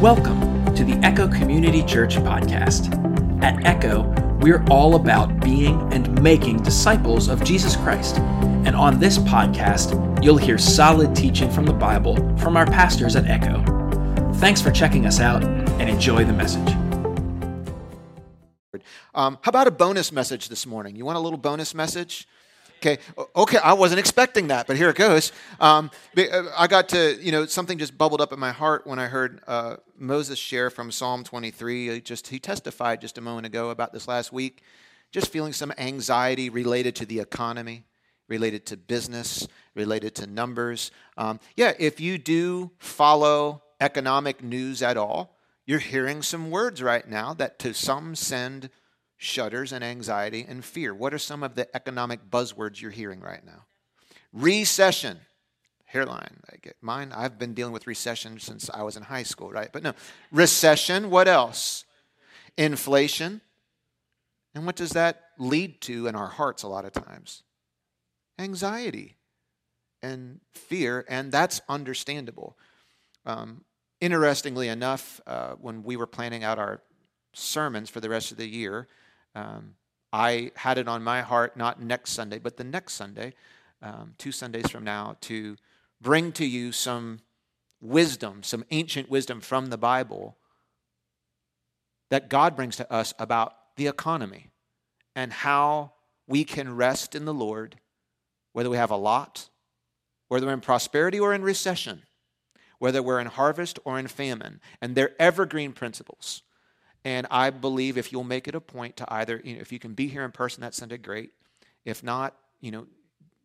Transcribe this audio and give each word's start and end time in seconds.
Welcome 0.00 0.64
to 0.76 0.82
the 0.82 0.94
Echo 1.02 1.28
Community 1.28 1.82
Church 1.82 2.16
podcast. 2.16 2.90
At 3.44 3.62
Echo, 3.66 4.04
we're 4.40 4.64
all 4.70 4.94
about 4.94 5.40
being 5.40 5.78
and 5.92 6.22
making 6.22 6.62
disciples 6.62 7.28
of 7.28 7.44
Jesus 7.44 7.76
Christ. 7.76 8.16
And 8.16 8.74
on 8.74 8.98
this 8.98 9.18
podcast, 9.18 10.24
you'll 10.24 10.38
hear 10.38 10.56
solid 10.56 11.14
teaching 11.14 11.50
from 11.50 11.66
the 11.66 11.74
Bible 11.74 12.16
from 12.38 12.56
our 12.56 12.64
pastors 12.64 13.14
at 13.14 13.26
Echo. 13.26 13.62
Thanks 14.36 14.62
for 14.62 14.70
checking 14.70 15.04
us 15.04 15.20
out 15.20 15.44
and 15.44 15.90
enjoy 15.90 16.24
the 16.24 16.32
message. 16.32 16.74
Um, 19.14 19.36
how 19.42 19.50
about 19.50 19.66
a 19.66 19.70
bonus 19.70 20.10
message 20.12 20.48
this 20.48 20.64
morning? 20.64 20.96
You 20.96 21.04
want 21.04 21.18
a 21.18 21.20
little 21.20 21.38
bonus 21.38 21.74
message? 21.74 22.26
Okay, 22.82 22.96
okay, 23.36 23.58
I 23.58 23.74
wasn't 23.74 23.98
expecting 24.00 24.48
that, 24.48 24.66
but 24.66 24.74
here 24.74 24.88
it 24.88 24.96
goes. 24.96 25.32
Um, 25.60 25.90
uh, 26.16 26.44
I 26.56 26.66
got 26.66 26.88
to, 26.90 27.18
you 27.20 27.30
know, 27.30 27.44
something 27.44 27.76
just 27.76 27.98
bubbled 27.98 28.22
up 28.22 28.32
in 28.32 28.40
my 28.40 28.52
heart 28.52 28.86
when 28.86 28.98
I 28.98 29.06
heard 29.06 29.42
uh, 29.46 29.76
Moses 29.98 30.38
share 30.38 30.70
from 30.70 30.90
Psalm 30.90 31.22
23. 31.22 31.90
He 31.90 32.00
just 32.00 32.28
he 32.28 32.38
testified 32.38 33.02
just 33.02 33.18
a 33.18 33.20
moment 33.20 33.46
ago 33.46 33.68
about 33.68 33.92
this 33.92 34.08
last 34.08 34.32
week, 34.32 34.62
just 35.12 35.30
feeling 35.30 35.52
some 35.52 35.74
anxiety 35.76 36.48
related 36.48 36.96
to 36.96 37.04
the 37.04 37.20
economy, 37.20 37.84
related 38.28 38.64
to 38.66 38.78
business, 38.78 39.46
related 39.74 40.14
to 40.14 40.26
numbers. 40.26 40.90
Um, 41.18 41.38
yeah, 41.56 41.74
if 41.78 42.00
you 42.00 42.16
do 42.16 42.70
follow 42.78 43.62
economic 43.78 44.42
news 44.42 44.80
at 44.80 44.96
all, 44.96 45.36
you're 45.66 45.80
hearing 45.80 46.22
some 46.22 46.50
words 46.50 46.82
right 46.82 47.06
now 47.06 47.34
that 47.34 47.58
to 47.58 47.74
some 47.74 48.14
send 48.14 48.70
shudders 49.22 49.70
and 49.70 49.84
anxiety 49.84 50.46
and 50.48 50.64
fear. 50.64 50.94
What 50.94 51.12
are 51.12 51.18
some 51.18 51.42
of 51.42 51.54
the 51.54 51.68
economic 51.76 52.30
buzzwords 52.30 52.80
you're 52.80 52.90
hearing 52.90 53.20
right 53.20 53.44
now? 53.44 53.66
Recession. 54.32 55.20
Hairline. 55.84 56.38
I 56.50 56.56
get 56.56 56.76
mine. 56.80 57.12
I've 57.14 57.38
been 57.38 57.52
dealing 57.52 57.74
with 57.74 57.86
recession 57.86 58.40
since 58.40 58.70
I 58.72 58.82
was 58.82 58.96
in 58.96 59.02
high 59.02 59.24
school, 59.24 59.50
right? 59.50 59.68
But 59.70 59.82
no. 59.82 59.92
Recession. 60.32 61.10
What 61.10 61.28
else? 61.28 61.84
Inflation. 62.56 63.42
And 64.54 64.64
what 64.64 64.76
does 64.76 64.92
that 64.92 65.20
lead 65.38 65.82
to 65.82 66.06
in 66.06 66.14
our 66.14 66.28
hearts 66.28 66.62
a 66.62 66.68
lot 66.68 66.86
of 66.86 66.92
times? 66.92 67.42
Anxiety 68.38 69.18
and 70.02 70.40
fear, 70.54 71.04
and 71.10 71.30
that's 71.30 71.60
understandable. 71.68 72.56
Um, 73.26 73.64
interestingly 74.00 74.68
enough, 74.68 75.20
uh, 75.26 75.56
when 75.60 75.82
we 75.82 75.96
were 75.96 76.06
planning 76.06 76.42
out 76.42 76.58
our 76.58 76.80
sermons 77.34 77.90
for 77.90 78.00
the 78.00 78.08
rest 78.08 78.32
of 78.32 78.38
the 78.38 78.48
year, 78.48 78.88
um, 79.34 79.74
I 80.12 80.50
had 80.56 80.78
it 80.78 80.88
on 80.88 81.02
my 81.02 81.22
heart, 81.22 81.56
not 81.56 81.80
next 81.80 82.12
Sunday, 82.12 82.38
but 82.38 82.56
the 82.56 82.64
next 82.64 82.94
Sunday, 82.94 83.34
um, 83.82 84.14
two 84.18 84.32
Sundays 84.32 84.70
from 84.70 84.84
now, 84.84 85.16
to 85.22 85.56
bring 86.00 86.32
to 86.32 86.44
you 86.44 86.72
some 86.72 87.20
wisdom, 87.80 88.42
some 88.42 88.64
ancient 88.70 89.08
wisdom 89.08 89.40
from 89.40 89.66
the 89.66 89.78
Bible 89.78 90.36
that 92.10 92.28
God 92.28 92.56
brings 92.56 92.76
to 92.76 92.92
us 92.92 93.14
about 93.18 93.54
the 93.76 93.86
economy 93.86 94.50
and 95.14 95.32
how 95.32 95.92
we 96.26 96.44
can 96.44 96.76
rest 96.76 97.14
in 97.14 97.24
the 97.24 97.34
Lord, 97.34 97.76
whether 98.52 98.68
we 98.68 98.76
have 98.76 98.90
a 98.90 98.96
lot, 98.96 99.48
whether 100.28 100.46
we're 100.46 100.52
in 100.52 100.60
prosperity 100.60 101.18
or 101.18 101.32
in 101.32 101.42
recession, 101.42 102.02
whether 102.78 103.02
we're 103.02 103.20
in 103.20 103.26
harvest 103.26 103.78
or 103.84 103.98
in 103.98 104.08
famine. 104.08 104.60
And 104.80 104.94
they're 104.94 105.20
evergreen 105.20 105.72
principles. 105.72 106.42
And 107.04 107.26
I 107.30 107.50
believe 107.50 107.96
if 107.96 108.12
you'll 108.12 108.24
make 108.24 108.46
it 108.46 108.54
a 108.54 108.60
point 108.60 108.96
to 108.98 109.12
either, 109.12 109.40
you 109.42 109.54
know, 109.54 109.60
if 109.60 109.72
you 109.72 109.78
can 109.78 109.94
be 109.94 110.08
here 110.08 110.24
in 110.24 110.32
person 110.32 110.60
that 110.62 110.74
Sunday, 110.74 110.98
great. 110.98 111.30
If 111.84 112.02
not, 112.02 112.36
you 112.60 112.70
know, 112.70 112.86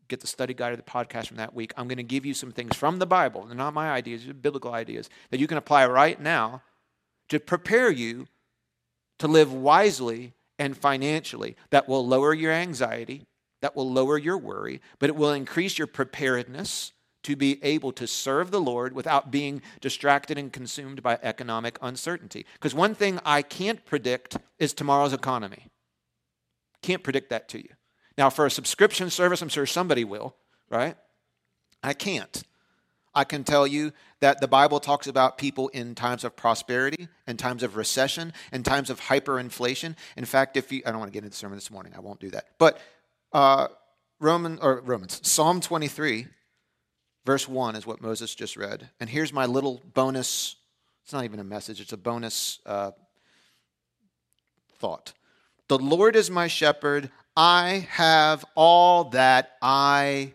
get 0.08 0.20
the 0.20 0.28
study 0.28 0.54
guide 0.54 0.74
or 0.74 0.76
the 0.76 0.84
podcast 0.84 1.28
from 1.28 1.38
that 1.38 1.54
week. 1.54 1.74
I'm 1.78 1.88
going 1.88 1.98
to 1.98 2.04
give 2.04 2.26
you 2.26 2.34
some 2.34 2.52
things 2.52 2.76
from 2.76 3.00
the 3.00 3.06
Bible. 3.06 3.46
They're 3.46 3.56
not 3.56 3.74
my 3.74 3.92
ideas, 3.92 4.26
they're 4.26 4.34
biblical 4.34 4.74
ideas 4.74 5.10
that 5.32 5.40
you 5.40 5.48
can 5.48 5.58
apply 5.58 5.88
right 5.88 6.20
now 6.20 6.62
to 7.30 7.40
prepare 7.40 7.90
you 7.90 8.28
to 9.20 9.28
live 9.28 9.52
wisely 9.54 10.34
and 10.60 10.78
financially 10.78 11.56
that 11.70 11.88
will 11.88 12.06
lower 12.06 12.34
your 12.34 12.52
anxiety, 12.52 13.26
that 13.62 13.76
will 13.76 13.90
lower 13.90 14.18
your 14.18 14.38
worry, 14.38 14.82
but 15.00 15.10
it 15.10 15.16
will 15.16 15.32
increase 15.32 15.78
your 15.78 15.88
preparedness 15.88 16.94
to 17.26 17.36
be 17.36 17.58
able 17.64 17.92
to 17.92 18.06
serve 18.06 18.52
the 18.52 18.62
Lord 18.62 18.94
without 18.94 19.32
being 19.32 19.64
distracted 19.82 20.38
and 20.38 20.54
consumed 20.54 21.02
by 21.02 21.18
economic 21.24 21.80
uncertainty. 21.82 22.46
Because 22.54 22.76
one 22.76 22.94
thing 22.94 23.20
I 23.26 23.42
can't 23.42 23.84
predict 23.84 24.38
is 24.60 24.74
tomorrow's 24.74 25.12
economy. 25.12 25.68
Can't 26.84 27.02
predict 27.02 27.32
that 27.32 27.50
to 27.50 27.58
you. 27.58 27.70
Now, 28.16 28.30
for 28.30 28.46
a 28.46 28.52
subscription 28.52 29.10
service, 29.10 29.42
I'm 29.42 29.50
sure 29.50 29.66
somebody 29.66 30.04
will, 30.04 30.36
right? 30.70 30.96
I 31.82 31.94
can't. 31.94 32.44
I 33.16 33.24
can 33.24 33.44
tell 33.44 33.66
you 33.66 33.92
that 34.20 34.40
the 34.40 34.48
Bible 34.48 34.80
talks 34.80 35.08
about 35.08 35.40
people 35.40 35.70
in 35.70 35.96
times 35.96 36.24
of 36.24 36.36
prosperity, 36.36 37.08
in 37.28 37.38
times 37.38 37.64
of 37.64 37.76
recession, 37.76 38.34
in 38.54 38.62
times 38.62 38.92
of 38.92 39.02
hyperinflation. 39.02 39.96
In 40.16 40.26
fact, 40.26 40.58
if 40.58 40.72
you, 40.72 40.84
I 40.86 40.92
don't 40.92 41.00
want 41.00 41.12
to 41.12 41.14
get 41.14 41.24
into 41.24 41.32
the 41.32 41.38
sermon 41.38 41.58
this 41.58 41.72
morning, 41.72 41.94
I 41.96 42.02
won't 42.02 42.20
do 42.20 42.30
that. 42.32 42.50
But 42.60 42.80
uh, 43.34 43.70
Roman 44.20 44.60
or 44.60 44.82
Romans, 44.82 45.22
Psalm 45.24 45.60
23 45.60 46.28
Verse 47.26 47.48
1 47.48 47.76
is 47.76 47.88
what 47.88 48.02
Moses 48.02 48.36
just 48.36 48.56
read. 48.56 48.90
And 49.00 49.10
here's 49.10 49.34
my 49.34 49.46
little 49.46 49.82
bonus 49.94 50.56
it's 51.04 51.14
not 51.14 51.24
even 51.24 51.40
a 51.40 51.44
message, 51.44 51.80
it's 51.82 51.94
a 51.94 51.98
bonus 51.98 52.60
uh, 52.66 52.90
thought. 54.80 55.14
The 55.68 55.78
Lord 55.78 56.16
is 56.16 56.32
my 56.32 56.48
shepherd. 56.48 57.12
I 57.38 57.88
have 57.92 58.44
all 58.56 59.06
that 59.12 59.52
I. 59.62 60.34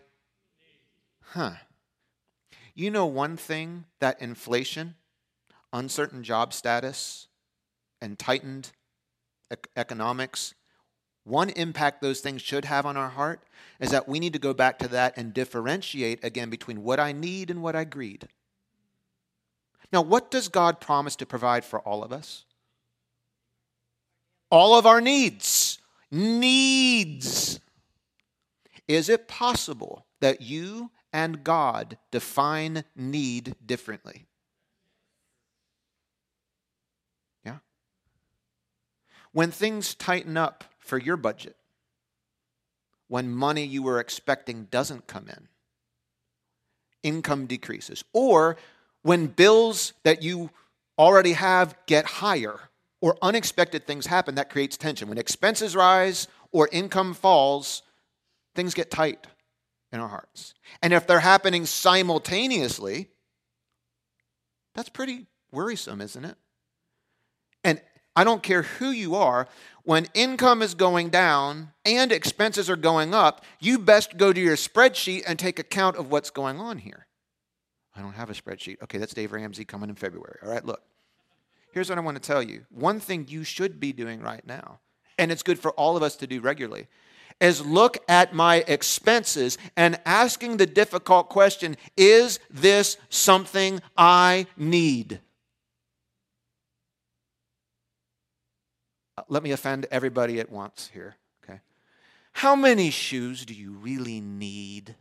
Huh. 1.19 1.51
You 2.73 2.89
know 2.89 3.05
one 3.05 3.35
thing 3.35 3.83
that 3.99 4.21
inflation, 4.21 4.95
uncertain 5.73 6.23
job 6.23 6.53
status, 6.53 7.27
and 8.01 8.17
tightened 8.17 8.71
economics 9.75 10.53
one 11.23 11.49
impact 11.51 12.01
those 12.01 12.19
things 12.19 12.41
should 12.41 12.65
have 12.65 12.85
on 12.85 12.97
our 12.97 13.09
heart 13.09 13.41
is 13.79 13.91
that 13.91 14.07
we 14.07 14.19
need 14.19 14.33
to 14.33 14.39
go 14.39 14.53
back 14.53 14.79
to 14.79 14.87
that 14.89 15.17
and 15.17 15.33
differentiate 15.33 16.23
again 16.23 16.49
between 16.49 16.83
what 16.83 16.99
I 16.99 17.11
need 17.11 17.49
and 17.49 17.61
what 17.61 17.75
I 17.75 17.83
greed. 17.83 18.27
Now, 19.93 20.01
what 20.01 20.31
does 20.31 20.47
God 20.47 20.79
promise 20.79 21.15
to 21.17 21.25
provide 21.25 21.65
for 21.65 21.79
all 21.81 22.03
of 22.03 22.11
us? 22.13 22.45
All 24.49 24.77
of 24.77 24.85
our 24.85 25.01
needs. 25.01 25.79
Needs. 26.09 27.59
Is 28.87 29.09
it 29.09 29.27
possible 29.27 30.05
that 30.21 30.41
you 30.41 30.91
and 31.13 31.43
God 31.43 31.97
define 32.09 32.83
need 32.95 33.55
differently? 33.65 34.25
Yeah? 37.45 37.57
When 39.31 39.51
things 39.51 39.93
tighten 39.93 40.35
up, 40.35 40.63
for 40.81 40.97
your 40.97 41.17
budget 41.17 41.55
when 43.07 43.29
money 43.29 43.65
you 43.65 43.83
were 43.83 43.99
expecting 43.99 44.65
doesn't 44.71 45.07
come 45.07 45.27
in. 45.27 45.47
Income 47.03 47.47
decreases. 47.47 48.03
Or 48.13 48.57
when 49.01 49.27
bills 49.27 49.93
that 50.03 50.21
you 50.21 50.49
already 50.97 51.33
have 51.33 51.75
get 51.87 52.05
higher 52.05 52.59
or 53.01 53.17
unexpected 53.21 53.85
things 53.85 54.05
happen, 54.05 54.35
that 54.35 54.49
creates 54.49 54.77
tension. 54.77 55.09
When 55.09 55.17
expenses 55.17 55.75
rise 55.75 56.27
or 56.51 56.69
income 56.71 57.13
falls, 57.13 57.81
things 58.55 58.73
get 58.73 58.91
tight 58.91 59.27
in 59.91 59.99
our 59.99 60.07
hearts. 60.07 60.53
And 60.81 60.93
if 60.93 61.05
they're 61.07 61.19
happening 61.19 61.65
simultaneously, 61.65 63.09
that's 64.73 64.89
pretty 64.89 65.25
worrisome, 65.51 65.99
isn't 66.01 66.23
it? 66.23 66.37
I 68.15 68.23
don't 68.23 68.43
care 68.43 68.63
who 68.63 68.91
you 68.91 69.15
are, 69.15 69.47
when 69.83 70.07
income 70.13 70.61
is 70.61 70.75
going 70.75 71.09
down 71.09 71.71
and 71.85 72.11
expenses 72.11 72.69
are 72.69 72.75
going 72.75 73.13
up, 73.13 73.43
you 73.59 73.79
best 73.79 74.17
go 74.17 74.33
to 74.33 74.39
your 74.39 74.55
spreadsheet 74.55 75.23
and 75.25 75.39
take 75.39 75.59
account 75.59 75.95
of 75.95 76.11
what's 76.11 76.29
going 76.29 76.59
on 76.59 76.77
here. 76.77 77.07
I 77.95 78.01
don't 78.01 78.13
have 78.13 78.29
a 78.29 78.33
spreadsheet. 78.33 78.81
Okay, 78.83 78.97
that's 78.97 79.13
Dave 79.13 79.31
Ramsey 79.31 79.65
coming 79.65 79.89
in 79.89 79.95
February. 79.95 80.37
All 80.43 80.49
right, 80.49 80.65
look. 80.65 80.81
Here's 81.73 81.89
what 81.89 81.97
I 81.97 82.01
want 82.01 82.21
to 82.21 82.27
tell 82.27 82.43
you. 82.43 82.65
One 82.69 82.99
thing 82.99 83.25
you 83.29 83.43
should 83.43 83.79
be 83.79 83.93
doing 83.93 84.21
right 84.21 84.45
now, 84.45 84.79
and 85.17 85.31
it's 85.31 85.43
good 85.43 85.57
for 85.57 85.71
all 85.71 85.95
of 85.95 86.03
us 86.03 86.17
to 86.17 86.27
do 86.27 86.41
regularly, 86.41 86.87
is 87.39 87.65
look 87.65 87.97
at 88.09 88.33
my 88.33 88.57
expenses 88.67 89.57
and 89.77 89.99
asking 90.05 90.57
the 90.57 90.65
difficult 90.65 91.29
question 91.29 91.77
is 91.95 92.39
this 92.49 92.97
something 93.09 93.81
I 93.97 94.47
need? 94.57 95.21
Uh, 99.17 99.23
let 99.27 99.43
me 99.43 99.51
offend 99.51 99.87
everybody 99.91 100.39
at 100.39 100.49
once 100.49 100.89
here, 100.93 101.15
okay? 101.43 101.59
How 102.33 102.55
many 102.55 102.89
shoes 102.89 103.45
do 103.45 103.53
you 103.53 103.71
really 103.73 104.21
need? 104.21 104.95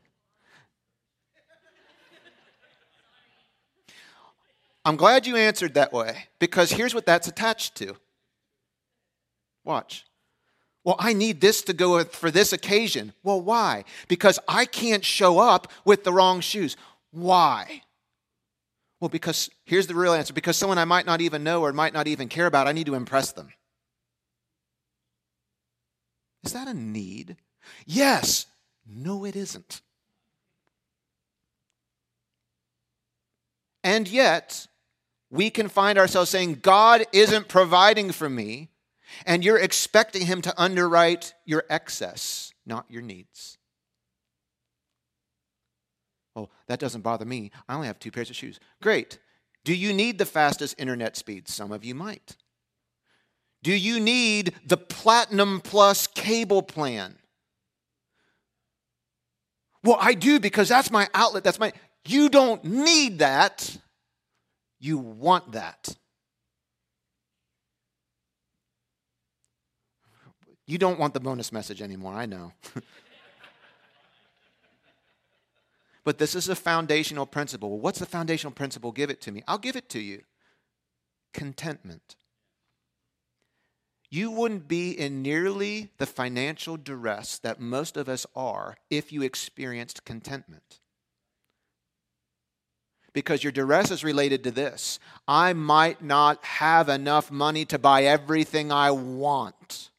I'm 4.84 4.96
glad 4.96 5.26
you 5.26 5.36
answered 5.36 5.74
that 5.74 5.92
way 5.92 6.26
because 6.38 6.72
here's 6.72 6.94
what 6.94 7.06
that's 7.06 7.28
attached 7.28 7.76
to. 7.76 7.96
Watch. 9.64 10.06
Well, 10.84 10.96
I 10.98 11.12
need 11.12 11.40
this 11.40 11.62
to 11.62 11.74
go 11.74 12.02
for 12.04 12.30
this 12.30 12.52
occasion. 12.52 13.12
Well, 13.22 13.40
why? 13.42 13.84
Because 14.08 14.38
I 14.48 14.64
can't 14.64 15.04
show 15.04 15.38
up 15.38 15.70
with 15.84 16.04
the 16.04 16.12
wrong 16.12 16.40
shoes. 16.40 16.76
Why? 17.10 17.82
Well, 18.98 19.10
because 19.10 19.50
here's 19.64 19.86
the 19.86 19.94
real 19.94 20.14
answer 20.14 20.32
because 20.32 20.56
someone 20.56 20.78
I 20.78 20.84
might 20.84 21.06
not 21.06 21.20
even 21.20 21.44
know 21.44 21.62
or 21.62 21.72
might 21.72 21.92
not 21.92 22.06
even 22.06 22.28
care 22.28 22.46
about, 22.46 22.66
I 22.66 22.72
need 22.72 22.86
to 22.86 22.94
impress 22.94 23.32
them. 23.32 23.50
Is 26.44 26.52
that 26.52 26.68
a 26.68 26.74
need? 26.74 27.36
Yes. 27.86 28.46
No, 28.86 29.24
it 29.24 29.36
isn't. 29.36 29.82
And 33.82 34.08
yet, 34.08 34.66
we 35.30 35.50
can 35.50 35.68
find 35.68 35.98
ourselves 35.98 36.30
saying, 36.30 36.60
God 36.62 37.04
isn't 37.12 37.48
providing 37.48 38.12
for 38.12 38.28
me, 38.28 38.68
and 39.24 39.44
you're 39.44 39.58
expecting 39.58 40.26
Him 40.26 40.42
to 40.42 40.60
underwrite 40.60 41.34
your 41.44 41.64
excess, 41.70 42.52
not 42.66 42.86
your 42.90 43.02
needs. 43.02 43.58
Oh, 46.36 46.48
that 46.66 46.78
doesn't 46.78 47.02
bother 47.02 47.24
me. 47.24 47.50
I 47.68 47.74
only 47.74 47.86
have 47.86 47.98
two 47.98 48.10
pairs 48.10 48.30
of 48.30 48.36
shoes. 48.36 48.60
Great. 48.82 49.18
Do 49.64 49.74
you 49.74 49.92
need 49.92 50.18
the 50.18 50.26
fastest 50.26 50.74
internet 50.78 51.16
speed? 51.16 51.48
Some 51.48 51.72
of 51.72 51.84
you 51.84 51.94
might. 51.94 52.36
Do 53.62 53.72
you 53.72 54.00
need 54.00 54.54
the 54.64 54.76
Platinum 54.76 55.60
Plus 55.60 56.06
cable 56.06 56.62
plan? 56.62 57.16
Well, 59.82 59.98
I 60.00 60.14
do 60.14 60.40
because 60.40 60.68
that's 60.68 60.90
my 60.90 61.08
outlet. 61.14 61.44
That's 61.44 61.58
my. 61.58 61.72
You 62.06 62.28
don't 62.28 62.64
need 62.64 63.18
that. 63.18 63.76
You 64.78 64.98
want 64.98 65.52
that. 65.52 65.94
You 70.66 70.78
don't 70.78 70.98
want 71.00 71.14
the 71.14 71.20
bonus 71.20 71.52
message 71.52 71.82
anymore, 71.82 72.14
I 72.14 72.26
know. 72.26 72.52
but 76.04 76.18
this 76.18 76.36
is 76.36 76.48
a 76.48 76.54
foundational 76.54 77.26
principle. 77.26 77.70
Well, 77.70 77.80
what's 77.80 77.98
the 77.98 78.06
foundational 78.06 78.52
principle? 78.52 78.92
Give 78.92 79.10
it 79.10 79.20
to 79.22 79.32
me. 79.32 79.42
I'll 79.48 79.58
give 79.58 79.74
it 79.74 79.88
to 79.90 79.98
you 79.98 80.22
contentment. 81.34 82.14
You 84.10 84.32
wouldn't 84.32 84.66
be 84.66 84.90
in 84.90 85.22
nearly 85.22 85.90
the 85.98 86.06
financial 86.06 86.76
duress 86.76 87.38
that 87.38 87.60
most 87.60 87.96
of 87.96 88.08
us 88.08 88.26
are 88.34 88.76
if 88.90 89.12
you 89.12 89.22
experienced 89.22 90.04
contentment. 90.04 90.80
Because 93.12 93.42
your 93.44 93.52
duress 93.52 93.90
is 93.90 94.04
related 94.04 94.44
to 94.44 94.50
this 94.50 94.98
I 95.28 95.52
might 95.52 96.02
not 96.02 96.44
have 96.44 96.88
enough 96.88 97.30
money 97.30 97.64
to 97.66 97.78
buy 97.78 98.04
everything 98.04 98.72
I 98.72 98.90
want. 98.90 99.90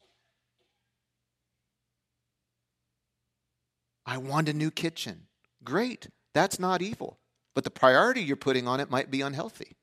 I 4.04 4.18
want 4.18 4.48
a 4.48 4.52
new 4.52 4.70
kitchen. 4.70 5.28
Great, 5.64 6.08
that's 6.34 6.58
not 6.58 6.82
evil. 6.82 7.18
But 7.54 7.64
the 7.64 7.70
priority 7.70 8.22
you're 8.22 8.36
putting 8.36 8.66
on 8.66 8.80
it 8.80 8.90
might 8.90 9.10
be 9.10 9.20
unhealthy. 9.20 9.76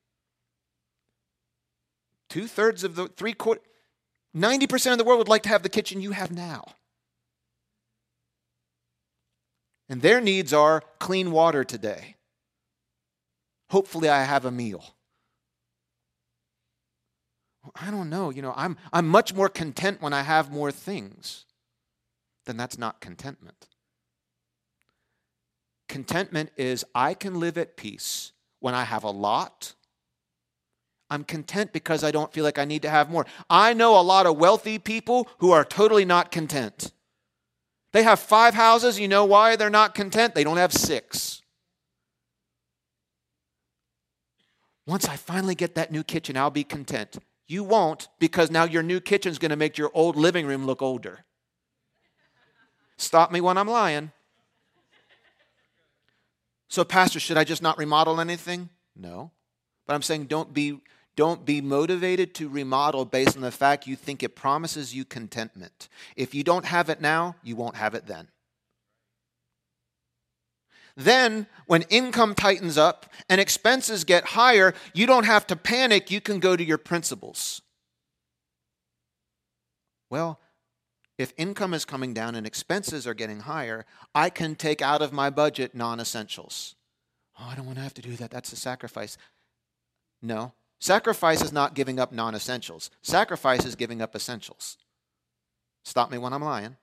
Two 2.28 2.46
thirds 2.46 2.84
of 2.84 2.94
the 2.94 3.08
three 3.08 3.32
quarter, 3.32 3.60
90% 4.36 4.92
of 4.92 4.98
the 4.98 5.04
world 5.04 5.18
would 5.18 5.28
like 5.28 5.42
to 5.42 5.48
have 5.48 5.62
the 5.62 5.68
kitchen 5.68 6.00
you 6.00 6.12
have 6.12 6.30
now. 6.30 6.64
And 9.88 10.02
their 10.02 10.20
needs 10.20 10.52
are 10.52 10.82
clean 11.00 11.32
water 11.32 11.64
today. 11.64 12.16
Hopefully, 13.70 14.08
I 14.08 14.22
have 14.22 14.44
a 14.44 14.50
meal. 14.50 14.84
I 17.74 17.90
don't 17.90 18.08
know. 18.08 18.30
You 18.30 18.42
know, 18.42 18.54
I'm, 18.56 18.76
I'm 18.92 19.08
much 19.08 19.34
more 19.34 19.48
content 19.48 20.00
when 20.00 20.12
I 20.12 20.22
have 20.22 20.50
more 20.50 20.70
things. 20.70 21.44
Then 22.46 22.56
that's 22.56 22.78
not 22.78 23.00
contentment. 23.00 23.66
Contentment 25.88 26.50
is 26.56 26.84
I 26.94 27.14
can 27.14 27.40
live 27.40 27.58
at 27.58 27.76
peace 27.76 28.32
when 28.60 28.74
I 28.74 28.84
have 28.84 29.02
a 29.02 29.10
lot 29.10 29.74
I'm 31.10 31.24
content 31.24 31.72
because 31.72 32.04
I 32.04 32.12
don't 32.12 32.32
feel 32.32 32.44
like 32.44 32.58
I 32.58 32.64
need 32.64 32.82
to 32.82 32.90
have 32.90 33.10
more. 33.10 33.26
I 33.50 33.72
know 33.74 33.98
a 33.98 34.02
lot 34.02 34.26
of 34.26 34.38
wealthy 34.38 34.78
people 34.78 35.28
who 35.38 35.50
are 35.50 35.64
totally 35.64 36.04
not 36.04 36.30
content. 36.30 36.92
They 37.92 38.04
have 38.04 38.20
five 38.20 38.54
houses. 38.54 39.00
You 39.00 39.08
know 39.08 39.24
why 39.24 39.56
they're 39.56 39.68
not 39.68 39.94
content? 39.94 40.34
They 40.36 40.44
don't 40.44 40.56
have 40.56 40.72
six. 40.72 41.42
Once 44.86 45.08
I 45.08 45.16
finally 45.16 45.56
get 45.56 45.74
that 45.74 45.90
new 45.90 46.04
kitchen, 46.04 46.36
I'll 46.36 46.50
be 46.50 46.64
content. 46.64 47.18
You 47.48 47.64
won't 47.64 48.08
because 48.20 48.50
now 48.50 48.64
your 48.64 48.82
new 48.82 49.00
kitchen's 49.00 49.38
going 49.38 49.50
to 49.50 49.56
make 49.56 49.76
your 49.76 49.90
old 49.92 50.14
living 50.14 50.46
room 50.46 50.66
look 50.66 50.80
older. 50.80 51.24
Stop 52.96 53.32
me 53.32 53.40
when 53.40 53.58
I'm 53.58 53.68
lying. 53.68 54.12
So, 56.68 56.84
Pastor, 56.84 57.18
should 57.18 57.36
I 57.36 57.42
just 57.42 57.62
not 57.62 57.78
remodel 57.78 58.20
anything? 58.20 58.68
No. 58.94 59.32
But 59.86 59.94
I'm 59.94 60.02
saying 60.02 60.26
don't 60.26 60.54
be 60.54 60.80
don't 61.16 61.44
be 61.44 61.60
motivated 61.60 62.34
to 62.36 62.48
remodel 62.48 63.04
based 63.04 63.36
on 63.36 63.42
the 63.42 63.50
fact 63.50 63.86
you 63.86 63.96
think 63.96 64.22
it 64.22 64.36
promises 64.36 64.94
you 64.94 65.04
contentment. 65.04 65.88
If 66.16 66.34
you 66.34 66.44
don't 66.44 66.64
have 66.64 66.88
it 66.88 67.00
now, 67.00 67.36
you 67.42 67.56
won't 67.56 67.76
have 67.76 67.94
it 67.94 68.06
then. 68.06 68.28
Then, 70.96 71.46
when 71.66 71.82
income 71.82 72.34
tightens 72.34 72.76
up 72.76 73.06
and 73.28 73.40
expenses 73.40 74.04
get 74.04 74.24
higher, 74.24 74.74
you 74.92 75.06
don't 75.06 75.24
have 75.24 75.46
to 75.48 75.56
panic. 75.56 76.10
You 76.10 76.20
can 76.20 76.40
go 76.40 76.56
to 76.56 76.64
your 76.64 76.78
principles. 76.78 77.62
Well, 80.10 80.40
if 81.16 81.32
income 81.36 81.74
is 81.74 81.84
coming 81.84 82.12
down 82.12 82.34
and 82.34 82.46
expenses 82.46 83.06
are 83.06 83.14
getting 83.14 83.40
higher, 83.40 83.86
I 84.14 84.30
can 84.30 84.56
take 84.56 84.82
out 84.82 85.02
of 85.02 85.12
my 85.12 85.30
budget 85.30 85.74
non 85.74 86.00
essentials. 86.00 86.74
Oh, 87.38 87.46
I 87.48 87.54
don't 87.54 87.66
want 87.66 87.78
to 87.78 87.82
have 87.84 87.94
to 87.94 88.02
do 88.02 88.16
that. 88.16 88.30
That's 88.30 88.52
a 88.52 88.56
sacrifice. 88.56 89.16
No, 90.22 90.52
Sacrifice 90.80 91.42
is 91.42 91.52
not 91.52 91.74
giving 91.74 92.00
up 92.00 92.10
non 92.10 92.34
essentials, 92.34 92.90
sacrifice 93.02 93.64
is 93.64 93.76
giving 93.76 94.00
up 94.02 94.16
essentials. 94.16 94.78
Stop 95.84 96.10
me 96.10 96.18
when 96.18 96.32
I'm 96.32 96.42
lying. 96.42 96.76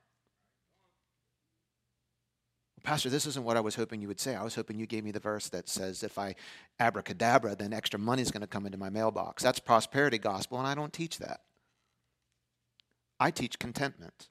Pastor, 2.84 3.10
this 3.10 3.26
isn't 3.26 3.44
what 3.44 3.58
I 3.58 3.60
was 3.60 3.76
hoping 3.76 4.02
you 4.02 4.08
would 4.08 4.20
say. 4.20 4.34
I 4.34 4.44
was 4.44 4.56
hoping 4.56 4.80
you 4.80 4.86
gave 4.86 5.04
me 5.04 5.12
the 5.12 5.20
verse 5.20 5.50
that 5.50 5.68
says, 5.68 6.04
if 6.04 6.18
I 6.18 6.36
abracadabra, 6.80 7.56
then 7.56 7.74
extra 7.74 8.00
money 8.00 8.22
is 8.22 8.32
going 8.32 8.42
to 8.42 8.48
come 8.48 8.66
into 8.66 8.78
my 8.78 8.90
mailbox. 8.90 9.44
That's 9.44 9.60
prosperity 9.60 10.18
gospel, 10.18 10.58
and 10.58 10.66
I 10.66 10.74
don't 10.74 10.94
teach 10.94 11.18
that. 11.20 11.42
I 13.20 13.30
teach 13.30 13.60
contentment. 13.60 14.30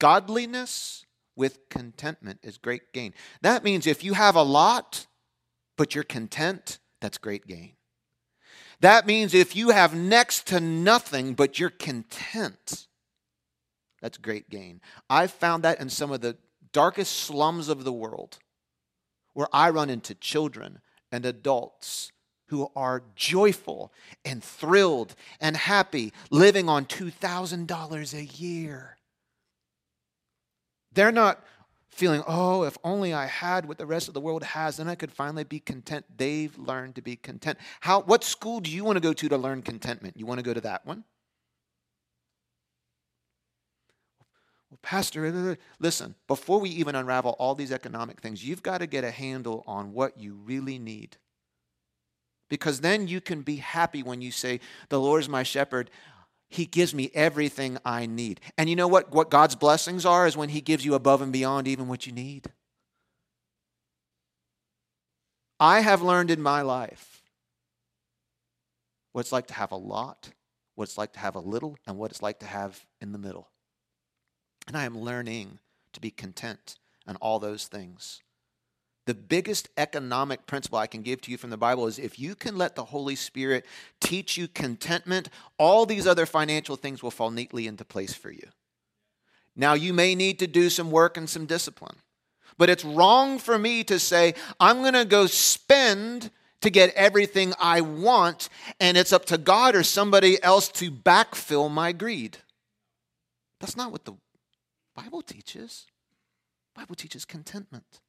Godliness 0.00 1.06
with 1.36 1.68
contentment 1.68 2.40
is 2.42 2.58
great 2.58 2.92
gain. 2.92 3.14
That 3.42 3.62
means 3.62 3.86
if 3.86 4.02
you 4.02 4.14
have 4.14 4.34
a 4.34 4.42
lot, 4.42 5.06
but 5.76 5.94
you're 5.94 6.04
content, 6.04 6.78
that's 7.00 7.18
great 7.18 7.46
gain. 7.46 7.74
That 8.84 9.06
means 9.06 9.32
if 9.32 9.56
you 9.56 9.70
have 9.70 9.94
next 9.94 10.46
to 10.48 10.60
nothing 10.60 11.32
but 11.32 11.58
you're 11.58 11.70
content, 11.70 12.86
that's 14.02 14.18
great 14.18 14.50
gain. 14.50 14.82
I've 15.08 15.30
found 15.30 15.62
that 15.62 15.80
in 15.80 15.88
some 15.88 16.12
of 16.12 16.20
the 16.20 16.36
darkest 16.70 17.16
slums 17.16 17.70
of 17.70 17.84
the 17.84 17.92
world 17.94 18.40
where 19.32 19.48
I 19.54 19.70
run 19.70 19.88
into 19.88 20.14
children 20.14 20.80
and 21.10 21.24
adults 21.24 22.12
who 22.48 22.70
are 22.76 23.02
joyful 23.16 23.90
and 24.22 24.44
thrilled 24.44 25.14
and 25.40 25.56
happy 25.56 26.12
living 26.30 26.68
on 26.68 26.84
$2,000 26.84 28.12
a 28.12 28.24
year. 28.24 28.98
They're 30.92 31.10
not 31.10 31.42
feeling, 31.94 32.22
oh, 32.26 32.64
if 32.64 32.76
only 32.84 33.14
I 33.14 33.26
had 33.26 33.66
what 33.66 33.78
the 33.78 33.86
rest 33.86 34.08
of 34.08 34.14
the 34.14 34.20
world 34.20 34.42
has, 34.42 34.76
then 34.76 34.88
I 34.88 34.94
could 34.94 35.12
finally 35.12 35.44
be 35.44 35.60
content. 35.60 36.04
They've 36.16 36.56
learned 36.58 36.96
to 36.96 37.02
be 37.02 37.16
content. 37.16 37.58
How, 37.80 38.02
what 38.02 38.24
school 38.24 38.60
do 38.60 38.70
you 38.70 38.84
want 38.84 38.96
to 38.96 39.00
go 39.00 39.12
to 39.12 39.28
to 39.28 39.36
learn 39.36 39.62
contentment? 39.62 40.16
You 40.16 40.26
want 40.26 40.38
to 40.38 40.44
go 40.44 40.54
to 40.54 40.60
that 40.62 40.84
one? 40.84 41.04
Well, 44.70 44.78
Pastor, 44.82 45.26
uh, 45.26 45.52
uh, 45.52 45.54
listen, 45.78 46.16
before 46.26 46.60
we 46.60 46.70
even 46.70 46.96
unravel 46.96 47.36
all 47.38 47.54
these 47.54 47.70
economic 47.70 48.20
things, 48.20 48.44
you've 48.44 48.62
got 48.62 48.78
to 48.78 48.86
get 48.86 49.04
a 49.04 49.10
handle 49.10 49.62
on 49.66 49.92
what 49.92 50.18
you 50.18 50.34
really 50.34 50.78
need. 50.78 51.16
Because 52.50 52.80
then 52.80 53.08
you 53.08 53.20
can 53.20 53.42
be 53.42 53.56
happy 53.56 54.02
when 54.02 54.20
you 54.20 54.30
say, 54.30 54.60
The 54.88 55.00
Lord 55.00 55.22
is 55.22 55.28
my 55.28 55.44
shepherd. 55.44 55.90
He 56.48 56.66
gives 56.66 56.94
me 56.94 57.10
everything 57.14 57.78
I 57.84 58.06
need. 58.06 58.40
And 58.56 58.68
you 58.68 58.76
know 58.76 58.88
what? 58.88 59.12
What 59.12 59.30
God's 59.30 59.54
blessings 59.54 60.06
are 60.06 60.26
is 60.26 60.36
when 60.36 60.50
He 60.50 60.60
gives 60.60 60.84
you 60.84 60.94
above 60.94 61.20
and 61.22 61.32
beyond 61.32 61.66
even 61.66 61.88
what 61.88 62.06
you 62.06 62.12
need. 62.12 62.52
I 65.58 65.80
have 65.80 66.02
learned 66.02 66.30
in 66.30 66.42
my 66.42 66.62
life 66.62 67.22
what 69.12 69.22
it's 69.22 69.32
like 69.32 69.46
to 69.46 69.54
have 69.54 69.70
a 69.70 69.76
lot, 69.76 70.30
what 70.74 70.84
it's 70.84 70.98
like 70.98 71.12
to 71.12 71.20
have 71.20 71.36
a 71.36 71.40
little, 71.40 71.76
and 71.86 71.96
what 71.96 72.10
it's 72.10 72.22
like 72.22 72.40
to 72.40 72.46
have 72.46 72.84
in 73.00 73.12
the 73.12 73.18
middle. 73.18 73.48
And 74.66 74.76
I 74.76 74.84
am 74.84 74.98
learning 74.98 75.60
to 75.92 76.00
be 76.00 76.10
content 76.10 76.78
in 77.06 77.16
all 77.16 77.38
those 77.38 77.66
things. 77.66 78.20
The 79.06 79.14
biggest 79.14 79.68
economic 79.76 80.46
principle 80.46 80.78
I 80.78 80.86
can 80.86 81.02
give 81.02 81.20
to 81.22 81.30
you 81.30 81.36
from 81.36 81.50
the 81.50 81.58
Bible 81.58 81.86
is 81.86 81.98
if 81.98 82.18
you 82.18 82.34
can 82.34 82.56
let 82.56 82.74
the 82.74 82.86
Holy 82.86 83.14
Spirit 83.14 83.66
teach 84.00 84.38
you 84.38 84.48
contentment, 84.48 85.28
all 85.58 85.84
these 85.84 86.06
other 86.06 86.24
financial 86.24 86.76
things 86.76 87.02
will 87.02 87.10
fall 87.10 87.30
neatly 87.30 87.66
into 87.66 87.84
place 87.84 88.14
for 88.14 88.30
you. 88.30 88.48
Now, 89.54 89.74
you 89.74 89.92
may 89.92 90.14
need 90.14 90.38
to 90.38 90.46
do 90.46 90.70
some 90.70 90.90
work 90.90 91.16
and 91.16 91.28
some 91.28 91.44
discipline, 91.46 91.96
but 92.56 92.70
it's 92.70 92.84
wrong 92.84 93.38
for 93.38 93.58
me 93.58 93.84
to 93.84 93.98
say, 93.98 94.34
I'm 94.58 94.80
going 94.80 94.94
to 94.94 95.04
go 95.04 95.26
spend 95.26 96.30
to 96.62 96.70
get 96.70 96.94
everything 96.94 97.52
I 97.60 97.82
want, 97.82 98.48
and 98.80 98.96
it's 98.96 99.12
up 99.12 99.26
to 99.26 99.36
God 99.36 99.76
or 99.76 99.82
somebody 99.82 100.42
else 100.42 100.68
to 100.68 100.90
backfill 100.90 101.70
my 101.70 101.92
greed. 101.92 102.38
That's 103.60 103.76
not 103.76 103.92
what 103.92 104.06
the 104.06 104.14
Bible 104.96 105.20
teaches. 105.20 105.86
The 106.74 106.80
Bible 106.80 106.94
teaches 106.94 107.26
contentment. 107.26 108.00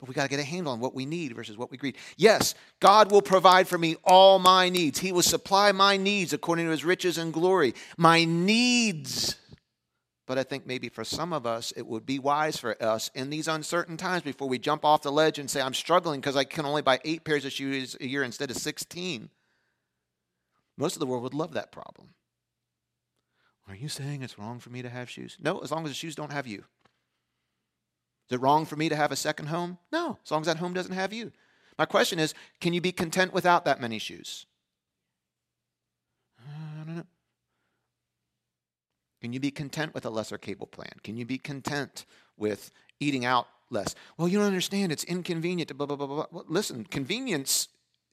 But 0.00 0.08
we 0.08 0.14
got 0.14 0.22
to 0.24 0.28
get 0.30 0.40
a 0.40 0.44
handle 0.44 0.72
on 0.72 0.80
what 0.80 0.94
we 0.94 1.04
need 1.04 1.34
versus 1.36 1.58
what 1.58 1.70
we 1.70 1.76
greed. 1.76 1.96
Yes, 2.16 2.54
God 2.80 3.12
will 3.12 3.22
provide 3.22 3.68
for 3.68 3.76
me 3.76 3.96
all 4.02 4.38
my 4.38 4.70
needs. 4.70 4.98
He 4.98 5.12
will 5.12 5.22
supply 5.22 5.72
my 5.72 5.98
needs 5.98 6.32
according 6.32 6.64
to 6.64 6.70
his 6.70 6.84
riches 6.84 7.18
and 7.18 7.32
glory. 7.32 7.74
My 7.98 8.24
needs. 8.24 9.36
But 10.26 10.38
I 10.38 10.42
think 10.42 10.66
maybe 10.66 10.88
for 10.88 11.04
some 11.04 11.32
of 11.32 11.44
us, 11.44 11.72
it 11.76 11.86
would 11.86 12.06
be 12.06 12.18
wise 12.18 12.56
for 12.56 12.80
us 12.82 13.10
in 13.14 13.30
these 13.30 13.46
uncertain 13.46 13.96
times 13.96 14.22
before 14.22 14.48
we 14.48 14.58
jump 14.58 14.84
off 14.84 15.02
the 15.02 15.12
ledge 15.12 15.38
and 15.38 15.50
say, 15.50 15.60
I'm 15.60 15.74
struggling 15.74 16.20
because 16.20 16.36
I 16.36 16.44
can 16.44 16.64
only 16.64 16.82
buy 16.82 17.00
eight 17.04 17.24
pairs 17.24 17.44
of 17.44 17.52
shoes 17.52 17.96
a 18.00 18.06
year 18.06 18.22
instead 18.22 18.50
of 18.50 18.56
16. 18.56 19.28
Most 20.78 20.96
of 20.96 21.00
the 21.00 21.06
world 21.06 21.24
would 21.24 21.34
love 21.34 21.52
that 21.54 21.72
problem. 21.72 22.14
Are 23.68 23.74
you 23.74 23.88
saying 23.88 24.22
it's 24.22 24.38
wrong 24.38 24.60
for 24.60 24.70
me 24.70 24.82
to 24.82 24.88
have 24.88 25.10
shoes? 25.10 25.36
No, 25.40 25.58
as 25.58 25.70
long 25.70 25.84
as 25.84 25.90
the 25.90 25.94
shoes 25.94 26.14
don't 26.14 26.32
have 26.32 26.46
you. 26.46 26.64
Is 28.30 28.36
it 28.36 28.40
wrong 28.40 28.64
for 28.64 28.76
me 28.76 28.88
to 28.88 28.94
have 28.94 29.10
a 29.10 29.16
second 29.16 29.46
home? 29.46 29.78
No, 29.90 30.16
as 30.24 30.30
long 30.30 30.42
as 30.42 30.46
that 30.46 30.58
home 30.58 30.72
doesn't 30.72 30.92
have 30.92 31.12
you. 31.12 31.32
My 31.76 31.84
question 31.84 32.20
is 32.20 32.32
can 32.60 32.72
you 32.72 32.80
be 32.80 32.92
content 32.92 33.32
without 33.32 33.64
that 33.64 33.80
many 33.80 33.98
shoes? 33.98 34.46
Uh, 36.38 36.52
I 36.80 36.84
don't 36.84 36.96
know. 36.96 37.06
Can 39.20 39.32
you 39.32 39.40
be 39.40 39.50
content 39.50 39.94
with 39.94 40.06
a 40.06 40.10
lesser 40.10 40.38
cable 40.38 40.68
plan? 40.68 40.92
Can 41.02 41.16
you 41.16 41.26
be 41.26 41.38
content 41.38 42.06
with 42.36 42.70
eating 43.00 43.24
out 43.24 43.48
less? 43.68 43.96
Well, 44.16 44.28
you 44.28 44.38
don't 44.38 44.46
understand. 44.46 44.92
It's 44.92 45.04
inconvenient 45.04 45.68
to 45.68 45.74
blah, 45.74 45.86
blah, 45.86 45.96
blah, 45.96 46.06
blah. 46.06 46.26
Well, 46.30 46.44
listen, 46.48 46.84
convenience 46.84 47.68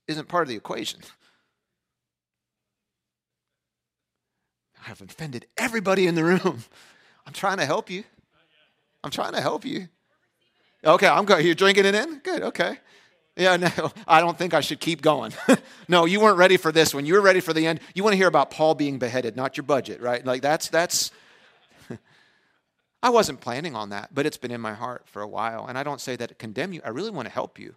isn't 0.08 0.28
part 0.28 0.44
of 0.44 0.50
the 0.50 0.56
equation. 0.56 1.02
I 4.84 4.90
have 4.90 5.02
offended 5.02 5.46
everybody 5.58 6.08
in 6.08 6.16
the 6.16 6.24
room. 6.24 6.64
I'm 7.28 7.34
trying 7.34 7.58
to 7.58 7.66
help 7.66 7.90
you. 7.90 8.04
I'm 9.04 9.12
trying 9.12 9.34
to 9.34 9.42
help 9.42 9.64
you. 9.64 9.90
Okay, 10.84 11.08
I'm 11.08 11.26
good. 11.26 11.44
You're 11.44 11.56
drinking 11.56 11.86
it 11.86 11.96
in? 11.96 12.20
Good, 12.20 12.44
okay. 12.44 12.78
Yeah, 13.38 13.56
no, 13.58 13.70
I 14.08 14.20
don't 14.20 14.38
think 14.38 14.54
I 14.54 14.62
should 14.62 14.80
keep 14.80 15.02
going. 15.02 15.34
no, 15.88 16.06
you 16.06 16.20
weren't 16.20 16.38
ready 16.38 16.58
for 16.58 16.72
this 16.72 16.94
one. 16.94 17.06
You 17.06 17.14
were 17.14 17.22
ready 17.22 17.40
for 17.40 17.54
the 17.54 17.66
end. 17.68 17.80
You 17.94 18.04
want 18.04 18.14
to 18.14 18.18
hear 18.18 18.28
about 18.28 18.52
Paul 18.52 18.76
being 18.76 18.98
beheaded, 18.98 19.36
not 19.36 19.58
your 19.58 19.64
budget, 19.64 20.02
right? 20.02 20.26
Like 20.26 20.42
that's 20.42 20.70
that's 20.70 21.12
I 23.04 23.10
wasn't 23.10 23.42
planning 23.42 23.76
on 23.76 23.90
that, 23.90 24.14
but 24.14 24.26
it's 24.26 24.38
been 24.38 24.52
in 24.52 24.62
my 24.62 24.74
heart 24.74 25.04
for 25.06 25.22
a 25.22 25.28
while. 25.28 25.68
And 25.68 25.78
I 25.78 25.84
don't 25.84 26.02
say 26.02 26.16
that 26.16 26.30
to 26.30 26.36
condemn 26.36 26.74
you. 26.74 26.82
I 26.84 26.90
really 26.90 27.12
want 27.12 27.28
to 27.28 27.34
help 27.34 27.60
you. 27.60 27.76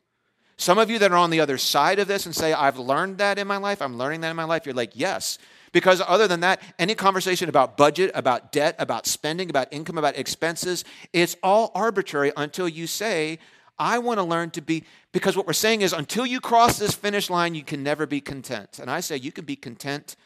Some 0.57 0.79
of 0.79 0.91
you 0.91 0.99
that 0.99 1.11
are 1.13 1.17
on 1.17 1.31
the 1.31 1.41
other 1.41 1.57
side 1.57 1.99
of 1.99 2.09
this 2.09 2.27
and 2.27 2.35
say, 2.35 2.53
I've 2.53 2.79
learned 2.79 3.19
that 3.19 3.39
in 3.39 3.47
my 3.47 3.57
life, 3.57 3.81
I'm 3.81 3.97
learning 3.97 4.21
that 4.23 4.31
in 4.31 4.37
my 4.37 4.45
life, 4.45 4.67
you're 4.67 4.75
like, 4.75 4.93
yes. 4.95 5.39
Because 5.73 6.03
other 6.07 6.27
than 6.27 6.41
that, 6.41 6.61
any 6.79 6.95
conversation 6.95 7.49
about 7.49 7.77
budget, 7.77 8.11
about 8.15 8.51
debt, 8.51 8.75
about 8.79 9.07
spending, 9.07 9.51
about 9.51 9.69
income, 9.73 9.99
about 9.99 10.17
expenses, 10.17 10.85
it's 11.13 11.37
all 11.43 11.71
arbitrary 11.75 12.33
until 12.37 12.69
you 12.69 12.87
say, 12.87 13.39
I 13.79 13.99
want 13.99 14.19
to 14.19 14.25
learn 14.25 14.51
to 14.51 14.61
be, 14.61 14.85
because 15.13 15.37
what 15.37 15.47
we're 15.47 15.53
saying 15.53 15.81
is 15.83 15.93
until 15.93 16.27
you 16.27 16.41
cross 16.41 16.79
this 16.79 16.95
finish 16.95 17.31
line, 17.31 17.55
you 17.55 17.63
can 17.63 17.83
never 17.83 18.07
be 18.07 18.21
content. 18.21 18.79
And 18.79 18.91
I 18.91 19.01
say, 19.01 19.17
you 19.17 19.33
can 19.33 19.45
be 19.45 19.57
content, 19.57 20.17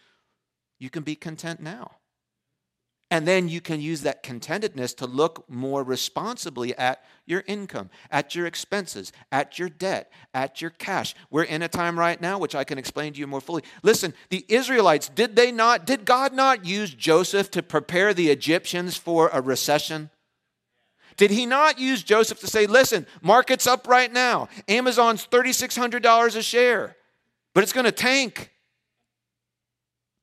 you 0.79 0.91
can 0.91 1.03
be 1.03 1.15
content 1.15 1.61
now. 1.61 1.93
And 3.15 3.29
then 3.29 3.49
you 3.49 3.61
can 3.61 3.81
use 3.81 4.01
that 4.01 4.25
contentedness 4.25 4.93
to 4.97 5.07
look 5.07 5.49
more 5.49 5.85
responsibly 5.85 6.77
at 6.77 7.05
your 7.27 7.45
income, 7.47 7.91
at 8.11 8.35
your 8.35 8.45
expenses, 8.45 9.13
at 9.31 9.57
your 9.57 9.69
debt, 9.69 10.11
at 10.35 10.61
your 10.61 10.71
cash. 10.71 11.15
We're 11.31 11.45
in 11.45 11.63
a 11.63 11.69
time 11.69 11.97
right 11.97 12.21
now, 12.21 12.41
which 12.41 12.57
I 12.57 12.65
can 12.65 12.77
explain 12.77 13.13
to 13.13 13.21
you 13.21 13.29
more 13.29 13.41
fully. 13.41 13.63
Listen, 13.85 14.15
the 14.31 14.45
Israelites, 14.49 15.09
did 15.09 15.37
they 15.37 15.53
not, 15.53 15.87
did 15.87 16.05
God 16.05 16.35
not 16.35 16.67
use 16.67 16.93
Joseph 16.93 17.53
to 17.53 17.63
prepare 17.63 18.15
the 18.15 18.31
Egyptians 18.31 18.97
for 18.97 19.31
a 19.33 19.41
recession? 19.41 20.11
Did 21.17 21.31
he 21.31 21.47
not 21.47 21.79
use 21.79 22.03
Joseph 22.03 22.41
to 22.41 22.49
say, 22.49 22.67
listen, 22.67 23.07
market's 23.23 23.69
up 23.69 23.87
right 23.87 24.13
now. 24.13 24.49
Amazon's 24.67 25.25
$3,600 25.29 26.35
a 26.37 26.43
share, 26.43 26.97
but 27.55 27.63
it's 27.63 27.73
going 27.73 27.87
to 27.87 27.93
tank. 27.93 28.51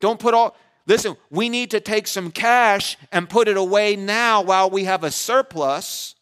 Don't 0.01 0.19
put 0.19 0.33
all, 0.33 0.57
Listen, 0.91 1.15
we 1.29 1.47
need 1.47 1.71
to 1.71 1.79
take 1.79 2.05
some 2.05 2.31
cash 2.31 2.97
and 3.13 3.29
put 3.29 3.47
it 3.47 3.55
away 3.55 3.95
now 3.95 4.41
while 4.41 4.69
we 4.69 4.83
have 4.83 5.05
a 5.05 5.09
surplus 5.09 6.15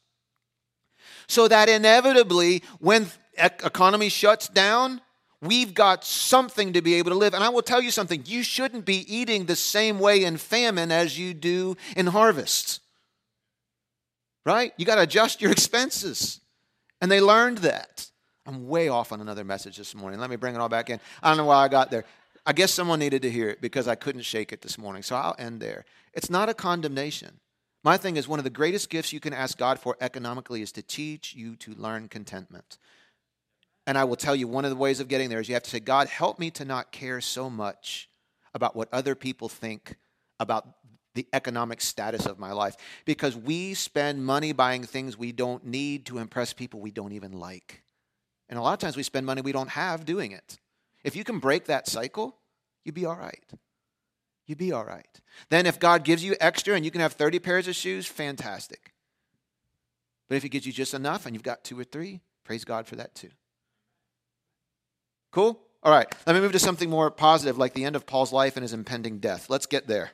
so 1.28 1.48
that 1.48 1.68
inevitably 1.68 2.62
when 2.78 3.08
economy 3.36 4.10
shuts 4.10 4.48
down, 4.48 5.02
we've 5.42 5.74
got 5.74 6.06
something 6.06 6.74
to 6.74 6.84
be 6.84 6.94
able 6.94 7.10
to 7.10 7.18
live. 7.18 7.34
And 7.34 7.44
I 7.44 7.50
will 7.50 7.64
tell 7.64 7.82
you 7.82 7.90
something, 7.90 8.22
you 8.28 8.44
shouldn't 8.44 8.86
be 8.86 9.12
eating 9.12 9.46
the 9.46 9.56
same 9.56 9.98
way 9.98 10.24
in 10.24 10.38
famine 10.38 10.92
as 10.92 11.18
you 11.18 11.34
do 11.34 11.76
in 11.98 12.06
harvest. 12.06 12.80
Right? 14.46 14.72
You 14.78 14.86
got 14.86 14.98
to 14.98 15.02
adjust 15.02 15.42
your 15.42 15.50
expenses. 15.52 16.42
And 17.02 17.12
they 17.12 17.22
learned 17.22 17.60
that. 17.60 18.12
I'm 18.46 18.68
way 18.68 18.88
off 18.88 19.12
on 19.12 19.20
another 19.20 19.44
message 19.44 19.78
this 19.78 19.96
morning. 19.96 20.20
Let 20.20 20.30
me 20.30 20.36
bring 20.36 20.54
it 20.54 20.62
all 20.62 20.70
back 20.70 20.92
in. 20.92 21.00
I 21.24 21.30
don't 21.30 21.38
know 21.38 21.46
why 21.46 21.64
I 21.64 21.70
got 21.70 21.90
there. 21.90 22.06
I 22.50 22.52
guess 22.52 22.74
someone 22.74 22.98
needed 22.98 23.22
to 23.22 23.30
hear 23.30 23.48
it 23.48 23.62
because 23.62 23.88
I 23.88 23.94
couldn't 23.94 24.24
shake 24.24 24.52
it 24.52 24.64
this 24.64 24.80
morning. 24.80 25.04
So 25.04 25.16
I'll 25.16 25.36
end 25.38 25.62
there. 25.62 25.86
It's 26.16 26.32
not 26.32 26.50
a 26.50 26.56
condemnation. 26.56 27.40
My 27.84 27.96
thing 27.96 28.18
is 28.18 28.28
one 28.28 28.40
of 28.40 28.44
the 28.44 28.50
greatest 28.50 28.90
gifts 28.90 29.14
you 29.14 29.20
can 29.20 29.34
ask 29.34 29.56
God 29.56 29.80
for 29.80 29.96
economically 30.02 30.64
is 30.64 30.72
to 30.72 30.82
teach 30.82 31.36
you 31.36 31.56
to 31.58 31.76
learn 31.76 32.08
contentment. 32.08 32.80
And 33.86 34.00
I 34.00 34.04
will 34.06 34.16
tell 34.16 34.36
you 34.36 34.48
one 34.48 34.66
of 34.66 34.72
the 34.72 34.78
ways 34.78 35.00
of 35.00 35.08
getting 35.08 35.30
there 35.30 35.40
is 35.40 35.48
you 35.48 35.54
have 35.54 35.62
to 35.62 35.70
say, 35.70 35.80
God, 35.80 36.08
help 36.08 36.40
me 36.40 36.50
to 36.50 36.66
not 36.66 36.92
care 36.92 37.22
so 37.22 37.52
much 37.52 38.10
about 38.56 38.76
what 38.76 38.90
other 38.92 39.14
people 39.14 39.48
think 39.48 39.98
about 40.40 40.68
the 41.14 41.28
economic 41.34 41.80
status 41.82 42.26
of 42.26 42.40
my 42.40 42.52
life. 42.52 42.76
Because 43.06 43.38
we 43.38 43.76
spend 43.76 44.26
money 44.26 44.54
buying 44.54 44.82
things 44.82 45.16
we 45.16 45.32
don't 45.32 45.68
need 45.68 46.08
to 46.08 46.18
impress 46.18 46.54
people 46.54 46.80
we 46.80 46.90
don't 46.90 47.14
even 47.14 47.34
like. 47.34 47.84
And 48.50 48.58
a 48.58 48.64
lot 48.64 48.74
of 48.74 48.80
times 48.80 48.98
we 48.98 49.04
spend 49.04 49.28
money 49.28 49.44
we 49.44 49.52
don't 49.52 49.70
have 49.70 50.04
doing 50.04 50.32
it. 50.32 50.58
If 51.04 51.16
you 51.16 51.24
can 51.24 51.38
break 51.38 51.66
that 51.66 51.88
cycle, 51.88 52.39
you'd 52.90 52.96
be 52.96 53.06
all 53.06 53.16
right. 53.16 53.44
You'd 54.48 54.58
be 54.58 54.72
all 54.72 54.84
right. 54.84 55.22
Then, 55.52 55.68
if 55.68 55.80
God 55.80 56.04
gives 56.04 56.24
you 56.24 56.36
extra 56.42 56.74
and 56.74 56.84
you 56.84 56.90
can 56.90 57.02
have 57.02 57.14
30 57.14 57.38
pairs 57.38 57.68
of 57.68 57.76
shoes, 57.76 58.08
fantastic. 58.08 58.94
But 60.28 60.38
if 60.38 60.44
He 60.44 60.50
gives 60.50 60.66
you 60.66 60.74
just 60.74 60.96
enough 60.96 61.28
and 61.28 61.36
you've 61.36 61.44
got 61.44 61.64
two 61.64 61.80
or 61.80 61.84
three, 61.84 62.22
praise 62.46 62.66
God 62.66 62.88
for 62.88 62.96
that 62.96 63.14
too. 63.14 63.30
Cool? 65.32 65.60
All 65.84 65.92
right, 65.92 66.08
let 66.26 66.34
me 66.34 66.42
move 66.42 66.54
to 66.54 66.60
something 66.60 66.90
more 66.90 67.12
positive, 67.12 67.60
like 67.60 67.74
the 67.74 67.86
end 67.86 67.96
of 67.96 68.08
Paul's 68.08 68.34
life 68.34 68.58
and 68.58 68.64
his 68.64 68.74
impending 68.74 69.20
death. 69.20 69.52
Let's 69.52 69.68
get 69.68 69.86
there. 69.86 70.10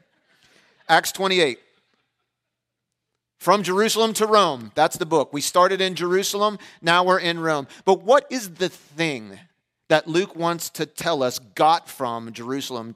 Acts 0.90 1.14
28. 1.14 1.58
From 3.40 3.64
Jerusalem 3.64 4.12
to 4.16 4.28
Rome. 4.28 4.74
That's 4.76 4.98
the 4.98 5.06
book. 5.06 5.32
We 5.32 5.40
started 5.40 5.80
in 5.80 5.96
Jerusalem, 5.96 6.60
now 6.82 7.06
we're 7.06 7.20
in 7.20 7.40
Rome. 7.40 7.68
But 7.86 8.04
what 8.04 8.28
is 8.30 8.56
the 8.56 8.68
thing 8.68 9.40
that 9.90 10.08
Luke 10.08 10.36
wants 10.36 10.70
to 10.72 10.86
tell 10.86 11.24
us 11.24 11.40
got 11.40 11.90
from 11.90 12.34
Jerusalem 12.34 12.96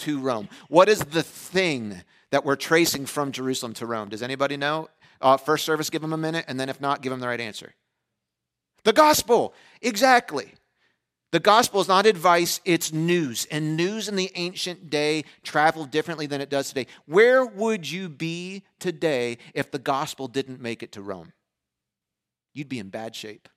to 0.00 0.20
Rome? 0.20 0.48
What 0.68 0.88
is 0.88 1.00
the 1.00 1.22
thing 1.22 2.02
that 2.30 2.44
we're 2.44 2.56
tracing 2.56 3.06
from 3.06 3.32
Jerusalem 3.32 3.74
to 3.74 3.86
Rome? 3.86 4.08
Does 4.08 4.22
anybody 4.22 4.56
know? 4.56 4.88
Uh, 5.20 5.36
first 5.36 5.64
service, 5.64 5.90
give 5.90 6.02
them 6.02 6.12
a 6.12 6.18
minute, 6.18 6.44
and 6.48 6.58
then 6.60 6.68
if 6.68 6.80
not, 6.80 7.02
give 7.02 7.10
them 7.10 7.20
the 7.20 7.26
right 7.26 7.40
answer. 7.40 7.74
The 8.84 8.92
gospel, 8.92 9.52
exactly. 9.82 10.52
The 11.30 11.40
gospel 11.40 11.80
is 11.80 11.88
not 11.88 12.06
advice, 12.06 12.60
it's 12.64 12.92
news. 12.92 13.46
And 13.50 13.76
news 13.76 14.08
in 14.08 14.16
the 14.16 14.30
ancient 14.34 14.88
day 14.88 15.24
traveled 15.42 15.90
differently 15.90 16.26
than 16.26 16.40
it 16.40 16.48
does 16.48 16.68
today. 16.68 16.86
Where 17.04 17.44
would 17.44 17.90
you 17.90 18.08
be 18.08 18.62
today 18.78 19.38
if 19.54 19.70
the 19.70 19.78
gospel 19.78 20.26
didn't 20.28 20.60
make 20.60 20.82
it 20.82 20.92
to 20.92 21.02
Rome? 21.02 21.32
You'd 22.54 22.68
be 22.68 22.78
in 22.78 22.88
bad 22.88 23.14
shape. 23.14 23.48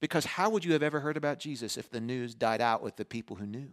Because 0.00 0.24
how 0.24 0.50
would 0.50 0.64
you 0.64 0.72
have 0.72 0.82
ever 0.82 1.00
heard 1.00 1.16
about 1.16 1.38
Jesus 1.38 1.76
if 1.76 1.90
the 1.90 2.00
news 2.00 2.34
died 2.34 2.60
out 2.60 2.82
with 2.82 2.96
the 2.96 3.04
people 3.04 3.36
who 3.36 3.46
knew? 3.46 3.68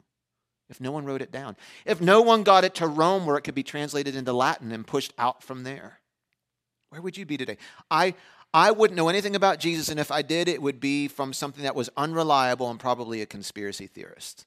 If 0.69 0.79
no 0.79 0.91
one 0.91 1.05
wrote 1.05 1.21
it 1.21 1.31
down? 1.31 1.57
If 1.85 2.01
no 2.01 2.21
one 2.21 2.43
got 2.43 2.63
it 2.63 2.75
to 2.75 2.87
Rome 2.87 3.25
where 3.25 3.37
it 3.37 3.41
could 3.41 3.55
be 3.55 3.63
translated 3.63 4.15
into 4.15 4.33
Latin 4.33 4.71
and 4.71 4.87
pushed 4.87 5.13
out 5.17 5.43
from 5.43 5.63
there? 5.63 5.99
Where 6.89 7.01
would 7.01 7.17
you 7.17 7.25
be 7.25 7.37
today? 7.37 7.57
I, 7.91 8.15
I 8.53 8.71
wouldn't 8.71 8.95
know 8.95 9.09
anything 9.09 9.35
about 9.35 9.59
Jesus, 9.59 9.89
and 9.89 9.99
if 9.99 10.11
I 10.11 10.21
did, 10.21 10.47
it 10.47 10.61
would 10.61 10.79
be 10.79 11.07
from 11.07 11.33
something 11.33 11.63
that 11.63 11.75
was 11.75 11.89
unreliable 11.97 12.69
and 12.69 12.79
probably 12.79 13.21
a 13.21 13.25
conspiracy 13.25 13.87
theorist. 13.87 14.45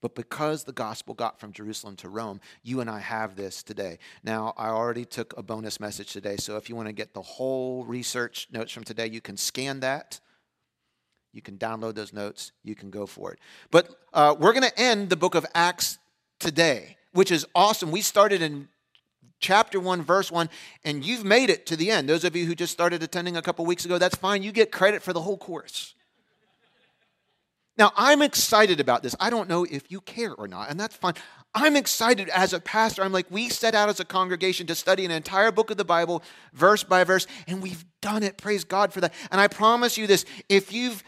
But 0.00 0.14
because 0.14 0.62
the 0.62 0.72
gospel 0.72 1.14
got 1.14 1.40
from 1.40 1.52
Jerusalem 1.52 1.96
to 1.96 2.08
Rome, 2.08 2.40
you 2.62 2.80
and 2.80 2.88
I 2.88 3.00
have 3.00 3.34
this 3.34 3.64
today. 3.64 3.98
Now, 4.22 4.54
I 4.56 4.68
already 4.68 5.04
took 5.04 5.36
a 5.36 5.42
bonus 5.42 5.80
message 5.80 6.12
today, 6.12 6.36
so 6.36 6.56
if 6.56 6.68
you 6.68 6.76
want 6.76 6.86
to 6.86 6.92
get 6.92 7.14
the 7.14 7.22
whole 7.22 7.84
research 7.84 8.46
notes 8.52 8.70
from 8.70 8.84
today, 8.84 9.08
you 9.08 9.20
can 9.20 9.36
scan 9.36 9.80
that 9.80 10.20
you 11.38 11.42
can 11.42 11.56
download 11.56 11.94
those 11.94 12.12
notes. 12.12 12.50
You 12.64 12.74
can 12.74 12.90
go 12.90 13.06
for 13.06 13.32
it. 13.32 13.38
But 13.70 13.88
uh, 14.12 14.34
we're 14.36 14.52
going 14.52 14.68
to 14.68 14.76
end 14.76 15.08
the 15.08 15.14
book 15.14 15.36
of 15.36 15.46
Acts 15.54 15.98
today, 16.40 16.96
which 17.12 17.30
is 17.30 17.46
awesome. 17.54 17.92
We 17.92 18.00
started 18.00 18.42
in 18.42 18.66
chapter 19.38 19.78
1, 19.78 20.02
verse 20.02 20.32
1, 20.32 20.50
and 20.82 21.06
you've 21.06 21.24
made 21.24 21.48
it 21.48 21.64
to 21.66 21.76
the 21.76 21.92
end. 21.92 22.08
Those 22.08 22.24
of 22.24 22.34
you 22.34 22.44
who 22.44 22.56
just 22.56 22.72
started 22.72 23.04
attending 23.04 23.36
a 23.36 23.42
couple 23.42 23.64
weeks 23.66 23.84
ago, 23.84 23.98
that's 23.98 24.16
fine. 24.16 24.42
You 24.42 24.50
get 24.50 24.72
credit 24.72 25.00
for 25.00 25.12
the 25.12 25.20
whole 25.20 25.38
course. 25.38 25.94
Now, 27.76 27.92
I'm 27.96 28.20
excited 28.20 28.80
about 28.80 29.04
this. 29.04 29.14
I 29.20 29.30
don't 29.30 29.48
know 29.48 29.62
if 29.62 29.92
you 29.92 30.00
care 30.00 30.34
or 30.34 30.48
not, 30.48 30.70
and 30.70 30.80
that's 30.80 30.96
fine. 30.96 31.14
I'm 31.54 31.76
excited 31.76 32.28
as 32.28 32.52
a 32.52 32.60
pastor. 32.60 33.02
I'm 33.02 33.12
like, 33.12 33.26
we 33.30 33.48
set 33.48 33.74
out 33.74 33.88
as 33.88 34.00
a 34.00 34.04
congregation 34.04 34.66
to 34.66 34.74
study 34.74 35.04
an 35.04 35.12
entire 35.12 35.52
book 35.52 35.70
of 35.70 35.76
the 35.76 35.84
Bible, 35.84 36.22
verse 36.52 36.82
by 36.82 37.04
verse, 37.04 37.26
and 37.46 37.62
we've 37.62 37.84
done 38.00 38.22
it. 38.22 38.36
Praise 38.36 38.64
God 38.64 38.92
for 38.92 39.00
that. 39.00 39.14
And 39.30 39.40
I 39.40 39.48
promise 39.48 39.96
you 39.96 40.06
this 40.06 40.24
if 40.48 40.72
you've 40.72 41.02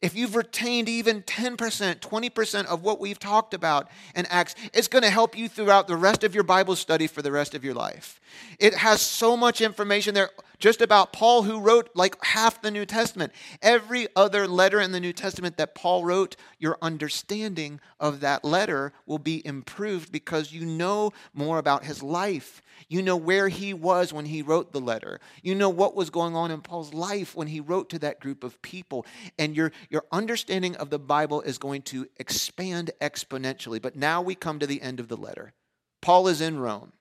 if 0.00 0.14
you've 0.14 0.36
retained 0.36 0.88
even 0.88 1.22
10%, 1.22 1.56
20% 1.56 2.66
of 2.66 2.82
what 2.82 3.00
we've 3.00 3.18
talked 3.18 3.52
about 3.52 3.88
in 4.14 4.26
Acts, 4.26 4.54
it's 4.72 4.88
going 4.88 5.02
to 5.02 5.10
help 5.10 5.36
you 5.36 5.48
throughout 5.48 5.88
the 5.88 5.96
rest 5.96 6.22
of 6.22 6.34
your 6.34 6.44
Bible 6.44 6.76
study 6.76 7.06
for 7.06 7.20
the 7.20 7.32
rest 7.32 7.54
of 7.54 7.64
your 7.64 7.74
life. 7.74 8.20
It 8.60 8.74
has 8.74 9.00
so 9.00 9.36
much 9.36 9.60
information 9.60 10.14
there 10.14 10.30
just 10.58 10.80
about 10.80 11.12
Paul, 11.12 11.42
who 11.42 11.60
wrote 11.60 11.90
like 11.94 12.22
half 12.24 12.60
the 12.62 12.70
New 12.70 12.86
Testament. 12.86 13.32
Every 13.62 14.08
other 14.16 14.46
letter 14.46 14.80
in 14.80 14.92
the 14.92 15.00
New 15.00 15.12
Testament 15.12 15.56
that 15.56 15.74
Paul 15.74 16.04
wrote, 16.04 16.36
your 16.58 16.78
understanding 16.82 17.80
of 18.00 18.20
that 18.20 18.44
letter 18.44 18.92
will 19.06 19.18
be 19.18 19.44
improved 19.46 20.12
because 20.12 20.52
you 20.52 20.64
know 20.66 21.12
more 21.32 21.58
about 21.58 21.84
his 21.84 22.02
life 22.02 22.62
you 22.88 23.02
know 23.02 23.16
where 23.16 23.48
he 23.48 23.74
was 23.74 24.12
when 24.12 24.26
he 24.26 24.42
wrote 24.42 24.72
the 24.72 24.80
letter. 24.80 25.20
You 25.42 25.54
know 25.54 25.68
what 25.68 25.96
was 25.96 26.10
going 26.10 26.36
on 26.36 26.50
in 26.50 26.60
Paul's 26.60 26.94
life 26.94 27.34
when 27.34 27.48
he 27.48 27.60
wrote 27.60 27.88
to 27.90 27.98
that 28.00 28.20
group 28.20 28.44
of 28.44 28.60
people. 28.62 29.06
And 29.38 29.56
your, 29.56 29.72
your 29.90 30.04
understanding 30.12 30.76
of 30.76 30.90
the 30.90 30.98
Bible 30.98 31.40
is 31.40 31.58
going 31.58 31.82
to 31.82 32.06
expand 32.18 32.90
exponentially. 33.00 33.80
But 33.82 33.96
now 33.96 34.22
we 34.22 34.34
come 34.34 34.58
to 34.58 34.66
the 34.66 34.82
end 34.82 35.00
of 35.00 35.08
the 35.08 35.16
letter. 35.16 35.52
Paul 36.00 36.28
is 36.28 36.40
in 36.40 36.60
Rome. 36.60 36.92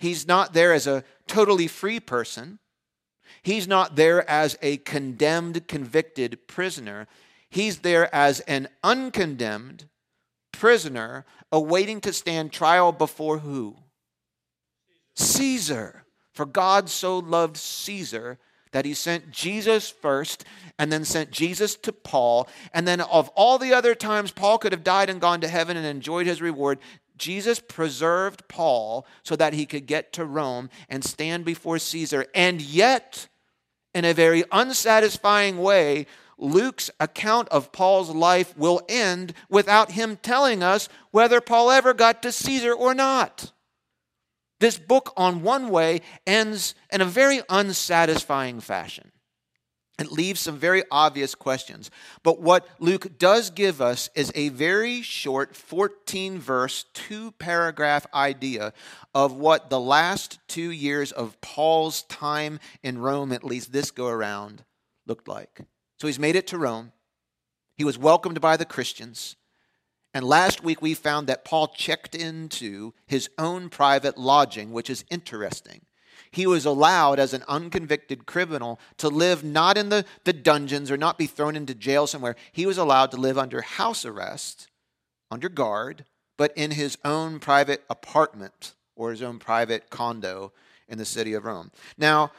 He's 0.00 0.26
not 0.26 0.54
there 0.54 0.72
as 0.72 0.86
a 0.86 1.04
totally 1.26 1.66
free 1.66 2.00
person. 2.00 2.58
He's 3.42 3.68
not 3.68 3.96
there 3.96 4.28
as 4.28 4.56
a 4.62 4.78
condemned, 4.78 5.68
convicted 5.68 6.48
prisoner. 6.48 7.06
He's 7.50 7.80
there 7.80 8.12
as 8.14 8.40
an 8.40 8.68
uncondemned 8.82 9.90
prisoner 10.52 11.26
awaiting 11.52 12.00
to 12.00 12.14
stand 12.14 12.50
trial 12.50 12.92
before 12.92 13.38
who? 13.38 13.76
Caesar. 15.16 16.06
For 16.32 16.46
God 16.46 16.88
so 16.88 17.18
loved 17.18 17.58
Caesar 17.58 18.38
that 18.72 18.86
he 18.86 18.94
sent 18.94 19.30
Jesus 19.30 19.90
first 19.90 20.44
and 20.78 20.90
then 20.90 21.04
sent 21.04 21.30
Jesus 21.30 21.76
to 21.76 21.92
Paul. 21.92 22.48
And 22.72 22.88
then, 22.88 23.00
of 23.00 23.28
all 23.30 23.58
the 23.58 23.74
other 23.74 23.94
times 23.94 24.30
Paul 24.30 24.58
could 24.58 24.72
have 24.72 24.84
died 24.84 25.10
and 25.10 25.20
gone 25.20 25.40
to 25.42 25.48
heaven 25.48 25.76
and 25.76 25.84
enjoyed 25.84 26.26
his 26.26 26.40
reward, 26.40 26.78
Jesus 27.20 27.60
preserved 27.60 28.48
Paul 28.48 29.06
so 29.22 29.36
that 29.36 29.52
he 29.52 29.66
could 29.66 29.86
get 29.86 30.12
to 30.14 30.24
Rome 30.24 30.70
and 30.88 31.04
stand 31.04 31.44
before 31.44 31.78
Caesar. 31.78 32.26
And 32.34 32.60
yet, 32.60 33.28
in 33.94 34.04
a 34.04 34.14
very 34.14 34.42
unsatisfying 34.50 35.58
way, 35.58 36.06
Luke's 36.38 36.90
account 36.98 37.48
of 37.50 37.70
Paul's 37.70 38.10
life 38.10 38.56
will 38.56 38.80
end 38.88 39.34
without 39.48 39.92
him 39.92 40.16
telling 40.16 40.62
us 40.62 40.88
whether 41.10 41.40
Paul 41.40 41.70
ever 41.70 41.92
got 41.92 42.22
to 42.22 42.32
Caesar 42.32 42.72
or 42.72 42.94
not. 42.94 43.52
This 44.58 44.78
book, 44.78 45.12
on 45.16 45.42
one 45.42 45.68
way, 45.68 46.00
ends 46.26 46.74
in 46.90 47.00
a 47.00 47.06
very 47.06 47.42
unsatisfying 47.48 48.60
fashion. 48.60 49.12
It 50.00 50.10
leaves 50.10 50.40
some 50.40 50.56
very 50.56 50.82
obvious 50.90 51.34
questions. 51.34 51.90
But 52.22 52.40
what 52.40 52.66
Luke 52.78 53.18
does 53.18 53.50
give 53.50 53.82
us 53.82 54.08
is 54.14 54.32
a 54.34 54.48
very 54.48 55.02
short 55.02 55.54
14 55.54 56.38
verse, 56.38 56.86
two 56.94 57.32
paragraph 57.32 58.06
idea 58.14 58.72
of 59.14 59.34
what 59.34 59.68
the 59.68 59.78
last 59.78 60.38
two 60.48 60.70
years 60.70 61.12
of 61.12 61.38
Paul's 61.42 62.02
time 62.04 62.60
in 62.82 62.96
Rome, 62.96 63.30
at 63.30 63.44
least 63.44 63.72
this 63.72 63.90
go 63.90 64.08
around, 64.08 64.64
looked 65.06 65.28
like. 65.28 65.60
So 65.98 66.06
he's 66.06 66.18
made 66.18 66.34
it 66.34 66.46
to 66.46 66.58
Rome. 66.58 66.92
He 67.76 67.84
was 67.84 67.98
welcomed 67.98 68.40
by 68.40 68.56
the 68.56 68.64
Christians. 68.64 69.36
And 70.14 70.24
last 70.24 70.64
week 70.64 70.80
we 70.80 70.94
found 70.94 71.26
that 71.26 71.44
Paul 71.44 71.68
checked 71.68 72.14
into 72.14 72.94
his 73.06 73.28
own 73.36 73.68
private 73.68 74.16
lodging, 74.16 74.72
which 74.72 74.88
is 74.88 75.04
interesting. 75.10 75.82
He 76.32 76.46
was 76.46 76.64
allowed, 76.64 77.18
as 77.18 77.34
an 77.34 77.42
unconvicted 77.48 78.24
criminal, 78.24 78.78
to 78.98 79.08
live 79.08 79.42
not 79.42 79.76
in 79.76 79.88
the, 79.88 80.04
the 80.24 80.32
dungeons 80.32 80.90
or 80.90 80.96
not 80.96 81.18
be 81.18 81.26
thrown 81.26 81.56
into 81.56 81.74
jail 81.74 82.06
somewhere. 82.06 82.36
He 82.52 82.66
was 82.66 82.78
allowed 82.78 83.10
to 83.10 83.16
live 83.16 83.36
under 83.36 83.62
house 83.62 84.04
arrest, 84.04 84.68
under 85.30 85.48
guard, 85.48 86.04
but 86.36 86.52
in 86.56 86.70
his 86.70 86.96
own 87.04 87.40
private 87.40 87.82
apartment 87.90 88.74
or 88.94 89.10
his 89.10 89.22
own 89.22 89.38
private 89.38 89.90
condo 89.90 90.52
in 90.88 90.98
the 90.98 91.04
city 91.04 91.34
of 91.34 91.44
Rome. 91.44 91.70
Now, 91.98 92.30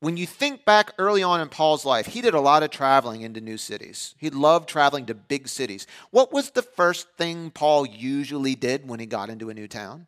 when 0.00 0.16
you 0.16 0.26
think 0.26 0.64
back 0.64 0.92
early 0.96 1.22
on 1.22 1.40
in 1.40 1.48
Paul's 1.48 1.84
life, 1.84 2.06
he 2.06 2.20
did 2.20 2.34
a 2.34 2.40
lot 2.40 2.62
of 2.62 2.70
traveling 2.70 3.22
into 3.22 3.40
new 3.40 3.58
cities. 3.58 4.14
He 4.16 4.30
loved 4.30 4.68
traveling 4.68 5.06
to 5.06 5.14
big 5.14 5.48
cities. 5.48 5.86
What 6.10 6.32
was 6.32 6.50
the 6.50 6.62
first 6.62 7.08
thing 7.16 7.50
Paul 7.50 7.84
usually 7.84 8.54
did 8.54 8.88
when 8.88 9.00
he 9.00 9.06
got 9.06 9.28
into 9.28 9.50
a 9.50 9.54
new 9.54 9.66
town? 9.66 10.06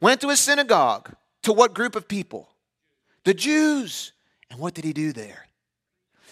Went 0.00 0.20
to 0.20 0.30
a 0.30 0.36
synagogue. 0.36 1.14
To 1.42 1.52
what 1.52 1.74
group 1.74 1.96
of 1.96 2.08
people? 2.08 2.50
The 3.24 3.34
Jews. 3.34 4.12
And 4.50 4.60
what 4.60 4.74
did 4.74 4.84
he 4.84 4.92
do 4.92 5.12
there? 5.12 5.46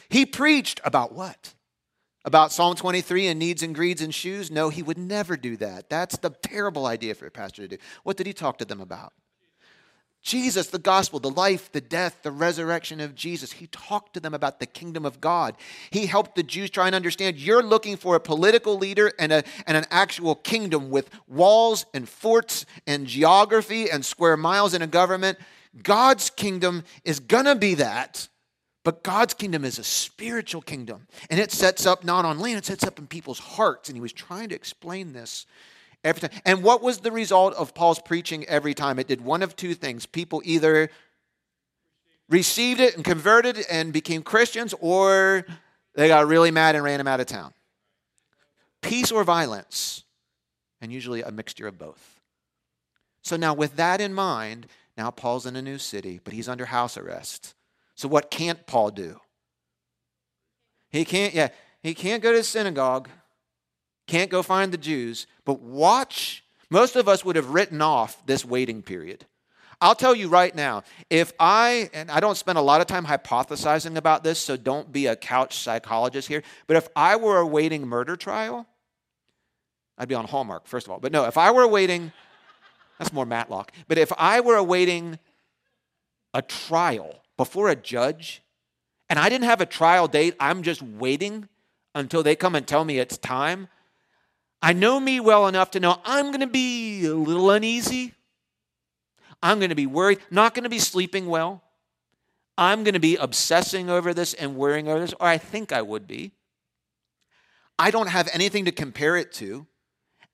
He 0.08 0.26
preached 0.26 0.80
about 0.84 1.12
what? 1.12 1.54
About 2.24 2.52
Psalm 2.52 2.76
23 2.76 3.28
and 3.28 3.38
needs 3.38 3.62
and 3.62 3.74
greeds 3.74 4.02
and 4.02 4.14
shoes? 4.14 4.50
No, 4.50 4.68
he 4.68 4.82
would 4.82 4.98
never 4.98 5.36
do 5.36 5.56
that. 5.56 5.88
That's 5.88 6.18
the 6.18 6.30
terrible 6.30 6.86
idea 6.86 7.14
for 7.14 7.26
a 7.26 7.30
pastor 7.30 7.62
to 7.62 7.76
do. 7.76 7.82
What 8.02 8.16
did 8.16 8.26
he 8.26 8.32
talk 8.32 8.58
to 8.58 8.64
them 8.64 8.80
about? 8.80 9.12
Jesus, 10.22 10.66
the 10.66 10.78
gospel, 10.78 11.18
the 11.18 11.30
life, 11.30 11.72
the 11.72 11.80
death, 11.80 12.18
the 12.22 12.30
resurrection 12.30 13.00
of 13.00 13.14
Jesus. 13.14 13.52
He 13.52 13.66
talked 13.68 14.14
to 14.14 14.20
them 14.20 14.34
about 14.34 14.60
the 14.60 14.66
kingdom 14.66 15.06
of 15.06 15.20
God. 15.20 15.56
He 15.90 16.06
helped 16.06 16.34
the 16.34 16.42
Jews 16.42 16.68
try 16.68 16.86
and 16.86 16.94
understand 16.94 17.38
you're 17.38 17.62
looking 17.62 17.96
for 17.96 18.16
a 18.16 18.20
political 18.20 18.76
leader 18.76 19.12
and, 19.18 19.32
a, 19.32 19.42
and 19.66 19.76
an 19.76 19.86
actual 19.90 20.34
kingdom 20.34 20.90
with 20.90 21.08
walls 21.26 21.86
and 21.94 22.08
forts 22.08 22.66
and 22.86 23.06
geography 23.06 23.90
and 23.90 24.04
square 24.04 24.36
miles 24.36 24.74
and 24.74 24.84
a 24.84 24.86
government. 24.86 25.38
God's 25.82 26.28
kingdom 26.28 26.84
is 27.04 27.20
going 27.20 27.46
to 27.46 27.54
be 27.54 27.74
that, 27.76 28.28
but 28.84 29.02
God's 29.02 29.32
kingdom 29.32 29.64
is 29.64 29.78
a 29.78 29.84
spiritual 29.84 30.60
kingdom. 30.60 31.06
And 31.30 31.40
it 31.40 31.50
sets 31.50 31.86
up 31.86 32.04
not 32.04 32.26
on 32.26 32.40
land, 32.40 32.58
it 32.58 32.66
sets 32.66 32.84
up 32.84 32.98
in 32.98 33.06
people's 33.06 33.38
hearts. 33.38 33.88
And 33.88 33.96
he 33.96 34.02
was 34.02 34.12
trying 34.12 34.50
to 34.50 34.54
explain 34.54 35.14
this 35.14 35.46
Every 36.02 36.28
time. 36.28 36.40
And 36.44 36.62
what 36.62 36.82
was 36.82 36.98
the 36.98 37.12
result 37.12 37.54
of 37.54 37.74
Paul's 37.74 37.98
preaching 37.98 38.44
every 38.46 38.74
time? 38.74 38.98
It 38.98 39.06
did 39.06 39.20
one 39.20 39.42
of 39.42 39.54
two 39.54 39.74
things. 39.74 40.06
People 40.06 40.40
either 40.44 40.90
received 42.28 42.80
it 42.80 42.94
and 42.96 43.04
converted 43.04 43.64
and 43.70 43.92
became 43.92 44.22
Christians, 44.22 44.74
or 44.80 45.44
they 45.94 46.08
got 46.08 46.26
really 46.26 46.50
mad 46.50 46.74
and 46.74 46.84
ran 46.84 47.00
him 47.00 47.08
out 47.08 47.20
of 47.20 47.26
town. 47.26 47.52
Peace 48.80 49.12
or 49.12 49.24
violence, 49.24 50.04
and 50.80 50.90
usually 50.90 51.22
a 51.22 51.30
mixture 51.30 51.66
of 51.66 51.76
both. 51.76 52.20
So 53.22 53.36
now, 53.36 53.52
with 53.52 53.76
that 53.76 54.00
in 54.00 54.14
mind, 54.14 54.68
now 54.96 55.10
Paul's 55.10 55.44
in 55.44 55.54
a 55.54 55.62
new 55.62 55.76
city, 55.76 56.20
but 56.22 56.32
he's 56.32 56.48
under 56.48 56.66
house 56.66 56.96
arrest. 56.96 57.54
So 57.94 58.08
what 58.08 58.30
can't 58.30 58.66
Paul 58.66 58.90
do? 58.90 59.20
He 60.88 61.04
can't, 61.04 61.34
yeah, 61.34 61.48
he 61.82 61.92
can't 61.92 62.22
go 62.22 62.32
to 62.32 62.42
synagogue 62.42 63.08
can't 64.10 64.30
go 64.30 64.42
find 64.42 64.72
the 64.72 64.78
Jews, 64.78 65.26
but 65.44 65.60
watch. 65.60 66.44
Most 66.68 66.96
of 66.96 67.08
us 67.08 67.24
would 67.24 67.36
have 67.36 67.50
written 67.50 67.80
off 67.80 68.24
this 68.26 68.44
waiting 68.44 68.82
period. 68.82 69.24
I'll 69.80 69.94
tell 69.94 70.14
you 70.14 70.28
right 70.28 70.54
now, 70.54 70.82
if 71.08 71.32
I, 71.40 71.88
and 71.94 72.10
I 72.10 72.20
don't 72.20 72.36
spend 72.36 72.58
a 72.58 72.60
lot 72.60 72.80
of 72.80 72.86
time 72.86 73.06
hypothesizing 73.06 73.96
about 73.96 74.22
this, 74.22 74.38
so 74.38 74.56
don't 74.56 74.92
be 74.92 75.06
a 75.06 75.16
couch 75.16 75.58
psychologist 75.58 76.28
here, 76.28 76.42
but 76.66 76.76
if 76.76 76.88
I 76.94 77.16
were 77.16 77.38
awaiting 77.38 77.86
murder 77.86 78.16
trial, 78.16 78.66
I'd 79.96 80.08
be 80.08 80.14
on 80.14 80.26
Hallmark, 80.26 80.66
first 80.66 80.86
of 80.86 80.92
all. 80.92 80.98
But 80.98 81.12
no, 81.12 81.24
if 81.24 81.38
I 81.38 81.50
were 81.50 81.62
awaiting, 81.62 82.12
that's 82.98 83.12
more 83.12 83.24
Matlock, 83.24 83.72
but 83.88 83.96
if 83.96 84.12
I 84.18 84.40
were 84.40 84.56
awaiting 84.56 85.18
a 86.34 86.42
trial 86.42 87.22
before 87.38 87.70
a 87.70 87.76
judge, 87.76 88.42
and 89.08 89.18
I 89.18 89.28
didn't 89.28 89.46
have 89.46 89.60
a 89.60 89.66
trial 89.66 90.08
date, 90.08 90.34
I'm 90.38 90.62
just 90.62 90.82
waiting 90.82 91.48
until 91.94 92.22
they 92.22 92.36
come 92.36 92.54
and 92.54 92.66
tell 92.66 92.84
me 92.84 92.98
it's 92.98 93.16
time, 93.16 93.68
I 94.62 94.72
know 94.72 95.00
me 95.00 95.20
well 95.20 95.46
enough 95.48 95.70
to 95.72 95.80
know 95.80 96.00
I'm 96.04 96.26
going 96.26 96.40
to 96.40 96.46
be 96.46 97.06
a 97.06 97.14
little 97.14 97.50
uneasy. 97.50 98.14
I'm 99.42 99.58
going 99.58 99.70
to 99.70 99.74
be 99.74 99.86
worried, 99.86 100.18
not 100.30 100.54
going 100.54 100.64
to 100.64 100.70
be 100.70 100.78
sleeping 100.78 101.26
well. 101.26 101.62
I'm 102.58 102.84
going 102.84 102.94
to 102.94 103.00
be 103.00 103.16
obsessing 103.16 103.88
over 103.88 104.12
this 104.12 104.34
and 104.34 104.54
worrying 104.54 104.86
over 104.86 105.00
this, 105.00 105.14
or 105.18 105.26
I 105.26 105.38
think 105.38 105.72
I 105.72 105.80
would 105.80 106.06
be. 106.06 106.32
I 107.78 107.90
don't 107.90 108.08
have 108.08 108.28
anything 108.34 108.66
to 108.66 108.72
compare 108.72 109.16
it 109.16 109.32
to. 109.34 109.66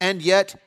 And 0.01 0.21
yet, 0.21 0.61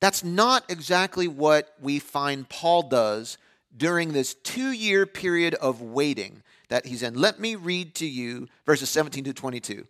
that's 0.00 0.24
not 0.24 0.64
exactly 0.70 1.28
what 1.28 1.74
we 1.80 1.98
find 1.98 2.48
Paul 2.48 2.84
does 2.84 3.36
during 3.76 4.12
this 4.12 4.32
two 4.32 4.70
year 4.70 5.04
period 5.04 5.54
of 5.54 5.82
waiting 5.82 6.42
that 6.68 6.86
he's 6.86 7.02
in. 7.02 7.14
Let 7.14 7.38
me 7.38 7.54
read 7.54 7.94
to 7.96 8.06
you 8.06 8.48
verses 8.64 8.88
17 8.88 9.24
to 9.24 9.34
22. 9.34 9.86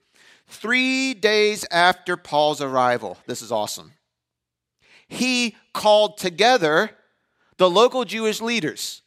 Three 0.48 1.12
days 1.14 1.66
after 1.70 2.16
Paul's 2.16 2.62
arrival, 2.62 3.18
this 3.26 3.42
is 3.42 3.52
awesome, 3.52 3.92
he 5.06 5.56
called 5.72 6.18
together 6.18 6.90
the 7.58 7.70
local 7.70 8.04
Jewish 8.04 8.40
leaders. 8.40 9.02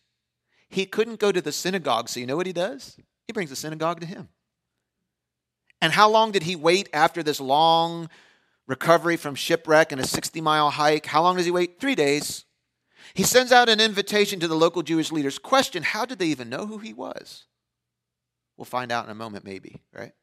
He 0.70 0.86
couldn't 0.86 1.20
go 1.20 1.32
to 1.32 1.42
the 1.42 1.52
synagogue, 1.52 2.10
so 2.10 2.20
you 2.20 2.26
know 2.26 2.38
what 2.38 2.48
he 2.48 2.54
does? 2.54 2.96
He 3.28 3.34
brings 3.34 3.50
the 3.50 3.56
synagogue 3.56 4.00
to 4.02 4.06
him. 4.06 4.30
And 5.82 5.92
how 5.92 6.10
long 6.10 6.32
did 6.32 6.44
he 6.44 6.56
wait 6.56 6.90
after 6.94 7.24
this 7.24 7.42
long 7.42 8.10
recovery 8.68 9.18
from 9.18 9.36
shipwreck 9.36 9.92
and 9.92 10.00
a 10.00 10.08
60 10.08 10.40
mile 10.42 10.70
hike? 10.70 11.08
How 11.08 11.24
long 11.24 11.38
does 11.38 11.46
he 11.46 11.52
wait? 11.52 11.80
Three 11.80 11.96
days. 11.96 12.46
He 13.14 13.24
sends 13.24 13.52
out 13.52 13.68
an 13.68 13.82
invitation 13.82 14.40
to 14.40 14.48
the 14.48 14.56
local 14.56 14.84
Jewish 14.84 15.12
leaders. 15.12 15.40
Question 15.40 15.84
How 15.84 16.06
did 16.06 16.20
they 16.20 16.28
even 16.28 16.50
know 16.50 16.68
who 16.68 16.78
he 16.78 16.94
was? 16.94 17.46
We'll 18.58 18.66
find 18.66 18.92
out 18.92 19.06
in 19.06 19.12
a 19.12 19.16
moment, 19.16 19.44
maybe, 19.44 19.82
right? 19.92 20.14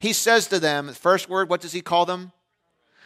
He 0.00 0.12
says 0.12 0.48
to 0.48 0.58
them, 0.58 0.92
first 0.94 1.28
word, 1.28 1.48
what 1.48 1.60
does 1.60 1.72
he 1.72 1.82
call 1.82 2.06
them? 2.06 2.32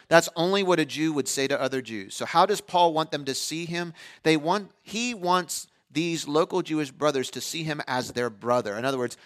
That's 0.07 0.29
only 0.35 0.63
what 0.63 0.79
a 0.79 0.85
Jew 0.85 1.13
would 1.13 1.27
say 1.27 1.47
to 1.47 1.59
other 1.59 1.81
Jews. 1.81 2.15
So 2.15 2.25
how 2.25 2.45
does 2.45 2.61
Paul 2.61 2.93
want 2.93 3.11
them 3.11 3.25
to 3.25 3.35
see 3.35 3.65
him? 3.65 3.93
They 4.23 4.37
want 4.37 4.71
he 4.81 5.13
wants 5.13 5.67
these 5.91 6.27
local 6.27 6.61
Jewish 6.61 6.91
brothers 6.91 7.29
to 7.31 7.41
see 7.41 7.63
him 7.63 7.81
as 7.87 8.11
their 8.11 8.29
brother. 8.29 8.75
In 8.75 8.85
other 8.85 8.97
words, 8.97 9.17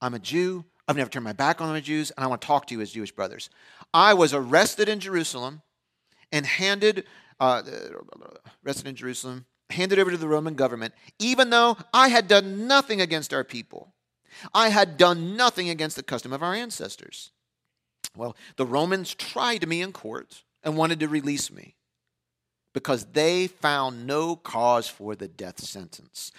I'm 0.00 0.14
a 0.14 0.18
Jew, 0.18 0.64
I've 0.86 0.96
never 0.96 1.10
turned 1.10 1.24
my 1.24 1.32
back 1.32 1.60
on 1.60 1.72
the 1.72 1.80
Jews, 1.80 2.10
and 2.10 2.24
I 2.24 2.26
want 2.26 2.40
to 2.40 2.46
talk 2.46 2.66
to 2.66 2.74
you 2.74 2.80
as 2.80 2.90
Jewish 2.90 3.12
brothers. 3.12 3.48
I 3.94 4.14
was 4.14 4.34
arrested 4.34 4.88
in 4.88 5.00
Jerusalem 5.00 5.62
and 6.30 6.44
handed 6.44 7.04
uh, 7.40 7.62
arrested 8.64 8.86
in 8.86 8.94
Jerusalem, 8.94 9.46
handed 9.70 9.98
over 9.98 10.10
to 10.10 10.16
the 10.16 10.28
Roman 10.28 10.54
government, 10.54 10.94
even 11.18 11.50
though 11.50 11.76
I 11.92 12.08
had 12.08 12.28
done 12.28 12.66
nothing 12.68 13.00
against 13.00 13.32
our 13.32 13.44
people. 13.44 13.91
I 14.54 14.68
had 14.68 14.96
done 14.96 15.36
nothing 15.36 15.68
against 15.68 15.96
the 15.96 16.02
custom 16.02 16.32
of 16.32 16.42
our 16.42 16.54
ancestors. 16.54 17.30
Well, 18.16 18.36
the 18.56 18.66
Romans 18.66 19.14
tried 19.14 19.66
me 19.66 19.80
in 19.82 19.92
court 19.92 20.42
and 20.62 20.76
wanted 20.76 21.00
to 21.00 21.08
release 21.08 21.50
me 21.50 21.76
because 22.72 23.06
they 23.12 23.46
found 23.46 24.06
no 24.06 24.36
cause 24.36 24.88
for 24.88 25.14
the 25.14 25.28
death 25.28 25.60
sentence. 25.60 26.32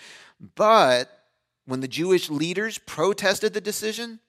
But 0.56 1.26
when 1.66 1.80
the 1.80 1.88
Jewish 1.88 2.30
leaders 2.30 2.78
protested 2.78 3.54
the 3.54 3.62
decision, 3.62 4.20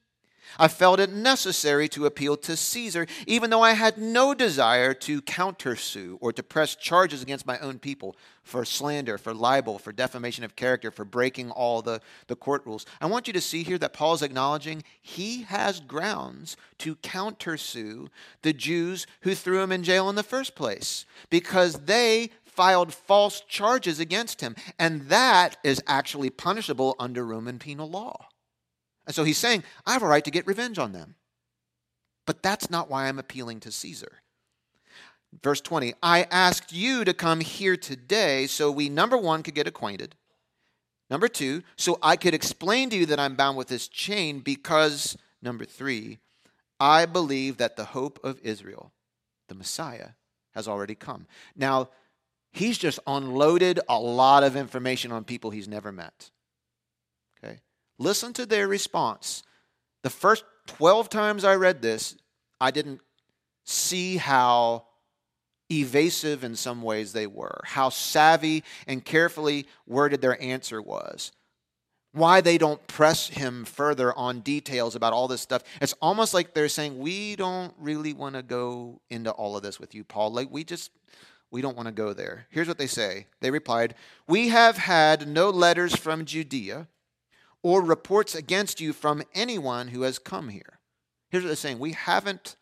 I 0.59 0.69
felt 0.69 1.01
it 1.01 1.13
necessary 1.13 1.89
to 1.89 2.07
appeal 2.07 2.37
to 2.39 2.57
Caesar, 2.57 3.07
even 3.27 3.51
though 3.51 3.63
I 3.63 3.73
had 3.73 3.99
no 3.99 4.35
desire 4.35 4.95
to 4.95 5.23
countersue 5.23 6.19
or 6.21 6.33
to 6.33 6.43
press 6.43 6.75
charges 6.75 7.23
against 7.23 7.47
my 7.47 7.59
own 7.59 7.79
people 7.79 8.17
for 8.43 8.65
slander, 8.65 9.19
for 9.19 9.35
libel, 9.35 9.79
for 9.79 9.93
defamation 9.93 10.45
of 10.45 10.55
character, 10.55 10.91
for 10.91 11.05
breaking 11.05 11.51
all 11.51 11.83
the, 11.83 12.01
the 12.27 12.37
court 12.37 12.63
rules. 12.67 12.87
I 13.01 13.07
want 13.07 13.27
you 13.27 13.33
to 13.33 13.41
see 13.41 13.63
here 13.63 13.79
that 13.79 13.95
Paul 13.95 14.15
is 14.15 14.23
acknowledging 14.23 14.85
he 15.01 15.43
has 15.43 15.81
grounds 15.81 16.57
to 16.79 16.97
countersue 16.97 18.09
the 18.43 18.53
Jews 18.53 19.07
who 19.23 19.35
threw 19.35 19.63
him 19.63 19.73
in 19.73 19.83
jail 19.83 20.09
in 20.09 20.15
the 20.15 20.23
first 20.23 20.55
place 20.55 21.07
because 21.31 21.81
they 21.87 22.31
filed 22.45 22.95
false 22.95 23.41
charges 23.49 23.99
against 23.99 24.41
him. 24.41 24.55
And 24.79 25.09
that 25.09 25.57
is 25.65 25.83
actually 25.87 26.31
punishable 26.31 26.95
under 26.99 27.25
Roman 27.25 27.59
penal 27.59 27.91
law. 27.91 28.29
And 29.07 29.15
so 29.15 29.25
he's 29.25 29.39
saying, 29.39 29.65
I 29.87 29.93
have 29.93 30.03
a 30.03 30.09
right 30.09 30.25
to 30.25 30.31
get 30.31 30.47
revenge 30.47 30.79
on 30.79 30.93
them. 30.93 31.17
But 32.27 32.43
that's 32.43 32.71
not 32.71 32.89
why 32.89 33.07
I'm 33.07 33.19
appealing 33.19 33.61
to 33.61 33.73
Caesar. 33.73 34.21
Verse 35.43 35.61
20, 35.61 35.95
I 36.03 36.27
asked 36.31 36.73
you 36.73 37.05
to 37.05 37.13
come 37.13 37.41
here 37.41 37.77
today 37.77 38.47
so 38.47 38.71
we, 38.71 38.89
number 38.89 39.17
one, 39.17 39.43
could 39.43 39.55
get 39.55 39.67
acquainted. 39.67 40.15
Number 41.11 41.29
two, 41.29 41.63
so 41.77 41.99
I 42.03 42.17
could 42.17 42.35
explain 42.35 42.89
to 42.91 42.97
you 42.97 43.07
that 43.07 43.21
I'm 43.21 43.35
bound 43.35 43.59
with 43.59 43.69
this 43.69 43.89
chain 43.89 44.41
because, 44.41 45.17
number 45.43 45.65
three, 45.65 46.19
I 46.81 47.05
believe 47.05 47.59
that 47.59 47.77
the 47.77 47.85
hope 47.87 48.19
of 48.25 48.41
Israel, 48.43 48.93
the 49.49 49.55
Messiah, 49.55 50.11
has 50.55 50.67
already 50.67 50.95
come. 50.95 51.27
Now, 51.55 51.91
he's 52.53 52.79
just 52.79 53.01
unloaded 53.07 53.81
a 53.89 53.99
lot 53.99 54.45
of 54.45 54.57
information 54.57 55.13
on 55.13 55.25
people 55.25 55.51
he's 55.51 55.69
never 55.69 55.93
met. 55.93 56.31
Listen 57.99 58.33
to 58.35 58.47
their 58.47 58.69
response. 58.69 59.43
The 60.03 60.11
first 60.11 60.45
12 60.67 61.09
times 61.09 61.45
I 61.45 61.55
read 61.55 61.83
this, 61.83 62.17
I 62.61 62.71
didn't 62.71 63.01
see 63.65 64.17
how 64.17 64.85
evasive 65.71 66.45
in 66.45 66.57
some 66.57 66.83
ways 66.83 67.13
they 67.13 67.27
were, 67.27 67.61
how 67.65 67.89
savvy 67.89 68.65
and 68.87 69.05
carefully 69.05 69.67
worded 69.87 70.21
their 70.21 70.41
answer 70.43 70.81
was, 70.81 71.33
why 72.13 72.41
they 72.41 72.59
don't 72.59 72.87
press 72.87 73.29
him 73.29 73.65
further 73.65 74.17
on 74.17 74.41
details 74.41 74.95
about 74.95 75.13
all 75.13 75.27
this 75.27 75.41
stuff. 75.41 75.65
It's 75.81 75.95
almost 76.01 76.33
like 76.33 76.55
they're 76.55 76.69
saying, 76.69 76.99
We 76.99 77.35
don't 77.35 77.75
really 77.79 78.13
want 78.13 78.37
to 78.37 78.43
go 78.43 79.01
into 79.11 79.33
all 79.33 79.57
of 79.57 79.63
this 79.63 79.81
with 79.81 79.95
you, 79.95 80.05
Paul. 80.05 80.33
Like, 80.33 80.49
we 80.51 80.65
just. 80.65 80.91
We 81.51 81.63
don't 81.63 81.77
want 81.77 81.87
to 81.87 81.95
go 81.95 82.13
there. 82.13 82.49
Here's 82.51 82.67
what 82.67 82.79
they 82.79 82.89
say. 82.89 83.29
They 83.41 83.53
replied, 83.53 83.95
We 84.27 84.49
have 84.49 84.77
had 84.77 85.29
no 85.29 85.51
letters 85.51 85.95
from 85.95 86.25
Judea 86.25 86.89
or 87.65 87.83
reports 87.83 88.35
against 88.35 88.79
you 88.81 88.93
from 88.93 89.23
anyone 89.35 89.89
who 89.89 90.03
has 90.03 90.21
come 90.21 90.51
here. 90.51 90.79
Here's 91.31 91.43
what 91.43 91.49
they're 91.49 91.57
saying 91.57 91.81
we 91.81 91.93
haven't 91.93 92.55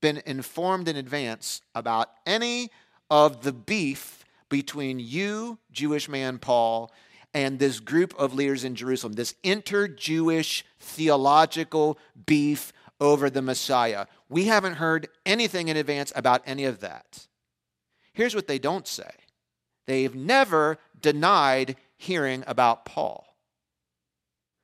been 0.00 0.22
informed 0.24 0.88
in 0.88 0.96
advance 0.96 1.60
about 1.74 2.08
any 2.24 2.70
of 3.10 3.42
the 3.42 3.52
beef 3.52 4.24
between 4.48 4.98
you, 4.98 5.58
Jewish 5.70 6.08
man 6.08 6.38
Paul, 6.38 6.90
and 7.34 7.58
this 7.58 7.80
group 7.80 8.14
of 8.18 8.34
leaders 8.34 8.64
in 8.64 8.74
Jerusalem, 8.74 9.14
this 9.14 9.34
inter 9.42 9.88
Jewish 9.88 10.64
theological 10.78 11.98
beef 12.26 12.72
over 13.00 13.28
the 13.28 13.42
Messiah. 13.42 14.06
We 14.28 14.44
haven't 14.44 14.74
heard 14.74 15.08
anything 15.26 15.68
in 15.68 15.76
advance 15.76 16.12
about 16.14 16.42
any 16.46 16.64
of 16.64 16.80
that. 16.80 17.26
Here's 18.12 18.34
what 18.34 18.46
they 18.46 18.58
don't 18.58 18.86
say 18.86 19.10
they've 19.86 20.14
never 20.14 20.78
denied 21.00 21.76
hearing 21.96 22.44
about 22.46 22.84
Paul. 22.84 23.31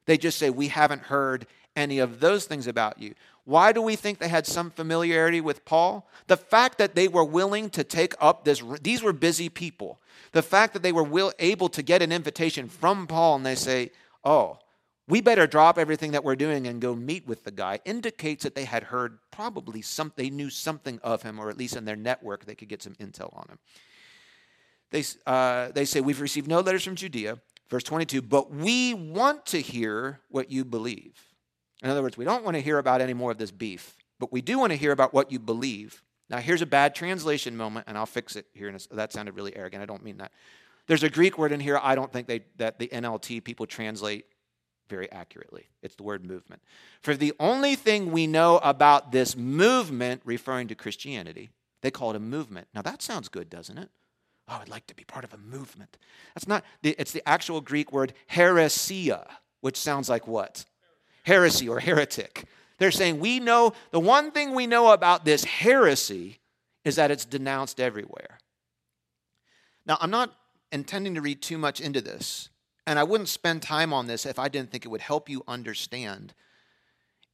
They 0.08 0.16
just 0.16 0.38
say, 0.38 0.48
We 0.48 0.68
haven't 0.68 1.02
heard 1.02 1.46
any 1.76 1.98
of 1.98 2.18
those 2.18 2.46
things 2.46 2.66
about 2.66 2.98
you. 2.98 3.14
Why 3.44 3.72
do 3.72 3.82
we 3.82 3.94
think 3.94 4.18
they 4.18 4.28
had 4.28 4.46
some 4.46 4.70
familiarity 4.70 5.42
with 5.42 5.66
Paul? 5.66 6.08
The 6.28 6.36
fact 6.38 6.78
that 6.78 6.94
they 6.94 7.08
were 7.08 7.24
willing 7.24 7.68
to 7.70 7.84
take 7.84 8.14
up 8.18 8.44
this, 8.44 8.62
these 8.80 9.02
were 9.02 9.12
busy 9.12 9.50
people. 9.50 10.00
The 10.32 10.42
fact 10.42 10.72
that 10.72 10.82
they 10.82 10.92
were 10.92 11.02
will, 11.02 11.32
able 11.38 11.68
to 11.68 11.82
get 11.82 12.00
an 12.00 12.10
invitation 12.10 12.68
from 12.68 13.06
Paul 13.06 13.36
and 13.36 13.44
they 13.44 13.54
say, 13.54 13.90
Oh, 14.24 14.58
we 15.06 15.20
better 15.20 15.46
drop 15.46 15.78
everything 15.78 16.12
that 16.12 16.24
we're 16.24 16.36
doing 16.36 16.66
and 16.66 16.80
go 16.80 16.94
meet 16.94 17.26
with 17.26 17.44
the 17.44 17.50
guy 17.50 17.80
indicates 17.84 18.44
that 18.44 18.54
they 18.54 18.64
had 18.64 18.84
heard 18.84 19.18
probably 19.30 19.82
some, 19.82 20.10
they 20.16 20.30
knew 20.30 20.48
something 20.48 21.00
of 21.02 21.22
him, 21.22 21.38
or 21.38 21.50
at 21.50 21.58
least 21.58 21.76
in 21.76 21.84
their 21.84 21.96
network, 21.96 22.46
they 22.46 22.54
could 22.54 22.68
get 22.68 22.82
some 22.82 22.94
intel 22.94 23.36
on 23.36 23.46
him. 23.50 23.58
They, 24.90 25.04
uh, 25.26 25.68
they 25.72 25.84
say, 25.84 26.00
We've 26.00 26.20
received 26.20 26.48
no 26.48 26.60
letters 26.60 26.84
from 26.84 26.96
Judea 26.96 27.38
Verse 27.70 27.83
22, 27.83 28.22
but 28.22 28.50
we 28.50 28.94
want 28.94 29.44
to 29.46 29.61
hear 29.61 30.20
what 30.28 30.50
you 30.50 30.64
believe. 30.64 31.14
In 31.83 31.90
other 31.90 32.02
words, 32.02 32.16
we 32.16 32.24
don't 32.24 32.44
want 32.44 32.57
to 32.57 32.62
hear 32.62 32.78
about 32.78 33.00
any 33.00 33.14
more 33.14 33.31
of 33.31 33.38
this 33.38 33.50
beef, 33.50 33.96
but 34.18 34.33
we 34.33 34.40
do 34.40 34.59
want 34.59 34.72
to 34.72 34.76
hear 34.76 34.92
about 34.92 35.12
what 35.12 35.31
you 35.31 35.38
believe. 35.38 36.02
Now, 36.31 36.38
here's 36.38 36.62
a 36.62 36.66
bad 36.66 36.94
translation 36.94 37.57
moment, 37.57 37.87
and 37.88 37.96
I'll 37.96 38.07
fix 38.07 38.37
it 38.37 38.46
here. 38.52 38.68
A, 38.68 38.94
that 38.94 39.12
sounded 39.12 39.35
really 39.37 39.54
arrogant. 39.57 39.83
I 39.83 39.87
don't 39.87 40.02
mean 40.02 40.18
that. 40.18 40.33
There's 40.87 41.02
a 41.02 41.11
Greek 41.11 41.38
word 41.38 41.52
in 41.52 41.61
here 41.61 41.78
I 41.83 41.94
don't 41.94 42.12
think 42.12 42.26
they, 42.26 42.40
that 42.57 42.78
the 42.78 42.88
NLT 42.88 43.44
people 43.44 43.66
translate 43.66 44.24
very 44.88 45.11
accurately. 45.12 45.68
It's 45.83 45.94
the 45.94 46.02
word 46.02 46.26
movement. 46.26 46.62
For 47.02 47.14
the 47.14 47.35
only 47.38 47.76
thing 47.76 48.11
we 48.11 48.26
know 48.26 48.59
about 48.59 49.12
this 49.12 49.37
movement, 49.37 50.22
referring 50.24 50.68
to 50.68 50.74
Christianity, 50.74 51.50
they 51.83 51.90
call 51.90 52.11
it 52.11 52.16
a 52.16 52.20
movement. 52.20 52.68
Now, 52.74 52.83
that 52.83 53.02
sounds 53.02 53.28
good, 53.28 53.50
doesn't 53.50 53.76
it? 53.76 53.90
Oh, 54.48 54.58
I'd 54.61 54.68
like 54.68 54.87
to 54.87 54.94
be 54.94 55.04
part 55.04 55.24
of 55.24 55.34
a 55.34 55.38
movement. 55.38 55.98
That's 56.34 56.48
not, 56.48 56.64
the, 56.82 56.96
it's 56.98 57.12
the 57.12 57.26
actual 57.28 57.61
Greek 57.61 57.92
word 57.92 58.14
heresia, 58.32 59.26
which 59.61 59.76
sounds 59.76 60.08
like 60.08 60.26
what? 60.26 60.64
Heresy 61.24 61.68
or 61.68 61.80
heretic. 61.80 62.44
They're 62.78 62.90
saying, 62.90 63.20
we 63.20 63.40
know, 63.40 63.74
the 63.90 64.00
one 64.00 64.30
thing 64.30 64.54
we 64.54 64.66
know 64.66 64.92
about 64.92 65.24
this 65.24 65.44
heresy 65.44 66.38
is 66.84 66.96
that 66.96 67.11
it's 67.11 67.24
denounced 67.24 67.80
everywhere. 67.80 68.38
Now, 69.84 69.98
I'm 70.00 70.11
not 70.11 70.32
intending 70.72 71.14
to 71.16 71.20
read 71.20 71.42
too 71.42 71.58
much 71.58 71.80
into 71.80 72.00
this, 72.00 72.48
and 72.87 72.98
I 72.98 73.04
wouldn't 73.04 73.28
spend 73.28 73.62
time 73.62 73.92
on 73.92 74.06
this 74.06 74.24
if 74.24 74.38
I 74.38 74.48
didn't 74.48 74.70
think 74.70 74.84
it 74.84 74.88
would 74.88 75.00
help 75.00 75.28
you 75.28 75.42
understand. 75.46 76.32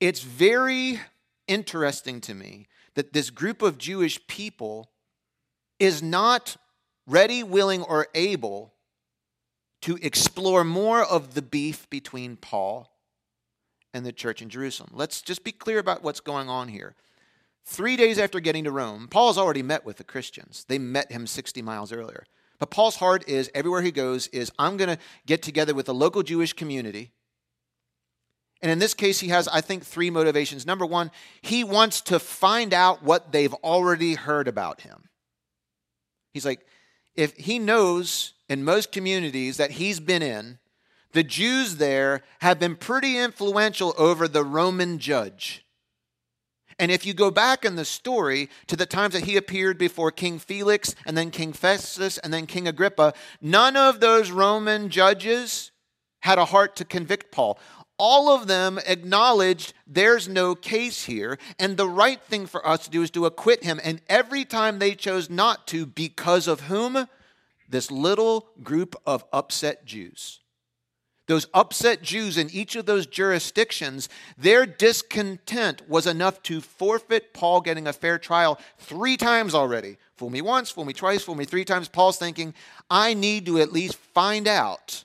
It's 0.00 0.22
very 0.22 1.00
interesting 1.46 2.20
to 2.22 2.34
me 2.34 2.66
that 2.94 3.12
this 3.12 3.30
group 3.30 3.62
of 3.62 3.78
Jewish 3.78 4.24
people 4.26 4.90
is 5.78 6.02
not 6.02 6.56
ready, 7.06 7.42
willing, 7.42 7.82
or 7.82 8.08
able 8.14 8.74
to 9.82 9.98
explore 10.00 10.64
more 10.64 11.02
of 11.02 11.34
the 11.34 11.42
beef 11.42 11.88
between 11.90 12.36
Paul 12.36 12.90
and 13.92 14.04
the 14.04 14.12
church 14.12 14.42
in 14.42 14.48
Jerusalem. 14.48 14.90
Let's 14.92 15.22
just 15.22 15.44
be 15.44 15.52
clear 15.52 15.78
about 15.78 16.02
what's 16.02 16.20
going 16.20 16.48
on 16.48 16.68
here. 16.68 16.94
Three 17.66 17.96
days 17.96 18.18
after 18.18 18.40
getting 18.40 18.64
to 18.64 18.70
Rome, 18.70 19.08
Paul 19.08 19.28
has 19.28 19.38
already 19.38 19.62
met 19.62 19.84
with 19.84 19.96
the 19.96 20.04
Christians. 20.04 20.64
They 20.68 20.78
met 20.78 21.12
him 21.12 21.26
60 21.26 21.62
miles 21.62 21.92
earlier. 21.92 22.24
But 22.58 22.70
Paul's 22.70 22.96
heart 22.96 23.28
is 23.28 23.50
everywhere 23.54 23.82
he 23.82 23.90
goes 23.90 24.26
is 24.28 24.52
I'm 24.58 24.76
going 24.76 24.90
to 24.90 24.98
get 25.26 25.42
together 25.42 25.74
with 25.74 25.86
the 25.86 25.94
local 25.94 26.22
Jewish 26.22 26.52
community. 26.52 27.12
And 28.62 28.70
in 28.70 28.78
this 28.78 28.94
case, 28.94 29.20
he 29.20 29.28
has, 29.28 29.48
I 29.48 29.60
think, 29.60 29.84
three 29.84 30.10
motivations. 30.10 30.64
Number 30.64 30.86
one, 30.86 31.10
he 31.42 31.64
wants 31.64 32.00
to 32.02 32.18
find 32.18 32.72
out 32.72 33.02
what 33.02 33.32
they've 33.32 33.52
already 33.54 34.14
heard 34.14 34.48
about 34.48 34.82
him. 34.82 35.08
He's 36.32 36.46
like, 36.46 36.66
if 37.14 37.36
he 37.36 37.58
knows 37.58 38.34
in 38.48 38.64
most 38.64 38.92
communities 38.92 39.56
that 39.56 39.72
he's 39.72 40.00
been 40.00 40.22
in, 40.22 40.58
the 41.12 41.22
Jews 41.22 41.76
there 41.76 42.22
have 42.40 42.58
been 42.58 42.76
pretty 42.76 43.16
influential 43.16 43.94
over 43.96 44.26
the 44.26 44.44
Roman 44.44 44.98
judge. 44.98 45.64
And 46.78 46.90
if 46.90 47.06
you 47.06 47.14
go 47.14 47.30
back 47.30 47.64
in 47.64 47.76
the 47.76 47.84
story 47.84 48.50
to 48.66 48.76
the 48.76 48.86
times 48.86 49.14
that 49.14 49.24
he 49.24 49.36
appeared 49.36 49.78
before 49.78 50.10
King 50.10 50.40
Felix 50.40 50.96
and 51.06 51.16
then 51.16 51.30
King 51.30 51.52
Festus 51.52 52.18
and 52.18 52.34
then 52.34 52.46
King 52.46 52.66
Agrippa, 52.66 53.14
none 53.40 53.76
of 53.76 54.00
those 54.00 54.32
Roman 54.32 54.88
judges 54.88 55.70
had 56.20 56.38
a 56.38 56.46
heart 56.46 56.74
to 56.76 56.84
convict 56.84 57.30
Paul. 57.30 57.58
All 57.96 58.28
of 58.28 58.48
them 58.48 58.80
acknowledged 58.86 59.72
there's 59.86 60.28
no 60.28 60.54
case 60.54 61.04
here, 61.04 61.38
and 61.58 61.76
the 61.76 61.88
right 61.88 62.20
thing 62.20 62.46
for 62.46 62.66
us 62.66 62.84
to 62.84 62.90
do 62.90 63.02
is 63.02 63.10
to 63.12 63.26
acquit 63.26 63.62
him. 63.62 63.80
And 63.84 64.00
every 64.08 64.44
time 64.44 64.78
they 64.78 64.94
chose 64.94 65.30
not 65.30 65.66
to, 65.68 65.86
because 65.86 66.48
of 66.48 66.62
whom? 66.62 67.06
This 67.68 67.90
little 67.90 68.48
group 68.62 68.96
of 69.06 69.24
upset 69.32 69.84
Jews. 69.84 70.40
Those 71.26 71.46
upset 71.54 72.02
Jews 72.02 72.36
in 72.36 72.50
each 72.50 72.76
of 72.76 72.84
those 72.84 73.06
jurisdictions, 73.06 74.10
their 74.36 74.66
discontent 74.66 75.88
was 75.88 76.06
enough 76.06 76.42
to 76.42 76.60
forfeit 76.60 77.32
Paul 77.32 77.62
getting 77.62 77.86
a 77.86 77.94
fair 77.94 78.18
trial 78.18 78.58
three 78.78 79.16
times 79.16 79.54
already. 79.54 79.96
Fool 80.16 80.30
me 80.30 80.42
once, 80.42 80.70
fool 80.70 80.84
me 80.84 80.92
twice, 80.92 81.22
fool 81.22 81.34
me 81.34 81.46
three 81.46 81.64
times. 81.64 81.88
Paul's 81.88 82.18
thinking, 82.18 82.52
I 82.90 83.14
need 83.14 83.46
to 83.46 83.58
at 83.58 83.72
least 83.72 83.96
find 83.96 84.46
out 84.46 85.04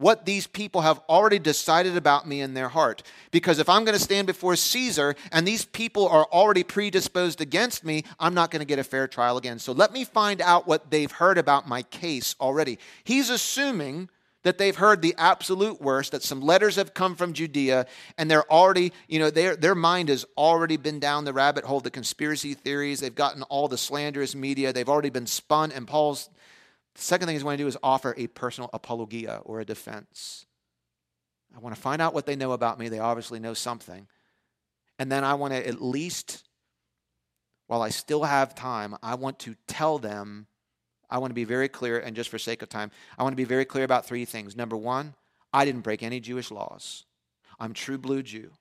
what 0.00 0.24
these 0.24 0.46
people 0.46 0.80
have 0.80 0.98
already 1.10 1.38
decided 1.38 1.94
about 1.94 2.26
me 2.26 2.40
in 2.40 2.54
their 2.54 2.70
heart. 2.70 3.02
Because 3.30 3.58
if 3.58 3.68
I'm 3.68 3.84
going 3.84 3.96
to 3.96 4.02
stand 4.02 4.26
before 4.26 4.56
Caesar 4.56 5.14
and 5.30 5.46
these 5.46 5.66
people 5.66 6.08
are 6.08 6.24
already 6.32 6.62
predisposed 6.62 7.42
against 7.42 7.84
me, 7.84 8.04
I'm 8.18 8.32
not 8.32 8.50
going 8.50 8.60
to 8.60 8.66
get 8.66 8.78
a 8.78 8.84
fair 8.84 9.06
trial 9.06 9.36
again. 9.36 9.58
So 9.58 9.72
let 9.72 9.92
me 9.92 10.04
find 10.04 10.40
out 10.40 10.66
what 10.66 10.90
they've 10.90 11.12
heard 11.12 11.36
about 11.36 11.68
my 11.68 11.82
case 11.82 12.34
already. 12.40 12.78
He's 13.04 13.28
assuming 13.28 14.08
that 14.42 14.56
they've 14.56 14.76
heard 14.76 15.02
the 15.02 15.14
absolute 15.18 15.82
worst, 15.82 16.12
that 16.12 16.22
some 16.22 16.40
letters 16.40 16.76
have 16.76 16.94
come 16.94 17.14
from 17.14 17.34
Judea, 17.34 17.84
and 18.16 18.30
they're 18.30 18.50
already, 18.50 18.94
you 19.06 19.18
know, 19.18 19.28
their, 19.28 19.74
mind 19.74 20.08
has 20.08 20.24
already 20.34 20.78
been 20.78 20.98
down 20.98 21.26
the 21.26 21.34
rabbit 21.34 21.64
hole, 21.64 21.80
the 21.80 21.90
conspiracy 21.90 22.54
theories. 22.54 23.00
They've 23.00 23.14
gotten 23.14 23.42
all 23.44 23.68
the 23.68 23.76
slanderous 23.76 24.34
media. 24.34 24.72
They've 24.72 24.88
already 24.88 25.10
been 25.10 25.26
spun. 25.26 25.72
And 25.72 25.86
Paul's 25.86 26.30
second 27.00 27.26
thing 27.26 27.34
he's 27.34 27.42
going 27.42 27.58
to 27.58 27.64
do 27.64 27.68
is 27.68 27.76
offer 27.82 28.14
a 28.16 28.26
personal 28.28 28.70
apologia 28.72 29.40
or 29.44 29.60
a 29.60 29.64
defense. 29.64 30.46
I 31.54 31.58
want 31.58 31.74
to 31.74 31.80
find 31.80 32.00
out 32.00 32.14
what 32.14 32.26
they 32.26 32.36
know 32.36 32.52
about 32.52 32.78
me. 32.78 32.88
They 32.88 32.98
obviously 32.98 33.40
know 33.40 33.54
something. 33.54 34.06
And 34.98 35.10
then 35.10 35.24
I 35.24 35.34
want 35.34 35.52
to 35.54 35.66
at 35.66 35.80
least, 35.80 36.46
while 37.66 37.82
I 37.82 37.88
still 37.88 38.24
have 38.24 38.54
time, 38.54 38.96
I 39.02 39.14
want 39.14 39.38
to 39.40 39.56
tell 39.66 39.98
them 39.98 40.46
I 41.10 41.18
want 41.18 41.30
to 41.30 41.34
be 41.34 41.44
very 41.44 41.68
clear, 41.68 41.98
and 41.98 42.14
just 42.14 42.30
for 42.30 42.38
sake 42.38 42.62
of 42.62 42.68
time, 42.68 42.90
I 43.18 43.24
want 43.24 43.32
to 43.32 43.36
be 43.36 43.44
very 43.44 43.64
clear 43.64 43.84
about 43.84 44.06
three 44.06 44.24
things. 44.24 44.54
Number 44.54 44.76
one, 44.76 45.14
I 45.52 45.64
didn't 45.64 45.80
break 45.80 46.02
any 46.02 46.20
Jewish 46.20 46.50
laws. 46.50 47.04
I'm 47.58 47.72
true 47.72 47.98
blue 47.98 48.22
Jew. 48.22 48.52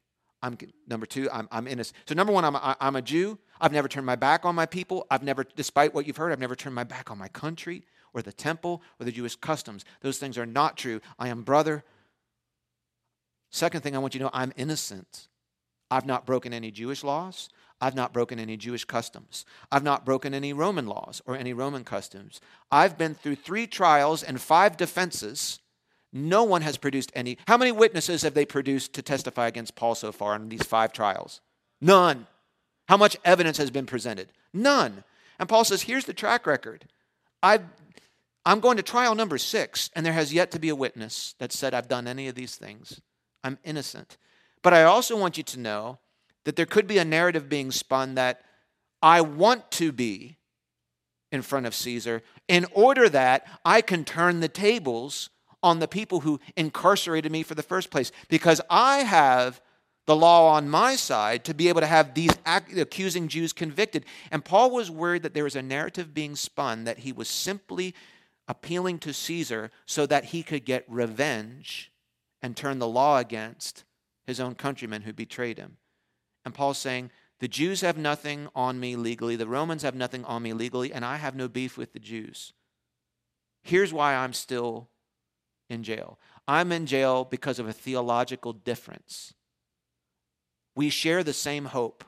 I'm 0.41 0.58
number 0.88 1.06
two. 1.06 1.30
I'm, 1.32 1.47
I'm 1.52 1.67
innocent. 1.67 1.97
So 2.08 2.15
number 2.15 2.34
one, 2.34 2.45
I'm 2.45 2.56
a, 2.56 2.75
I'm 2.80 2.95
a 2.95 3.02
Jew. 3.02 3.38
I've 3.62 3.73
never 3.73 3.88
turned 3.88 4.06
my 4.06 4.15
back 4.15 4.45
on 4.45 4.56
my 4.56 4.65
people. 4.65 5.06
I've 5.12 5.21
never, 5.21 5.43
despite 5.43 5.93
what 5.93 6.08
you've 6.08 6.17
heard, 6.17 6.32
I've 6.32 6.39
never 6.39 6.56
turned 6.56 6.75
my 6.75 6.86
back 6.86 7.12
on 7.12 7.17
my 7.17 7.28
country 7.28 7.84
or 8.13 8.22
the 8.22 8.34
temple 8.34 8.82
or 9.00 9.06
the 9.06 9.12
Jewish 9.12 9.36
customs. 9.36 9.86
Those 10.02 10.17
things 10.17 10.38
are 10.38 10.45
not 10.45 10.78
true. 10.78 11.02
I 11.17 11.30
am 11.30 11.43
brother. 11.43 11.84
Second 13.52 13.82
thing 13.82 13.95
I 13.95 14.00
want 14.00 14.13
you 14.13 14.19
to 14.19 14.26
know, 14.26 14.32
I'm 14.34 14.54
innocent. 14.56 15.28
I've 15.91 16.06
not 16.06 16.26
broken 16.26 16.54
any 16.54 16.72
Jewish 16.72 17.04
laws. 17.04 17.50
I've 17.82 17.95
not 17.95 18.13
broken 18.13 18.39
any 18.39 18.58
Jewish 18.58 18.86
customs. 18.86 19.45
I've 19.72 19.84
not 19.84 20.06
broken 20.06 20.34
any 20.34 20.54
Roman 20.54 20.86
laws 20.86 21.22
or 21.26 21.36
any 21.36 21.54
Roman 21.54 21.84
customs. 21.84 22.41
I've 22.72 22.98
been 22.98 23.15
through 23.15 23.36
three 23.36 23.67
trials 23.67 24.22
and 24.22 24.39
five 24.39 24.78
defenses. 24.78 25.60
No 26.12 26.43
one 26.43 26.62
has 26.62 26.78
produced 26.78 27.12
any. 27.15 27.38
How 27.48 27.58
many 27.58 27.72
witnesses 27.72 28.24
have 28.24 28.34
they 28.34 28.45
produced 28.45 28.93
to 28.93 29.02
testify 29.02 29.48
against 29.48 29.76
Paul 29.76 29.95
so 29.95 30.12
far 30.12 30.36
in 30.36 30.50
these 30.50 30.63
five 30.63 30.91
trials? 30.91 31.39
None. 31.80 32.28
How 32.89 32.98
much 32.98 33.17
evidence 33.24 33.58
has 33.58 33.72
been 33.72 33.86
presented? 33.86 34.30
None. 34.54 35.04
And 35.39 35.48
Paul 35.48 35.63
says, 35.63 35.84
here's 35.84 36.06
the 36.06 36.13
track 36.13 36.45
record. 36.45 36.86
i 37.41 37.60
am 38.45 38.60
going 38.60 38.78
to 38.78 38.84
trial 38.84 39.15
number 39.15 39.38
six, 39.38 39.89
and 39.95 40.06
there 40.06 40.13
has 40.13 40.34
yet 40.34 40.52
to 40.52 40.60
be 40.60 40.69
a 40.69 40.75
witness 40.75 41.36
that 41.39 41.52
said 41.52 41.73
I've 41.73 41.88
done 41.88 42.08
any 42.08 42.28
of 42.28 42.36
these 42.36 42.56
things. 42.56 43.02
I'm 43.43 43.58
innocent. 43.63 44.17
But 44.62 44.73
I 44.73 44.84
also 44.84 45.17
want 45.17 45.38
you 45.38 45.43
to 45.43 45.60
know 45.60 45.99
that 46.45 46.56
there 46.56 46.65
could 46.65 46.88
be 46.88 46.97
a 46.97 47.06
narrative 47.06 47.49
being 47.49 47.71
spun 47.71 48.15
that 48.15 48.41
I 49.02 49.21
want 49.21 49.71
to 49.71 49.91
be 49.91 50.38
in 51.32 51.41
front 51.41 51.65
of 51.65 51.75
Caesar 51.75 52.23
in 52.47 52.65
order 52.73 53.08
that 53.10 53.47
I 53.63 53.82
can 53.82 54.04
turn 54.04 54.39
the 54.39 54.47
tables 54.47 55.30
on 55.62 55.80
the 55.80 55.88
people 55.88 56.21
who 56.21 56.39
incarcerated 56.56 57.32
me 57.32 57.43
for 57.43 57.56
the 57.56 57.63
first 57.63 57.91
place 57.91 58.12
because 58.30 58.62
I 58.69 58.99
have 58.99 59.62
the 60.06 60.15
law 60.15 60.54
on 60.54 60.67
my 60.69 60.95
side 60.95 61.43
to 61.45 61.54
be 61.54 61.69
able 61.69 61.82
to 61.82 61.88
have 61.88 62.15
these 62.15 62.32
accusing 62.45 63.28
Jews 63.28 63.54
convicted. 63.54 64.06
And 64.32 64.43
Paul 64.43 64.71
was 64.71 64.89
worried 64.89 65.21
that 65.23 65.34
there 65.36 65.43
was 65.43 65.56
a 65.56 65.62
narrative 65.62 66.13
being 66.13 66.36
spun 66.36 66.86
that 66.86 66.99
he 66.99 67.12
was 67.12 67.30
simply 67.30 67.93
appealing 68.49 68.97
to 68.99 69.13
Caesar 69.13 69.71
so 69.85 70.05
that 70.07 70.25
he 70.25 70.43
could 70.43 70.65
get 70.65 70.83
revenge 70.88 71.91
and 72.41 72.57
turn 72.57 72.79
the 72.79 72.88
law 72.88 73.19
against 73.19 73.85
his 74.25 74.39
own 74.39 74.55
countrymen 74.55 75.03
who 75.03 75.13
betrayed 75.13 75.59
him. 75.59 75.77
And 76.43 76.53
Paul's 76.53 76.79
saying, 76.79 77.12
the 77.39 77.47
Jews 77.47 77.81
have 77.81 77.97
nothing 77.97 78.49
on 78.53 78.79
me 78.79 78.95
legally, 78.95 79.35
the 79.35 79.47
Romans 79.47 79.83
have 79.83 79.95
nothing 79.95 80.25
on 80.25 80.43
me 80.43 80.51
legally, 80.51 80.91
and 80.91 81.05
I 81.05 81.17
have 81.17 81.35
no 81.35 81.47
beef 81.47 81.77
with 81.77 81.93
the 81.93 81.99
Jews. 81.99 82.51
Here's 83.62 83.93
why 83.93 84.15
I'm 84.15 84.33
still 84.33 84.89
in 85.69 85.83
jail 85.83 86.17
I'm 86.47 86.71
in 86.71 86.88
jail 86.88 87.25
because 87.25 87.59
of 87.59 87.67
a 87.67 87.73
theological 87.73 88.53
difference. 88.53 89.35
We 90.75 90.89
share 90.89 91.23
the 91.23 91.33
same 91.33 91.65
hope. 91.65 92.03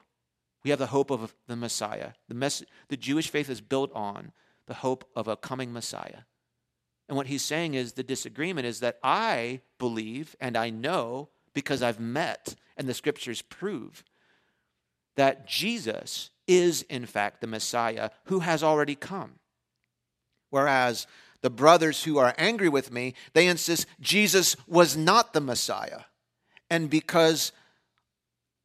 We 0.64 0.72
have 0.72 0.80
the 0.80 0.88
hope 0.88 1.12
of 1.12 1.36
the 1.48 1.56
Messiah. 1.56 2.14
The, 2.28 2.36
mess- 2.36 2.64
the 2.88 2.98
Jewish 2.98 3.30
faith 3.30 3.50
is 3.50 3.62
built 3.62 3.92
on 3.94 4.32
the 4.68 4.76
hope 4.76 5.10
of 5.16 5.28
a 5.28 5.36
coming 5.36 5.72
Messiah. 5.74 6.22
And 7.12 7.18
what 7.18 7.28
he's 7.28 7.42
saying 7.42 7.74
is 7.74 7.92
the 7.92 8.04
disagreement 8.04 8.66
is 8.66 8.80
that 8.80 8.98
I 9.04 9.60
believe 9.80 10.34
and 10.40 10.56
I 10.56 10.70
know 10.70 11.28
because 11.54 11.82
I've 11.82 12.00
met 12.00 12.56
and 12.78 12.88
the 12.88 12.94
scriptures 12.94 13.42
prove 13.42 14.06
that 15.18 15.46
Jesus 15.46 16.30
is, 16.48 16.84
in 16.84 17.06
fact, 17.06 17.42
the 17.42 17.48
Messiah 17.48 18.12
who 18.28 18.40
has 18.40 18.64
already 18.64 18.96
come. 18.96 19.40
Whereas 20.52 21.06
the 21.42 21.50
brothers 21.50 22.06
who 22.06 22.18
are 22.18 22.34
angry 22.38 22.70
with 22.70 22.94
me, 22.94 23.16
they 23.34 23.48
insist 23.48 23.88
Jesus 24.00 24.56
was 24.66 24.96
not 24.96 25.34
the 25.34 25.42
Messiah. 25.42 26.04
And 26.70 26.90
because 26.90 27.52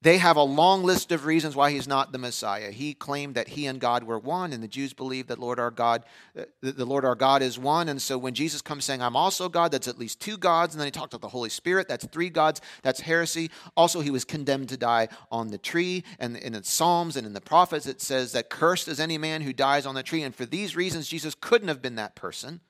they 0.07 0.19
have 0.19 0.37
a 0.37 0.43
long 0.43 0.85
list 0.85 1.11
of 1.11 1.27
reasons 1.27 1.57
why 1.57 1.73
he's 1.73 1.89
not 1.89 2.13
the 2.13 2.19
Messiah. 2.19 2.71
He 2.71 2.95
claimed 2.95 3.35
that 3.35 3.49
he 3.49 3.67
and 3.67 3.81
God 3.81 4.05
were 4.05 4.21
one, 4.21 4.53
and 4.53 4.63
the 4.63 4.69
Jews 4.69 4.93
believe 4.93 5.27
that 5.27 5.41
Lord 5.41 5.59
our 5.59 5.73
God, 5.73 6.05
uh, 6.39 6.45
the 6.61 6.85
Lord 6.85 7.05
our 7.05 7.17
God 7.17 7.43
is 7.43 7.59
one. 7.59 7.89
And 7.89 8.01
so 8.01 8.17
when 8.17 8.33
Jesus 8.33 8.63
comes 8.63 8.85
saying, 8.85 9.03
"I'm 9.03 9.17
also 9.17 9.49
God," 9.49 9.73
that's 9.73 9.89
at 9.89 9.99
least 9.99 10.21
two 10.21 10.37
gods. 10.37 10.75
And 10.75 10.81
then 10.81 10.87
he 10.87 10.93
talked 10.93 11.13
about 11.13 11.23
the 11.23 11.33
Holy 11.33 11.51
Spirit. 11.51 11.89
That's 11.89 12.07
three 12.07 12.31
gods. 12.31 12.61
That's 12.83 13.01
heresy. 13.01 13.51
Also, 13.77 14.01
he 14.01 14.11
was 14.11 14.25
condemned 14.25 14.69
to 14.69 14.77
die 14.77 15.09
on 15.33 15.49
the 15.49 15.59
tree. 15.59 16.05
And 16.21 16.37
in 16.37 16.53
the 16.53 16.63
Psalms 16.63 17.17
and 17.17 17.27
in 17.27 17.33
the 17.33 17.41
prophets, 17.41 17.87
it 17.87 18.01
says 18.01 18.31
that 18.31 18.49
cursed 18.49 18.87
is 18.87 19.01
any 19.01 19.19
man 19.19 19.43
who 19.43 19.53
dies 19.53 19.87
on 19.87 19.97
the 19.97 20.05
tree. 20.05 20.23
And 20.23 20.33
for 20.35 20.47
these 20.47 20.77
reasons, 20.77 21.09
Jesus 21.09 21.35
couldn't 21.35 21.69
have 21.69 21.83
been 21.83 21.97
that 21.97 22.15
person. 22.15 22.61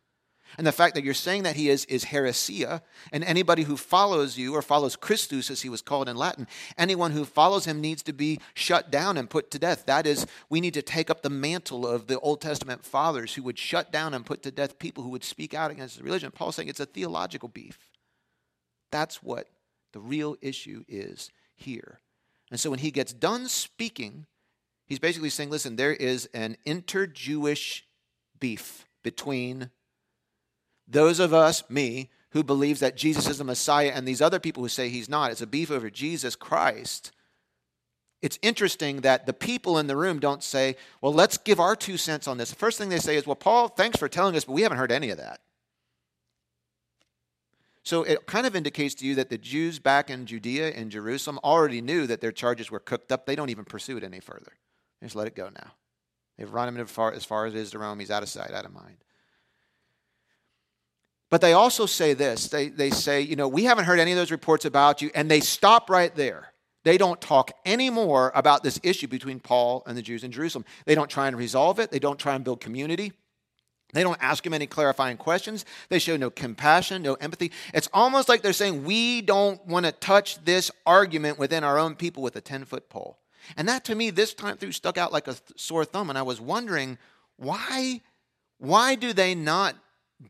And 0.58 0.66
the 0.66 0.72
fact 0.72 0.94
that 0.94 1.04
you're 1.04 1.14
saying 1.14 1.42
that 1.42 1.56
he 1.56 1.68
is 1.68 1.84
is 1.86 2.06
heresia. 2.06 2.80
And 3.12 3.22
anybody 3.24 3.64
who 3.64 3.76
follows 3.76 4.38
you 4.38 4.54
or 4.54 4.62
follows 4.62 4.96
Christus, 4.96 5.50
as 5.50 5.62
he 5.62 5.68
was 5.68 5.82
called 5.82 6.08
in 6.08 6.16
Latin, 6.16 6.46
anyone 6.78 7.12
who 7.12 7.24
follows 7.24 7.66
him 7.66 7.80
needs 7.80 8.02
to 8.04 8.12
be 8.12 8.40
shut 8.54 8.90
down 8.90 9.16
and 9.16 9.28
put 9.28 9.50
to 9.50 9.58
death. 9.58 9.84
That 9.86 10.06
is, 10.06 10.26
we 10.48 10.60
need 10.60 10.74
to 10.74 10.82
take 10.82 11.10
up 11.10 11.22
the 11.22 11.30
mantle 11.30 11.86
of 11.86 12.06
the 12.06 12.18
Old 12.20 12.40
Testament 12.40 12.84
fathers 12.84 13.34
who 13.34 13.42
would 13.42 13.58
shut 13.58 13.92
down 13.92 14.14
and 14.14 14.24
put 14.24 14.42
to 14.44 14.50
death 14.50 14.78
people 14.78 15.04
who 15.04 15.10
would 15.10 15.24
speak 15.24 15.52
out 15.54 15.70
against 15.70 15.98
the 15.98 16.04
religion. 16.04 16.30
Paul's 16.30 16.56
saying 16.56 16.68
it's 16.68 16.80
a 16.80 16.86
theological 16.86 17.48
beef. 17.48 17.90
That's 18.90 19.22
what 19.22 19.48
the 19.92 20.00
real 20.00 20.36
issue 20.40 20.84
is 20.88 21.30
here. 21.54 22.00
And 22.50 22.60
so 22.60 22.70
when 22.70 22.78
he 22.78 22.90
gets 22.90 23.12
done 23.12 23.48
speaking, 23.48 24.26
he's 24.86 24.98
basically 24.98 25.30
saying, 25.30 25.50
listen, 25.50 25.76
there 25.76 25.92
is 25.92 26.28
an 26.32 26.56
inter 26.64 27.06
Jewish 27.06 27.84
beef 28.38 28.86
between 29.02 29.70
those 30.88 31.18
of 31.20 31.34
us, 31.34 31.68
me, 31.68 32.10
who 32.30 32.42
believes 32.42 32.80
that 32.80 32.96
Jesus 32.96 33.28
is 33.28 33.38
the 33.38 33.44
Messiah, 33.44 33.92
and 33.94 34.06
these 34.06 34.20
other 34.20 34.38
people 34.38 34.62
who 34.62 34.68
say 34.68 34.88
he's 34.88 35.08
not, 35.08 35.30
it's 35.30 35.40
a 35.40 35.46
beef 35.46 35.70
over 35.70 35.90
Jesus 35.90 36.36
Christ. 36.36 37.12
It's 38.22 38.38
interesting 38.42 39.02
that 39.02 39.26
the 39.26 39.32
people 39.32 39.78
in 39.78 39.86
the 39.86 39.96
room 39.96 40.18
don't 40.18 40.42
say, 40.42 40.76
well, 41.00 41.12
let's 41.12 41.38
give 41.38 41.60
our 41.60 41.76
two 41.76 41.96
cents 41.96 42.26
on 42.26 42.38
this. 42.38 42.50
The 42.50 42.56
first 42.56 42.78
thing 42.78 42.88
they 42.88 42.98
say 42.98 43.16
is, 43.16 43.26
well, 43.26 43.36
Paul, 43.36 43.68
thanks 43.68 43.98
for 43.98 44.08
telling 44.08 44.36
us, 44.36 44.44
but 44.44 44.52
we 44.52 44.62
haven't 44.62 44.78
heard 44.78 44.92
any 44.92 45.10
of 45.10 45.18
that. 45.18 45.40
So 47.82 48.02
it 48.02 48.26
kind 48.26 48.46
of 48.46 48.56
indicates 48.56 48.96
to 48.96 49.06
you 49.06 49.14
that 49.14 49.30
the 49.30 49.38
Jews 49.38 49.78
back 49.78 50.10
in 50.10 50.26
Judea 50.26 50.70
and 50.70 50.90
Jerusalem 50.90 51.38
already 51.44 51.80
knew 51.80 52.06
that 52.08 52.20
their 52.20 52.32
charges 52.32 52.68
were 52.68 52.80
cooked 52.80 53.12
up. 53.12 53.26
They 53.26 53.36
don't 53.36 53.50
even 53.50 53.64
pursue 53.64 53.96
it 53.96 54.02
any 54.02 54.18
further. 54.18 54.54
They 55.00 55.06
just 55.06 55.14
let 55.14 55.28
it 55.28 55.36
go 55.36 55.50
now. 55.54 55.72
They've 56.36 56.52
run 56.52 56.68
him 56.68 56.78
as 56.78 56.90
far, 56.90 57.12
as 57.12 57.24
far 57.24 57.46
as 57.46 57.54
it 57.54 57.58
is 57.58 57.70
to 57.70 57.78
Rome. 57.78 58.00
He's 58.00 58.10
out 58.10 58.24
of 58.24 58.28
sight, 58.28 58.50
out 58.50 58.64
of 58.64 58.72
mind. 58.72 58.96
But 61.30 61.40
they 61.40 61.52
also 61.52 61.86
say 61.86 62.14
this 62.14 62.48
they, 62.48 62.68
they 62.68 62.90
say, 62.90 63.20
you 63.20 63.36
know, 63.36 63.48
we 63.48 63.64
haven't 63.64 63.84
heard 63.84 63.98
any 63.98 64.12
of 64.12 64.18
those 64.18 64.30
reports 64.30 64.64
about 64.64 65.02
you, 65.02 65.10
and 65.14 65.30
they 65.30 65.40
stop 65.40 65.90
right 65.90 66.14
there. 66.14 66.52
They 66.84 66.98
don't 66.98 67.20
talk 67.20 67.50
anymore 67.64 68.30
about 68.34 68.62
this 68.62 68.78
issue 68.84 69.08
between 69.08 69.40
Paul 69.40 69.82
and 69.86 69.98
the 69.98 70.02
Jews 70.02 70.22
in 70.22 70.30
Jerusalem. 70.30 70.64
They 70.84 70.94
don't 70.94 71.10
try 71.10 71.26
and 71.26 71.36
resolve 71.36 71.80
it, 71.80 71.90
they 71.90 71.98
don't 71.98 72.18
try 72.18 72.34
and 72.34 72.44
build 72.44 72.60
community. 72.60 73.12
They 73.92 74.02
don't 74.02 74.18
ask 74.20 74.44
him 74.44 74.52
any 74.52 74.66
clarifying 74.66 75.16
questions. 75.16 75.64
They 75.90 76.00
show 76.00 76.16
no 76.16 76.28
compassion, 76.28 77.02
no 77.02 77.14
empathy. 77.14 77.52
It's 77.72 77.88
almost 77.94 78.28
like 78.28 78.42
they're 78.42 78.52
saying, 78.52 78.84
We 78.84 79.22
don't 79.22 79.64
want 79.66 79.86
to 79.86 79.92
touch 79.92 80.44
this 80.44 80.70
argument 80.84 81.38
within 81.38 81.64
our 81.64 81.78
own 81.78 81.94
people 81.94 82.22
with 82.22 82.36
a 82.36 82.40
10 82.40 82.64
foot 82.64 82.88
pole. 82.90 83.18
And 83.56 83.68
that 83.68 83.84
to 83.84 83.94
me, 83.94 84.10
this 84.10 84.34
time 84.34 84.56
through, 84.56 84.72
stuck 84.72 84.98
out 84.98 85.12
like 85.12 85.28
a 85.28 85.36
sore 85.56 85.84
thumb. 85.84 86.10
And 86.10 86.18
I 86.18 86.22
was 86.22 86.40
wondering, 86.40 86.98
why, 87.36 88.00
why 88.58 88.94
do 88.94 89.12
they 89.12 89.34
not 89.34 89.76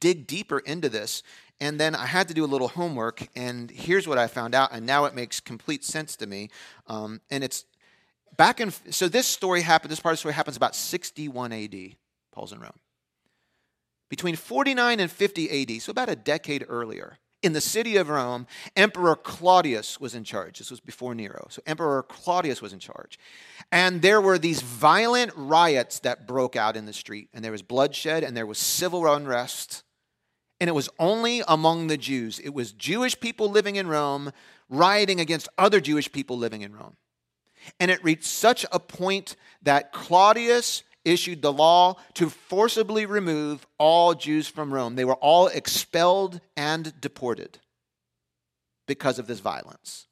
dig 0.00 0.26
deeper 0.26 0.58
into 0.58 0.88
this? 0.88 1.22
And 1.60 1.80
then 1.80 1.94
I 1.94 2.06
had 2.06 2.28
to 2.28 2.34
do 2.34 2.44
a 2.44 2.46
little 2.46 2.68
homework, 2.68 3.28
and 3.34 3.70
here's 3.70 4.06
what 4.06 4.18
I 4.18 4.26
found 4.26 4.54
out, 4.54 4.70
and 4.72 4.84
now 4.84 5.06
it 5.06 5.14
makes 5.14 5.40
complete 5.40 5.84
sense 5.84 6.16
to 6.16 6.26
me. 6.26 6.50
Um, 6.86 7.20
and 7.30 7.42
it's 7.42 7.64
back 8.36 8.60
in, 8.60 8.70
so 8.90 9.08
this 9.08 9.26
story 9.26 9.62
happened, 9.62 9.90
this 9.90 10.00
part 10.00 10.12
of 10.12 10.16
the 10.16 10.20
story 10.20 10.34
happens 10.34 10.56
about 10.56 10.76
61 10.76 11.52
AD, 11.52 11.74
Paul's 12.32 12.52
in 12.52 12.60
Rome. 12.60 12.78
Between 14.10 14.36
49 14.36 15.00
and 15.00 15.10
50 15.10 15.62
AD, 15.62 15.82
so 15.82 15.90
about 15.90 16.10
a 16.10 16.16
decade 16.16 16.64
earlier, 16.68 17.18
in 17.46 17.52
the 17.52 17.60
city 17.60 17.96
of 17.96 18.08
Rome, 18.08 18.48
Emperor 18.74 19.14
Claudius 19.14 20.00
was 20.00 20.16
in 20.16 20.24
charge. 20.24 20.58
This 20.58 20.68
was 20.68 20.80
before 20.80 21.14
Nero. 21.14 21.46
So 21.48 21.62
Emperor 21.64 22.02
Claudius 22.02 22.60
was 22.60 22.72
in 22.72 22.80
charge. 22.80 23.20
And 23.70 24.02
there 24.02 24.20
were 24.20 24.36
these 24.36 24.62
violent 24.62 25.30
riots 25.36 26.00
that 26.00 26.26
broke 26.26 26.56
out 26.56 26.76
in 26.76 26.86
the 26.86 26.92
street, 26.92 27.28
and 27.32 27.44
there 27.44 27.52
was 27.52 27.62
bloodshed, 27.62 28.24
and 28.24 28.36
there 28.36 28.46
was 28.46 28.58
civil 28.58 29.06
unrest. 29.06 29.84
And 30.60 30.68
it 30.68 30.72
was 30.72 30.88
only 30.98 31.42
among 31.46 31.86
the 31.86 31.96
Jews. 31.96 32.40
It 32.40 32.52
was 32.52 32.72
Jewish 32.72 33.18
people 33.20 33.48
living 33.48 33.76
in 33.76 33.86
Rome 33.86 34.32
rioting 34.68 35.20
against 35.20 35.48
other 35.56 35.80
Jewish 35.80 36.10
people 36.10 36.36
living 36.36 36.62
in 36.62 36.74
Rome. 36.74 36.96
And 37.78 37.92
it 37.92 38.02
reached 38.02 38.24
such 38.24 38.66
a 38.72 38.80
point 38.80 39.36
that 39.62 39.92
Claudius 39.92 40.82
issued 41.06 41.40
the 41.40 41.52
law 41.52 41.96
to 42.14 42.28
forcibly 42.28 43.06
remove 43.06 43.66
all 43.78 44.12
Jews 44.14 44.48
from 44.48 44.74
Rome. 44.74 44.96
They 44.96 45.04
were 45.04 45.14
all 45.14 45.46
expelled 45.46 46.40
and 46.56 47.00
deported 47.00 47.58
because 48.86 49.18
of 49.18 49.26
this 49.26 49.40
violence. 49.40 50.08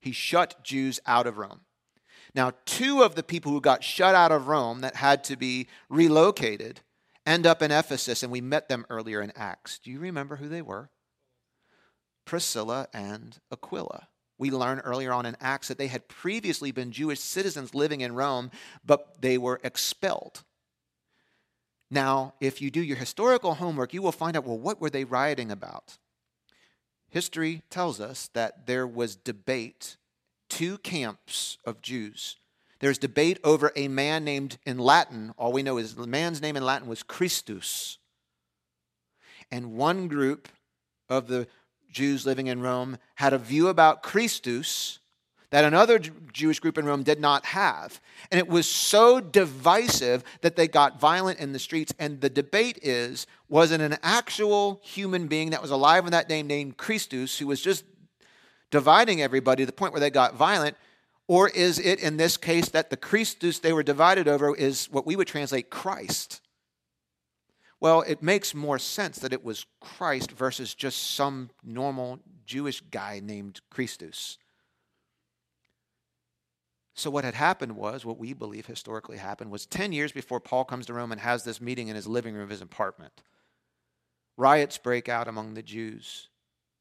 He 0.00 0.12
shut 0.12 0.62
Jews 0.64 1.00
out 1.06 1.26
of 1.26 1.38
Rome. 1.38 1.60
Now, 2.34 2.52
two 2.66 3.02
of 3.02 3.14
the 3.14 3.22
people 3.22 3.52
who 3.52 3.60
got 3.60 3.84
shut 3.84 4.14
out 4.14 4.32
of 4.32 4.48
Rome 4.48 4.80
that 4.80 4.96
had 4.96 5.22
to 5.24 5.36
be 5.36 5.68
relocated 5.88 6.80
end 7.24 7.46
up 7.46 7.62
in 7.62 7.70
Ephesus, 7.70 8.22
and 8.22 8.32
we 8.32 8.40
met 8.40 8.68
them 8.68 8.84
earlier 8.90 9.22
in 9.22 9.32
Acts. 9.36 9.78
Do 9.78 9.90
you 9.90 10.00
remember 10.00 10.36
who 10.36 10.48
they 10.48 10.62
were? 10.62 10.90
Priscilla 12.24 12.88
and 12.92 13.38
Aquila. 13.52 14.08
We 14.42 14.50
learn 14.50 14.80
earlier 14.80 15.12
on 15.12 15.24
in 15.24 15.36
Acts 15.40 15.68
that 15.68 15.78
they 15.78 15.86
had 15.86 16.08
previously 16.08 16.72
been 16.72 16.90
Jewish 16.90 17.20
citizens 17.20 17.76
living 17.76 18.00
in 18.00 18.16
Rome, 18.16 18.50
but 18.84 19.20
they 19.20 19.38
were 19.38 19.60
expelled. 19.62 20.42
Now, 21.92 22.34
if 22.40 22.60
you 22.60 22.68
do 22.68 22.82
your 22.82 22.96
historical 22.96 23.54
homework, 23.54 23.94
you 23.94 24.02
will 24.02 24.10
find 24.10 24.36
out 24.36 24.44
well, 24.44 24.58
what 24.58 24.80
were 24.80 24.90
they 24.90 25.04
rioting 25.04 25.52
about? 25.52 25.96
History 27.08 27.62
tells 27.70 28.00
us 28.00 28.30
that 28.34 28.66
there 28.66 28.84
was 28.84 29.14
debate, 29.14 29.96
two 30.48 30.78
camps 30.78 31.58
of 31.64 31.80
Jews. 31.80 32.34
There's 32.80 32.98
debate 32.98 33.38
over 33.44 33.70
a 33.76 33.86
man 33.86 34.24
named 34.24 34.58
in 34.66 34.76
Latin, 34.76 35.34
all 35.38 35.52
we 35.52 35.62
know 35.62 35.78
is 35.78 35.94
the 35.94 36.04
man's 36.08 36.42
name 36.42 36.56
in 36.56 36.64
Latin 36.64 36.88
was 36.88 37.04
Christus. 37.04 37.98
And 39.52 39.74
one 39.74 40.08
group 40.08 40.48
of 41.08 41.28
the 41.28 41.46
Jews 41.92 42.26
living 42.26 42.48
in 42.48 42.60
Rome 42.60 42.98
had 43.16 43.32
a 43.32 43.38
view 43.38 43.68
about 43.68 44.02
Christus 44.02 44.98
that 45.52 45.64
another 45.66 45.98
Jewish 45.98 46.60
group 46.60 46.78
in 46.78 46.86
Rome 46.86 47.02
did 47.02 47.20
not 47.20 47.44
have. 47.44 48.00
And 48.30 48.38
it 48.38 48.48
was 48.48 48.66
so 48.66 49.20
divisive 49.20 50.24
that 50.40 50.56
they 50.56 50.66
got 50.66 50.98
violent 50.98 51.40
in 51.40 51.52
the 51.52 51.58
streets. 51.58 51.92
And 51.98 52.22
the 52.22 52.30
debate 52.30 52.78
is 52.82 53.26
was 53.50 53.70
it 53.70 53.82
an 53.82 53.98
actual 54.02 54.80
human 54.82 55.26
being 55.26 55.50
that 55.50 55.60
was 55.60 55.70
alive 55.70 56.06
in 56.06 56.12
that 56.12 56.28
day 56.28 56.42
named 56.42 56.78
Christus 56.78 57.38
who 57.38 57.46
was 57.46 57.60
just 57.60 57.84
dividing 58.70 59.20
everybody 59.20 59.62
to 59.62 59.66
the 59.66 59.72
point 59.72 59.92
where 59.92 60.00
they 60.00 60.10
got 60.10 60.34
violent? 60.34 60.76
Or 61.28 61.48
is 61.48 61.78
it 61.78 62.00
in 62.00 62.16
this 62.16 62.36
case 62.36 62.70
that 62.70 62.90
the 62.90 62.96
Christus 62.96 63.58
they 63.58 63.72
were 63.72 63.82
divided 63.82 64.28
over 64.28 64.54
is 64.56 64.86
what 64.90 65.06
we 65.06 65.16
would 65.16 65.28
translate 65.28 65.70
Christ? 65.70 66.41
Well, 67.82 68.02
it 68.02 68.22
makes 68.22 68.54
more 68.54 68.78
sense 68.78 69.18
that 69.18 69.32
it 69.32 69.42
was 69.42 69.66
Christ 69.80 70.30
versus 70.30 70.72
just 70.72 71.16
some 71.16 71.50
normal 71.64 72.20
Jewish 72.46 72.80
guy 72.80 73.20
named 73.20 73.60
Christus. 73.70 74.38
So, 76.94 77.10
what 77.10 77.24
had 77.24 77.34
happened 77.34 77.74
was, 77.74 78.04
what 78.04 78.18
we 78.20 78.34
believe 78.34 78.66
historically 78.66 79.16
happened 79.16 79.50
was 79.50 79.66
10 79.66 79.90
years 79.90 80.12
before 80.12 80.38
Paul 80.38 80.64
comes 80.64 80.86
to 80.86 80.94
Rome 80.94 81.10
and 81.10 81.20
has 81.22 81.42
this 81.42 81.60
meeting 81.60 81.88
in 81.88 81.96
his 81.96 82.06
living 82.06 82.34
room 82.34 82.44
of 82.44 82.50
his 82.50 82.62
apartment. 82.62 83.24
Riots 84.36 84.78
break 84.78 85.08
out 85.08 85.26
among 85.26 85.54
the 85.54 85.62
Jews 85.64 86.28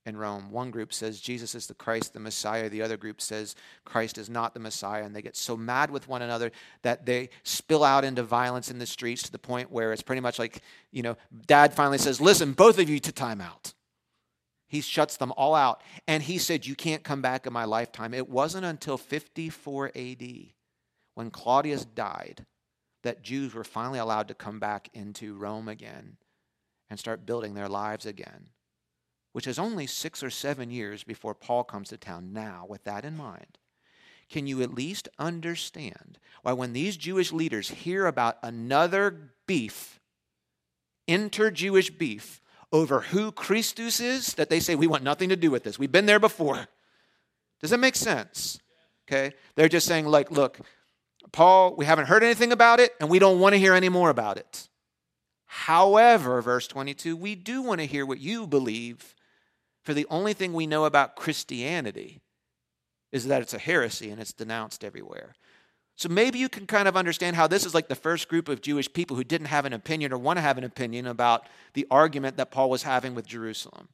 in 0.06 0.18
Rome. 0.18 0.50
One 0.50 0.72
group 0.72 0.94
says 0.94 1.20
Jesus 1.20 1.54
is 1.54 1.68
the 1.68 1.74
Christ, 1.74 2.14
the 2.14 2.20
Messiah. 2.20 2.70
The 2.70 2.82
other 2.82 2.98
group 2.98 3.22
says 3.22 3.56
Christ 3.86 4.18
is 4.18 4.30
not 4.30 4.54
the 4.54 4.60
Messiah. 4.60 5.04
And 5.04 5.16
they 5.16 5.22
get 5.22 5.36
so 5.36 5.56
mad 5.56 5.92
with 5.92 6.08
one 6.08 6.22
another 6.22 6.52
that 6.82 7.06
they 7.06 7.30
spill 7.44 7.84
out 7.84 8.04
into 8.04 8.24
violence 8.24 8.72
in 8.72 8.80
the 8.80 8.86
streets 8.86 9.24
to 9.24 9.32
the 9.32 9.40
point 9.40 9.72
where 9.72 9.94
it's 9.94 10.02
pretty 10.02 10.22
much 10.22 10.40
like, 10.40 10.62
you 10.92 11.04
know, 11.04 11.18
dad 11.46 11.74
finally 11.74 12.00
says, 12.00 12.20
Listen, 12.20 12.54
both 12.54 12.80
of 12.80 12.90
you 12.90 13.00
to 13.00 13.12
time 13.12 13.42
out. 13.42 13.74
He 14.68 14.82
shuts 14.82 15.18
them 15.18 15.34
all 15.36 15.54
out. 15.54 15.82
And 16.08 16.24
he 16.24 16.38
said, 16.38 16.66
You 16.66 16.76
can't 16.76 17.04
come 17.04 17.22
back 17.22 17.46
in 17.46 17.54
my 17.54 17.66
lifetime. 17.66 18.14
It 18.14 18.30
wasn't 18.30 18.66
until 18.66 18.98
54 18.98 19.92
AD, 19.96 20.24
when 21.14 21.30
Claudius 21.30 21.86
died, 21.86 22.46
that 23.04 23.22
Jews 23.22 23.54
were 23.54 23.64
finally 23.64 24.00
allowed 24.00 24.30
to 24.30 24.34
come 24.34 24.60
back 24.60 24.90
into 24.94 25.36
Rome 25.36 25.68
again 25.68 26.18
and 26.90 27.00
start 27.00 27.26
building 27.26 27.54
their 27.54 27.70
lives 27.70 28.06
again 28.06 28.50
which 29.32 29.48
is 29.48 29.60
only 29.60 29.88
six 29.88 30.24
or 30.24 30.30
seven 30.30 30.72
years 30.72 31.04
before 31.04 31.34
Paul 31.34 31.64
comes 31.64 31.90
to 31.90 31.98
town 31.98 32.34
now, 32.34 32.66
with 32.68 32.84
that 32.84 33.06
in 33.06 33.16
mind, 33.16 33.58
can 34.30 34.48
you 34.48 34.62
at 34.62 34.74
least 34.74 35.10
understand 35.20 36.18
why 36.42 36.54
when 36.54 36.74
these 36.74 36.98
Jewish 36.98 37.32
leaders 37.32 37.70
hear 37.70 38.06
about 38.06 38.38
another 38.42 39.32
beef, 39.46 40.00
inter 41.08 41.52
Jewish 41.52 41.90
beef, 41.90 42.42
over 42.72 43.02
who 43.02 43.32
Christus 43.32 44.00
is, 44.00 44.34
that 44.36 44.50
they 44.50 44.62
say, 44.62 44.76
we 44.76 44.88
want 44.88 45.04
nothing 45.04 45.30
to 45.30 45.36
do 45.36 45.52
with 45.52 45.64
this. 45.64 45.78
We've 45.78 45.92
been 45.92 46.06
there 46.06 46.20
before. 46.20 46.68
Does 47.60 47.72
that 47.72 47.80
make 47.80 47.98
sense? 47.98 48.60
Okay? 49.08 49.36
They're 49.56 49.68
just 49.68 49.88
saying, 49.88 50.06
like, 50.06 50.32
look, 50.32 50.60
Paul, 51.34 51.76
we 51.76 51.86
haven't 51.86 52.06
heard 52.06 52.24
anything 52.24 52.52
about 52.52 52.80
it, 52.80 52.94
and 53.00 53.10
we 53.10 53.20
don't 53.20 53.40
want 53.40 53.54
to 53.54 53.60
hear 53.60 53.74
any 53.74 53.90
more 53.90 54.10
about 54.10 54.38
it. 54.38 54.70
However, 55.46 56.42
verse 56.42 56.68
22, 56.68 57.18
we 57.18 57.36
do 57.36 57.62
want 57.62 57.82
to 57.82 57.86
hear 57.86 58.06
what 58.06 58.20
you 58.20 58.48
believe 58.48 59.16
for 59.84 59.94
the 59.94 60.08
only 60.10 60.34
thing 60.34 60.54
we 60.54 60.68
know 60.68 60.86
about 60.86 61.16
Christianity 61.16 62.22
is 63.12 63.28
that 63.28 63.42
it's 63.42 63.54
a 63.54 63.60
heresy 63.60 64.10
and 64.10 64.22
it's 64.22 64.34
denounced 64.34 64.84
everywhere. 64.84 65.36
So 65.96 66.10
maybe 66.10 66.40
you 66.40 66.50
can 66.50 66.66
kind 66.66 66.88
of 66.88 66.98
understand 66.98 67.36
how 67.36 67.48
this 67.48 67.66
is 67.66 67.74
like 67.74 67.88
the 67.88 67.96
first 67.96 68.28
group 68.28 68.48
of 68.48 68.62
Jewish 68.62 68.92
people 68.92 69.18
who 69.18 69.24
didn't 69.24 69.48
have 69.48 69.66
an 69.66 69.74
opinion 69.74 70.14
or 70.14 70.18
want 70.18 70.38
to 70.38 70.42
have 70.42 70.58
an 70.58 70.64
opinion 70.64 71.06
about 71.06 71.48
the 71.74 71.86
argument 71.92 72.38
that 72.38 72.52
Paul 72.52 72.70
was 72.70 72.84
having 72.84 73.14
with 73.14 73.28
Jerusalem. 73.28 73.90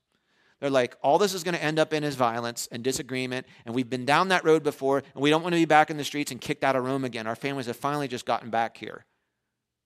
They're 0.59 0.69
like, 0.69 0.97
all 1.01 1.17
this 1.17 1.33
is 1.33 1.43
going 1.43 1.55
to 1.55 1.63
end 1.63 1.77
up 1.77 1.93
in 1.93 2.03
his 2.03 2.15
violence 2.15 2.67
and 2.71 2.83
disagreement, 2.83 3.45
and 3.65 3.75
we've 3.75 3.89
been 3.89 4.05
down 4.05 4.29
that 4.29 4.43
road 4.43 4.63
before, 4.63 5.03
and 5.13 5.21
we 5.21 5.29
don't 5.29 5.43
want 5.43 5.53
to 5.53 5.59
be 5.59 5.65
back 5.65 5.91
in 5.91 5.97
the 5.97 6.03
streets 6.03 6.31
and 6.31 6.41
kicked 6.41 6.63
out 6.63 6.75
of 6.75 6.83
Rome 6.83 7.05
again. 7.05 7.27
Our 7.27 7.35
families 7.35 7.67
have 7.67 7.75
finally 7.75 8.07
just 8.07 8.25
gotten 8.25 8.49
back 8.49 8.77
here. 8.77 9.05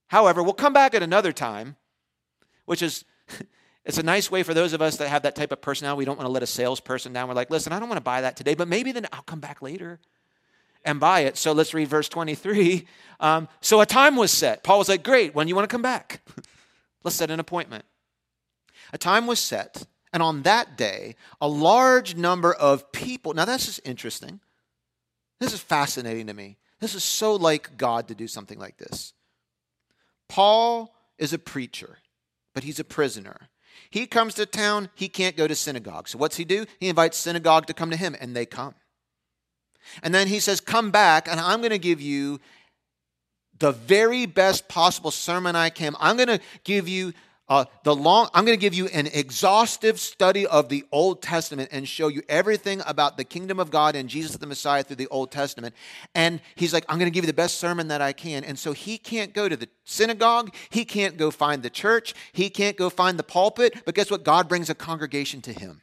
However, 0.08 0.42
we'll 0.44 0.54
come 0.54 0.74
back 0.74 0.94
at 0.94 1.04
another 1.04 1.34
time, 1.34 1.76
which 2.66 2.82
is 2.82 3.04
It's 3.86 3.98
a 3.98 4.04
nice 4.04 4.30
way 4.30 4.44
for 4.44 4.54
those 4.54 4.74
of 4.74 4.82
us 4.82 4.98
that 4.98 5.10
have 5.10 5.24
that 5.24 5.36
type 5.36 5.52
of 5.52 5.62
personality. 5.62 6.00
We 6.00 6.06
don't 6.06 6.18
want 6.18 6.28
to 6.28 6.32
let 6.32 6.44
a 6.44 6.48
salesperson 6.48 7.14
down. 7.14 7.28
We're 7.28 7.34
like, 7.34 7.50
listen, 7.50 7.74
I 7.74 7.80
don't 7.80 7.90
want 7.90 7.98
to 7.98 8.04
buy 8.04 8.22
that 8.22 8.36
today, 8.36 8.54
but 8.54 8.68
maybe 8.68 8.92
then 8.92 9.08
I'll 9.12 9.24
come 9.24 9.40
back 9.40 9.62
later 9.62 10.00
and 10.84 11.00
buy 11.00 11.22
it. 11.22 11.38
So 11.38 11.52
let's 11.52 11.74
read 11.74 11.88
verse 11.88 12.10
23. 12.10 12.88
Um, 13.20 13.48
so 13.60 13.82
a 13.82 13.86
time 13.86 14.16
was 14.16 14.32
set. 14.32 14.64
Paul 14.64 14.80
was 14.80 14.90
like, 14.90 15.04
great, 15.04 15.36
when 15.36 15.48
you 15.48 15.56
want 15.56 15.70
to 15.70 15.72
come 15.72 15.82
back? 15.84 16.22
let's 17.04 17.16
set 17.16 17.30
an 17.32 17.40
appointment. 17.40 17.86
A 18.94 18.98
time 18.98 19.28
was 19.28 19.40
set, 19.40 19.86
and 20.12 20.22
on 20.22 20.42
that 20.42 20.78
day, 20.78 21.16
a 21.40 21.48
large 21.48 22.16
number 22.16 22.54
of 22.54 22.92
people. 22.92 23.34
Now, 23.34 23.46
that's 23.46 23.66
just 23.66 23.80
interesting. 23.86 24.40
This 25.40 25.54
is 25.54 25.60
fascinating 25.60 26.28
to 26.28 26.34
me. 26.34 26.58
This 26.80 26.96
is 26.96 27.04
so 27.04 27.36
like 27.36 27.78
God 27.78 28.08
to 28.08 28.16
do 28.16 28.28
something 28.28 28.60
like 28.60 28.78
this. 28.78 29.14
Paul 30.28 30.96
is 31.18 31.32
a 31.32 31.40
preacher, 31.40 32.00
but 32.54 32.64
he's 32.64 32.80
a 32.80 32.84
prisoner. 32.84 33.50
He 33.90 34.08
comes 34.08 34.34
to 34.36 34.46
town, 34.46 34.90
he 34.96 35.10
can't 35.10 35.36
go 35.36 35.48
to 35.48 35.56
synagogue. 35.56 36.08
So 36.08 36.18
what's 36.18 36.38
he 36.38 36.46
do? 36.46 36.66
He 36.80 36.90
invites 36.90 37.18
synagogue 37.18 37.68
to 37.68 37.74
come 37.74 37.90
to 37.92 37.98
him, 37.98 38.16
and 38.20 38.36
they 38.36 38.46
come. 38.46 38.76
And 40.04 40.14
then 40.14 40.28
he 40.28 40.40
says, 40.40 40.62
Come 40.62 40.92
back, 40.92 41.28
and 41.28 41.40
I'm 41.40 41.60
going 41.60 41.72
to 41.72 41.80
give 41.80 42.02
you 42.02 42.40
the 43.60 43.72
very 43.72 44.26
best 44.26 44.68
possible 44.68 45.12
sermon 45.12 45.56
I 45.56 45.70
can. 45.70 45.96
I'm 46.00 46.18
going 46.18 46.28
to 46.28 46.40
give 46.64 46.88
you 46.88 47.14
uh, 47.52 47.66
the 47.84 47.94
long, 47.94 48.30
I'm 48.34 48.46
going 48.46 48.58
to 48.58 48.62
give 48.62 48.74
you 48.74 48.88
an 48.88 49.08
exhaustive 49.08 50.00
study 50.00 50.48
of 50.48 50.70
the 50.70 50.86
Old 50.90 51.22
Testament 51.22 51.68
and 51.74 51.86
show 51.86 52.08
you 52.08 52.22
everything 52.30 52.82
about 52.88 53.18
the 53.18 53.26
kingdom 53.26 53.60
of 53.60 53.70
God 53.70 53.94
and 53.94 54.08
Jesus 54.08 54.38
the 54.38 54.48
Messiah 54.48 54.84
through 54.84 54.96
the 54.96 55.08
Old 55.08 55.34
Testament. 55.34 55.76
And 56.16 56.40
he's 56.56 56.74
like, 56.74 56.86
I'm 56.88 56.98
going 56.98 57.12
to 57.12 57.14
give 57.14 57.26
you 57.26 57.28
the 57.28 57.34
best 57.34 57.58
sermon 57.58 57.90
that 57.90 58.02
I 58.02 58.14
can. 58.14 58.46
And 58.46 58.58
so 58.58 58.72
he 58.72 58.98
can't 58.98 59.34
go 59.34 59.50
to 59.50 59.58
the 59.58 59.68
synagogue. 59.84 60.56
He 60.70 60.86
can't 60.86 61.18
go 61.18 61.30
find 61.30 61.62
the 61.62 61.70
church. 61.70 62.14
He 62.32 62.50
can't 62.50 62.78
go 62.78 62.90
find 62.90 63.20
the 63.20 63.24
pulpit. 63.24 63.84
But 63.84 63.96
guess 63.96 64.10
what? 64.10 64.24
God 64.24 64.48
brings 64.48 64.70
a 64.70 64.74
congregation 64.74 65.42
to 65.42 65.52
him. 65.52 65.82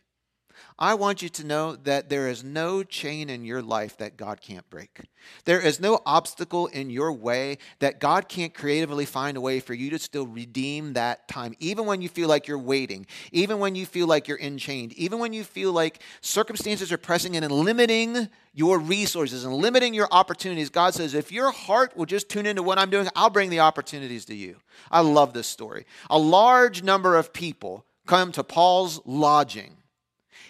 I 0.81 0.95
want 0.95 1.23
you 1.23 1.29
to 1.31 1.45
know 1.45 1.75
that 1.75 2.09
there 2.09 2.29
is 2.29 2.45
no 2.45 2.85
chain 2.85 3.29
in 3.31 3.45
your 3.45 3.63
life 3.63 3.97
that 3.97 4.17
God 4.17 4.41
can't 4.41 4.69
break. 4.71 5.01
There 5.45 5.61
is 5.61 5.81
no 5.81 6.01
obstacle 6.07 6.69
in 6.69 6.89
your 6.89 7.13
way 7.13 7.59
that 7.81 7.99
God 7.99 8.29
can't 8.29 8.55
creatively 8.55 9.05
find 9.05 9.37
a 9.37 9.41
way 9.41 9.59
for 9.59 9.75
you 9.75 9.91
to 9.91 9.99
still 9.99 10.29
redeem 10.29 10.93
that 10.93 11.27
time, 11.27 11.57
even 11.59 11.85
when 11.85 12.01
you 12.01 12.09
feel 12.09 12.29
like 12.29 12.47
you're 12.47 12.59
waiting, 12.59 13.09
even 13.33 13.59
when 13.59 13.75
you 13.75 13.87
feel 13.87 14.07
like 14.07 14.29
you're 14.29 14.39
enchained, 14.39 14.93
even 14.93 15.19
when 15.19 15.33
you 15.33 15.43
feel 15.43 15.73
like 15.73 16.01
circumstances 16.21 16.93
are 16.93 16.99
pressing 16.99 17.35
in 17.35 17.43
and 17.43 17.53
limiting 17.53 18.29
your 18.55 18.79
resources 18.79 19.45
and 19.45 19.55
limiting 19.55 19.95
your 19.95 20.09
opportunities. 20.13 20.71
God 20.71 20.95
says, 20.95 21.13
if 21.13 21.33
your 21.33 21.51
heart 21.51 21.97
will 21.97 22.07
just 22.07 22.29
tune 22.29 22.47
into 22.47 22.63
what 22.63 22.79
I'm 22.79 22.91
doing, 22.91 23.09
I'll 23.17 23.31
bring 23.31 23.51
the 23.51 23.61
opportunities 23.61 24.27
to 24.27 24.35
you. 24.35 24.59
I 24.93 25.01
love 25.01 25.33
this 25.33 25.49
story. 25.49 25.87
A 26.09 26.19
large 26.19 26.85
number 26.85 27.17
of 27.17 27.33
people 27.33 27.85
come 28.07 28.31
to 28.31 28.45
Paul's 28.45 29.01
lodging 29.05 29.78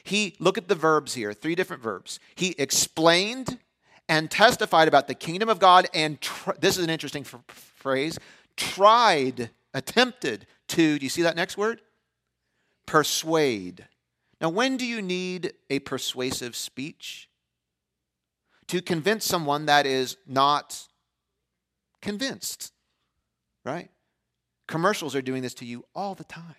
he, 0.09 0.35
look 0.39 0.59
at 0.59 0.69
the 0.69 0.75
verbs 0.75 1.15
here, 1.15 1.33
three 1.33 1.55
different 1.55 1.83
verbs. 1.83 2.19
He 2.35 2.55
explained 2.59 3.59
and 4.09 4.31
testified 4.31 4.89
about 4.89 5.07
the 5.07 5.15
kingdom 5.15 5.49
of 5.49 5.59
God, 5.59 5.87
and 5.95 6.21
tr- 6.21 6.53
this 6.59 6.79
is 6.79 6.85
an 6.85 6.91
interesting 6.91 7.23
f- 7.23 7.43
phrase 7.49 8.19
tried, 8.57 9.51
attempted 9.73 10.47
to, 10.69 10.99
do 10.99 11.05
you 11.05 11.11
see 11.11 11.23
that 11.23 11.37
next 11.37 11.57
word? 11.57 11.81
Persuade. 12.87 13.87
Now, 14.41 14.51
when 14.51 14.77
do 14.77 14.85
you 14.85 15.01
need 15.01 15.53
a 15.71 15.79
persuasive 15.81 16.57
speech? 16.57 17.29
To 18.69 18.83
convince 18.83 19.25
someone 19.25 19.67
that 19.67 19.87
is 19.87 20.19
not 20.27 20.87
convinced, 22.03 22.73
right? 23.65 23.91
Commercials 24.67 25.15
are 25.15 25.23
doing 25.23 25.43
this 25.43 25.55
to 25.55 25.65
you 25.65 25.87
all 25.95 26.15
the 26.15 26.25
time. 26.25 26.57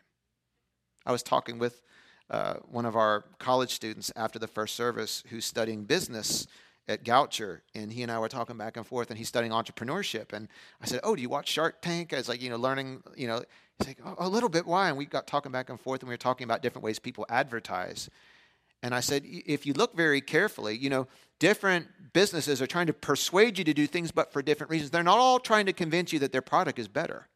I 1.06 1.12
was 1.12 1.22
talking 1.22 1.60
with 1.60 1.82
uh, 2.30 2.56
one 2.70 2.86
of 2.86 2.96
our 2.96 3.26
college 3.40 3.74
students 3.74 4.12
after 4.16 4.40
the 4.40 4.48
first 4.48 4.76
service 4.76 5.24
who's 5.30 5.46
studying 5.46 5.84
business 5.84 6.48
at 6.88 7.04
Goucher, 7.04 7.62
and 7.76 7.94
he 7.94 8.02
and 8.02 8.12
I 8.12 8.18
were 8.20 8.30
talking 8.30 8.58
back 8.58 8.78
and 8.78 8.86
forth, 8.86 9.10
and 9.10 9.18
he's 9.18 9.28
studying 9.28 9.52
entrepreneurship. 9.52 10.34
And 10.34 10.48
I 10.82 10.86
said, 10.86 11.02
"Oh, 11.04 11.16
do 11.16 11.22
you 11.22 11.30
watch 11.30 11.48
Shark 11.48 11.82
Tank?" 11.82 12.14
I 12.14 12.18
was 12.18 12.28
like, 12.28 12.42
you 12.42 12.50
know, 12.50 12.58
learning, 12.58 13.04
you 13.16 13.28
know, 13.28 13.44
he's 13.78 13.88
like, 13.88 14.00
oh, 14.04 14.16
"A 14.18 14.28
little 14.28 14.50
bit. 14.50 14.66
Why?" 14.66 14.90
And 14.90 14.98
we 14.98 15.06
got 15.06 15.28
talking 15.28 15.52
back 15.52 15.70
and 15.70 15.80
forth, 15.80 16.02
and 16.02 16.10
we 16.10 16.14
were 16.14 16.18
talking 16.18 16.46
about 16.46 16.62
different 16.62 16.84
ways 16.84 16.98
people 17.00 17.26
advertise. 17.30 18.10
And 18.82 18.96
I 18.96 19.02
said, 19.02 19.24
if 19.26 19.66
you 19.66 19.74
look 19.74 19.96
very 19.96 20.22
carefully, 20.22 20.78
you 20.78 20.90
know, 20.90 21.08
different 21.40 21.88
businesses 22.14 22.62
are 22.62 22.68
trying 22.68 22.88
to 22.88 22.94
persuade 22.94 23.58
you 23.58 23.64
to 23.66 23.74
do 23.74 23.86
things, 23.88 24.12
but 24.12 24.32
for 24.32 24.42
different 24.42 24.72
reasons. 24.72 24.92
They're 24.92 25.04
not 25.04 25.18
all 25.18 25.40
trying 25.40 25.66
to 25.66 25.74
convince 25.74 26.14
you 26.14 26.20
that 26.20 26.32
their 26.32 26.42
product 26.42 26.80
is 26.80 26.88
better. 26.88 27.28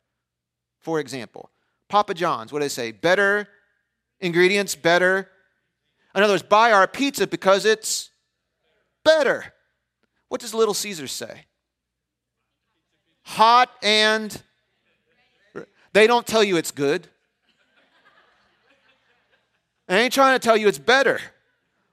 For 0.80 1.00
example, 1.00 1.50
Papa 1.90 2.14
John's, 2.14 2.54
what 2.54 2.60
do 2.60 2.66
they 2.66 2.70
say? 2.70 2.92
Better 2.92 3.50
ingredients 4.24 4.74
better. 4.74 5.30
In 6.16 6.24
other 6.24 6.34
words, 6.34 6.44
buy 6.44 6.72
our 6.72 6.88
pizza 6.88 7.28
because 7.28 7.66
it's 7.66 8.10
better. 9.04 9.54
What 10.30 10.42
does 10.42 10.54
Little 10.54 10.74
Caesars 10.74 11.12
say? 11.12 11.46
Hot 13.24 13.70
and 13.84 14.42
they 15.94 16.08
don't 16.08 16.26
tell 16.26 16.44
you 16.44 16.58
it's 16.58 16.72
good. 16.72 17.08
They 19.88 20.02
ain't 20.02 20.14
trying 20.14 20.40
to 20.40 20.44
tell 20.44 20.58
you 20.58 20.68
it's 20.68 20.80
better. 20.80 21.20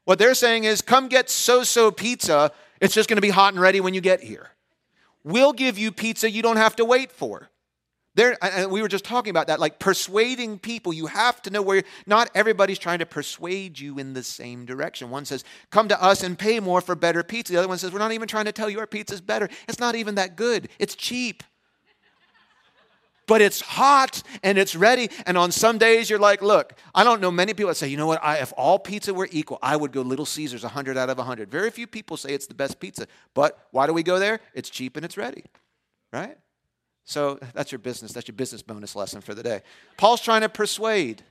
What 0.05 0.18
they're 0.18 0.35
saying 0.35 0.64
is, 0.64 0.81
come 0.81 1.09
get 1.09 1.28
so 1.28 1.62
so 1.62 1.91
pizza. 1.91 2.53
It's 2.81 2.95
just 2.95 3.09
going 3.09 3.16
to 3.18 3.22
be 3.22 3.31
hot 3.31 3.53
and 3.53 3.61
ready 3.61 3.81
when 3.81 3.95
you 3.95 4.01
get 4.01 4.22
here. 4.22 4.51
We'll 5.22 5.53
give 5.53 5.78
you 5.78 5.93
pizza 5.93 6.31
you 6.31 6.43
don't 6.43 6.57
have 6.57 6.76
to 6.76 6.85
wait 6.85 7.12
for. 7.12 7.51
There, 8.21 8.37
and 8.43 8.71
we 8.71 8.83
were 8.83 8.89
just 8.89 9.07
talking 9.07 9.31
about 9.31 9.47
that, 9.47 9.61
like 9.61 9.79
persuading 9.79 10.59
people. 10.59 10.93
You 10.93 11.07
have 11.07 11.41
to 11.41 11.51
know 11.51 11.62
where 11.62 11.85
not 12.05 12.31
everybody's 12.35 12.79
trying 12.79 12.99
to 12.99 13.07
persuade 13.07 13.79
you 13.79 13.99
in 13.99 14.12
the 14.12 14.23
same 14.23 14.66
direction. 14.66 15.09
One 15.09 15.25
says, 15.25 15.43
"Come 15.71 15.89
to 15.89 16.03
us 16.03 16.23
and 16.23 16.39
pay 16.39 16.61
more 16.61 16.83
for 16.83 16.95
better 16.95 17.23
pizza." 17.23 17.55
The 17.55 17.59
other 17.59 17.68
one 17.68 17.79
says, 17.79 17.93
"We're 17.93 17.99
not 17.99 18.12
even 18.12 18.29
trying 18.29 18.45
to 18.45 18.53
tell 18.53 18.68
you 18.68 18.79
our 18.79 18.87
pizza's 18.87 19.23
better. 19.23 19.49
It's 19.66 19.79
not 19.79 19.95
even 19.95 20.16
that 20.16 20.37
good. 20.37 20.68
It's 20.79 20.95
cheap." 20.95 21.43
but 23.27 23.41
it's 23.41 23.61
hot 23.61 24.25
and 24.43 24.59
it's 24.59 24.75
ready. 24.75 25.09
And 25.25 25.39
on 25.39 25.53
some 25.53 25.79
days, 25.79 26.11
you're 26.11 26.18
like, 26.18 26.43
look, 26.43 26.75
I 26.93 27.05
don't 27.05 27.21
know 27.21 27.31
many 27.31 27.55
people 27.55 27.68
that 27.68 27.77
say, 27.77 27.87
you 27.87 27.97
know 27.97 28.09
what, 28.09 28.18
I, 28.25 28.39
if 28.39 28.53
all 28.57 28.77
pizza 28.77 29.14
were 29.14 29.29
equal, 29.31 29.61
I 29.62 29.77
would 29.77 29.93
go 29.93 30.03
Little 30.03 30.27
Caesars 30.27 30.64
100 30.64 30.97
out 30.97 31.11
of 31.11 31.18
100. 31.18 31.49
Very 31.49 31.71
few 31.71 31.87
people 31.87 32.16
say 32.16 32.35
it's 32.35 32.49
the 32.49 32.55
best 32.55 32.81
pizza. 32.81 33.07
But 33.33 33.68
why 33.71 33.87
do 33.87 33.93
we 33.93 34.03
go 34.03 34.18
there? 34.18 34.41
It's 34.53 34.68
cheap 34.68 34.97
and 34.97 35.05
it's 35.05 35.16
ready, 35.16 35.45
right? 36.12 36.39
So 37.11 37.41
that's 37.55 37.73
your 37.73 37.81
business. 37.81 38.13
That's 38.13 38.29
your 38.29 38.37
business 38.37 38.63
bonus 38.63 38.95
lesson 38.95 39.21
for 39.21 39.35
the 39.35 39.43
day. 39.43 39.63
Paul's 39.97 40.21
trying 40.21 40.43
to 40.43 40.49
persuade. 40.49 41.25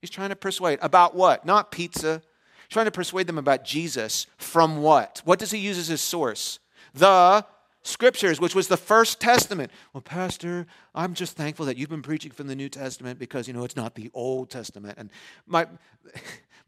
He's 0.00 0.08
trying 0.08 0.28
to 0.28 0.36
persuade 0.36 0.78
about 0.82 1.16
what? 1.16 1.44
Not 1.44 1.72
pizza. 1.72 2.22
He's 2.68 2.72
trying 2.72 2.84
to 2.84 2.92
persuade 2.92 3.26
them 3.26 3.36
about 3.36 3.64
Jesus 3.64 4.28
from 4.38 4.82
what? 4.82 5.20
What 5.24 5.40
does 5.40 5.50
he 5.50 5.58
use 5.58 5.78
as 5.78 5.88
his 5.88 6.00
source? 6.00 6.60
The 6.94 7.44
scriptures, 7.82 8.40
which 8.40 8.54
was 8.54 8.68
the 8.68 8.76
first 8.76 9.20
testament. 9.20 9.72
Well, 9.92 10.00
Pastor, 10.00 10.68
I'm 10.94 11.14
just 11.14 11.36
thankful 11.36 11.66
that 11.66 11.76
you've 11.76 11.90
been 11.90 12.02
preaching 12.02 12.30
from 12.30 12.46
the 12.46 12.54
New 12.54 12.68
Testament 12.68 13.18
because, 13.18 13.48
you 13.48 13.52
know, 13.52 13.64
it's 13.64 13.74
not 13.74 13.96
the 13.96 14.12
Old 14.14 14.48
Testament. 14.48 14.94
And 14.96 15.10
my. 15.46 15.66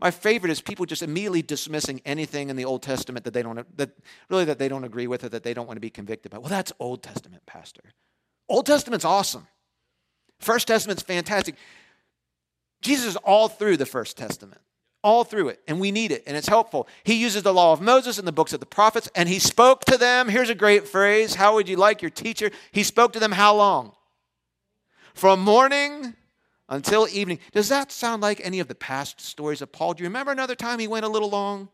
My 0.00 0.10
favorite 0.10 0.50
is 0.50 0.60
people 0.60 0.84
just 0.84 1.02
immediately 1.02 1.42
dismissing 1.42 2.00
anything 2.04 2.50
in 2.50 2.56
the 2.56 2.64
Old 2.64 2.82
Testament 2.82 3.24
that 3.24 3.34
they 3.34 3.42
don't 3.42 3.64
that 3.76 3.90
really 4.28 4.44
that 4.46 4.58
they 4.58 4.66
don't 4.66 4.82
agree 4.82 5.06
with 5.06 5.22
or 5.22 5.28
that 5.28 5.44
they 5.44 5.54
don't 5.54 5.68
want 5.68 5.76
to 5.76 5.80
be 5.80 5.90
convicted 5.90 6.32
by. 6.32 6.38
Well, 6.38 6.48
that's 6.48 6.72
Old 6.80 7.04
Testament, 7.04 7.46
Pastor. 7.46 7.82
Old 8.52 8.66
Testament's 8.66 9.06
awesome. 9.06 9.46
First 10.38 10.68
Testament's 10.68 11.02
fantastic. 11.02 11.54
Jesus 12.82 13.06
is 13.06 13.16
all 13.16 13.48
through 13.48 13.78
the 13.78 13.86
First 13.86 14.18
Testament, 14.18 14.60
all 15.02 15.24
through 15.24 15.48
it, 15.48 15.60
and 15.66 15.80
we 15.80 15.90
need 15.90 16.12
it, 16.12 16.22
and 16.26 16.36
it's 16.36 16.48
helpful. 16.48 16.86
He 17.02 17.14
uses 17.14 17.44
the 17.44 17.54
law 17.54 17.72
of 17.72 17.80
Moses 17.80 18.18
and 18.18 18.28
the 18.28 18.32
books 18.32 18.52
of 18.52 18.60
the 18.60 18.66
prophets, 18.66 19.08
and 19.14 19.26
he 19.26 19.38
spoke 19.38 19.86
to 19.86 19.96
them. 19.96 20.28
Here's 20.28 20.50
a 20.50 20.54
great 20.54 20.86
phrase 20.86 21.34
How 21.34 21.54
would 21.54 21.66
you 21.66 21.76
like 21.76 22.02
your 22.02 22.10
teacher? 22.10 22.50
He 22.72 22.82
spoke 22.82 23.14
to 23.14 23.18
them 23.18 23.32
how 23.32 23.56
long? 23.56 23.92
From 25.14 25.40
morning 25.40 26.12
until 26.68 27.08
evening. 27.10 27.38
Does 27.52 27.70
that 27.70 27.90
sound 27.90 28.20
like 28.20 28.38
any 28.44 28.60
of 28.60 28.68
the 28.68 28.74
past 28.74 29.18
stories 29.18 29.62
of 29.62 29.72
Paul? 29.72 29.94
Do 29.94 30.02
you 30.02 30.10
remember 30.10 30.30
another 30.30 30.56
time 30.56 30.78
he 30.78 30.88
went 30.88 31.06
a 31.06 31.08
little 31.08 31.30
long? 31.30 31.70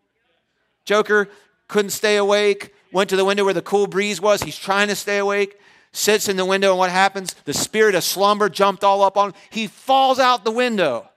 Joker 0.84 1.28
couldn't 1.66 1.90
stay 1.90 2.16
awake, 2.16 2.72
went 2.92 3.10
to 3.10 3.16
the 3.16 3.24
window 3.24 3.44
where 3.44 3.52
the 3.52 3.62
cool 3.62 3.88
breeze 3.88 4.20
was. 4.20 4.44
He's 4.44 4.56
trying 4.56 4.86
to 4.86 4.94
stay 4.94 5.18
awake 5.18 5.58
sits 5.98 6.28
in 6.28 6.36
the 6.36 6.44
window, 6.44 6.70
and 6.70 6.78
what 6.78 6.90
happens? 6.90 7.34
The 7.44 7.52
spirit 7.52 7.94
of 7.94 8.04
slumber 8.04 8.48
jumped 8.48 8.84
all 8.84 9.02
up 9.02 9.16
on 9.16 9.30
him. 9.30 9.34
He 9.50 9.66
falls 9.66 10.18
out 10.18 10.44
the 10.44 10.50
window 10.50 11.08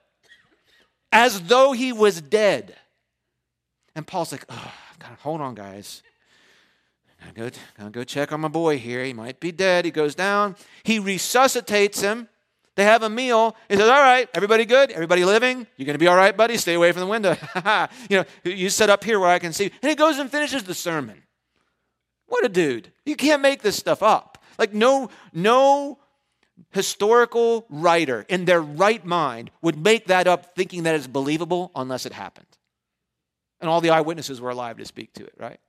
as 1.11 1.41
though 1.43 1.71
he 1.71 1.93
was 1.93 2.21
dead. 2.21 2.75
And 3.95 4.07
Paul's 4.07 4.31
like, 4.31 4.45
oh, 4.49 4.73
hold 5.19 5.41
on, 5.41 5.55
guys. 5.55 6.01
I'm 7.27 7.33
going 7.33 7.51
to 7.51 7.89
go 7.91 8.03
check 8.03 8.31
on 8.31 8.41
my 8.41 8.47
boy 8.47 8.79
here. 8.79 9.03
He 9.03 9.13
might 9.13 9.39
be 9.39 9.51
dead. 9.51 9.85
He 9.85 9.91
goes 9.91 10.15
down. 10.15 10.55
He 10.83 10.97
resuscitates 10.97 12.01
him. 12.01 12.27
They 12.75 12.85
have 12.85 13.03
a 13.03 13.09
meal. 13.09 13.55
He 13.69 13.75
says, 13.75 13.89
All 13.89 13.99
right, 13.99 14.29
everybody 14.33 14.65
good? 14.65 14.91
Everybody 14.91 15.25
living? 15.25 15.67
You're 15.75 15.85
going 15.85 15.93
to 15.93 15.99
be 15.99 16.07
all 16.07 16.15
right, 16.15 16.35
buddy? 16.35 16.57
Stay 16.57 16.73
away 16.73 16.91
from 16.93 17.01
the 17.01 17.07
window. 17.07 17.35
you 18.09 18.17
know, 18.17 18.25
you 18.43 18.69
sit 18.69 18.89
up 18.89 19.03
here 19.03 19.19
where 19.19 19.29
I 19.29 19.39
can 19.39 19.53
see. 19.53 19.71
And 19.83 19.89
he 19.89 19.95
goes 19.95 20.17
and 20.19 20.31
finishes 20.31 20.63
the 20.63 20.73
sermon. 20.73 21.21
What 22.27 22.45
a 22.45 22.49
dude. 22.49 22.91
You 23.05 23.17
can't 23.17 23.41
make 23.41 23.61
this 23.61 23.75
stuff 23.75 24.01
up. 24.01 24.30
Like 24.57 24.73
no 24.73 25.09
no 25.33 25.99
historical 26.71 27.65
writer 27.69 28.25
in 28.29 28.45
their 28.45 28.61
right 28.61 29.03
mind 29.05 29.51
would 29.61 29.77
make 29.77 30.07
that 30.07 30.27
up 30.27 30.55
thinking 30.55 30.83
that 30.83 30.95
it's 30.95 31.07
believable 31.07 31.71
unless 31.75 32.05
it 32.05 32.13
happened. 32.13 32.45
And 33.59 33.69
all 33.69 33.81
the 33.81 33.89
eyewitnesses 33.89 34.39
were 34.41 34.49
alive 34.49 34.77
to 34.77 34.85
speak 34.85 35.13
to 35.13 35.23
it, 35.23 35.33
right? 35.37 35.59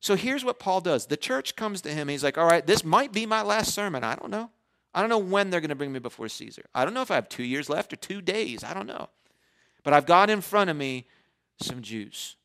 So 0.00 0.16
here's 0.16 0.44
what 0.44 0.58
Paul 0.58 0.80
does. 0.80 1.06
The 1.06 1.16
church 1.16 1.56
comes 1.56 1.80
to 1.82 1.90
him. 1.90 2.08
He's 2.08 2.24
like, 2.24 2.36
"All 2.36 2.46
right, 2.46 2.66
this 2.66 2.84
might 2.84 3.12
be 3.12 3.26
my 3.26 3.42
last 3.42 3.74
sermon. 3.74 4.04
I 4.04 4.14
don't 4.16 4.30
know. 4.30 4.50
I 4.94 5.00
don't 5.00 5.10
know 5.10 5.18
when 5.18 5.50
they're 5.50 5.60
going 5.60 5.70
to 5.70 5.74
bring 5.74 5.92
me 5.92 5.98
before 5.98 6.28
Caesar. 6.28 6.66
I 6.74 6.84
don't 6.84 6.94
know 6.94 7.02
if 7.02 7.10
I 7.10 7.16
have 7.16 7.28
2 7.28 7.42
years 7.42 7.68
left 7.68 7.92
or 7.92 7.96
2 7.96 8.20
days. 8.20 8.62
I 8.62 8.74
don't 8.74 8.86
know. 8.86 9.08
But 9.82 9.92
I've 9.92 10.06
got 10.06 10.30
in 10.30 10.40
front 10.40 10.70
of 10.70 10.76
me 10.76 11.06
some 11.60 11.82
Jews. 11.82 12.36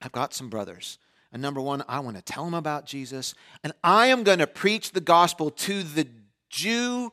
I've 0.00 0.12
got 0.12 0.34
some 0.34 0.48
brothers. 0.48 0.98
And 1.32 1.42
number 1.42 1.60
one, 1.60 1.84
I 1.88 2.00
want 2.00 2.16
to 2.16 2.22
tell 2.22 2.44
them 2.44 2.54
about 2.54 2.86
Jesus. 2.86 3.34
And 3.62 3.72
I 3.84 4.06
am 4.06 4.22
going 4.22 4.38
to 4.38 4.46
preach 4.46 4.92
the 4.92 5.00
gospel 5.00 5.50
to 5.50 5.82
the 5.82 6.06
Jew 6.48 7.12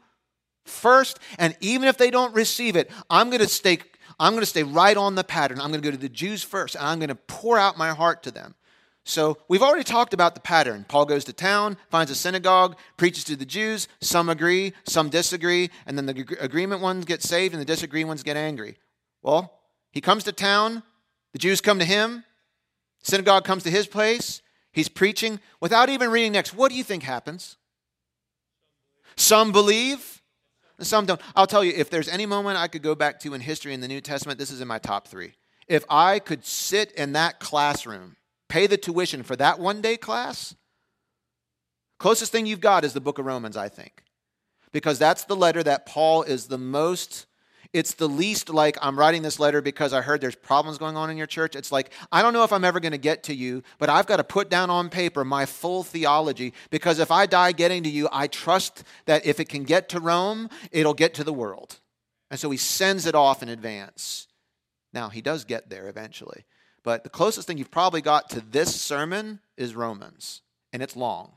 first. 0.65 1.19
And 1.37 1.55
even 1.59 1.87
if 1.87 1.97
they 1.97 2.11
don't 2.11 2.33
receive 2.33 2.75
it, 2.75 2.89
I'm 3.09 3.29
going 3.29 3.41
to 3.41 3.47
stay, 3.47 3.79
I'm 4.19 4.33
going 4.33 4.41
to 4.41 4.47
stay 4.47 4.63
right 4.63 4.95
on 4.95 5.15
the 5.15 5.23
pattern. 5.23 5.59
I'm 5.59 5.69
going 5.69 5.81
to 5.81 5.87
go 5.87 5.91
to 5.91 6.01
the 6.01 6.09
Jews 6.09 6.43
first, 6.43 6.75
and 6.75 6.85
I'm 6.85 6.99
going 6.99 7.09
to 7.09 7.15
pour 7.15 7.57
out 7.57 7.77
my 7.77 7.89
heart 7.89 8.23
to 8.23 8.31
them. 8.31 8.55
So 9.07 9.37
we've 9.47 9.61
already 9.61 9.83
talked 9.83 10.15
about 10.15 10.33
the 10.33 10.41
pattern. 10.41 10.83
Paul 10.87 11.05
goes 11.05 11.25
to 11.25 11.33
town, 11.33 11.77
finds 11.91 12.09
a 12.09 12.15
synagogue, 12.15 12.75
preaches 12.97 13.23
to 13.25 13.35
the 13.35 13.45
Jews. 13.45 13.87
Some 14.01 14.29
agree, 14.29 14.73
some 14.85 15.09
disagree, 15.09 15.69
and 15.85 15.95
then 15.95 16.07
the 16.07 16.37
agreement 16.39 16.81
ones 16.81 17.05
get 17.05 17.21
saved 17.21 17.53
and 17.53 17.61
the 17.61 17.65
disagree 17.65 18.03
ones 18.03 18.23
get 18.23 18.35
angry. 18.35 18.77
Well, 19.21 19.59
he 19.91 20.01
comes 20.01 20.23
to 20.23 20.31
town, 20.31 20.81
the 21.33 21.39
Jews 21.39 21.61
come 21.61 21.77
to 21.77 21.85
him, 21.85 22.24
synagogue 23.05 23.45
comes 23.45 23.63
to 23.63 23.69
his 23.69 23.87
place, 23.87 24.41
he's 24.71 24.89
preaching 24.89 25.39
without 25.59 25.89
even 25.89 26.09
reading 26.11 26.33
next. 26.33 26.53
What 26.53 26.71
do 26.71 26.77
you 26.77 26.83
think 26.83 27.03
happens? 27.03 27.57
Some 29.15 29.51
believe, 29.51 30.21
some 30.79 31.05
don't. 31.05 31.21
I'll 31.35 31.47
tell 31.47 31.63
you, 31.63 31.73
if 31.75 31.89
there's 31.89 32.09
any 32.09 32.25
moment 32.25 32.57
I 32.57 32.67
could 32.67 32.81
go 32.81 32.95
back 32.95 33.19
to 33.21 33.33
in 33.33 33.41
history 33.41 33.73
in 33.73 33.79
the 33.79 33.87
New 33.87 34.01
Testament, 34.01 34.39
this 34.39 34.51
is 34.51 34.59
in 34.59 34.67
my 34.67 34.79
top 34.79 35.07
three. 35.07 35.35
If 35.67 35.85
I 35.89 36.19
could 36.19 36.45
sit 36.45 36.91
in 36.91 37.13
that 37.13 37.39
classroom 37.39 38.17
pay 38.49 38.67
the 38.67 38.77
tuition 38.77 39.23
for 39.23 39.35
that 39.35 39.59
one 39.59 39.81
day 39.81 39.97
class, 39.97 40.55
closest 41.99 42.31
thing 42.31 42.45
you've 42.45 42.61
got 42.61 42.85
is 42.85 42.93
the 42.93 43.01
book 43.01 43.19
of 43.19 43.25
Romans, 43.25 43.57
I 43.57 43.69
think. 43.69 44.03
Because 44.71 44.99
that's 44.99 45.23
the 45.25 45.35
letter 45.35 45.63
that 45.63 45.85
Paul 45.85 46.23
is 46.23 46.47
the 46.47 46.57
most, 46.57 47.25
it's 47.75 47.95
the 47.95 48.07
least 48.07 48.49
like, 48.49 48.77
I'm 48.81 48.97
writing 48.97 49.21
this 49.21 49.37
letter 49.37 49.61
because 49.61 49.91
I 49.91 49.99
heard 49.99 50.21
there's 50.21 50.33
problems 50.33 50.77
going 50.77 50.95
on 50.95 51.09
in 51.09 51.17
your 51.17 51.27
church. 51.27 51.57
It's 51.57 51.73
like, 51.73 51.91
I 52.09 52.21
don't 52.21 52.31
know 52.31 52.45
if 52.45 52.53
I'm 52.53 52.63
ever 52.63 52.79
going 52.79 52.93
to 52.93 52.97
get 52.97 53.23
to 53.23 53.35
you, 53.35 53.63
but 53.79 53.89
I've 53.89 54.05
got 54.05 54.17
to 54.17 54.23
put 54.23 54.49
down 54.49 54.69
on 54.69 54.89
paper 54.89 55.25
my 55.25 55.45
full 55.45 55.83
theology 55.83 56.53
because 56.69 56.99
if 56.99 57.11
I 57.11 57.25
die 57.25 57.51
getting 57.51 57.83
to 57.83 57.89
you, 57.89 58.07
I 58.13 58.27
trust 58.27 58.85
that 59.07 59.25
if 59.25 59.41
it 59.41 59.49
can 59.49 59.65
get 59.65 59.89
to 59.89 59.99
Rome, 59.99 60.49
it'll 60.71 60.93
get 60.93 61.13
to 61.15 61.25
the 61.25 61.33
world. 61.33 61.81
And 62.31 62.39
so 62.39 62.49
he 62.49 62.57
sends 62.57 63.05
it 63.05 63.13
off 63.13 63.43
in 63.43 63.49
advance. 63.49 64.27
Now, 64.93 65.09
he 65.09 65.21
does 65.21 65.43
get 65.43 65.69
there 65.69 65.89
eventually. 65.89 66.45
But 66.81 67.03
the 67.03 67.09
closest 67.09 67.45
thing 67.45 67.57
you've 67.57 67.71
probably 67.71 68.01
got 68.01 68.29
to 68.29 68.39
this 68.39 68.79
sermon 68.79 69.41
is 69.57 69.75
Romans, 69.75 70.43
and 70.71 70.81
it's 70.81 70.95
long. 70.95 71.33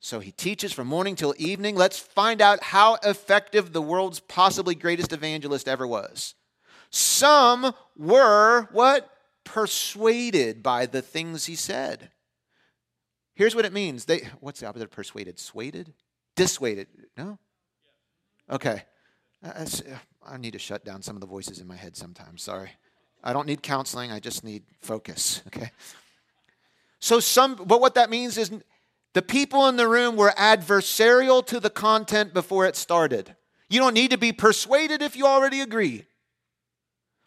So 0.00 0.20
he 0.20 0.32
teaches 0.32 0.72
from 0.72 0.86
morning 0.86 1.14
till 1.14 1.34
evening. 1.36 1.76
Let's 1.76 1.98
find 1.98 2.40
out 2.40 2.62
how 2.62 2.94
effective 3.02 3.72
the 3.72 3.82
world's 3.82 4.18
possibly 4.18 4.74
greatest 4.74 5.12
evangelist 5.12 5.68
ever 5.68 5.86
was. 5.86 6.34
Some 6.88 7.74
were 7.96 8.68
what? 8.72 9.10
Persuaded 9.44 10.62
by 10.62 10.86
the 10.86 11.02
things 11.02 11.46
he 11.46 11.54
said. 11.54 12.10
Here's 13.34 13.54
what 13.54 13.64
it 13.64 13.72
means. 13.72 14.06
They 14.06 14.28
what's 14.40 14.60
the 14.60 14.66
opposite 14.66 14.86
of 14.86 14.90
persuaded? 14.90 15.38
Swayed? 15.38 15.92
Dissuaded. 16.34 16.88
No? 17.16 17.38
Okay. 18.50 18.82
Uh, 19.44 19.48
uh, 19.48 19.66
uh, 19.92 19.98
I 20.26 20.36
need 20.38 20.52
to 20.52 20.58
shut 20.58 20.84
down 20.84 21.02
some 21.02 21.16
of 21.16 21.20
the 21.20 21.26
voices 21.26 21.60
in 21.60 21.66
my 21.66 21.76
head 21.76 21.96
sometimes. 21.96 22.42
Sorry. 22.42 22.70
I 23.22 23.32
don't 23.32 23.46
need 23.46 23.62
counseling, 23.62 24.10
I 24.10 24.18
just 24.18 24.44
need 24.44 24.62
focus, 24.80 25.42
okay? 25.48 25.70
So 27.00 27.20
some 27.20 27.54
but 27.54 27.80
what 27.80 27.94
that 27.94 28.10
means 28.10 28.38
is 28.38 28.50
the 29.12 29.22
people 29.22 29.66
in 29.68 29.76
the 29.76 29.88
room 29.88 30.16
were 30.16 30.32
adversarial 30.36 31.44
to 31.46 31.60
the 31.60 31.70
content 31.70 32.32
before 32.32 32.66
it 32.66 32.76
started. 32.76 33.34
You 33.68 33.80
don't 33.80 33.94
need 33.94 34.10
to 34.10 34.18
be 34.18 34.32
persuaded 34.32 35.02
if 35.02 35.16
you 35.16 35.26
already 35.26 35.60
agree. 35.60 36.06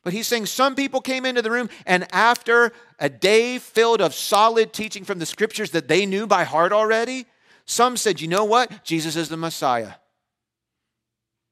But 0.04 0.14
he's 0.14 0.28
saying 0.28 0.48
some 0.48 0.76
people 0.76 1.00
came 1.00 1.26
into 1.26 1.42
the 1.42 1.52
room 1.52 1.70
and 1.86 2.06
after 2.14 2.74
a 3.00 3.10
day 3.10 3.58
filled 3.58 4.02
of 4.02 4.14
solid 4.14 4.74
teaching 4.74 5.06
from 5.06 5.20
the 5.20 5.26
scriptures 5.26 5.72
that 5.72 5.88
they 5.88 6.06
knew 6.06 6.28
by 6.28 6.44
heart 6.44 6.74
already, 6.74 7.26
some 7.66 7.96
said, 7.96 8.20
"You 8.20 8.28
know 8.28 8.44
what? 8.44 8.84
Jesus 8.84 9.16
is 9.16 9.30
the 9.30 9.38
Messiah." 9.38 9.94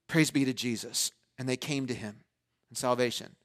Praise 0.06 0.30
be 0.30 0.44
to 0.44 0.52
Jesus. 0.52 1.10
And 1.38 1.48
they 1.48 1.56
came 1.56 1.86
to 1.86 1.94
him 1.94 2.24
in 2.70 2.76
salvation. 2.76 3.36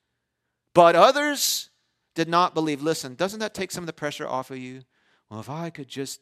But 0.74 0.96
others 0.96 1.70
did 2.14 2.28
not 2.28 2.54
believe. 2.54 2.82
Listen, 2.82 3.16
doesn't 3.16 3.40
that 3.40 3.54
take 3.54 3.72
some 3.72 3.84
of 3.84 3.88
the 3.88 3.94
pressure 3.94 4.28
off 4.28 4.52
of 4.52 4.58
you? 4.58 4.84
Well, 5.30 5.40
if 5.40 5.50
I 5.50 5.70
could 5.70 5.88
just, 5.88 6.20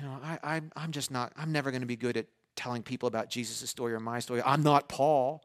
you 0.00 0.06
know, 0.06 0.18
I, 0.22 0.38
I, 0.42 0.60
I'm 0.76 0.92
just 0.92 1.10
not, 1.10 1.32
I'm 1.36 1.52
never 1.52 1.70
going 1.70 1.82
to 1.82 1.86
be 1.86 1.96
good 1.96 2.16
at 2.16 2.26
telling 2.56 2.82
people 2.82 3.06
about 3.06 3.28
Jesus' 3.28 3.68
story 3.68 3.92
or 3.92 4.00
my 4.00 4.20
story. 4.20 4.42
I'm 4.44 4.62
not 4.62 4.88
Paul. 4.88 5.44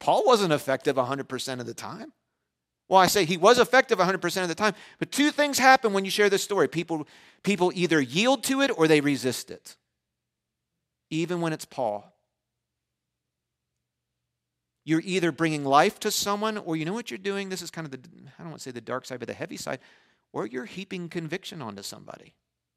Paul 0.00 0.26
wasn't 0.26 0.52
effective 0.52 0.96
100% 0.96 1.60
of 1.60 1.66
the 1.66 1.74
time. 1.74 2.12
Well, 2.88 3.00
I 3.00 3.06
say 3.06 3.24
he 3.24 3.36
was 3.36 3.58
effective 3.58 3.98
100% 3.98 4.42
of 4.42 4.48
the 4.48 4.54
time, 4.54 4.74
but 4.98 5.12
two 5.12 5.30
things 5.30 5.58
happen 5.58 5.92
when 5.92 6.04
you 6.04 6.10
share 6.10 6.28
this 6.28 6.42
story. 6.42 6.68
People, 6.68 7.06
people 7.42 7.72
either 7.74 8.00
yield 8.00 8.42
to 8.44 8.60
it 8.60 8.70
or 8.76 8.88
they 8.88 9.00
resist 9.00 9.50
it, 9.50 9.76
even 11.08 11.40
when 11.40 11.52
it's 11.52 11.64
Paul. 11.64 12.12
You're 14.84 15.02
either 15.04 15.32
bringing 15.32 15.64
life 15.64 15.98
to 16.00 16.10
someone, 16.10 16.58
or 16.58 16.76
you 16.76 16.84
know 16.84 16.92
what 16.92 17.10
you're 17.10 17.16
doing? 17.16 17.48
This 17.48 17.62
is 17.62 17.70
kind 17.70 17.86
of 17.86 17.90
the, 17.90 18.00
I 18.38 18.42
don't 18.42 18.50
want 18.50 18.60
to 18.60 18.64
say 18.64 18.70
the 18.70 18.82
dark 18.82 19.06
side, 19.06 19.20
but 19.20 19.28
the 19.28 19.34
heavy 19.34 19.56
side, 19.56 19.78
or 20.32 20.46
you're 20.46 20.66
heaping 20.66 21.08
conviction 21.08 21.62
onto 21.62 21.82
somebody. 21.82 22.34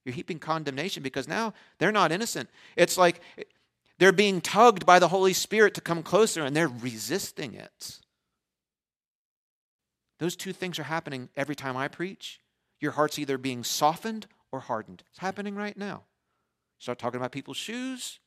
You're 0.07 0.15
heaping 0.15 0.39
condemnation 0.39 1.03
because 1.03 1.27
now 1.27 1.53
they're 1.79 1.91
not 1.91 2.13
innocent. 2.13 2.49
It's 2.77 2.97
like 2.97 3.19
they're 3.99 4.13
being 4.13 4.39
tugged 4.39 4.85
by 4.85 4.99
the 4.99 5.09
Holy 5.09 5.33
Spirit 5.33 5.73
to 5.73 5.81
come 5.81 6.01
closer 6.01 6.45
and 6.45 6.55
they're 6.55 6.69
resisting 6.69 7.53
it. 7.53 7.99
Those 10.19 10.37
two 10.37 10.53
things 10.53 10.79
are 10.79 10.83
happening 10.83 11.27
every 11.35 11.55
time 11.55 11.75
I 11.75 11.89
preach. 11.89 12.39
Your 12.79 12.93
heart's 12.93 13.19
either 13.19 13.37
being 13.37 13.65
softened 13.65 14.27
or 14.49 14.61
hardened. 14.61 15.03
It's 15.09 15.19
happening 15.19 15.55
right 15.55 15.77
now. 15.77 16.03
Start 16.79 16.99
talking 16.99 17.19
about 17.19 17.33
people's 17.33 17.57
shoes, 17.57 18.19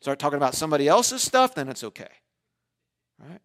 Start 0.00 0.18
talking 0.18 0.36
about 0.36 0.54
somebody 0.54 0.88
else's 0.88 1.22
stuff, 1.22 1.54
then 1.54 1.68
it's 1.68 1.82
okay. 1.84 2.08
Right? 3.18 3.40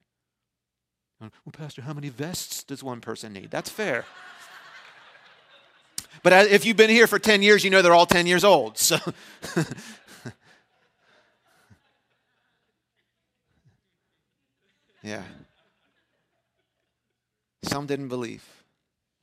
Well, 1.19 1.32
Pastor, 1.51 1.84
how 1.84 1.93
many 1.93 2.09
vests 2.09 2.63
does 2.63 2.84
one 2.84 2.99
person 2.99 3.34
need? 3.34 3.49
That's 3.49 3.69
fair. 3.69 4.05
But 6.24 6.47
if 6.47 6.65
you've 6.65 6.78
been 6.78 6.89
here 6.89 7.05
for 7.05 7.19
10 7.19 7.41
years, 7.41 7.63
you 7.63 7.69
know 7.69 7.82
they're 7.82 7.93
all 7.93 8.05
10 8.05 8.26
years 8.26 8.43
old. 8.43 8.78
So 8.78 8.97
Yeah. 15.03 15.24
Some 17.63 17.86
didn't 17.86 18.07
believe. 18.07 18.63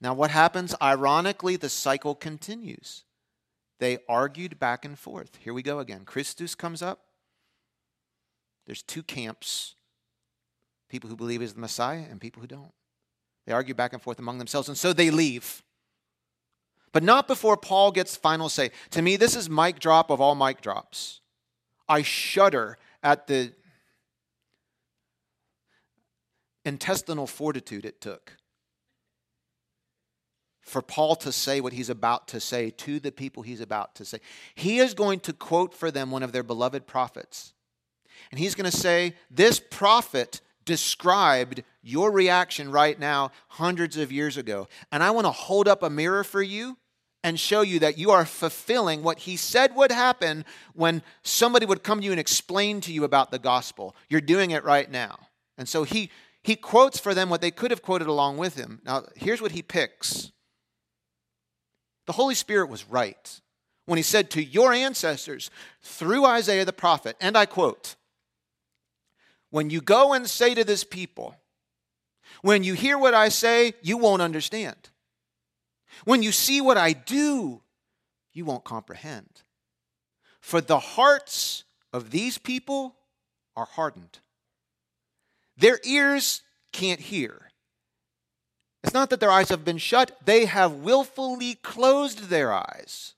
Now, 0.01 0.15
what 0.15 0.31
happens? 0.31 0.75
Ironically, 0.81 1.57
the 1.57 1.69
cycle 1.69 2.15
continues. 2.15 3.05
They 3.81 3.99
argued 4.09 4.59
back 4.59 4.85
and 4.85 4.99
forth. 4.99 5.39
Here 5.43 5.55
we 5.55 5.63
go 5.63 5.79
again. 5.79 6.05
Christus 6.05 6.55
comes 6.55 6.83
up. 6.83 7.01
There's 8.67 8.83
two 8.83 9.03
camps 9.03 9.75
people 10.89 11.09
who 11.09 11.17
believe 11.17 11.41
he's 11.41 11.55
the 11.55 11.61
Messiah 11.61 12.05
and 12.11 12.21
people 12.21 12.41
who 12.41 12.49
don't. 12.49 12.73
They 13.47 13.53
argue 13.53 13.75
back 13.75 13.93
and 13.93 14.03
forth 14.03 14.19
among 14.19 14.39
themselves, 14.39 14.69
and 14.69 14.77
so 14.77 14.93
they 14.93 15.11
leave. 15.11 15.63
But 16.93 17.03
not 17.03 17.29
before 17.29 17.57
Paul 17.57 17.93
gets 17.93 18.17
final 18.17 18.49
say. 18.49 18.71
To 18.91 19.03
me, 19.03 19.17
this 19.17 19.37
is 19.37 19.49
mic 19.49 19.79
drop 19.79 20.11
of 20.11 20.21
all 20.21 20.35
mic 20.35 20.61
drops. 20.61 21.21
I 21.89 22.03
shudder 22.03 22.79
at 23.03 23.27
the 23.27 23.53
intestinal 26.65 27.27
fortitude 27.27 27.85
it 27.85 28.01
took 28.01 28.37
for 30.71 30.83
Paul 30.83 31.17
to 31.17 31.33
say 31.33 31.61
what 31.61 31.73
he's 31.73 31.91
about 31.91 32.29
to 32.29 32.41
say 32.41 32.71
to 32.71 33.01
the 33.01 33.11
people 33.11 33.43
he's 33.43 33.61
about 33.61 33.95
to 33.97 34.05
say. 34.05 34.21
He 34.55 34.79
is 34.79 34.95
going 34.95 35.21
to 35.21 35.33
quote 35.33 35.75
for 35.75 35.91
them 35.91 36.11
one 36.11 36.23
of 36.23 36.33
their 36.33 36.45
beloved 36.45 36.87
prophets. 36.87 37.53
And 38.31 38.39
he's 38.39 38.55
going 38.55 38.71
to 38.71 38.77
say, 38.77 39.15
This 39.31 39.61
prophet 39.61 40.41
described 40.65 41.63
your 41.83 42.11
reaction 42.11 42.71
right 42.71 42.99
now 42.99 43.31
hundreds 43.49 43.97
of 43.97 44.13
years 44.13 44.37
ago. 44.37 44.69
And 44.93 45.03
I 45.03 45.11
want 45.11 45.27
to 45.27 45.33
hold 45.33 45.69
up 45.69 45.83
a 45.83 45.91
mirror 45.91 46.25
for 46.25 46.43
you 46.43 46.77
and 47.23 47.39
show 47.39 47.61
you 47.61 47.79
that 47.81 47.99
you 47.99 48.11
are 48.11 48.25
fulfilling 48.25 49.03
what 49.03 49.21
he 49.21 49.37
said 49.37 49.75
would 49.75 49.93
happen 49.93 50.45
when 50.75 51.03
somebody 51.23 51.67
would 51.67 51.83
come 51.83 52.01
to 52.01 52.05
you 52.05 52.13
and 52.13 52.21
explain 52.21 52.81
to 52.83 52.93
you 52.93 53.05
about 53.05 53.31
the 53.31 53.39
gospel. 53.39 53.95
You're 54.09 54.21
doing 54.21 54.53
it 54.53 54.65
right 54.65 54.91
now. 54.91 55.19
And 55.59 55.69
so 55.69 55.85
he, 55.85 56.11
he 56.43 56.57
quotes 56.57 56.99
for 56.99 57.13
them 57.13 57.29
what 57.29 57.43
they 57.43 57.51
could 57.51 57.71
have 57.71 57.83
quoted 57.83 58.07
along 58.07 58.39
with 58.39 58.55
him. 58.55 58.81
Now, 58.85 59.05
here's 59.17 59.43
what 59.43 59.53
he 59.53 59.63
picks 59.63 60.33
The 62.07 62.13
Holy 62.13 62.35
Spirit 62.35 62.71
was 62.71 62.89
right 62.89 63.41
when 63.85 63.97
he 63.97 64.03
said 64.03 64.31
to 64.31 64.43
your 64.43 64.73
ancestors 64.73 65.51
through 65.83 66.25
Isaiah 66.25 66.65
the 66.65 66.73
prophet, 66.73 67.17
and 67.21 67.37
I 67.37 67.45
quote, 67.45 67.97
when 69.51 69.71
you 69.71 69.81
go 69.81 70.13
and 70.13 70.29
say 70.29 70.55
to 70.55 70.65
this 70.65 70.85
people, 70.85 71.37
when 72.43 72.65
you 72.65 72.75
hear 72.75 72.97
what 72.97 73.15
I 73.15 73.29
say, 73.29 73.75
you 73.83 73.97
won't 73.97 74.23
understand. 74.23 74.91
When 76.05 76.23
you 76.23 76.33
see 76.33 76.61
what 76.61 76.79
I 76.79 76.93
do, 76.93 77.63
you 78.33 78.45
won't 78.45 78.65
comprehend. 78.65 79.43
For 80.41 80.61
the 80.61 80.79
hearts 80.79 81.65
of 81.93 82.11
these 82.11 82.39
people 82.39 82.97
are 83.57 83.67
hardened. 83.67 84.21
Their 85.57 85.79
ears 85.85 86.43
can't 86.73 87.01
hear. 87.01 87.51
It's 88.83 88.95
not 88.95 89.11
that 89.11 89.21
their 89.21 89.31
eyes 89.31 89.51
have 89.51 89.65
been 89.65 89.79
shut, 89.79 90.17
they 90.25 90.47
have 90.47 90.73
willfully 90.73 91.57
closed 91.57 92.29
their 92.31 92.53
eyes. 92.53 93.15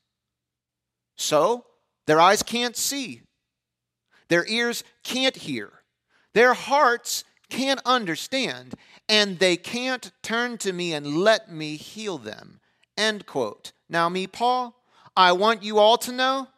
So, 1.17 1.67
their 2.07 2.21
eyes 2.21 2.43
can't 2.43 2.77
see, 2.77 3.23
their 4.29 4.45
ears 4.49 4.83
can't 5.05 5.37
hear. 5.37 5.82
Their 6.35 6.55
hearts 6.55 7.25
can't 7.51 7.81
understand, 7.85 8.75
and 9.09 9.39
they 9.39 9.57
can't 9.57 10.11
turn 10.23 10.59
to 10.59 10.73
me 10.73 10.95
and 10.95 11.19
let 11.19 11.53
me 11.53 11.77
heal 11.77 12.19
them. 12.19 12.61
End 12.97 13.27
quote. 13.27 13.73
Now, 13.89 14.09
me, 14.09 14.27
Paul, 14.27 14.75
I 15.17 15.33
want 15.33 15.63
you 15.63 15.79
all 15.79 15.99
to 15.99 16.13
know 16.13 16.49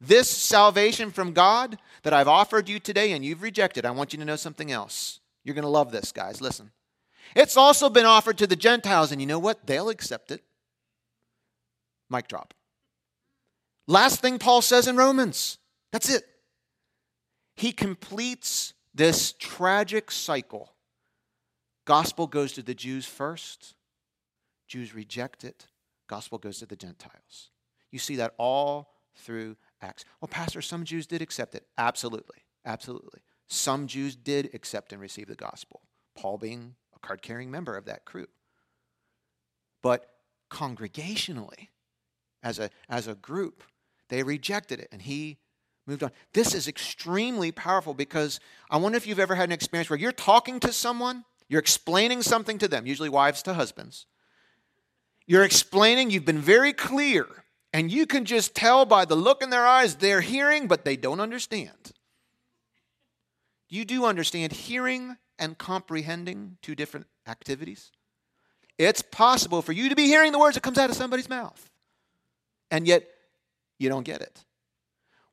this 0.00 0.30
salvation 0.30 1.10
from 1.10 1.32
God 1.32 1.78
that 2.02 2.12
I've 2.12 2.28
offered 2.28 2.68
you 2.68 2.78
today 2.78 3.12
and 3.12 3.24
you've 3.24 3.42
rejected. 3.42 3.84
I 3.84 3.90
want 3.90 4.12
you 4.12 4.18
to 4.20 4.24
know 4.24 4.36
something 4.36 4.70
else. 4.70 5.20
You're 5.44 5.54
going 5.54 5.62
to 5.62 5.68
love 5.68 5.90
this, 5.90 6.12
guys. 6.12 6.40
Listen. 6.40 6.70
It's 7.34 7.56
also 7.56 7.90
been 7.90 8.06
offered 8.06 8.38
to 8.38 8.46
the 8.46 8.56
Gentiles, 8.56 9.12
and 9.12 9.20
you 9.20 9.26
know 9.26 9.38
what? 9.38 9.66
They'll 9.66 9.90
accept 9.90 10.30
it. 10.30 10.42
Mic 12.08 12.28
drop. 12.28 12.54
Last 13.86 14.20
thing 14.20 14.38
Paul 14.38 14.62
says 14.62 14.86
in 14.86 14.96
Romans. 14.96 15.58
That's 15.92 16.08
it. 16.08 16.24
He 17.56 17.72
completes 17.72 18.72
this 18.98 19.32
tragic 19.38 20.10
cycle. 20.10 20.74
Gospel 21.86 22.26
goes 22.26 22.52
to 22.52 22.62
the 22.62 22.74
Jews 22.74 23.06
first, 23.06 23.74
Jews 24.66 24.94
reject 24.94 25.44
it, 25.44 25.68
gospel 26.08 26.36
goes 26.36 26.58
to 26.58 26.66
the 26.66 26.76
Gentiles. 26.76 27.50
You 27.90 27.98
see 27.98 28.16
that 28.16 28.34
all 28.36 28.92
through 29.16 29.56
Acts. 29.80 30.04
Well, 30.20 30.28
Pastor, 30.28 30.60
some 30.60 30.84
Jews 30.84 31.06
did 31.06 31.22
accept 31.22 31.54
it. 31.54 31.64
Absolutely. 31.78 32.44
Absolutely. 32.66 33.20
Some 33.46 33.86
Jews 33.86 34.14
did 34.16 34.50
accept 34.52 34.92
and 34.92 35.00
receive 35.00 35.28
the 35.28 35.34
gospel, 35.34 35.80
Paul 36.14 36.36
being 36.36 36.74
a 36.94 36.98
card 36.98 37.22
carrying 37.22 37.50
member 37.50 37.76
of 37.76 37.86
that 37.86 38.04
crew. 38.04 38.26
But 39.82 40.06
congregationally, 40.50 41.68
as 42.42 42.58
a, 42.58 42.68
as 42.88 43.06
a 43.06 43.14
group, 43.14 43.62
they 44.08 44.22
rejected 44.22 44.80
it 44.80 44.88
and 44.90 45.02
he 45.02 45.38
moved 45.88 46.02
on. 46.02 46.12
This 46.34 46.54
is 46.54 46.68
extremely 46.68 47.50
powerful 47.50 47.94
because 47.94 48.38
I 48.70 48.76
wonder 48.76 48.96
if 48.96 49.06
you've 49.06 49.18
ever 49.18 49.34
had 49.34 49.48
an 49.48 49.52
experience 49.52 49.88
where 49.88 49.98
you're 49.98 50.12
talking 50.12 50.60
to 50.60 50.72
someone, 50.72 51.24
you're 51.48 51.60
explaining 51.60 52.22
something 52.22 52.58
to 52.58 52.68
them, 52.68 52.86
usually 52.86 53.08
wives 53.08 53.42
to 53.44 53.54
husbands. 53.54 54.06
You're 55.26 55.44
explaining, 55.44 56.10
you've 56.10 56.24
been 56.24 56.40
very 56.40 56.72
clear, 56.72 57.26
and 57.72 57.90
you 57.90 58.06
can 58.06 58.24
just 58.24 58.54
tell 58.54 58.84
by 58.84 59.04
the 59.04 59.16
look 59.16 59.42
in 59.42 59.50
their 59.50 59.66
eyes 59.66 59.96
they're 59.96 60.20
hearing, 60.20 60.68
but 60.68 60.84
they 60.84 60.96
don't 60.96 61.20
understand. 61.20 61.92
You 63.68 63.84
do 63.84 64.04
understand 64.04 64.52
hearing 64.52 65.16
and 65.38 65.56
comprehending 65.56 66.58
two 66.62 66.74
different 66.74 67.06
activities. 67.26 67.92
It's 68.78 69.02
possible 69.02 69.60
for 69.62 69.72
you 69.72 69.88
to 69.88 69.96
be 69.96 70.06
hearing 70.06 70.32
the 70.32 70.38
words 70.38 70.54
that 70.54 70.62
comes 70.62 70.78
out 70.78 70.90
of 70.90 70.96
somebody's 70.96 71.28
mouth, 71.28 71.70
and 72.70 72.86
yet 72.86 73.06
you 73.78 73.88
don't 73.88 74.04
get 74.04 74.20
it. 74.20 74.44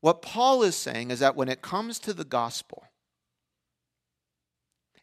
What 0.06 0.22
Paul 0.22 0.62
is 0.62 0.76
saying 0.76 1.10
is 1.10 1.22
that 1.22 1.36
when 1.36 1.50
it 1.50 1.64
comes 1.64 1.98
to 2.02 2.14
the 2.14 2.24
gospel, 2.24 2.84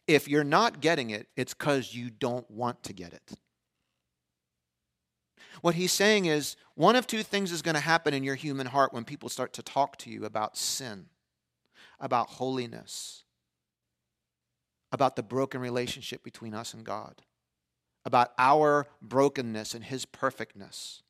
if 0.07 0.29
you're 0.29 0.45
not 0.45 0.79
getting 0.79 1.09
it, 1.09 1.27
it's 1.35 1.53
because 1.53 1.93
you 1.93 2.09
don't 2.09 2.49
want 2.49 2.83
to 2.83 2.93
get 2.93 3.11
it. 3.11 3.33
What 5.59 5.75
he's 5.75 5.91
saying 5.91 6.27
is 6.27 6.55
one 6.75 6.95
of 6.95 7.05
two 7.05 7.21
things 7.21 7.51
is 7.51 7.61
going 7.61 7.75
to 7.75 7.81
happen 7.81 8.13
in 8.13 8.23
your 8.23 8.35
human 8.35 8.65
heart 8.65 8.93
when 8.93 9.03
people 9.03 9.27
start 9.27 9.51
to 9.55 9.61
talk 9.61 9.97
to 9.97 10.09
you 10.09 10.23
about 10.23 10.55
sin, 10.55 11.07
about 11.99 12.29
holiness, 12.29 13.25
about 14.93 15.17
the 15.17 15.23
broken 15.23 15.59
relationship 15.59 16.23
between 16.23 16.53
us 16.53 16.73
and 16.73 16.85
God, 16.85 17.23
about 18.05 18.31
our 18.37 18.87
brokenness 19.01 19.73
and 19.73 19.83
his 19.83 20.05
perfectness 20.05 21.03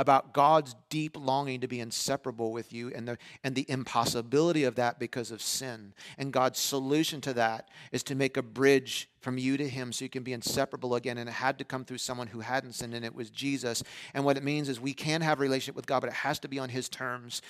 about 0.00 0.32
God's 0.32 0.74
deep 0.88 1.14
longing 1.14 1.60
to 1.60 1.68
be 1.68 1.78
inseparable 1.78 2.52
with 2.52 2.72
you 2.72 2.90
and 2.94 3.06
the, 3.06 3.18
and 3.44 3.54
the 3.54 3.66
impossibility 3.68 4.64
of 4.64 4.76
that 4.76 4.98
because 4.98 5.30
of 5.30 5.42
sin. 5.42 5.92
And 6.16 6.32
God's 6.32 6.58
solution 6.58 7.20
to 7.20 7.34
that 7.34 7.68
is 7.92 8.02
to 8.04 8.14
make 8.14 8.38
a 8.38 8.42
bridge 8.42 9.10
from 9.20 9.36
you 9.36 9.58
to 9.58 9.68
Him 9.68 9.92
so 9.92 10.06
you 10.06 10.08
can 10.08 10.22
be 10.22 10.32
inseparable 10.32 10.94
again. 10.94 11.18
And 11.18 11.28
it 11.28 11.34
had 11.34 11.58
to 11.58 11.64
come 11.64 11.84
through 11.84 11.98
someone 11.98 12.28
who 12.28 12.40
hadn't 12.40 12.72
sinned, 12.72 12.94
and 12.94 13.04
it 13.04 13.14
was 13.14 13.28
Jesus. 13.28 13.82
And 14.14 14.24
what 14.24 14.38
it 14.38 14.42
means 14.42 14.70
is 14.70 14.80
we 14.80 14.94
can 14.94 15.20
have 15.20 15.38
a 15.38 15.42
relationship 15.42 15.76
with 15.76 15.86
God, 15.86 16.00
but 16.00 16.08
it 16.08 16.14
has 16.14 16.38
to 16.38 16.48
be 16.48 16.58
on 16.58 16.70
His 16.70 16.88
terms. 16.88 17.42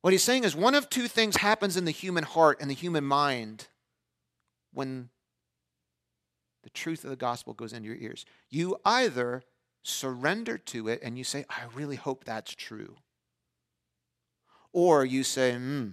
What 0.00 0.12
he's 0.12 0.24
saying 0.24 0.42
is 0.42 0.56
one 0.56 0.74
of 0.74 0.90
two 0.90 1.06
things 1.06 1.36
happens 1.36 1.76
in 1.76 1.84
the 1.84 1.92
human 1.92 2.24
heart 2.24 2.58
and 2.60 2.68
the 2.68 2.74
human 2.74 3.04
mind 3.04 3.68
when 4.74 5.10
the 6.64 6.70
truth 6.70 7.04
of 7.04 7.10
the 7.10 7.16
gospel 7.16 7.54
goes 7.54 7.72
into 7.72 7.86
your 7.86 7.98
ears. 7.98 8.26
You 8.50 8.78
either 8.84 9.44
surrender 9.82 10.58
to 10.58 10.88
it 10.88 11.00
and 11.02 11.18
you 11.18 11.24
say, 11.24 11.44
I 11.48 11.62
really 11.74 11.96
hope 11.96 12.24
that's 12.24 12.54
true. 12.54 12.96
Or 14.72 15.04
you 15.04 15.22
say, 15.24 15.54
hmm, 15.54 15.90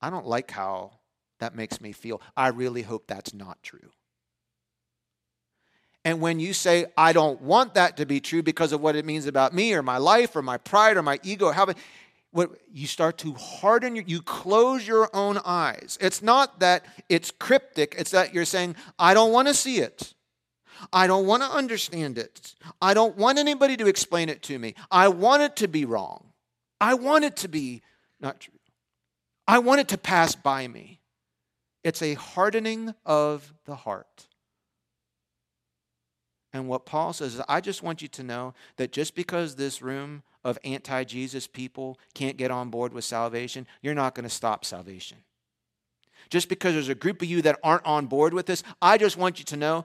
I 0.00 0.10
don't 0.10 0.26
like 0.26 0.50
how 0.50 0.98
that 1.38 1.54
makes 1.54 1.80
me 1.80 1.92
feel. 1.92 2.20
I 2.36 2.48
really 2.48 2.82
hope 2.82 3.06
that's 3.06 3.32
not 3.32 3.62
true. 3.62 3.90
And 6.04 6.20
when 6.20 6.40
you 6.40 6.52
say, 6.52 6.86
I 6.96 7.12
don't 7.12 7.40
want 7.40 7.74
that 7.74 7.96
to 7.98 8.06
be 8.06 8.20
true 8.20 8.42
because 8.42 8.72
of 8.72 8.80
what 8.80 8.96
it 8.96 9.04
means 9.04 9.26
about 9.26 9.54
me 9.54 9.72
or 9.72 9.82
my 9.82 9.98
life 9.98 10.34
or 10.34 10.42
my 10.42 10.58
pride 10.58 10.96
or 10.96 11.02
my 11.02 11.20
ego, 11.22 11.52
how 11.52 11.68
what 12.32 12.50
you 12.72 12.86
start 12.86 13.18
to 13.18 13.34
harden 13.34 13.94
your, 13.94 14.04
you 14.06 14.20
close 14.22 14.86
your 14.86 15.08
own 15.14 15.38
eyes. 15.44 15.98
It's 16.00 16.22
not 16.22 16.60
that 16.60 16.84
it's 17.08 17.30
cryptic, 17.30 17.94
it's 17.98 18.10
that 18.10 18.34
you're 18.34 18.44
saying, 18.44 18.74
I 18.98 19.14
don't 19.14 19.32
want 19.32 19.48
to 19.48 19.54
see 19.54 19.78
it. 19.78 20.14
I 20.92 21.06
don't 21.06 21.26
want 21.26 21.42
to 21.42 21.48
understand 21.48 22.18
it. 22.18 22.54
I 22.80 22.94
don't 22.94 23.16
want 23.16 23.38
anybody 23.38 23.76
to 23.76 23.86
explain 23.86 24.28
it 24.28 24.42
to 24.42 24.58
me. 24.58 24.74
I 24.90 25.08
want 25.08 25.42
it 25.42 25.56
to 25.56 25.68
be 25.68 25.84
wrong. 25.84 26.28
I 26.80 26.94
want 26.94 27.24
it 27.24 27.36
to 27.38 27.48
be 27.48 27.82
not 28.20 28.40
true. 28.40 28.54
I 29.46 29.58
want 29.58 29.80
it 29.80 29.88
to 29.88 29.98
pass 29.98 30.34
by 30.34 30.66
me. 30.68 31.00
It's 31.84 32.02
a 32.02 32.14
hardening 32.14 32.94
of 33.04 33.52
the 33.64 33.74
heart. 33.74 34.28
And 36.52 36.68
what 36.68 36.86
Paul 36.86 37.12
says 37.12 37.34
is, 37.34 37.42
I 37.48 37.60
just 37.60 37.82
want 37.82 38.02
you 38.02 38.08
to 38.08 38.22
know 38.22 38.54
that 38.76 38.92
just 38.92 39.14
because 39.14 39.56
this 39.56 39.80
room 39.82 40.22
of 40.44 40.58
anti 40.64 41.04
Jesus 41.04 41.46
people 41.46 41.98
can't 42.14 42.36
get 42.36 42.50
on 42.50 42.68
board 42.68 42.92
with 42.92 43.04
salvation, 43.04 43.66
you're 43.80 43.94
not 43.94 44.14
going 44.14 44.24
to 44.24 44.30
stop 44.30 44.64
salvation. 44.64 45.18
Just 46.30 46.48
because 46.48 46.74
there's 46.74 46.88
a 46.88 46.94
group 46.94 47.22
of 47.22 47.28
you 47.28 47.42
that 47.42 47.58
aren't 47.62 47.84
on 47.84 48.06
board 48.06 48.32
with 48.32 48.46
this, 48.46 48.62
I 48.80 48.98
just 48.98 49.16
want 49.16 49.38
you 49.38 49.44
to 49.46 49.56
know 49.56 49.84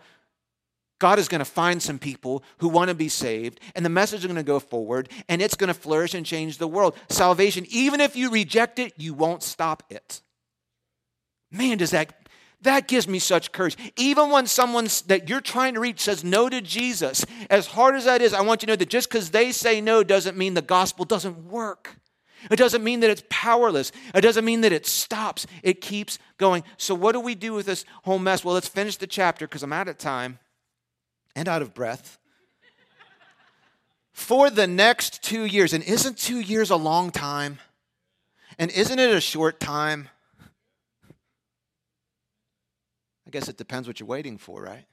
God 0.99 1.19
is 1.19 1.27
going 1.27 1.39
to 1.39 1.45
find 1.45 1.81
some 1.81 1.99
people 1.99 2.43
who 2.57 2.67
want 2.67 2.89
to 2.89 2.95
be 2.95 3.09
saved, 3.09 3.59
and 3.75 3.85
the 3.85 3.89
message 3.89 4.21
is 4.21 4.25
going 4.25 4.35
to 4.35 4.43
go 4.43 4.59
forward, 4.59 5.09
and 5.29 5.41
it's 5.41 5.55
going 5.55 5.67
to 5.67 5.73
flourish 5.73 6.13
and 6.13 6.25
change 6.25 6.57
the 6.57 6.67
world. 6.67 6.95
Salvation, 7.09 7.65
even 7.69 8.01
if 8.01 8.15
you 8.15 8.31
reject 8.31 8.79
it, 8.79 8.93
you 8.97 9.13
won't 9.13 9.43
stop 9.43 9.83
it. 9.89 10.21
Man, 11.51 11.77
does 11.77 11.91
that 11.91 12.13
that 12.61 12.87
gives 12.87 13.07
me 13.07 13.19
such 13.19 13.51
courage. 13.51 13.77
Even 13.97 14.31
when 14.31 14.47
someone 14.47 14.87
that 15.05 15.29
you're 15.29 15.41
trying 15.41 15.75
to 15.75 15.79
reach 15.79 15.99
says 15.99 16.23
no 16.23 16.49
to 16.49 16.59
Jesus, 16.59 17.23
as 17.51 17.67
hard 17.67 17.95
as 17.95 18.05
that 18.05 18.21
is, 18.21 18.33
I 18.33 18.41
want 18.41 18.61
you 18.61 18.65
to 18.65 18.71
know 18.71 18.75
that 18.77 18.89
just 18.89 19.09
because 19.09 19.29
they 19.29 19.51
say 19.51 19.79
no 19.79 20.03
doesn't 20.03 20.37
mean 20.37 20.55
the 20.55 20.63
gospel 20.63 21.05
doesn't 21.05 21.45
work. 21.45 21.97
It 22.49 22.55
doesn't 22.55 22.83
mean 22.83 23.01
that 23.01 23.09
it's 23.09 23.23
powerless. 23.29 23.91
It 24.13 24.21
doesn't 24.21 24.45
mean 24.45 24.61
that 24.61 24.71
it 24.71 24.87
stops. 24.87 25.45
It 25.61 25.81
keeps 25.81 26.17
going. 26.37 26.63
So, 26.77 26.95
what 26.95 27.11
do 27.11 27.19
we 27.19 27.35
do 27.35 27.53
with 27.53 27.65
this 27.65 27.85
whole 28.03 28.19
mess? 28.19 28.43
Well, 28.43 28.53
let's 28.53 28.67
finish 28.67 28.97
the 28.97 29.07
chapter 29.07 29.47
because 29.47 29.63
I'm 29.63 29.73
out 29.73 29.87
of 29.87 29.97
time 29.97 30.39
and 31.37 31.47
out 31.47 31.61
of 31.61 31.75
breath 31.75 32.17
for 34.11 34.49
the 34.49 34.65
next 34.65 35.21
two 35.21 35.45
years. 35.45 35.71
And 35.71 35.83
isn't 35.83 36.17
two 36.17 36.39
years 36.39 36.71
a 36.71 36.75
long 36.75 37.11
time? 37.11 37.59
And 38.57 38.71
isn't 38.71 38.97
it 38.97 39.13
a 39.13 39.21
short 39.21 39.59
time? 39.59 40.09
I 43.27 43.29
guess 43.29 43.47
it 43.47 43.55
depends 43.55 43.87
what 43.87 43.99
you're 43.99 44.07
waiting 44.07 44.39
for, 44.39 44.63
right? 44.63 44.85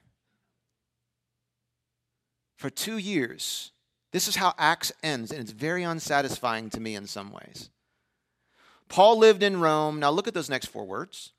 For 2.57 2.69
two 2.69 2.99
years, 2.99 3.71
this 4.11 4.27
is 4.27 4.35
how 4.35 4.53
Acts 4.59 4.91
ends, 5.01 5.31
and 5.31 5.41
it's 5.41 5.51
very 5.51 5.81
unsatisfying 5.81 6.69
to 6.69 6.79
me 6.79 6.93
in 6.93 7.07
some 7.07 7.31
ways. 7.31 7.71
Paul 8.87 9.17
lived 9.17 9.41
in 9.41 9.59
Rome. 9.59 9.99
Now 9.99 10.11
look 10.11 10.27
at 10.27 10.35
those 10.35 10.49
next 10.49 10.67
four 10.67 10.85
words, 10.85 11.31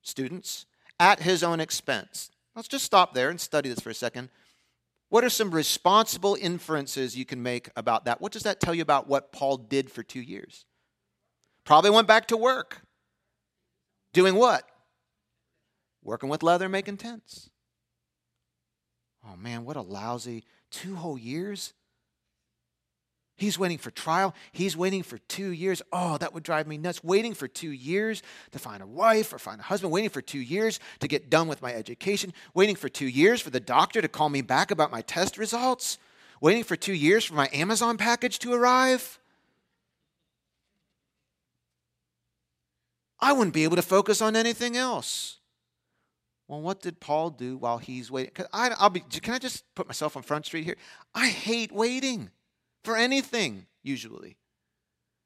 students, 0.00 0.64
at 0.98 1.20
his 1.20 1.42
own 1.42 1.60
expense. 1.60 2.30
Let's 2.56 2.68
just 2.68 2.84
stop 2.86 3.12
there 3.12 3.28
and 3.28 3.38
study 3.38 3.68
this 3.68 3.80
for 3.80 3.90
a 3.90 3.94
second. 3.94 4.30
What 5.14 5.22
are 5.22 5.30
some 5.30 5.52
responsible 5.52 6.36
inferences 6.40 7.16
you 7.16 7.24
can 7.24 7.40
make 7.40 7.70
about 7.76 8.06
that? 8.06 8.20
What 8.20 8.32
does 8.32 8.42
that 8.42 8.58
tell 8.58 8.74
you 8.74 8.82
about 8.82 9.06
what 9.06 9.30
Paul 9.30 9.58
did 9.58 9.88
for 9.88 10.02
two 10.02 10.20
years? 10.20 10.66
Probably 11.64 11.90
went 11.90 12.08
back 12.08 12.26
to 12.26 12.36
work. 12.36 12.82
Doing 14.12 14.34
what? 14.34 14.68
Working 16.02 16.30
with 16.30 16.42
leather, 16.42 16.68
making 16.68 16.96
tents. 16.96 17.48
Oh 19.24 19.36
man, 19.36 19.64
what 19.64 19.76
a 19.76 19.82
lousy 19.82 20.42
two 20.72 20.96
whole 20.96 21.16
years. 21.16 21.74
He's 23.36 23.58
waiting 23.58 23.78
for 23.78 23.90
trial. 23.90 24.32
He's 24.52 24.76
waiting 24.76 25.02
for 25.02 25.18
two 25.18 25.50
years. 25.50 25.82
Oh, 25.92 26.18
that 26.18 26.32
would 26.32 26.44
drive 26.44 26.68
me 26.68 26.78
nuts. 26.78 27.02
Waiting 27.02 27.34
for 27.34 27.48
two 27.48 27.72
years 27.72 28.22
to 28.52 28.60
find 28.60 28.80
a 28.80 28.86
wife 28.86 29.32
or 29.32 29.38
find 29.38 29.60
a 29.60 29.64
husband. 29.64 29.92
Waiting 29.92 30.10
for 30.10 30.22
two 30.22 30.38
years 30.38 30.78
to 31.00 31.08
get 31.08 31.30
done 31.30 31.48
with 31.48 31.60
my 31.60 31.74
education. 31.74 32.32
Waiting 32.54 32.76
for 32.76 32.88
two 32.88 33.08
years 33.08 33.40
for 33.40 33.50
the 33.50 33.58
doctor 33.58 34.00
to 34.00 34.08
call 34.08 34.28
me 34.28 34.40
back 34.40 34.70
about 34.70 34.92
my 34.92 35.00
test 35.02 35.36
results. 35.36 35.98
Waiting 36.40 36.62
for 36.62 36.76
two 36.76 36.92
years 36.92 37.24
for 37.24 37.34
my 37.34 37.48
Amazon 37.52 37.96
package 37.96 38.38
to 38.40 38.52
arrive. 38.52 39.18
I 43.18 43.32
wouldn't 43.32 43.54
be 43.54 43.64
able 43.64 43.76
to 43.76 43.82
focus 43.82 44.22
on 44.22 44.36
anything 44.36 44.76
else. 44.76 45.38
Well, 46.46 46.60
what 46.60 46.82
did 46.82 47.00
Paul 47.00 47.30
do 47.30 47.56
while 47.56 47.78
he's 47.78 48.10
waiting? 48.10 48.32
I, 48.52 48.70
I'll 48.78 48.90
be, 48.90 49.00
can 49.00 49.34
I 49.34 49.38
just 49.38 49.64
put 49.74 49.88
myself 49.88 50.16
on 50.16 50.22
Front 50.22 50.46
Street 50.46 50.64
here? 50.64 50.76
I 51.14 51.28
hate 51.28 51.72
waiting 51.72 52.30
for 52.84 52.96
anything, 52.96 53.66
usually. 53.82 54.36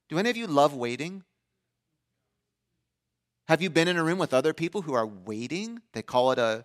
Do 0.09 0.19
any 0.19 0.31
of 0.31 0.37
you 0.37 0.47
love 0.47 0.75
waiting? 0.75 1.25
Have 3.49 3.61
you 3.61 3.69
been 3.69 3.89
in 3.89 3.97
a 3.97 4.05
room 4.05 4.19
with 4.19 4.33
other 4.33 4.55
people 4.55 4.83
who 4.83 4.95
are 4.95 5.07
waiting? 5.07 5.81
They 5.93 6.03
call 6.03 6.33
it 6.33 6.39
a 6.39 6.65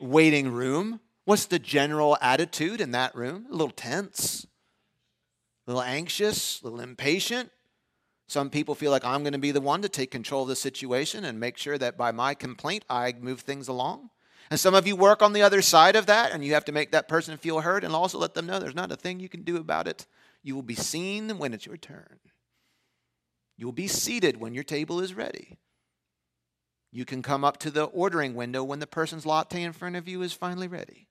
waiting 0.00 0.52
room. 0.52 1.00
What's 1.24 1.46
the 1.46 1.58
general 1.58 2.16
attitude 2.20 2.80
in 2.80 2.92
that 2.92 3.14
room? 3.14 3.46
A 3.50 3.52
little 3.52 3.70
tense, 3.70 4.46
a 5.66 5.70
little 5.70 5.82
anxious, 5.82 6.60
a 6.60 6.64
little 6.64 6.80
impatient. 6.80 7.50
Some 8.28 8.50
people 8.50 8.74
feel 8.74 8.90
like 8.90 9.04
I'm 9.04 9.22
going 9.22 9.32
to 9.32 9.38
be 9.38 9.52
the 9.52 9.60
one 9.60 9.82
to 9.82 9.88
take 9.88 10.10
control 10.10 10.42
of 10.42 10.48
the 10.48 10.56
situation 10.56 11.24
and 11.24 11.40
make 11.40 11.56
sure 11.56 11.78
that 11.78 11.96
by 11.96 12.12
my 12.12 12.34
complaint 12.34 12.84
I 12.90 13.14
move 13.18 13.40
things 13.40 13.68
along. 13.68 14.10
And 14.50 14.60
some 14.60 14.74
of 14.74 14.86
you 14.86 14.96
work 14.96 15.22
on 15.22 15.32
the 15.32 15.42
other 15.42 15.62
side 15.62 15.96
of 15.96 16.06
that 16.06 16.32
and 16.32 16.44
you 16.44 16.54
have 16.54 16.64
to 16.66 16.72
make 16.72 16.92
that 16.92 17.08
person 17.08 17.36
feel 17.36 17.60
heard 17.60 17.84
and 17.84 17.94
also 17.94 18.18
let 18.18 18.34
them 18.34 18.46
know 18.46 18.58
there's 18.58 18.74
not 18.74 18.92
a 18.92 18.96
thing 18.96 19.18
you 19.18 19.28
can 19.28 19.42
do 19.42 19.56
about 19.56 19.88
it. 19.88 20.06
You 20.42 20.54
will 20.54 20.62
be 20.62 20.74
seen 20.74 21.38
when 21.38 21.52
it's 21.52 21.66
your 21.66 21.76
turn. 21.76 22.20
You 23.56 23.66
will 23.66 23.72
be 23.72 23.88
seated 23.88 24.38
when 24.38 24.54
your 24.54 24.64
table 24.64 25.00
is 25.00 25.14
ready. 25.14 25.58
You 26.92 27.04
can 27.04 27.22
come 27.22 27.44
up 27.44 27.58
to 27.58 27.70
the 27.70 27.84
ordering 27.84 28.34
window 28.34 28.62
when 28.62 28.78
the 28.78 28.86
person's 28.86 29.26
latte 29.26 29.62
in 29.62 29.72
front 29.72 29.96
of 29.96 30.08
you 30.08 30.22
is 30.22 30.32
finally 30.32 30.68
ready. 30.68 31.08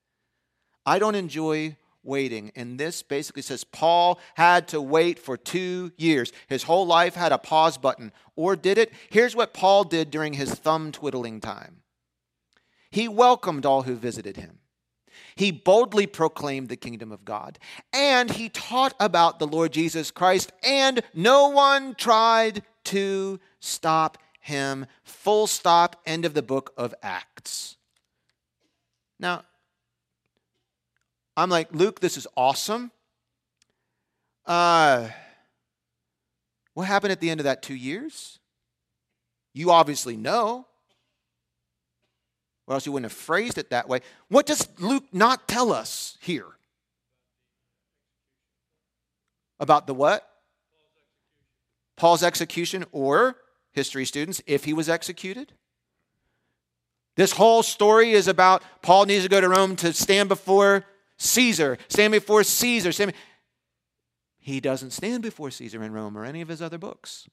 I 0.85 0.99
don't 0.99 1.15
enjoy 1.15 1.75
waiting. 2.05 2.51
And 2.55 2.79
this 2.79 3.01
basically 3.03 3.41
says 3.41 3.63
Paul 3.63 4.19
had 4.35 4.67
to 4.69 4.81
wait 4.81 5.19
for 5.19 5.35
two 5.35 5.91
years. 5.97 6.31
His 6.47 6.63
whole 6.63 6.85
life 6.85 7.15
had 7.15 7.31
a 7.31 7.37
pause 7.37 7.77
button. 7.77 8.11
Or 8.35 8.55
did 8.55 8.77
it? 8.77 8.93
Here's 9.09 9.35
what 9.35 9.53
Paul 9.53 9.83
did 9.83 10.11
during 10.11 10.33
his 10.33 10.53
thumb 10.53 10.91
twiddling 10.91 11.41
time 11.41 11.81
he 12.95 13.09
welcomed 13.09 13.65
all 13.65 13.81
who 13.81 13.93
visited 13.93 14.37
him. 14.37 14.59
He 15.35 15.51
boldly 15.51 16.07
proclaimed 16.07 16.69
the 16.69 16.77
kingdom 16.77 17.11
of 17.11 17.25
God. 17.25 17.59
And 17.91 18.31
he 18.31 18.47
taught 18.47 18.93
about 19.01 19.37
the 19.37 19.45
Lord 19.45 19.73
Jesus 19.73 20.11
Christ, 20.11 20.53
and 20.63 21.03
no 21.13 21.49
one 21.49 21.95
tried 21.95 22.63
to 22.85 23.41
stop 23.59 24.17
him. 24.39 24.85
Full 25.03 25.45
stop, 25.45 26.01
end 26.05 26.23
of 26.23 26.33
the 26.33 26.41
book 26.41 26.71
of 26.77 26.95
Acts. 27.03 27.75
Now, 29.19 29.43
I'm 31.35 31.49
like, 31.49 31.67
Luke, 31.73 31.99
this 31.99 32.15
is 32.15 32.27
awesome. 32.37 32.91
Uh, 34.45 35.09
what 36.75 36.87
happened 36.87 37.11
at 37.11 37.19
the 37.19 37.29
end 37.29 37.41
of 37.41 37.43
that 37.43 37.61
two 37.61 37.75
years? 37.75 38.39
You 39.53 39.71
obviously 39.71 40.15
know. 40.15 40.67
Or 42.67 42.73
else 42.73 42.85
you 42.85 42.91
wouldn't 42.91 43.11
have 43.11 43.17
phrased 43.17 43.57
it 43.57 43.69
that 43.69 43.87
way. 43.87 43.99
What 44.27 44.45
does 44.45 44.67
Luke 44.79 45.05
not 45.11 45.47
tell 45.47 45.71
us 45.71 46.17
here? 46.19 46.47
About 49.59 49.87
the 49.87 49.93
what? 49.93 50.27
Paul's 51.95 52.23
execution, 52.23 52.85
or 52.91 53.37
history 53.71 54.05
students, 54.05 54.41
if 54.47 54.65
he 54.65 54.73
was 54.73 54.89
executed? 54.89 55.53
This 57.15 57.31
whole 57.31 57.63
story 57.63 58.11
is 58.11 58.27
about 58.27 58.63
Paul 58.81 59.05
needs 59.05 59.23
to 59.23 59.29
go 59.29 59.39
to 59.39 59.47
Rome 59.47 59.75
to 59.77 59.93
stand 59.93 60.27
before 60.27 60.85
Caesar, 61.17 61.77
stand 61.87 62.11
before 62.11 62.43
Caesar. 62.43 62.91
Stand 62.91 63.13
be- 63.13 63.17
he 64.39 64.59
doesn't 64.59 64.91
stand 64.91 65.23
before 65.23 65.49
Caesar 65.49 65.81
in 65.83 65.93
Rome 65.93 66.17
or 66.17 66.25
any 66.25 66.41
of 66.41 66.49
his 66.49 66.61
other 66.61 66.77
books. 66.77 67.29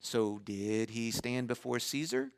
So, 0.00 0.40
did 0.44 0.90
he 0.90 1.10
stand 1.10 1.48
before 1.48 1.80
Caesar? 1.80 2.30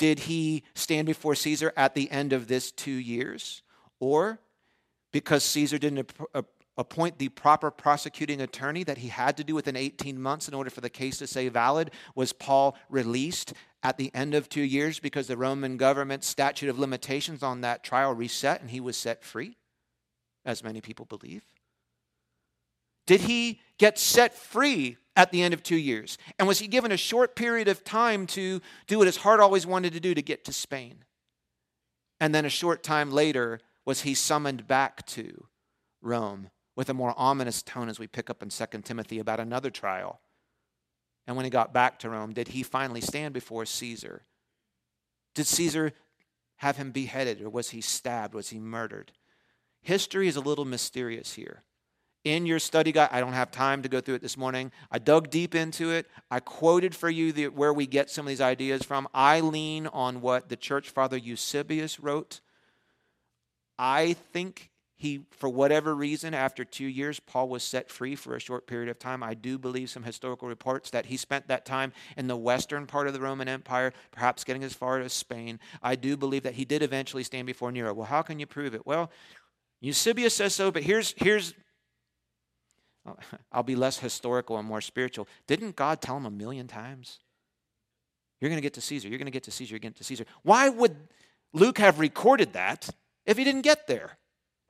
Did 0.00 0.20
he 0.20 0.62
stand 0.74 1.06
before 1.06 1.34
Caesar 1.34 1.74
at 1.76 1.94
the 1.94 2.10
end 2.10 2.32
of 2.32 2.48
this 2.48 2.72
two 2.72 2.90
years? 2.90 3.60
Or 4.00 4.40
because 5.12 5.44
Caesar 5.44 5.76
didn't 5.76 6.10
appoint 6.78 7.18
the 7.18 7.28
proper 7.28 7.70
prosecuting 7.70 8.40
attorney 8.40 8.82
that 8.82 8.96
he 8.96 9.08
had 9.08 9.36
to 9.36 9.44
do 9.44 9.54
within 9.54 9.76
18 9.76 10.18
months 10.18 10.48
in 10.48 10.54
order 10.54 10.70
for 10.70 10.80
the 10.80 10.88
case 10.88 11.18
to 11.18 11.26
stay 11.26 11.50
valid, 11.50 11.90
was 12.14 12.32
Paul 12.32 12.78
released 12.88 13.52
at 13.82 13.98
the 13.98 14.10
end 14.14 14.32
of 14.32 14.48
two 14.48 14.62
years 14.62 15.00
because 15.00 15.26
the 15.26 15.36
Roman 15.36 15.76
government 15.76 16.24
statute 16.24 16.70
of 16.70 16.78
limitations 16.78 17.42
on 17.42 17.60
that 17.60 17.84
trial 17.84 18.14
reset 18.14 18.62
and 18.62 18.70
he 18.70 18.80
was 18.80 18.96
set 18.96 19.22
free, 19.22 19.58
as 20.46 20.64
many 20.64 20.80
people 20.80 21.04
believe? 21.04 21.44
Did 23.06 23.20
he 23.20 23.60
get 23.76 23.98
set 23.98 24.34
free 24.34 24.96
at 25.16 25.32
the 25.32 25.42
end 25.42 25.54
of 25.54 25.62
two 25.62 25.76
years? 25.76 26.18
And 26.38 26.46
was 26.46 26.58
he 26.58 26.66
given 26.66 26.92
a 26.92 26.96
short 26.96 27.36
period 27.36 27.68
of 27.68 27.84
time 27.84 28.26
to 28.28 28.60
do 28.86 28.98
what 28.98 29.06
his 29.06 29.18
heart 29.18 29.40
always 29.40 29.66
wanted 29.66 29.92
to 29.92 30.00
do 30.00 30.14
to 30.14 30.22
get 30.22 30.44
to 30.44 30.52
Spain? 30.52 31.04
And 32.20 32.34
then 32.34 32.44
a 32.44 32.50
short 32.50 32.82
time 32.82 33.10
later, 33.10 33.60
was 33.84 34.02
he 34.02 34.14
summoned 34.14 34.66
back 34.66 35.06
to 35.06 35.46
Rome 36.02 36.50
with 36.76 36.88
a 36.88 36.94
more 36.94 37.14
ominous 37.16 37.62
tone 37.62 37.88
as 37.88 37.98
we 37.98 38.06
pick 38.06 38.30
up 38.30 38.42
in 38.42 38.50
2 38.50 38.66
Timothy 38.82 39.18
about 39.18 39.40
another 39.40 39.70
trial 39.70 40.20
and 41.30 41.36
when 41.36 41.44
he 41.44 41.50
got 41.50 41.72
back 41.72 42.00
to 42.00 42.10
Rome, 42.10 42.32
did 42.32 42.48
he 42.48 42.64
finally 42.64 43.00
stand 43.00 43.34
before 43.34 43.64
Caesar? 43.64 44.24
Did 45.36 45.46
Caesar 45.46 45.92
have 46.56 46.76
him 46.76 46.90
beheaded 46.90 47.40
or 47.40 47.48
was 47.48 47.70
he 47.70 47.80
stabbed? 47.80 48.34
Was 48.34 48.48
he 48.48 48.58
murdered? 48.58 49.12
History 49.80 50.26
is 50.26 50.34
a 50.34 50.40
little 50.40 50.64
mysterious 50.64 51.34
here. 51.34 51.62
In 52.22 52.44
your 52.44 52.58
study 52.58 52.92
guide, 52.92 53.08
I 53.12 53.20
don't 53.20 53.32
have 53.32 53.50
time 53.50 53.82
to 53.82 53.88
go 53.88 54.00
through 54.00 54.16
it 54.16 54.22
this 54.22 54.36
morning. 54.36 54.72
I 54.90 54.98
dug 54.98 55.30
deep 55.30 55.54
into 55.54 55.90
it. 55.90 56.06
I 56.30 56.40
quoted 56.40 56.94
for 56.94 57.08
you 57.08 57.32
the, 57.32 57.48
where 57.48 57.72
we 57.72 57.86
get 57.86 58.10
some 58.10 58.26
of 58.26 58.28
these 58.28 58.42
ideas 58.42 58.82
from. 58.82 59.08
I 59.14 59.40
lean 59.40 59.86
on 59.86 60.20
what 60.20 60.50
the 60.50 60.56
church 60.56 60.90
father 60.90 61.16
Eusebius 61.16 61.98
wrote. 61.98 62.40
I 63.78 64.12
think 64.12 64.70
he, 64.96 65.24
for 65.30 65.48
whatever 65.48 65.94
reason, 65.94 66.34
after 66.34 66.62
two 66.62 66.84
years, 66.84 67.18
Paul 67.20 67.48
was 67.48 67.62
set 67.62 67.90
free 67.90 68.14
for 68.14 68.36
a 68.36 68.40
short 68.40 68.66
period 68.66 68.90
of 68.90 68.98
time. 68.98 69.22
I 69.22 69.32
do 69.32 69.56
believe 69.56 69.88
some 69.88 70.02
historical 70.02 70.46
reports 70.46 70.90
that 70.90 71.06
he 71.06 71.16
spent 71.16 71.48
that 71.48 71.64
time 71.64 71.94
in 72.18 72.26
the 72.26 72.36
western 72.36 72.86
part 72.86 73.06
of 73.06 73.14
the 73.14 73.20
Roman 73.20 73.48
Empire, 73.48 73.94
perhaps 74.10 74.44
getting 74.44 74.62
as 74.62 74.74
far 74.74 75.00
as 75.00 75.14
Spain. 75.14 75.58
I 75.82 75.96
do 75.96 76.18
believe 76.18 76.42
that 76.42 76.52
he 76.52 76.66
did 76.66 76.82
eventually 76.82 77.24
stand 77.24 77.46
before 77.46 77.72
Nero. 77.72 77.94
Well, 77.94 78.04
how 78.04 78.20
can 78.20 78.38
you 78.38 78.46
prove 78.46 78.74
it? 78.74 78.84
Well, 78.84 79.10
Eusebius 79.80 80.34
says 80.34 80.54
so, 80.54 80.70
but 80.70 80.82
here's 80.82 81.14
here's 81.16 81.54
I'll 83.52 83.62
be 83.62 83.76
less 83.76 83.98
historical 83.98 84.58
and 84.58 84.66
more 84.66 84.80
spiritual. 84.80 85.28
Didn't 85.46 85.76
God 85.76 86.00
tell 86.00 86.16
him 86.16 86.26
a 86.26 86.30
million 86.30 86.66
times? 86.66 87.18
You're 88.40 88.48
going 88.48 88.58
to 88.58 88.62
get 88.62 88.74
to 88.74 88.80
Caesar. 88.80 89.08
You're 89.08 89.18
going 89.18 89.26
to 89.26 89.32
get 89.32 89.44
to 89.44 89.50
Caesar. 89.50 89.72
You're 89.72 89.80
going 89.80 89.92
to 89.92 89.98
get 89.98 90.02
to 90.02 90.04
Caesar. 90.04 90.24
Why 90.42 90.68
would 90.68 90.96
Luke 91.52 91.78
have 91.78 91.98
recorded 91.98 92.54
that 92.54 92.88
if 93.26 93.36
he 93.36 93.44
didn't 93.44 93.62
get 93.62 93.86
there? 93.86 94.16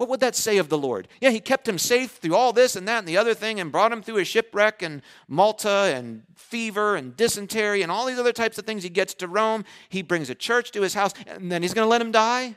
What 0.01 0.09
would 0.09 0.21
that 0.21 0.35
say 0.35 0.57
of 0.57 0.71
the 0.71 0.79
Lord? 0.79 1.09
Yeah, 1.21 1.29
he 1.29 1.41
kept 1.41 1.69
him 1.69 1.77
safe 1.77 2.13
through 2.13 2.35
all 2.35 2.55
this 2.55 2.75
and 2.75 2.89
that 2.89 3.01
and 3.01 3.07
the 3.07 3.19
other 3.19 3.35
thing 3.35 3.61
and 3.61 3.71
brought 3.71 3.93
him 3.93 4.03
through 4.03 4.17
a 4.17 4.25
shipwreck 4.25 4.81
and 4.81 5.03
Malta 5.29 5.93
and 5.95 6.23
fever 6.35 6.97
and 6.97 7.15
dysentery 7.15 7.83
and 7.83 7.93
all 7.93 8.07
these 8.07 8.19
other 8.19 8.33
types 8.33 8.57
of 8.57 8.65
things. 8.65 8.83
He 8.83 8.89
gets 8.89 9.13
to 9.15 9.29
Rome, 9.29 9.63
he 9.91 10.01
brings 10.01 10.31
a 10.31 10.35
church 10.35 10.71
to 10.71 10.81
his 10.81 10.95
house, 10.95 11.13
and 11.27 11.53
then 11.53 11.61
he's 11.61 11.75
going 11.75 11.85
to 11.85 11.91
let 11.91 12.01
him 12.01 12.13
die? 12.13 12.57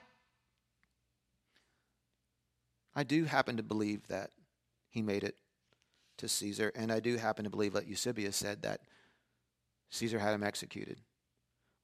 I 2.95 3.03
do 3.03 3.25
happen 3.25 3.57
to 3.57 3.63
believe 3.63 4.07
that 4.07 4.29
he 4.89 5.01
made 5.01 5.25
it 5.25 5.35
to 6.17 6.27
Caesar, 6.27 6.71
and 6.75 6.91
I 6.91 6.99
do 6.99 7.17
happen 7.17 7.43
to 7.43 7.49
believe 7.49 7.73
that 7.73 7.87
Eusebius 7.87 8.35
said 8.35 8.61
that 8.61 8.81
Caesar 9.91 10.19
had 10.19 10.33
him 10.33 10.43
executed. 10.43 10.99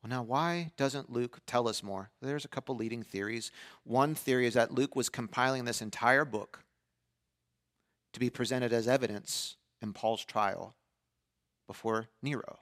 Well, 0.01 0.09
now, 0.09 0.23
why 0.23 0.71
doesn't 0.77 1.11
Luke 1.11 1.39
tell 1.45 1.67
us 1.67 1.83
more? 1.83 2.09
There's 2.21 2.45
a 2.45 2.49
couple 2.49 2.75
leading 2.75 3.03
theories. 3.03 3.51
One 3.83 4.15
theory 4.15 4.47
is 4.47 4.53
that 4.53 4.73
Luke 4.73 4.95
was 4.95 5.09
compiling 5.09 5.65
this 5.65 5.81
entire 5.81 6.25
book 6.25 6.63
to 8.13 8.19
be 8.19 8.29
presented 8.29 8.71
as 8.71 8.87
evidence 8.87 9.57
in 9.81 9.93
Paul's 9.93 10.23
trial 10.23 10.75
before 11.67 12.07
Nero. 12.21 12.59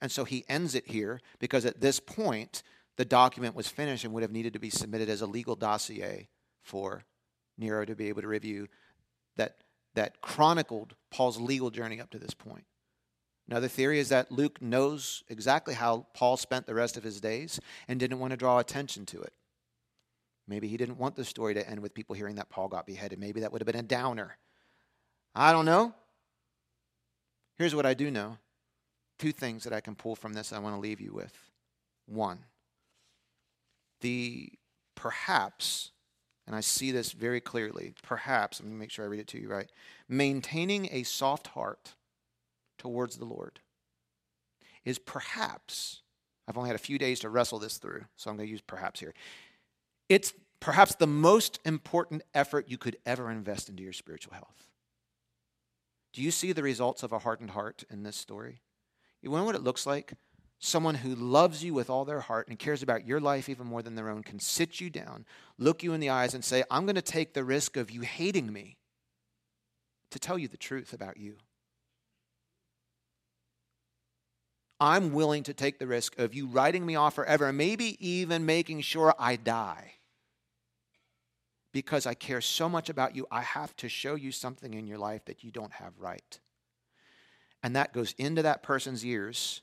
And 0.00 0.10
so 0.10 0.24
he 0.24 0.44
ends 0.48 0.74
it 0.74 0.86
here 0.86 1.20
because 1.38 1.66
at 1.66 1.80
this 1.80 2.00
point, 2.00 2.62
the 2.96 3.04
document 3.04 3.54
was 3.54 3.68
finished 3.68 4.04
and 4.04 4.12
would 4.14 4.22
have 4.22 4.32
needed 4.32 4.52
to 4.54 4.58
be 4.58 4.70
submitted 4.70 5.08
as 5.08 5.20
a 5.20 5.26
legal 5.26 5.56
dossier 5.56 6.28
for 6.62 7.04
Nero 7.58 7.84
to 7.84 7.94
be 7.94 8.08
able 8.08 8.22
to 8.22 8.28
review 8.28 8.68
that, 9.36 9.56
that 9.94 10.20
chronicled 10.20 10.94
Paul's 11.10 11.40
legal 11.40 11.70
journey 11.70 12.00
up 12.00 12.10
to 12.10 12.18
this 12.18 12.34
point. 12.34 12.64
Another 13.48 13.68
theory 13.68 13.98
is 13.98 14.10
that 14.10 14.30
Luke 14.30 14.62
knows 14.62 15.24
exactly 15.28 15.74
how 15.74 16.06
Paul 16.14 16.36
spent 16.36 16.66
the 16.66 16.74
rest 16.74 16.96
of 16.96 17.02
his 17.02 17.20
days 17.20 17.58
and 17.88 17.98
didn't 17.98 18.20
want 18.20 18.30
to 18.30 18.36
draw 18.36 18.58
attention 18.58 19.06
to 19.06 19.20
it. 19.20 19.32
Maybe 20.46 20.68
he 20.68 20.76
didn't 20.76 20.98
want 20.98 21.16
the 21.16 21.24
story 21.24 21.54
to 21.54 21.68
end 21.68 21.80
with 21.80 21.94
people 21.94 22.14
hearing 22.14 22.36
that 22.36 22.48
Paul 22.48 22.68
got 22.68 22.86
beheaded. 22.86 23.18
Maybe 23.18 23.40
that 23.40 23.52
would 23.52 23.60
have 23.60 23.66
been 23.66 23.76
a 23.76 23.82
downer. 23.82 24.36
I 25.34 25.52
don't 25.52 25.64
know. 25.64 25.94
Here's 27.56 27.74
what 27.74 27.86
I 27.86 27.94
do 27.94 28.10
know 28.10 28.38
two 29.18 29.32
things 29.32 29.64
that 29.64 29.72
I 29.72 29.80
can 29.80 29.94
pull 29.94 30.16
from 30.16 30.32
this 30.32 30.52
I 30.52 30.58
want 30.58 30.74
to 30.74 30.80
leave 30.80 31.00
you 31.00 31.12
with. 31.12 31.34
One, 32.06 32.38
the 34.00 34.50
perhaps, 34.94 35.90
and 36.50 36.56
I 36.56 36.62
see 36.62 36.90
this 36.90 37.12
very 37.12 37.40
clearly, 37.40 37.94
perhaps, 38.02 38.60
let 38.60 38.68
me 38.68 38.74
make 38.74 38.90
sure 38.90 39.04
I 39.04 39.08
read 39.08 39.20
it 39.20 39.28
to 39.28 39.38
you 39.38 39.48
right, 39.48 39.70
maintaining 40.08 40.88
a 40.90 41.04
soft 41.04 41.46
heart 41.46 41.94
towards 42.76 43.18
the 43.18 43.24
Lord 43.24 43.60
is 44.84 44.98
perhaps 44.98 46.02
I've 46.48 46.58
only 46.58 46.68
had 46.68 46.74
a 46.74 46.80
few 46.80 46.98
days 46.98 47.20
to 47.20 47.28
wrestle 47.28 47.60
this 47.60 47.78
through, 47.78 48.04
so 48.16 48.28
I'm 48.28 48.36
going 48.36 48.48
to 48.48 48.50
use 48.50 48.62
perhaps 48.62 48.98
here. 48.98 49.14
It's 50.08 50.32
perhaps 50.58 50.96
the 50.96 51.06
most 51.06 51.60
important 51.64 52.22
effort 52.34 52.68
you 52.68 52.78
could 52.78 52.96
ever 53.06 53.30
invest 53.30 53.68
into 53.68 53.84
your 53.84 53.92
spiritual 53.92 54.34
health. 54.34 54.66
Do 56.12 56.20
you 56.20 56.32
see 56.32 56.50
the 56.50 56.64
results 56.64 57.04
of 57.04 57.12
a 57.12 57.20
hardened 57.20 57.50
heart 57.50 57.84
in 57.88 58.02
this 58.02 58.16
story? 58.16 58.60
You 59.22 59.30
know 59.30 59.44
what 59.44 59.54
it 59.54 59.62
looks 59.62 59.86
like? 59.86 60.14
Someone 60.62 60.94
who 60.94 61.14
loves 61.14 61.64
you 61.64 61.72
with 61.72 61.88
all 61.88 62.04
their 62.04 62.20
heart 62.20 62.48
and 62.48 62.58
cares 62.58 62.82
about 62.82 63.06
your 63.06 63.18
life 63.18 63.48
even 63.48 63.66
more 63.66 63.82
than 63.82 63.94
their 63.94 64.10
own 64.10 64.22
can 64.22 64.38
sit 64.38 64.78
you 64.78 64.90
down, 64.90 65.24
look 65.58 65.82
you 65.82 65.94
in 65.94 66.00
the 66.00 66.10
eyes, 66.10 66.34
and 66.34 66.44
say, 66.44 66.62
I'm 66.70 66.84
going 66.84 66.96
to 66.96 67.02
take 67.02 67.32
the 67.32 67.44
risk 67.44 67.78
of 67.78 67.90
you 67.90 68.02
hating 68.02 68.52
me 68.52 68.76
to 70.10 70.18
tell 70.18 70.38
you 70.38 70.48
the 70.48 70.58
truth 70.58 70.92
about 70.92 71.16
you. 71.16 71.36
I'm 74.78 75.12
willing 75.12 75.44
to 75.44 75.54
take 75.54 75.78
the 75.78 75.86
risk 75.86 76.18
of 76.18 76.34
you 76.34 76.46
writing 76.46 76.84
me 76.84 76.94
off 76.94 77.14
forever, 77.14 77.48
and 77.48 77.56
maybe 77.56 77.96
even 78.06 78.44
making 78.44 78.82
sure 78.82 79.14
I 79.18 79.36
die. 79.36 79.92
Because 81.72 82.04
I 82.04 82.14
care 82.14 82.40
so 82.42 82.68
much 82.68 82.90
about 82.90 83.16
you, 83.16 83.26
I 83.30 83.40
have 83.40 83.74
to 83.76 83.88
show 83.88 84.14
you 84.14 84.30
something 84.30 84.74
in 84.74 84.86
your 84.86 84.98
life 84.98 85.24
that 85.24 85.42
you 85.42 85.50
don't 85.50 85.72
have 85.72 85.92
right. 85.98 86.38
And 87.62 87.76
that 87.76 87.94
goes 87.94 88.14
into 88.18 88.42
that 88.42 88.62
person's 88.62 89.06
ears. 89.06 89.62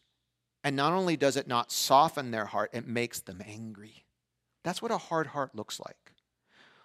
And 0.67 0.75
not 0.75 0.91
only 0.91 1.15
does 1.15 1.37
it 1.37 1.47
not 1.47 1.71
soften 1.71 2.31
their 2.31 2.43
heart, 2.43 2.71
it 2.73 2.85
makes 2.85 3.21
them 3.21 3.41
angry. 3.47 4.03
That's 4.65 4.81
what 4.81 4.91
a 4.91 4.97
hard 4.97 5.27
heart 5.27 5.55
looks 5.55 5.79
like. 5.79 6.11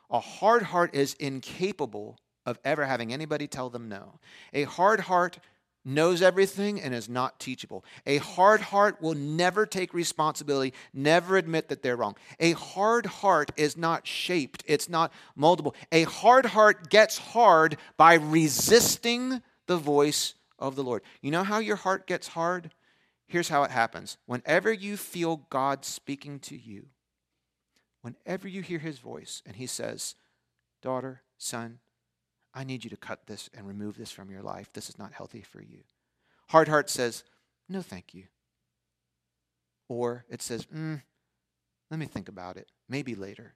A 0.09 0.21
hard 0.21 0.63
heart 0.63 0.95
is 0.95 1.15
incapable 1.15 2.21
of 2.47 2.61
ever 2.65 2.85
having 2.85 3.13
anybody 3.13 3.49
tell 3.49 3.71
them 3.71 3.89
no. 3.89 4.21
A 4.53 4.63
hard 4.63 5.01
heart 5.01 5.41
knows 5.85 6.23
everything 6.23 6.81
and 6.81 6.95
is 6.95 7.09
not 7.09 7.41
teachable. 7.41 7.85
A 8.07 8.19
hard 8.19 8.61
heart 8.61 9.03
will 9.03 9.15
never 9.15 9.67
take 9.67 9.93
responsibility, 9.93 10.75
never 10.95 11.37
admit 11.37 11.69
that 11.69 11.83
they're 11.83 11.97
wrong. 11.97 12.15
A 12.39 12.53
hard 12.53 13.07
heart 13.07 13.51
is 13.57 13.77
not 13.77 14.07
shaped, 14.07 14.63
it's 14.69 14.89
not 14.89 15.13
moldable. 15.37 15.75
A 15.91 16.05
hard 16.05 16.47
heart 16.47 16.89
gets 16.89 17.19
hard 17.19 17.77
by 17.97 18.15
resisting 18.15 19.43
the 19.67 19.77
voice 19.77 20.35
of 20.57 20.77
the 20.77 20.85
Lord. 20.85 21.03
You 21.21 21.33
know 21.33 21.43
how 21.43 21.59
your 21.59 21.75
heart 21.75 22.07
gets 22.07 22.29
hard? 22.29 22.71
Here's 23.33 23.49
how 23.49 23.63
it 23.63 23.71
happens. 23.71 24.19
Whenever 24.27 24.71
you 24.71 24.99
feel 24.99 25.47
God 25.49 25.87
speaking 25.87 26.39
to 26.41 26.55
you, 26.55 26.89
whenever 28.03 28.47
you 28.47 28.61
hear 28.61 28.79
his 28.79 28.99
voice 28.99 29.43
and 29.47 29.57
he 29.57 29.67
says, 29.67 30.17
Daughter, 30.83 31.23
son, 31.39 31.79
I 32.53 32.63
need 32.63 32.85
you 32.85 32.91
to 32.91 32.97
cut 32.99 33.27
this 33.27 33.49
and 33.55 33.67
remove 33.67 33.97
this 33.97 34.11
from 34.11 34.31
your 34.31 34.43
life. 34.43 34.71
This 34.75 34.91
is 34.91 34.99
not 34.99 35.15
healthy 35.15 35.41
for 35.41 35.63
you. 35.63 35.79
Hard 36.51 36.69
heart 36.69 36.91
says, 36.91 37.25
No, 37.71 37.81
thank 37.81 38.13
you. 38.13 38.25
Or 39.89 40.27
it 40.29 40.43
says, 40.43 40.67
mm, 40.67 41.01
Let 41.91 41.99
me 41.99 42.05
think 42.05 42.29
about 42.29 42.59
it. 42.59 42.69
Maybe 42.87 43.15
later. 43.15 43.55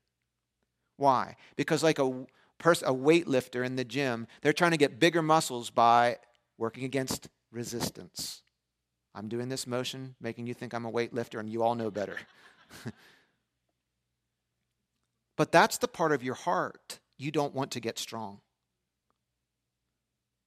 Why? 0.97 1.37
Because, 1.55 1.83
like 1.83 1.99
a 1.99 2.25
person, 2.57 2.89
a 2.89 2.95
weightlifter 2.95 3.63
in 3.63 3.77
the 3.77 3.85
gym, 3.85 4.27
they're 4.41 4.55
trying 4.55 4.71
to 4.71 4.79
get 4.79 4.99
bigger 4.99 5.21
muscles 5.21 5.69
by 5.69 6.17
working 6.57 6.85
against 6.85 7.29
resistance. 7.53 8.41
I'm 9.17 9.29
doing 9.29 9.49
this 9.49 9.67
motion, 9.67 10.15
making 10.21 10.47
you 10.47 10.53
think 10.53 10.75
I'm 10.75 10.85
a 10.85 10.93
weightlifter, 10.93 11.41
and 11.41 11.49
you 11.49 11.63
all 11.63 11.75
know 11.75 11.91
better. 11.91 12.19
but 15.37 15.51
that's 15.51 15.79
the 15.79 15.89
part 15.89 16.13
of 16.13 16.23
your 16.23 16.35
heart 16.35 17.01
you 17.17 17.31
don't 17.31 17.55
want 17.55 17.71
to 17.73 17.81
get 17.81 17.99
strong. 17.99 18.43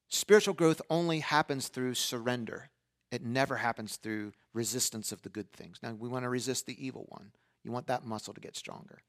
Spiritual 0.08 0.54
growth 0.54 0.84
only 0.88 1.20
happens 1.20 1.68
through 1.68 1.96
surrender. 1.96 2.70
It 3.12 3.26
never 3.26 3.58
happens 3.58 3.96
through 3.96 4.34
resistance 4.54 5.12
of 5.12 5.24
the 5.24 5.30
good 5.30 5.52
things. 5.52 5.80
Now, 5.82 5.94
we 5.94 6.08
want 6.08 6.26
to 6.26 6.30
resist 6.30 6.68
the 6.68 6.86
evil 6.86 7.06
one. 7.10 7.32
You 7.64 7.72
want 7.72 7.88
that 7.88 8.06
muscle 8.06 8.36
to 8.36 8.42
get 8.42 8.56
stronger. 8.56 9.00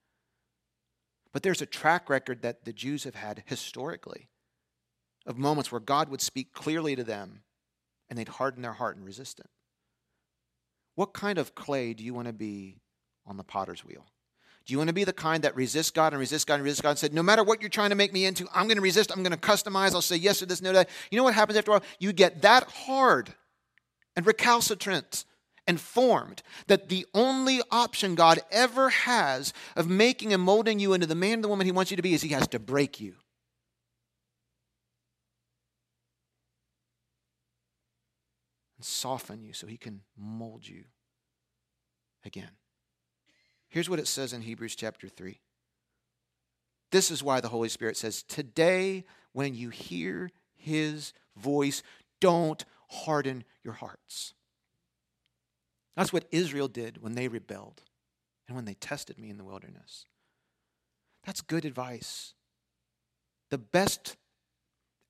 But 1.33 1.43
there's 1.43 1.63
a 1.63 1.67
track 1.67 2.09
record 2.09 2.41
that 2.43 2.65
the 2.65 2.73
Jews 2.73 3.05
have 3.05 3.15
had 3.15 3.43
historically 3.45 4.29
of 5.27 5.37
moments 5.37 5.71
where 5.71 5.81
God 5.81 6.09
would 6.09 6.23
speak 6.23 6.55
clearly 6.55 6.97
to 6.97 7.05
them 7.05 7.43
and 8.11 8.19
they'd 8.19 8.29
harden 8.29 8.61
their 8.63 8.73
heart 8.73 8.97
and 8.97 9.07
resist 9.07 9.39
it. 9.41 9.47
What 10.97 11.15
kind 11.15 11.39
of 11.39 11.55
clay 11.55 11.95
do 11.95 12.05
you 12.05 12.13
want 12.13 12.27
to 12.27 12.35
be 12.35 12.81
on 13.25 13.37
the 13.37 13.45
potter's 13.45 13.85
wheel? 13.85 14.05
Do 14.67 14.73
you 14.73 14.79
want 14.79 14.89
to 14.89 14.95
be 14.95 15.05
the 15.05 15.13
kind 15.13 15.45
that 15.45 15.57
resists 15.57 15.91
God 15.91 16.13
and 16.13 16.21
resists 16.21 16.45
God 16.45 16.57
and 16.57 16.65
resists 16.65 16.83
God 16.83 16.91
and 16.91 16.99
said, 16.99 17.15
no 17.15 17.23
matter 17.23 17.43
what 17.43 17.63
you're 17.63 17.71
trying 17.71 17.91
to 17.91 17.97
make 17.97 18.13
me 18.13 18.27
into, 18.27 18.47
I'm 18.53 18.67
going 18.67 18.77
to 18.77 18.83
resist, 18.83 19.11
I'm 19.11 19.23
going 19.23 19.33
to 19.33 19.39
customize, 19.39 19.95
I'll 19.95 20.03
say 20.03 20.17
yes 20.17 20.41
to 20.41 20.47
this, 20.47 20.61
no 20.61 20.71
to 20.73 20.79
that. 20.79 20.91
You 21.11 21.17
know 21.17 21.25
what 21.25 21.35
happens 21.35 21.57
after 21.57 21.71
a 21.71 21.75
while? 21.75 21.85
You 21.99 22.13
get 22.13 22.43
that 22.43 22.65
hard 22.65 23.33
and 24.17 24.27
recalcitrant 24.27 25.25
and 25.67 25.81
formed 25.81 26.43
that 26.67 26.89
the 26.89 27.07
only 27.15 27.61
option 27.71 28.15
God 28.15 28.41
ever 28.51 28.91
has 28.91 29.53
of 29.77 29.89
making 29.89 30.33
and 30.33 30.43
molding 30.43 30.79
you 30.79 30.93
into 30.93 31.07
the 31.07 31.15
man 31.15 31.35
and 31.35 31.45
the 31.45 31.49
woman 31.49 31.65
he 31.65 31.73
wants 31.73 31.91
you 31.91 31.97
to 31.97 32.03
be 32.03 32.13
is 32.13 32.23
he 32.23 32.31
has 32.31 32.49
to 32.49 32.59
break 32.59 33.01
you. 33.01 33.15
And 38.81 38.85
soften 38.87 39.43
you 39.43 39.53
so 39.53 39.67
he 39.67 39.77
can 39.77 40.01
mold 40.17 40.67
you 40.67 40.85
again. 42.25 42.53
Here's 43.69 43.91
what 43.91 43.99
it 43.99 44.09
says 44.09 44.33
in 44.33 44.41
Hebrews 44.41 44.75
chapter 44.75 45.07
3. 45.07 45.39
This 46.91 47.11
is 47.11 47.23
why 47.23 47.43
the 47.43 47.51
Holy 47.51 47.69
Spirit 47.69 47.99
says, 47.99 48.23
Today, 48.23 49.05
when 49.35 49.55
you 49.55 49.69
hear 49.69 50.31
his 50.57 51.13
voice, 51.37 51.83
don't 52.23 52.65
harden 52.89 53.45
your 53.63 53.75
hearts. 53.75 54.33
That's 55.95 56.11
what 56.11 56.25
Israel 56.31 56.69
did 56.69 57.03
when 57.03 57.13
they 57.13 57.29
rebelled 57.29 57.83
and 58.49 58.57
when 58.57 58.65
they 58.65 58.73
tested 58.73 59.19
me 59.19 59.29
in 59.29 59.37
the 59.37 59.45
wilderness. 59.45 60.07
That's 61.27 61.43
good 61.43 61.67
advice. 61.67 62.33
The 63.51 63.59
best 63.59 64.17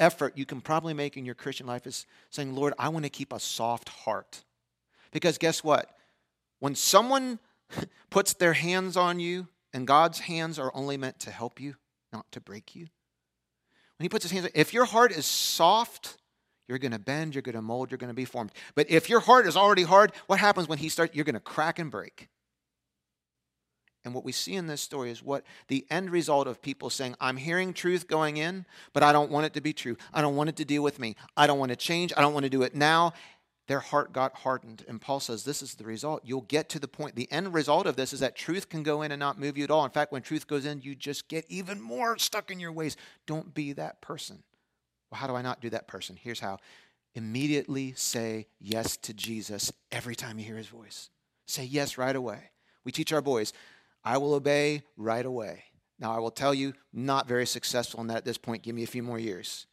effort 0.00 0.36
you 0.36 0.44
can 0.44 0.60
probably 0.60 0.94
make 0.94 1.16
in 1.16 1.24
your 1.24 1.34
Christian 1.34 1.66
life 1.66 1.86
is 1.86 2.06
saying, 2.30 2.54
Lord, 2.54 2.74
I 2.78 2.88
want 2.88 3.04
to 3.04 3.10
keep 3.10 3.32
a 3.32 3.38
soft 3.38 3.88
heart. 3.88 4.42
Because 5.12 5.38
guess 5.38 5.62
what? 5.62 5.96
When 6.58 6.74
someone 6.74 7.38
puts 8.10 8.32
their 8.34 8.54
hands 8.54 8.96
on 8.96 9.20
you, 9.20 9.48
and 9.72 9.86
God's 9.86 10.20
hands 10.20 10.58
are 10.58 10.72
only 10.74 10.96
meant 10.96 11.20
to 11.20 11.30
help 11.30 11.60
you, 11.60 11.76
not 12.12 12.30
to 12.32 12.40
break 12.40 12.74
you. 12.74 12.88
When 13.98 14.04
He 14.04 14.08
puts 14.08 14.24
His 14.24 14.32
hands, 14.32 14.48
if 14.54 14.74
your 14.74 14.84
heart 14.84 15.12
is 15.12 15.26
soft, 15.26 16.16
you're 16.66 16.78
going 16.78 16.92
to 16.92 16.98
bend, 16.98 17.34
you're 17.34 17.42
going 17.42 17.54
to 17.54 17.62
mold, 17.62 17.90
you're 17.90 17.98
going 17.98 18.08
to 18.08 18.14
be 18.14 18.24
formed. 18.24 18.52
But 18.74 18.90
if 18.90 19.08
your 19.08 19.20
heart 19.20 19.46
is 19.46 19.56
already 19.56 19.82
hard, 19.82 20.12
what 20.26 20.38
happens 20.38 20.68
when 20.68 20.78
He 20.78 20.88
starts? 20.88 21.14
You're 21.14 21.24
going 21.24 21.34
to 21.34 21.40
crack 21.40 21.78
and 21.78 21.90
break. 21.90 22.28
And 24.04 24.14
what 24.14 24.24
we 24.24 24.32
see 24.32 24.54
in 24.54 24.66
this 24.66 24.80
story 24.80 25.10
is 25.10 25.22
what 25.22 25.44
the 25.68 25.86
end 25.90 26.10
result 26.10 26.46
of 26.46 26.62
people 26.62 26.88
saying, 26.88 27.16
I'm 27.20 27.36
hearing 27.36 27.74
truth 27.74 28.08
going 28.08 28.38
in, 28.38 28.64
but 28.92 29.02
I 29.02 29.12
don't 29.12 29.30
want 29.30 29.46
it 29.46 29.54
to 29.54 29.60
be 29.60 29.72
true. 29.72 29.96
I 30.12 30.22
don't 30.22 30.36
want 30.36 30.48
it 30.48 30.56
to 30.56 30.64
deal 30.64 30.82
with 30.82 30.98
me. 30.98 31.16
I 31.36 31.46
don't 31.46 31.58
want 31.58 31.70
to 31.70 31.76
change. 31.76 32.12
I 32.16 32.22
don't 32.22 32.32
want 32.32 32.44
to 32.44 32.50
do 32.50 32.62
it 32.62 32.74
now 32.74 33.12
their 33.70 33.78
heart 33.78 34.12
got 34.12 34.34
hardened. 34.34 34.84
And 34.88 35.00
Paul 35.00 35.20
says 35.20 35.44
this 35.44 35.62
is 35.62 35.76
the 35.76 35.84
result. 35.84 36.22
You'll 36.24 36.40
get 36.40 36.68
to 36.70 36.80
the 36.80 36.88
point. 36.88 37.14
The 37.14 37.30
end 37.30 37.54
result 37.54 37.86
of 37.86 37.94
this 37.94 38.12
is 38.12 38.18
that 38.18 38.34
truth 38.34 38.68
can 38.68 38.82
go 38.82 39.02
in 39.02 39.12
and 39.12 39.20
not 39.20 39.38
move 39.38 39.56
you 39.56 39.62
at 39.62 39.70
all. 39.70 39.84
In 39.84 39.92
fact, 39.92 40.10
when 40.10 40.22
truth 40.22 40.48
goes 40.48 40.66
in, 40.66 40.82
you 40.82 40.96
just 40.96 41.28
get 41.28 41.44
even 41.48 41.80
more 41.80 42.18
stuck 42.18 42.50
in 42.50 42.58
your 42.58 42.72
ways. 42.72 42.96
Don't 43.26 43.54
be 43.54 43.72
that 43.74 44.00
person. 44.00 44.42
Well, 45.08 45.20
how 45.20 45.28
do 45.28 45.36
I 45.36 45.42
not 45.42 45.60
do 45.60 45.70
that 45.70 45.86
person? 45.86 46.18
Here's 46.20 46.40
how 46.40 46.58
immediately 47.14 47.92
say 47.96 48.48
yes 48.58 48.96
to 48.96 49.14
Jesus 49.14 49.72
every 49.92 50.16
time 50.16 50.40
you 50.40 50.44
hear 50.44 50.56
his 50.56 50.66
voice. 50.66 51.08
Say 51.46 51.62
yes 51.64 51.96
right 51.96 52.16
away. 52.16 52.50
We 52.82 52.90
teach 52.90 53.12
our 53.12 53.22
boys, 53.22 53.52
I 54.04 54.18
will 54.18 54.34
obey 54.34 54.82
right 54.96 55.24
away. 55.24 55.64
Now, 55.98 56.14
I 56.14 56.18
will 56.18 56.30
tell 56.30 56.54
you, 56.54 56.72
not 56.92 57.28
very 57.28 57.46
successful 57.46 58.00
in 58.00 58.06
that 58.06 58.18
at 58.18 58.24
this 58.24 58.38
point. 58.38 58.62
Give 58.62 58.74
me 58.74 58.82
a 58.82 58.88
few 58.88 59.02
more 59.02 59.18
years. 59.18 59.66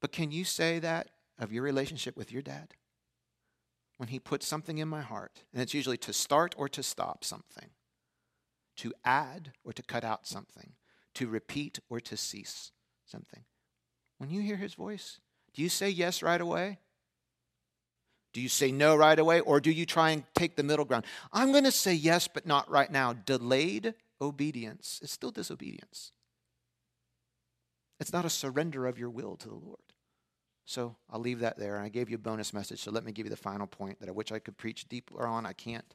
But 0.00 0.12
can 0.12 0.32
you 0.32 0.44
say 0.44 0.78
that 0.78 1.10
of 1.38 1.52
your 1.52 1.62
relationship 1.62 2.16
with 2.16 2.32
your 2.32 2.42
dad? 2.42 2.74
When 3.98 4.08
he 4.08 4.18
puts 4.18 4.46
something 4.46 4.78
in 4.78 4.88
my 4.88 5.02
heart, 5.02 5.42
and 5.52 5.60
it's 5.60 5.74
usually 5.74 5.98
to 5.98 6.14
start 6.14 6.54
or 6.56 6.70
to 6.70 6.82
stop 6.82 7.22
something, 7.22 7.68
to 8.76 8.94
add 9.04 9.52
or 9.62 9.74
to 9.74 9.82
cut 9.82 10.04
out 10.04 10.26
something, 10.26 10.72
to 11.14 11.28
repeat 11.28 11.80
or 11.90 12.00
to 12.00 12.16
cease 12.16 12.72
something. 13.04 13.44
When 14.16 14.30
you 14.30 14.40
hear 14.40 14.56
his 14.56 14.72
voice, 14.72 15.20
do 15.52 15.60
you 15.60 15.68
say 15.68 15.90
yes 15.90 16.22
right 16.22 16.40
away? 16.40 16.78
Do 18.32 18.40
you 18.40 18.48
say 18.48 18.70
no 18.70 18.94
right 18.94 19.18
away? 19.18 19.40
Or 19.40 19.60
do 19.60 19.70
you 19.70 19.86
try 19.86 20.10
and 20.10 20.24
take 20.34 20.56
the 20.56 20.62
middle 20.62 20.84
ground? 20.84 21.04
I'm 21.32 21.52
going 21.52 21.64
to 21.64 21.72
say 21.72 21.94
yes, 21.94 22.28
but 22.28 22.46
not 22.46 22.70
right 22.70 22.90
now. 22.90 23.12
Delayed 23.12 23.94
obedience 24.20 25.00
is 25.02 25.10
still 25.10 25.30
disobedience. 25.30 26.12
It's 27.98 28.12
not 28.12 28.24
a 28.24 28.30
surrender 28.30 28.86
of 28.86 28.98
your 28.98 29.10
will 29.10 29.36
to 29.36 29.48
the 29.48 29.54
Lord. 29.54 29.78
So 30.64 30.96
I'll 31.10 31.20
leave 31.20 31.40
that 31.40 31.58
there. 31.58 31.78
I 31.78 31.88
gave 31.88 32.08
you 32.08 32.14
a 32.14 32.18
bonus 32.18 32.54
message, 32.54 32.80
so 32.80 32.92
let 32.92 33.04
me 33.04 33.12
give 33.12 33.26
you 33.26 33.30
the 33.30 33.36
final 33.36 33.66
point 33.66 33.98
that 34.00 34.08
I 34.08 34.12
wish 34.12 34.30
I 34.30 34.38
could 34.38 34.56
preach 34.56 34.88
deeper 34.88 35.26
on. 35.26 35.44
I 35.44 35.52
can't. 35.52 35.94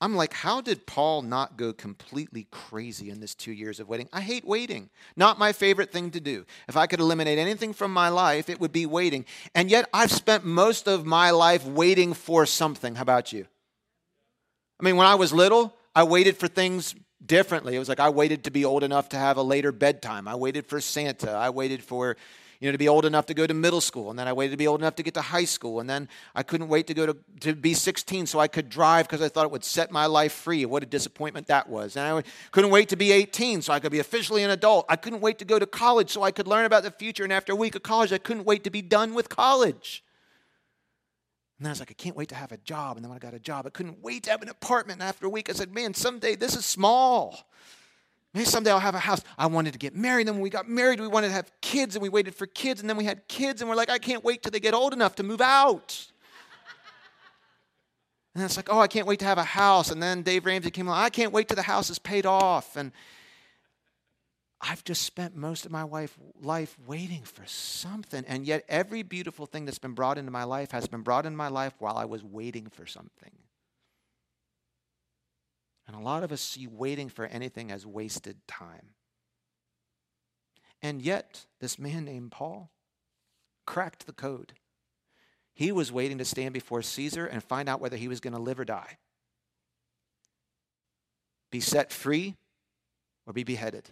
I'm 0.00 0.16
like, 0.16 0.32
how 0.32 0.62
did 0.62 0.86
Paul 0.86 1.20
not 1.20 1.58
go 1.58 1.74
completely 1.74 2.46
crazy 2.50 3.10
in 3.10 3.20
this 3.20 3.34
two 3.34 3.52
years 3.52 3.80
of 3.80 3.88
waiting? 3.88 4.08
I 4.12 4.22
hate 4.22 4.46
waiting. 4.46 4.88
Not 5.14 5.38
my 5.38 5.52
favorite 5.52 5.92
thing 5.92 6.10
to 6.12 6.20
do. 6.20 6.46
If 6.68 6.76
I 6.76 6.86
could 6.86 7.00
eliminate 7.00 7.38
anything 7.38 7.74
from 7.74 7.92
my 7.92 8.08
life, 8.08 8.48
it 8.48 8.60
would 8.60 8.72
be 8.72 8.86
waiting. 8.86 9.26
And 9.54 9.70
yet 9.70 9.90
I've 9.92 10.10
spent 10.10 10.44
most 10.44 10.88
of 10.88 11.04
my 11.04 11.30
life 11.32 11.66
waiting 11.66 12.14
for 12.14 12.46
something. 12.46 12.94
How 12.94 13.02
about 13.02 13.32
you? 13.32 13.46
I 14.80 14.84
mean, 14.84 14.96
when 14.96 15.06
I 15.06 15.16
was 15.16 15.34
little, 15.34 15.76
I 15.94 16.04
waited 16.04 16.38
for 16.38 16.48
things 16.48 16.94
differently. 17.24 17.76
It 17.76 17.78
was 17.78 17.90
like 17.90 18.00
I 18.00 18.08
waited 18.08 18.44
to 18.44 18.50
be 18.50 18.64
old 18.64 18.82
enough 18.82 19.10
to 19.10 19.18
have 19.18 19.36
a 19.36 19.42
later 19.42 19.70
bedtime. 19.70 20.26
I 20.26 20.34
waited 20.34 20.66
for 20.66 20.80
Santa. 20.80 21.32
I 21.32 21.50
waited 21.50 21.84
for 21.84 22.16
you 22.60 22.68
know, 22.68 22.72
to 22.72 22.78
be 22.78 22.88
old 22.88 23.06
enough 23.06 23.24
to 23.26 23.34
go 23.34 23.46
to 23.46 23.54
middle 23.54 23.80
school. 23.80 24.10
And 24.10 24.18
then 24.18 24.28
I 24.28 24.34
waited 24.34 24.50
to 24.50 24.56
be 24.58 24.66
old 24.66 24.80
enough 24.80 24.94
to 24.96 25.02
get 25.02 25.14
to 25.14 25.22
high 25.22 25.46
school. 25.46 25.80
And 25.80 25.88
then 25.88 26.10
I 26.34 26.42
couldn't 26.42 26.68
wait 26.68 26.86
to 26.88 26.94
go 26.94 27.06
to, 27.06 27.16
to 27.40 27.54
be 27.54 27.72
16 27.72 28.26
so 28.26 28.38
I 28.38 28.48
could 28.48 28.68
drive 28.68 29.08
because 29.08 29.22
I 29.22 29.30
thought 29.30 29.46
it 29.46 29.50
would 29.50 29.64
set 29.64 29.90
my 29.90 30.04
life 30.04 30.32
free. 30.32 30.66
What 30.66 30.82
a 30.82 30.86
disappointment 30.86 31.46
that 31.46 31.70
was. 31.70 31.96
And 31.96 32.18
I 32.18 32.22
couldn't 32.52 32.70
wait 32.70 32.90
to 32.90 32.96
be 32.96 33.12
18 33.12 33.62
so 33.62 33.72
I 33.72 33.80
could 33.80 33.92
be 33.92 33.98
officially 33.98 34.44
an 34.44 34.50
adult. 34.50 34.84
I 34.90 34.96
couldn't 34.96 35.20
wait 35.22 35.38
to 35.38 35.46
go 35.46 35.58
to 35.58 35.64
college 35.64 36.10
so 36.10 36.22
I 36.22 36.32
could 36.32 36.46
learn 36.46 36.66
about 36.66 36.82
the 36.82 36.90
future. 36.90 37.24
And 37.24 37.32
after 37.32 37.54
a 37.54 37.56
week 37.56 37.74
of 37.76 37.82
college, 37.82 38.12
I 38.12 38.18
couldn't 38.18 38.44
wait 38.44 38.64
to 38.64 38.70
be 38.70 38.82
done 38.82 39.14
with 39.14 39.30
college. 39.30 40.04
And 41.58 41.66
I 41.66 41.70
was 41.70 41.80
like, 41.80 41.90
I 41.90 41.94
can't 41.94 42.16
wait 42.16 42.28
to 42.30 42.34
have 42.34 42.52
a 42.52 42.58
job. 42.58 42.96
And 42.96 43.04
then 43.04 43.10
when 43.10 43.16
I 43.16 43.20
got 43.20 43.34
a 43.34 43.38
job, 43.38 43.66
I 43.66 43.70
couldn't 43.70 44.02
wait 44.02 44.24
to 44.24 44.30
have 44.30 44.42
an 44.42 44.48
apartment. 44.50 45.00
And 45.00 45.08
after 45.08 45.26
a 45.26 45.30
week, 45.30 45.48
I 45.48 45.54
said, 45.54 45.74
man, 45.74 45.94
someday 45.94 46.36
this 46.36 46.56
is 46.56 46.66
small. 46.66 47.46
Maybe 48.32 48.44
someday 48.44 48.70
I'll 48.70 48.78
have 48.78 48.94
a 48.94 49.00
house. 49.00 49.22
I 49.36 49.46
wanted 49.46 49.72
to 49.72 49.78
get 49.78 49.96
married. 49.96 50.28
Then 50.28 50.34
when 50.34 50.42
we 50.42 50.50
got 50.50 50.68
married, 50.68 51.00
we 51.00 51.08
wanted 51.08 51.28
to 51.28 51.32
have 51.32 51.50
kids 51.60 51.96
and 51.96 52.02
we 52.02 52.08
waited 52.08 52.34
for 52.34 52.46
kids. 52.46 52.80
And 52.80 52.88
then 52.88 52.96
we 52.96 53.04
had 53.04 53.26
kids 53.26 53.60
and 53.60 53.68
we're 53.68 53.76
like, 53.76 53.90
I 53.90 53.98
can't 53.98 54.22
wait 54.22 54.42
till 54.42 54.52
they 54.52 54.60
get 54.60 54.74
old 54.74 54.92
enough 54.92 55.16
to 55.16 55.22
move 55.22 55.40
out. 55.40 56.06
And 58.32 58.44
it's 58.44 58.56
like, 58.56 58.72
oh, 58.72 58.78
I 58.78 58.86
can't 58.86 59.08
wait 59.08 59.18
to 59.18 59.24
have 59.24 59.38
a 59.38 59.44
house. 59.44 59.90
And 59.90 60.00
then 60.00 60.22
Dave 60.22 60.46
Ramsey 60.46 60.70
came 60.70 60.86
along, 60.86 61.02
I 61.02 61.10
can't 61.10 61.32
wait 61.32 61.48
till 61.48 61.56
the 61.56 61.62
house 61.62 61.90
is 61.90 61.98
paid 61.98 62.26
off. 62.26 62.76
And 62.76 62.92
I've 64.60 64.84
just 64.84 65.02
spent 65.02 65.34
most 65.34 65.66
of 65.66 65.72
my 65.72 65.82
life, 65.82 66.16
life 66.40 66.76
waiting 66.86 67.22
for 67.22 67.44
something. 67.46 68.24
And 68.28 68.46
yet, 68.46 68.64
every 68.68 69.02
beautiful 69.02 69.46
thing 69.46 69.64
that's 69.64 69.80
been 69.80 69.94
brought 69.94 70.16
into 70.16 70.30
my 70.30 70.44
life 70.44 70.70
has 70.70 70.86
been 70.86 71.00
brought 71.00 71.26
into 71.26 71.36
my 71.36 71.48
life 71.48 71.74
while 71.80 71.96
I 71.96 72.04
was 72.04 72.22
waiting 72.22 72.68
for 72.68 72.86
something. 72.86 73.32
And 75.90 76.00
a 76.00 76.04
lot 76.04 76.22
of 76.22 76.30
us 76.30 76.40
see 76.40 76.68
waiting 76.68 77.08
for 77.08 77.26
anything 77.26 77.72
as 77.72 77.84
wasted 77.84 78.36
time. 78.46 78.90
And 80.80 81.02
yet, 81.02 81.46
this 81.58 81.80
man 81.80 82.04
named 82.04 82.30
Paul 82.30 82.70
cracked 83.66 84.06
the 84.06 84.12
code. 84.12 84.52
He 85.52 85.72
was 85.72 85.90
waiting 85.90 86.18
to 86.18 86.24
stand 86.24 86.54
before 86.54 86.80
Caesar 86.80 87.26
and 87.26 87.42
find 87.42 87.68
out 87.68 87.80
whether 87.80 87.96
he 87.96 88.06
was 88.06 88.20
going 88.20 88.34
to 88.34 88.38
live 88.38 88.60
or 88.60 88.64
die, 88.64 88.98
be 91.50 91.58
set 91.58 91.92
free, 91.92 92.36
or 93.26 93.32
be 93.32 93.42
beheaded. 93.42 93.90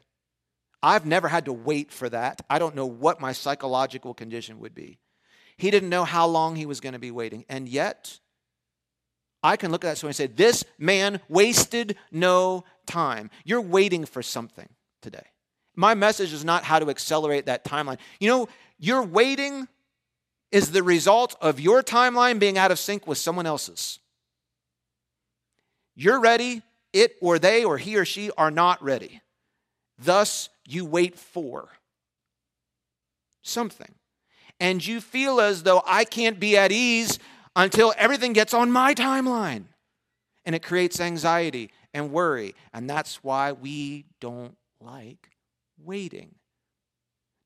I've 0.80 1.04
never 1.04 1.26
had 1.26 1.46
to 1.46 1.52
wait 1.52 1.90
for 1.90 2.08
that. 2.10 2.42
I 2.48 2.60
don't 2.60 2.76
know 2.76 2.86
what 2.86 3.20
my 3.20 3.32
psychological 3.32 4.14
condition 4.14 4.60
would 4.60 4.72
be. 4.72 5.00
He 5.56 5.72
didn't 5.72 5.90
know 5.90 6.04
how 6.04 6.28
long 6.28 6.54
he 6.54 6.64
was 6.64 6.78
going 6.78 6.92
to 6.92 7.00
be 7.00 7.10
waiting. 7.10 7.44
And 7.48 7.68
yet, 7.68 8.20
I 9.42 9.56
can 9.56 9.70
look 9.70 9.84
at 9.84 9.88
that 9.88 9.98
story 9.98 10.10
and 10.10 10.16
say, 10.16 10.26
This 10.26 10.64
man 10.78 11.20
wasted 11.28 11.96
no 12.10 12.64
time. 12.86 13.30
You're 13.44 13.60
waiting 13.60 14.04
for 14.04 14.22
something 14.22 14.68
today. 15.02 15.26
My 15.76 15.94
message 15.94 16.32
is 16.32 16.44
not 16.44 16.64
how 16.64 16.78
to 16.80 16.90
accelerate 16.90 17.46
that 17.46 17.64
timeline. 17.64 17.98
You 18.18 18.28
know, 18.28 18.48
your 18.78 19.02
waiting 19.02 19.68
is 20.50 20.72
the 20.72 20.82
result 20.82 21.36
of 21.40 21.60
your 21.60 21.82
timeline 21.82 22.38
being 22.38 22.58
out 22.58 22.70
of 22.70 22.78
sync 22.78 23.06
with 23.06 23.18
someone 23.18 23.46
else's. 23.46 24.00
You're 25.94 26.20
ready, 26.20 26.62
it 26.92 27.16
or 27.20 27.38
they 27.38 27.64
or 27.64 27.78
he 27.78 27.96
or 27.96 28.04
she 28.04 28.30
are 28.36 28.50
not 28.50 28.82
ready. 28.82 29.20
Thus, 29.98 30.48
you 30.66 30.84
wait 30.84 31.18
for 31.18 31.68
something. 33.42 33.94
And 34.60 34.84
you 34.84 35.00
feel 35.00 35.40
as 35.40 35.62
though 35.62 35.82
I 35.86 36.04
can't 36.04 36.40
be 36.40 36.56
at 36.56 36.72
ease 36.72 37.18
until 37.58 37.92
everything 37.98 38.32
gets 38.32 38.54
on 38.54 38.70
my 38.70 38.94
timeline. 38.94 39.64
And 40.46 40.54
it 40.54 40.62
creates 40.62 41.00
anxiety 41.00 41.70
and 41.92 42.12
worry. 42.12 42.54
And 42.72 42.88
that's 42.88 43.22
why 43.22 43.52
we 43.52 44.06
don't 44.20 44.56
like 44.80 45.30
waiting. 45.76 46.36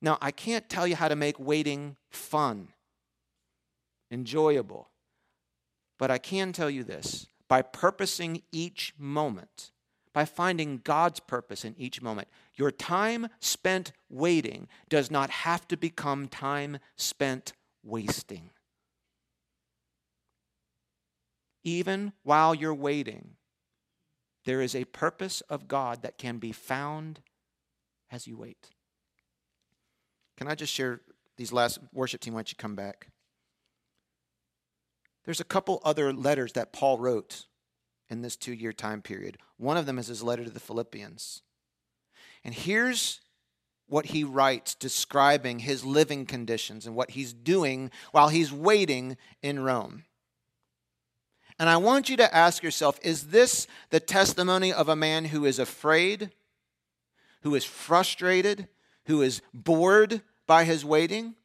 Now, 0.01 0.17
I 0.21 0.31
can't 0.31 0.69
tell 0.69 0.85
you 0.85 0.95
how 0.95 1.07
to 1.07 1.15
make 1.15 1.39
waiting 1.39 1.97
fun, 2.11 2.69
enjoyable, 4.11 4.89
but 5.97 6.11
I 6.11 6.19
can 6.19 6.53
tell 6.53 6.69
you 6.69 6.83
this 6.83 7.25
by 7.47 7.61
purposing 7.61 8.43
each 8.51 8.93
moment, 8.97 9.71
by 10.13 10.25
finding 10.25 10.81
God's 10.83 11.19
purpose 11.19 11.65
in 11.65 11.73
each 11.77 12.01
moment, 12.01 12.27
your 12.53 12.69
time 12.69 13.29
spent 13.39 13.93
waiting 14.09 14.67
does 14.89 15.09
not 15.09 15.29
have 15.29 15.67
to 15.69 15.77
become 15.77 16.27
time 16.27 16.77
spent 16.97 17.53
wasting 17.83 18.51
even 21.63 22.13
while 22.23 22.53
you're 22.53 22.73
waiting, 22.73 23.35
there 24.45 24.61
is 24.61 24.75
a 24.75 24.85
purpose 24.85 25.41
of 25.41 25.67
God 25.67 26.01
that 26.01 26.17
can 26.17 26.37
be 26.37 26.51
found 26.51 27.21
as 28.11 28.27
you 28.27 28.37
wait. 28.37 28.69
Can 30.37 30.47
I 30.47 30.55
just 30.55 30.73
share 30.73 31.01
these 31.37 31.53
last 31.53 31.79
worship 31.93 32.21
team? 32.21 32.33
Why 32.33 32.39
don't 32.39 32.51
you 32.51 32.57
come 32.57 32.75
back? 32.75 33.07
There's 35.25 35.39
a 35.39 35.45
couple 35.45 35.81
other 35.85 36.11
letters 36.11 36.53
that 36.53 36.73
Paul 36.73 36.97
wrote 36.97 37.45
in 38.09 38.21
this 38.21 38.35
two 38.35 38.53
year 38.53 38.73
time 38.73 39.01
period. 39.01 39.37
One 39.57 39.77
of 39.77 39.85
them 39.85 39.97
is 39.97 40.07
his 40.07 40.23
letter 40.23 40.43
to 40.43 40.49
the 40.49 40.59
Philippians. 40.59 41.41
And 42.43 42.53
here's 42.53 43.21
what 43.87 44.07
he 44.07 44.23
writes 44.23 44.75
describing 44.75 45.59
his 45.59 45.85
living 45.85 46.25
conditions 46.25 46.85
and 46.85 46.95
what 46.95 47.11
he's 47.11 47.33
doing 47.33 47.91
while 48.11 48.29
he's 48.29 48.51
waiting 48.51 49.17
in 49.41 49.59
Rome. 49.59 50.03
And 51.59 51.69
I 51.69 51.77
want 51.77 52.09
you 52.09 52.17
to 52.17 52.35
ask 52.35 52.63
yourself 52.63 52.99
is 53.03 53.27
this 53.27 53.67
the 53.89 53.99
testimony 53.99 54.73
of 54.73 54.89
a 54.89 54.95
man 54.95 55.25
who 55.25 55.45
is 55.45 55.59
afraid, 55.59 56.31
who 57.41 57.55
is 57.55 57.63
frustrated, 57.65 58.67
who 59.05 59.21
is 59.21 59.41
bored 59.53 60.21
by 60.47 60.63
his 60.63 60.83
waiting? 60.83 61.35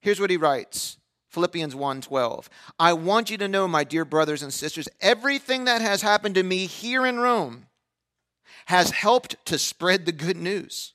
Here's 0.00 0.20
what 0.20 0.30
he 0.30 0.36
writes. 0.36 0.98
Philippians 1.28 1.74
1:12. 1.74 2.48
I 2.78 2.94
want 2.94 3.30
you 3.30 3.36
to 3.38 3.48
know, 3.48 3.68
my 3.68 3.84
dear 3.84 4.04
brothers 4.04 4.42
and 4.42 4.52
sisters, 4.52 4.88
everything 5.00 5.64
that 5.64 5.82
has 5.82 6.02
happened 6.02 6.34
to 6.36 6.42
me 6.42 6.66
here 6.66 7.06
in 7.06 7.18
Rome 7.18 7.66
has 8.66 8.90
helped 8.90 9.36
to 9.46 9.58
spread 9.58 10.06
the 10.06 10.12
good 10.12 10.36
news. 10.36 10.94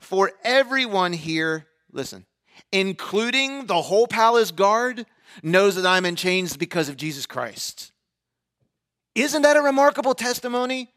For 0.00 0.32
everyone 0.44 1.12
here, 1.12 1.66
listen, 1.90 2.26
including 2.70 3.66
the 3.66 3.82
whole 3.82 4.06
palace 4.06 4.50
guard, 4.50 5.06
knows 5.42 5.76
that 5.76 5.86
I'm 5.86 6.06
in 6.06 6.16
chains 6.16 6.56
because 6.56 6.88
of 6.88 6.96
Jesus 6.96 7.26
Christ. 7.26 7.92
Isn't 9.14 9.42
that 9.42 9.56
a 9.56 9.62
remarkable 9.62 10.14
testimony? 10.14 10.90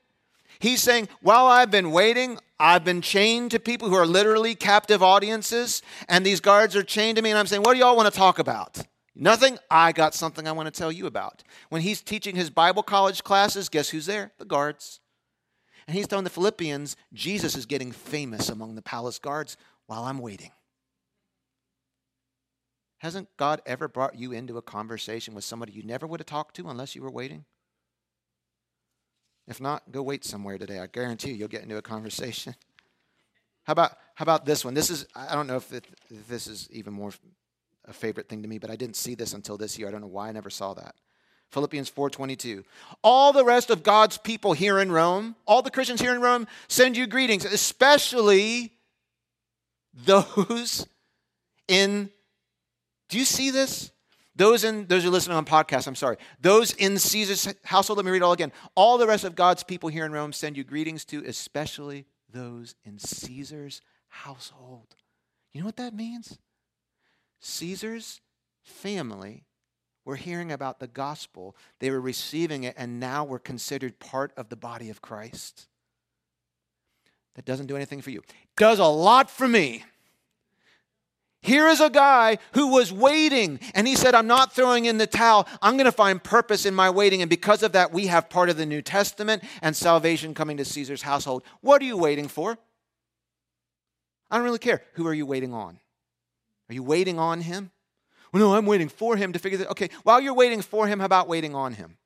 He's 0.60 0.82
saying, 0.82 1.08
while 1.22 1.46
I've 1.46 1.70
been 1.70 1.92
waiting, 1.92 2.40
I've 2.60 2.84
been 2.84 3.02
chained 3.02 3.52
to 3.52 3.60
people 3.60 3.90
who 3.90 3.96
are 3.96 4.08
literally 4.08 4.56
captive 4.56 5.04
audiences, 5.04 5.84
and 6.10 6.26
these 6.26 6.40
guards 6.40 6.76
are 6.76 6.84
chained 6.84 7.18
to 7.18 7.22
me, 7.22 7.30
and 7.30 7.38
I'm 7.38 7.46
saying, 7.46 7.62
What 7.62 7.74
do 7.74 7.80
y'all 7.80 7.96
want 7.96 8.12
to 8.12 8.18
talk 8.18 8.40
about? 8.40 8.82
Nothing. 9.16 9.58
I 9.70 9.92
got 9.92 10.14
something 10.14 10.48
I 10.48 10.52
want 10.52 10.68
to 10.68 10.78
tell 10.78 10.92
you 10.92 11.08
about. 11.08 11.44
When 11.70 11.82
he's 11.82 12.02
teaching 12.02 12.36
his 12.36 12.50
Bible 12.50 12.84
college 12.84 13.24
classes, 13.24 13.70
guess 13.70 13.90
who's 13.90 14.06
there? 14.06 14.32
The 14.38 14.46
guards. 14.46 15.00
And 15.88 15.96
he's 15.96 16.08
telling 16.08 16.24
the 16.24 16.30
Philippians, 16.30 16.96
Jesus 17.14 17.56
is 17.56 17.66
getting 17.66 17.92
famous 17.92 18.50
among 18.50 18.76
the 18.76 18.82
palace 18.82 19.18
guards 19.20 19.58
while 19.88 20.04
I'm 20.04 20.20
waiting. 20.20 20.52
Hasn't 23.00 23.30
God 23.38 23.62
ever 23.66 23.88
brought 23.88 24.18
you 24.18 24.32
into 24.32 24.58
a 24.58 24.62
conversation 24.62 25.36
with 25.36 25.44
somebody 25.44 25.72
you 25.72 25.84
never 25.84 26.08
would 26.08 26.20
have 26.20 26.28
talked 26.28 26.56
to 26.56 26.70
unless 26.70 26.96
you 26.96 27.02
were 27.02 27.12
waiting? 27.12 27.46
If 29.48 29.62
not, 29.62 29.92
go 29.92 30.02
wait 30.02 30.26
somewhere 30.26 30.58
today. 30.58 30.80
I 30.80 30.88
guarantee 30.88 31.30
you, 31.30 31.36
you'll 31.36 31.48
get 31.48 31.64
into 31.64 31.78
a 31.78 31.82
conversation. 31.82 32.56
How 33.64 33.74
about 33.74 33.98
how 34.16 34.24
about 34.24 34.46
this 34.46 34.64
one? 34.64 34.74
This 34.74 34.90
is 34.90 35.06
I 35.14 35.36
don't 35.36 35.46
know 35.46 35.58
if, 35.58 35.74
it, 35.74 35.86
if 36.10 36.26
this 36.30 36.48
is 36.48 36.70
even 36.72 36.94
more 36.94 37.12
a 37.86 37.92
favorite 37.92 38.30
thing 38.30 38.42
to 38.42 38.48
me, 38.48 38.60
but 38.60 38.72
I 38.72 38.78
didn't 38.78 38.96
see 38.96 39.14
this 39.14 39.34
until 39.34 39.58
this 39.58 39.78
year. 39.78 39.90
I 39.90 39.92
don't 39.92 40.00
know 40.00 40.08
why 40.08 40.30
I 40.30 40.32
never 40.32 40.50
saw 40.50 40.74
that. 40.76 40.96
Philippians 41.52 41.90
4:22. 41.92 42.64
All 43.04 43.34
the 43.34 43.46
rest 43.46 43.70
of 43.70 43.84
God's 43.84 44.18
people 44.18 44.54
here 44.54 44.80
in 44.80 44.92
Rome, 44.92 45.36
all 45.46 45.62
the 45.62 45.70
Christians 45.70 46.02
here 46.02 46.16
in 46.16 46.22
Rome 46.22 46.48
send 46.68 46.96
you 46.96 47.08
greetings, 47.08 47.44
especially 47.44 48.74
those 49.94 50.88
in 51.68 52.10
do 53.10 53.18
you 53.18 53.26
see 53.26 53.52
this? 53.52 53.92
Those 54.36 54.64
in 54.64 54.86
those 54.86 55.02
who 55.04 55.10
are 55.10 55.12
listening 55.12 55.36
on 55.36 55.46
podcasts, 55.46 55.88
I'm 55.88 55.96
sorry. 55.96 56.18
Those 56.40 56.74
in 56.74 57.00
Caesar's 57.00 57.54
household, 57.64 57.98
let 57.98 58.06
me 58.06 58.12
read 58.12 58.22
it 58.22 58.24
all 58.24 58.34
again. 58.34 58.52
All 58.76 59.00
the 59.00 59.08
rest 59.08 59.24
of 59.24 59.36
God's 59.36 59.64
people 59.64 59.90
here 59.90 60.06
in 60.06 60.12
Rome 60.12 60.32
send 60.32 60.56
you 60.56 60.64
greetings 60.64 61.04
to, 61.06 61.24
especially 61.26 62.06
those 62.32 62.76
in 62.86 63.00
Caesar's 63.00 63.82
household. 64.10 64.96
You 65.52 65.62
know 65.62 65.66
what 65.66 65.78
that 65.78 65.96
means? 65.96 66.38
Caesar's 67.40 68.22
family 68.64 69.46
were 70.06 70.16
hearing 70.16 70.52
about 70.52 70.80
the 70.80 70.88
gospel, 70.88 71.56
they 71.80 71.90
were 71.90 72.00
receiving 72.00 72.64
it, 72.64 72.76
and 72.78 73.00
now 73.00 73.26
were 73.26 73.40
considered 73.40 74.00
part 74.00 74.32
of 74.38 74.50
the 74.50 74.56
body 74.56 74.90
of 74.90 75.02
Christ. 75.02 75.68
That 77.36 77.46
doesn't 77.46 77.68
do 77.68 77.76
anything 77.76 78.02
for 78.02 78.12
you. 78.12 78.22
Does 78.56 78.80
a 78.80 78.86
lot 78.86 79.30
for 79.30 79.48
me. 79.48 79.84
Here 81.42 81.68
is 81.68 81.80
a 81.80 81.90
guy 81.90 82.40
who 82.54 82.68
was 82.68 82.92
waiting, 82.92 83.60
and 83.74 83.88
he 83.88 83.96
said, 83.96 84.16
I'm 84.16 84.28
not 84.28 84.54
throwing 84.54 84.86
in 84.86 84.98
the 84.98 85.08
towel. 85.08 85.48
I'm 85.62 85.76
going 85.76 85.86
to 85.86 85.92
find 85.92 86.22
purpose 86.22 86.66
in 86.66 86.74
my 86.74 86.90
waiting. 86.90 87.22
And 87.22 87.30
because 87.30 87.64
of 87.64 87.74
that, 87.74 87.94
we 87.94 88.08
have 88.08 88.30
part 88.30 88.50
of 88.50 88.58
the 88.58 88.66
New 88.66 88.82
Testament 88.82 89.44
and 89.62 89.76
salvation 89.76 90.34
coming 90.34 90.58
to 90.58 90.66
Caesar's 90.66 91.04
household. 91.04 91.44
What 91.62 91.82
are 91.82 91.86
you 91.86 91.98
waiting 91.98 92.28
for? 92.28 92.58
I 94.30 94.36
don't 94.36 94.46
really 94.46 94.60
care. 94.60 94.82
Who 94.94 95.08
are 95.08 95.14
you 95.14 95.26
waiting 95.26 95.54
on? 95.54 95.80
Are 96.70 96.74
you 96.74 96.84
waiting 96.84 97.18
on 97.18 97.42
him? 97.42 97.72
Well, 98.34 98.44
no, 98.44 98.56
I'm 98.56 98.66
waiting 98.66 98.90
for 98.90 99.16
him 99.16 99.32
to 99.34 99.40
figure 99.40 99.60
that. 99.60 99.72
Okay, 99.72 99.90
while 100.04 100.20
you're 100.20 100.34
waiting 100.34 100.62
for 100.62 100.88
him, 100.88 101.00
how 101.00 101.06
about 101.06 101.30
waiting 101.30 101.56
on 101.56 101.74
him? 101.74 101.98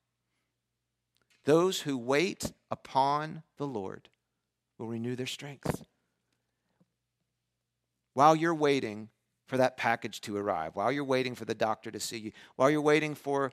Those 1.46 1.82
who 1.82 1.98
wait 1.98 2.52
upon 2.70 3.42
the 3.58 3.66
Lord 3.66 4.10
will 4.78 4.88
renew 4.88 5.16
their 5.16 5.26
strength. 5.26 5.84
While 8.14 8.36
you're 8.36 8.54
waiting 8.54 9.10
for 9.52 9.58
that 9.58 9.76
package 9.76 10.22
to 10.22 10.38
arrive, 10.38 10.78
while 10.78 10.94
you're 10.94 11.04
waiting 11.04 11.36
for 11.36 11.44
the 11.44 11.54
doctor 11.54 11.92
to 11.92 12.00
see 12.00 12.18
you, 12.18 12.32
while 12.56 12.70
you're 12.70 12.80
waiting 12.80 13.14
for 13.14 13.52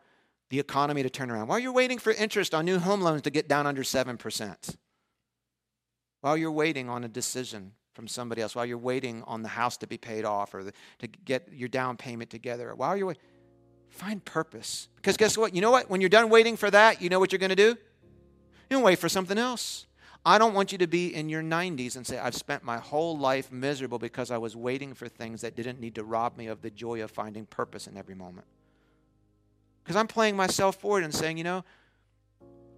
the 0.48 0.60
economy 0.60 1.02
to 1.02 1.10
turn 1.10 1.28
around, 1.28 1.48
while 1.48 1.58
you're 1.58 1.72
waiting 1.72 1.98
for 1.98 2.12
interest 2.12 2.54
on 2.54 2.64
new 2.64 2.78
home 2.78 3.00
loans 3.00 3.22
to 3.22 3.30
get 3.30 3.48
down 3.48 3.66
under 3.66 3.82
7%, 3.82 4.76
while 6.20 6.36
you're 6.36 6.52
waiting 6.52 6.88
on 6.88 7.02
a 7.02 7.08
decision 7.08 7.72
from 7.94 8.06
somebody 8.06 8.40
else, 8.40 8.54
while 8.54 8.64
you're 8.64 8.78
waiting 8.78 9.24
on 9.26 9.42
the 9.42 9.48
house 9.48 9.76
to 9.76 9.88
be 9.88 9.98
paid 9.98 10.24
off 10.24 10.54
or 10.54 10.62
the, 10.62 10.72
to 11.00 11.08
get 11.08 11.48
your 11.52 11.68
down 11.68 11.96
payment 11.96 12.30
together, 12.30 12.72
while 12.76 12.96
you're 12.96 13.08
waiting, 13.08 13.22
find 13.88 14.24
purpose. 14.24 14.86
Because 14.94 15.16
guess 15.16 15.36
what? 15.36 15.52
You 15.52 15.60
know 15.60 15.72
what? 15.72 15.90
When 15.90 16.00
you're 16.00 16.08
done 16.08 16.30
waiting 16.30 16.56
for 16.56 16.70
that, 16.70 17.02
you 17.02 17.08
know 17.08 17.18
what 17.18 17.32
you're 17.32 17.40
going 17.40 17.50
to 17.50 17.56
do? 17.56 17.76
To 18.70 18.78
wait 18.78 19.00
for 19.00 19.08
something 19.08 19.36
else. 19.36 19.87
I 20.24 20.38
don't 20.38 20.54
want 20.54 20.72
you 20.72 20.78
to 20.78 20.86
be 20.86 21.14
in 21.14 21.28
your 21.28 21.42
90s 21.42 21.96
and 21.96 22.06
say, 22.06 22.18
I've 22.18 22.34
spent 22.34 22.62
my 22.62 22.78
whole 22.78 23.16
life 23.16 23.50
miserable 23.50 23.98
because 23.98 24.30
I 24.30 24.38
was 24.38 24.54
waiting 24.54 24.94
for 24.94 25.08
things 25.08 25.40
that 25.40 25.56
didn't 25.56 25.80
need 25.80 25.94
to 25.94 26.04
rob 26.04 26.36
me 26.36 26.48
of 26.48 26.60
the 26.60 26.70
joy 26.70 27.02
of 27.02 27.10
finding 27.10 27.46
purpose 27.46 27.86
in 27.86 27.96
every 27.96 28.14
moment. 28.14 28.46
Because 29.82 29.96
I'm 29.96 30.06
playing 30.06 30.36
myself 30.36 30.76
forward 30.76 31.04
and 31.04 31.14
saying, 31.14 31.38
you 31.38 31.44
know, 31.44 31.64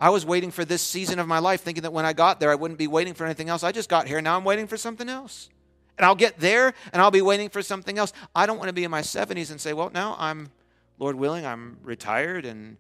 I 0.01 0.11
was 0.11 0.25
waiting 0.25 0.51
for 0.51 0.65
this 0.65 0.81
season 0.81 1.19
of 1.19 1.27
my 1.27 1.41
life 1.41 1.61
thinking 1.61 1.83
that 1.83 1.93
when 1.93 2.07
I 2.07 2.13
got 2.13 2.41
there, 2.41 2.51
I 2.51 2.55
wouldn't 2.55 2.79
be 2.79 2.87
waiting 2.87 3.15
for 3.15 3.25
anything 3.25 3.49
else. 3.49 3.63
I 3.63 3.73
just 3.73 3.89
got 3.89 4.07
here. 4.07 4.21
Now 4.23 4.37
I'm 4.37 4.45
waiting 4.45 4.67
for 4.67 4.77
something 4.77 5.09
else. 5.09 5.51
And 5.99 6.07
I'll 6.07 6.15
get 6.15 6.39
there 6.39 6.73
and 6.93 7.03
I'll 7.03 7.11
be 7.11 7.21
waiting 7.21 7.51
for 7.51 7.61
something 7.61 7.99
else. 7.99 8.13
I 8.35 8.47
don't 8.47 8.57
want 8.57 8.69
to 8.69 8.73
be 8.73 8.85
in 8.85 8.91
my 8.91 9.03
70s 9.03 9.51
and 9.51 9.61
say, 9.61 9.75
well, 9.75 9.91
now 9.93 10.17
I'm, 10.19 10.51
Lord 10.99 11.17
willing, 11.17 11.45
I'm 11.45 11.79
retired 11.83 12.47
and, 12.47 12.79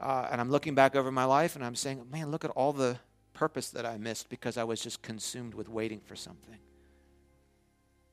uh, 0.00 0.28
and 0.30 0.40
I'm 0.40 0.50
looking 0.50 0.74
back 0.74 0.94
over 0.94 1.10
my 1.10 1.24
life 1.24 1.56
and 1.56 1.64
I'm 1.64 1.74
saying, 1.74 2.04
man, 2.12 2.30
look 2.30 2.44
at 2.44 2.50
all 2.50 2.72
the 2.72 2.98
purpose 3.32 3.70
that 3.70 3.86
I 3.86 3.98
missed 3.98 4.28
because 4.28 4.56
I 4.56 4.64
was 4.64 4.80
just 4.80 5.02
consumed 5.02 5.54
with 5.54 5.68
waiting 5.68 6.00
for 6.00 6.16
something. 6.16 6.58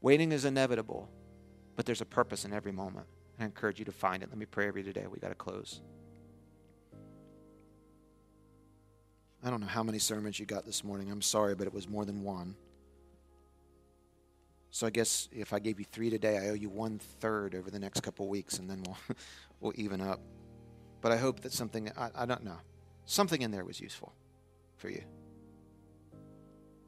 Waiting 0.01 0.31
is 0.31 0.45
inevitable, 0.45 1.09
but 1.75 1.85
there's 1.85 2.01
a 2.01 2.05
purpose 2.05 2.45
in 2.45 2.53
every 2.53 2.71
moment. 2.71 3.07
I 3.39 3.45
encourage 3.45 3.79
you 3.79 3.85
to 3.85 3.91
find 3.91 4.23
it. 4.23 4.29
Let 4.29 4.37
me 4.37 4.45
pray 4.45 4.67
over 4.67 4.79
you 4.79 4.85
today. 4.85 5.05
We 5.07 5.19
got 5.19 5.29
to 5.29 5.35
close. 5.35 5.81
I 9.43 9.49
don't 9.49 9.61
know 9.61 9.67
how 9.67 9.83
many 9.83 9.99
sermons 9.99 10.39
you 10.39 10.45
got 10.45 10.65
this 10.65 10.83
morning. 10.83 11.09
I'm 11.11 11.21
sorry, 11.21 11.55
but 11.55 11.67
it 11.67 11.73
was 11.73 11.87
more 11.87 12.03
than 12.03 12.23
one. 12.23 12.55
So 14.71 14.85
I 14.85 14.89
guess 14.89 15.29
if 15.31 15.53
I 15.53 15.59
gave 15.59 15.79
you 15.79 15.85
three 15.85 16.09
today, 16.09 16.37
I 16.37 16.49
owe 16.49 16.53
you 16.53 16.69
one 16.69 16.99
third 16.99 17.55
over 17.55 17.71
the 17.71 17.79
next 17.79 18.01
couple 18.01 18.27
weeks, 18.27 18.59
and 18.59 18.69
then 18.69 18.83
we'll 18.85 18.97
we'll 19.61 19.73
even 19.75 20.01
up. 20.01 20.19
But 21.01 21.11
I 21.11 21.17
hope 21.17 21.39
that 21.41 21.53
something 21.53 21.91
I, 21.97 22.09
I 22.13 22.25
don't 22.25 22.43
know 22.43 22.57
something 23.05 23.41
in 23.41 23.49
there 23.49 23.65
was 23.65 23.79
useful 23.79 24.13
for 24.79 24.89
you. 24.89 25.03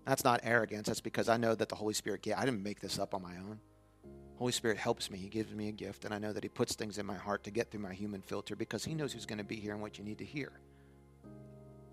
That's 0.06 0.24
not 0.24 0.40
arrogance. 0.44 0.88
That's 0.88 1.02
because 1.02 1.30
I 1.30 1.38
know 1.38 1.54
that 1.54 1.70
the 1.70 1.76
Holy 1.76 1.94
Spirit. 1.94 2.26
Yeah, 2.26 2.40
I 2.40 2.46
didn't 2.46 2.64
make 2.64 2.80
this 2.80 2.98
up 2.98 3.14
on 3.14 3.22
my 3.22 3.38
own. 3.38 3.60
Holy 4.38 4.52
Spirit 4.52 4.78
helps 4.78 5.12
me. 5.12 5.20
He 5.20 5.30
gives 5.30 5.54
me 5.54 5.70
a 5.70 5.72
gift, 5.72 6.04
and 6.04 6.14
I 6.14 6.18
know 6.18 6.34
that 6.34 6.44
He 6.44 6.50
puts 6.50 6.74
things 6.74 6.98
in 6.98 7.06
my 7.06 7.16
heart 7.16 7.44
to 7.44 7.52
get 7.52 7.70
through 7.70 7.82
my 7.82 7.94
human 7.94 8.22
filter 8.22 8.56
because 8.56 8.84
He 8.84 8.96
knows 8.96 9.14
who's 9.14 9.28
going 9.28 9.38
to 9.38 9.44
be 9.44 9.58
here 9.58 9.74
and 9.74 9.82
what 9.82 10.00
you 10.00 10.04
need 10.04 10.18
to 10.18 10.26
hear. 10.26 10.52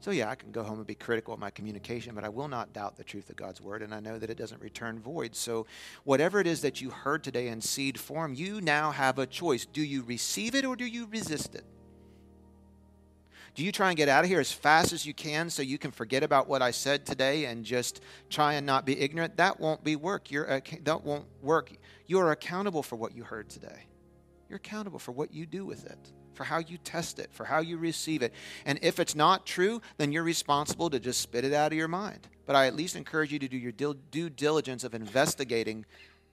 So, 0.01 0.13
yeah, 0.13 0.31
I 0.31 0.37
can 0.37 0.53
go 0.53 0.63
home 0.63 0.79
and 0.79 0.87
be 0.87 0.95
critical 0.95 1.35
of 1.35 1.41
my 1.41 1.51
communication, 1.51 2.15
but 2.15 2.25
I 2.25 2.29
will 2.29 2.49
not 2.49 2.73
doubt 2.73 2.97
the 2.97 3.05
truth 3.05 3.29
of 3.31 3.37
God's 3.37 3.61
word, 3.61 3.83
and 3.83 3.93
I 3.93 4.01
know 4.01 4.19
that 4.19 4.31
it 4.31 4.39
doesn't 4.39 4.63
return 4.63 5.01
void. 5.01 5.35
So, 5.35 5.67
whatever 6.05 6.41
it 6.41 6.47
is 6.47 6.63
that 6.63 6.81
you 6.81 6.89
heard 6.91 7.23
today 7.23 7.49
in 7.49 7.61
seed 7.61 7.99
form, 7.99 8.33
you 8.33 8.61
now 8.61 8.93
have 8.93 9.19
a 9.19 9.27
choice. 9.27 9.67
Do 9.67 9.83
you 9.83 10.03
receive 10.03 10.55
it 10.55 10.65
or 10.65 10.77
do 10.77 10.87
you 10.87 11.07
resist 11.07 11.55
it? 11.55 11.65
Do 13.59 13.65
you 13.65 13.73
try 13.73 13.89
and 13.89 13.97
get 13.97 14.09
out 14.09 14.23
of 14.23 14.31
here 14.31 14.39
as 14.39 14.53
fast 14.53 14.93
as 14.93 15.05
you 15.05 15.13
can 15.13 15.51
so 15.51 15.63
you 15.63 15.79
can 15.79 15.91
forget 15.91 16.23
about 16.23 16.47
what 16.47 16.63
I 16.63 16.71
said 16.71 17.05
today 17.05 17.47
and 17.47 17.65
just 17.65 18.01
try 18.31 18.53
and 18.53 18.65
not 18.65 18.87
be 18.87 18.97
ignorant? 18.97 19.37
That 19.39 19.59
won't 19.59 19.83
be 19.83 19.97
work. 19.97 20.31
You're, 20.31 20.63
that 20.85 21.03
won't 21.03 21.25
work. 21.43 21.73
You 22.07 22.21
are 22.21 22.31
accountable 22.31 22.85
for 22.85 22.95
what 22.95 23.17
you 23.17 23.25
heard 23.25 23.49
today. 23.49 23.87
You're 24.49 24.59
accountable 24.59 25.01
for 25.01 25.11
what 25.11 25.35
you 25.35 25.45
do 25.45 25.67
with 25.67 25.87
it 25.87 25.99
for 26.35 26.45
how 26.45 26.59
you 26.59 26.79
test 26.79 27.19
it, 27.19 27.31
for 27.33 27.45
how 27.45 27.59
you 27.59 27.79
receive 27.79 28.23
it. 28.23 28.33
And 28.65 28.79
if 28.81 29.01
it's 29.01 29.17
not 29.17 29.45
true, 29.45 29.83
then 29.97 30.13
you're 30.13 30.23
responsible 30.23 30.89
to 30.91 31.01
just 31.01 31.21
spit 31.21 31.45
it 31.45 31.53
out 31.53 31.73
of 31.73 31.77
your 31.77 31.89
mind. 31.89 32.29
But 32.47 32.55
I 32.55 32.69
at 32.69 32.77
least 32.77 32.95
encourage 32.95 33.33
you 33.33 33.41
to 33.41 33.49
do 33.49 33.57
your 33.57 33.73
due 33.73 34.31
diligence 34.31 34.85
of 34.85 34.95
investigating 34.95 35.85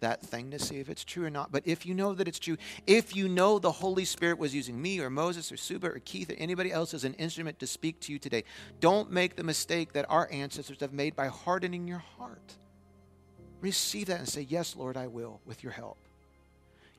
that 0.06 0.22
thing 0.22 0.51
to 0.51 0.60
see 0.60 0.78
if 0.78 0.88
it's 0.88 1.03
true 1.03 1.26
or 1.26 1.32
not. 1.32 1.51
But 1.51 1.64
if 1.66 1.84
you 1.84 1.95
know 1.95 2.14
that 2.14 2.28
it's 2.28 2.38
true, 2.38 2.58
if 2.86 3.16
you 3.16 3.28
know 3.28 3.58
the 3.58 3.72
Holy 3.72 4.06
Spirit 4.06 4.38
was 4.38 4.53
using 4.53 4.80
me 4.80 4.99
or 4.99 5.10
Moses 5.10 5.51
or 5.51 5.58
Suba 5.58 5.88
or 5.88 5.99
Keith 6.06 6.30
or 6.30 6.36
anybody 6.36 6.72
else 6.72 6.93
as 6.93 7.03
an 7.06 7.16
instrument 7.16 7.58
to 7.60 7.66
speak 7.66 7.99
to 8.01 8.12
you 8.14 8.20
today, 8.20 8.43
don't 8.80 9.12
make 9.12 9.36
the 9.36 9.43
mistake 9.43 9.93
that 9.93 10.06
our 10.08 10.30
ancestors 10.32 10.80
have 10.82 10.93
made 10.93 11.16
by 11.16 11.28
hardening 11.28 11.88
your 11.88 12.03
heart. 12.20 12.53
Receive 13.62 14.06
that 14.08 14.20
and 14.20 14.30
say, 14.30 14.45
Yes, 14.47 14.76
Lord, 14.76 14.95
I 14.95 15.08
will 15.08 15.41
with 15.43 15.64
your 15.64 15.72
help. 15.72 15.97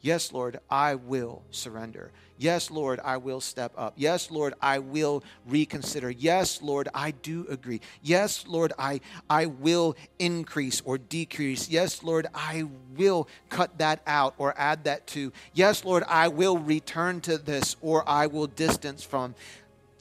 Yes, 0.00 0.32
Lord, 0.32 0.60
I 0.70 0.94
will 0.94 1.42
surrender. 1.50 2.12
Yes, 2.38 2.70
Lord, 2.70 3.00
I 3.02 3.16
will 3.16 3.40
step 3.40 3.72
up. 3.76 3.94
Yes, 3.96 4.30
Lord, 4.30 4.54
I 4.60 4.78
will 4.78 5.24
reconsider. 5.46 6.10
Yes, 6.10 6.60
Lord, 6.60 6.88
I 6.94 7.12
do 7.12 7.46
agree. 7.48 7.80
Yes, 8.02 8.44
Lord, 8.46 8.72
I, 8.78 9.00
I 9.30 9.46
will 9.46 9.96
increase 10.18 10.82
or 10.84 10.98
decrease. 10.98 11.70
Yes, 11.70 12.02
Lord, 12.02 12.26
I 12.34 12.64
will 12.96 13.26
cut 13.48 13.78
that 13.78 14.02
out 14.06 14.34
or 14.36 14.54
add 14.58 14.84
that 14.84 15.06
to. 15.08 15.32
Yes, 15.54 15.84
Lord, 15.84 16.04
I 16.06 16.28
will 16.28 16.58
return 16.58 17.20
to 17.22 17.38
this 17.38 17.76
or 17.80 18.06
I 18.08 18.26
will 18.26 18.46
distance 18.46 19.02
from. 19.02 19.34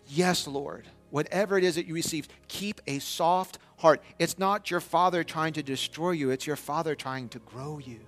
Yes, 0.08 0.46
Lord, 0.46 0.88
whatever 1.12 1.58
it 1.58 1.64
is 1.64 1.76
that 1.76 1.86
you 1.86 1.94
receive, 1.94 2.28
keep 2.50 2.82
a 2.86 3.00
soft 3.00 3.60
heart. 3.78 4.02
It's 4.20 4.38
not 4.38 4.70
your 4.70 4.82
father 4.82 5.24
trying 5.24 5.54
to 5.54 5.64
destroy 5.64 6.12
you, 6.12 6.32
it's 6.32 6.46
your 6.46 6.58
father 6.58 6.96
trying 6.96 7.30
to 7.30 7.40
grow 7.40 7.80
you. 7.80 8.02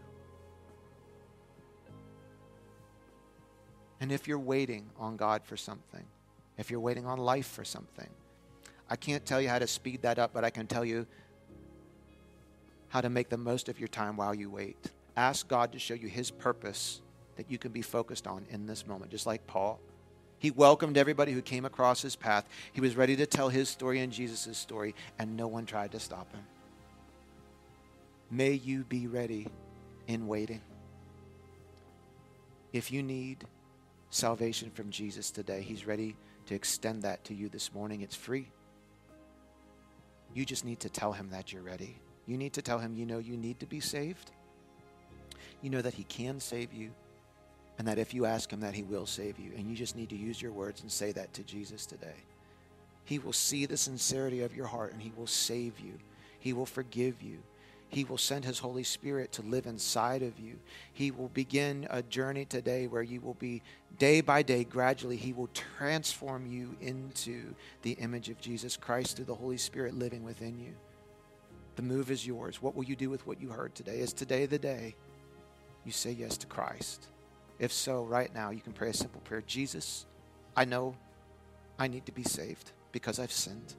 And 4.00 4.12
if 4.12 4.28
you're 4.28 4.40
waiting 4.40 4.90
on 5.00 5.18
God 5.18 5.44
for 5.44 5.58
something, 5.58 6.04
if 6.58 6.70
you're 6.70 6.80
waiting 6.80 7.06
on 7.06 7.18
life 7.18 7.48
for 7.48 7.64
something, 7.64 8.10
I 8.90 8.96
can't 8.96 9.26
tell 9.26 9.42
you 9.42 9.50
how 9.50 9.60
to 9.60 9.68
speed 9.68 10.04
that 10.04 10.20
up, 10.20 10.32
but 10.34 10.44
I 10.44 10.50
can 10.50 10.68
tell 10.68 10.86
you 10.86 11.08
how 12.90 13.02
to 13.02 13.10
make 13.10 13.30
the 13.30 13.38
most 13.38 13.70
of 13.70 13.80
your 13.80 13.90
time 13.90 14.18
while 14.18 14.34
you 14.34 14.50
wait. 14.50 14.78
Ask 15.16 15.48
God 15.48 15.72
to 15.74 15.80
show 15.80 15.94
you 15.94 16.08
His 16.08 16.32
purpose 16.32 17.02
that 17.36 17.52
you 17.52 17.58
can 17.58 17.72
be 17.72 17.82
focused 17.82 18.28
on 18.28 18.46
in 18.50 18.66
this 18.66 18.86
moment, 18.88 19.12
just 19.12 19.26
like 19.26 19.46
Paul. 19.48 19.80
He 20.40 20.52
welcomed 20.52 20.98
everybody 20.98 21.32
who 21.32 21.42
came 21.42 21.66
across 21.66 22.02
his 22.02 22.16
path. 22.16 22.46
He 22.72 22.82
was 22.82 22.96
ready 22.96 23.16
to 23.16 23.26
tell 23.26 23.50
his 23.50 23.70
story 23.70 24.02
and 24.02 24.14
Jesus' 24.14 24.58
story, 24.58 24.94
and 25.18 25.36
no 25.36 25.48
one 25.48 25.66
tried 25.66 25.92
to 25.94 26.00
stop 26.00 26.32
him. 26.32 26.44
May 28.30 28.54
you 28.54 28.84
be 28.84 29.08
ready 29.08 29.48
in 30.08 30.28
waiting. 30.28 30.62
If 32.74 32.92
you 32.92 33.02
need 33.02 33.46
salvation 34.18 34.72
from 34.72 34.90
Jesus 34.90 35.32
today. 35.32 35.62
He's 35.62 35.86
ready 35.86 36.16
to 36.48 36.56
extend 36.56 37.04
that 37.04 37.24
to 37.26 37.34
you 37.34 37.50
this 37.50 37.74
morning. 37.74 38.02
It's 38.02 38.16
free. 38.16 38.50
You 40.34 40.46
just 40.46 40.66
need 40.66 40.80
to 40.82 40.90
tell 40.90 41.14
him 41.14 41.30
that 41.30 41.54
you're 41.54 41.62
ready. 41.62 41.98
You 42.26 42.38
need 42.38 42.54
to 42.54 42.62
tell 42.62 42.80
him 42.80 42.94
you 42.94 43.06
know 43.06 43.20
you 43.20 43.38
need 43.38 43.60
to 43.60 43.66
be 43.66 43.80
saved. 43.80 44.32
You 45.62 45.70
know 45.70 45.82
that 45.82 45.94
he 45.94 46.04
can 46.04 46.40
save 46.40 46.74
you, 46.74 46.92
and 47.78 47.88
that 47.88 47.98
if 47.98 48.14
you 48.14 48.26
ask 48.26 48.52
him 48.52 48.60
that, 48.62 48.74
he 48.74 48.84
will 48.84 49.06
save 49.06 49.40
you. 49.40 49.52
And 49.56 49.70
you 49.70 49.76
just 49.76 49.96
need 49.96 50.10
to 50.10 50.18
use 50.18 50.42
your 50.42 50.52
words 50.52 50.82
and 50.82 50.92
say 50.92 51.12
that 51.14 51.34
to 51.34 51.44
Jesus 51.44 51.86
today. 51.86 52.26
He 53.06 53.20
will 53.20 53.34
see 53.34 53.66
the 53.66 53.78
sincerity 53.78 54.42
of 54.42 54.56
your 54.56 54.66
heart 54.66 54.92
and 54.92 55.02
he 55.02 55.14
will 55.16 55.28
save 55.28 55.80
you. 55.80 55.94
He 56.40 56.52
will 56.52 56.66
forgive 56.66 57.22
you. 57.22 57.38
He 57.90 58.04
will 58.04 58.18
send 58.18 58.46
His 58.46 58.60
Holy 58.60 58.84
Spirit 58.84 59.32
to 59.34 59.42
live 59.42 59.66
inside 59.66 60.22
of 60.22 60.40
you. 60.40 60.60
He 60.94 61.12
will 61.12 61.30
begin 61.30 61.88
a 61.90 62.02
journey 62.04 62.46
today 62.46 62.88
where 62.88 63.02
you 63.02 63.22
will 63.22 63.36
be 63.36 63.62
day 63.98 64.22
by 64.22 64.44
day, 64.44 64.64
gradually, 64.64 65.16
He 65.16 65.34
will 65.34 65.50
transform 65.54 66.46
you 66.46 66.76
into 66.82 67.56
the 67.84 67.94
image 67.94 68.30
of 68.30 68.42
Jesus 68.42 68.76
Christ 68.76 69.16
through 69.16 69.26
the 69.26 69.36
Holy 69.36 69.58
Spirit 69.58 69.94
living 69.98 70.24
within 70.24 70.60
you. 70.60 70.74
The 71.78 71.82
move 71.84 72.12
is 72.12 72.26
yours. 72.26 72.62
What 72.62 72.76
will 72.76 72.84
you 72.84 72.96
do 72.96 73.10
with 73.10 73.26
what 73.26 73.40
you 73.40 73.50
heard 73.50 73.74
today? 73.76 74.00
Is 74.00 74.12
today 74.12 74.48
the 74.48 74.60
day 74.60 74.96
you 75.86 75.92
say 75.92 76.12
yes 76.12 76.36
to 76.38 76.48
Christ? 76.48 77.08
If 77.60 77.72
so, 77.72 78.04
right 78.04 78.34
now, 78.34 78.50
you 78.50 78.62
can 78.62 78.74
pray 78.74 78.90
a 78.90 78.94
simple 78.94 79.22
prayer 79.22 79.44
Jesus, 79.46 80.06
I 80.56 80.66
know 80.66 80.96
I 81.80 81.88
need 81.88 82.06
to 82.08 82.12
be 82.12 82.24
saved 82.24 82.72
because 82.92 83.20
I've 83.20 83.32
sinned. 83.32 83.76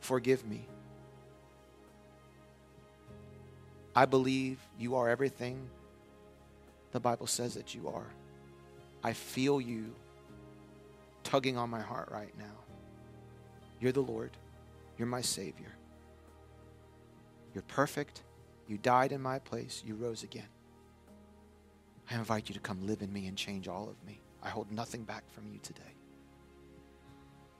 Forgive 0.00 0.46
me. 0.46 0.66
I 3.96 4.04
believe 4.04 4.58
you 4.78 4.94
are 4.96 5.08
everything 5.08 5.58
the 6.92 7.00
Bible 7.00 7.26
says 7.26 7.54
that 7.54 7.74
you 7.74 7.88
are. 7.88 8.06
I 9.02 9.14
feel 9.14 9.58
you 9.58 9.86
tugging 11.24 11.56
on 11.56 11.70
my 11.70 11.80
heart 11.80 12.10
right 12.12 12.32
now. 12.38 12.44
You're 13.80 13.92
the 13.92 14.02
Lord. 14.02 14.32
You're 14.98 15.08
my 15.08 15.22
Savior. 15.22 15.74
You're 17.54 17.62
perfect. 17.62 18.22
You 18.68 18.76
died 18.76 19.12
in 19.12 19.22
my 19.22 19.38
place. 19.38 19.82
You 19.86 19.94
rose 19.94 20.22
again. 20.22 20.48
I 22.10 22.16
invite 22.16 22.50
you 22.50 22.54
to 22.54 22.60
come 22.60 22.86
live 22.86 23.00
in 23.00 23.10
me 23.10 23.26
and 23.26 23.36
change 23.36 23.66
all 23.66 23.88
of 23.88 24.06
me. 24.06 24.20
I 24.42 24.50
hold 24.50 24.70
nothing 24.70 25.04
back 25.04 25.24
from 25.32 25.48
you 25.50 25.58
today. 25.62 25.82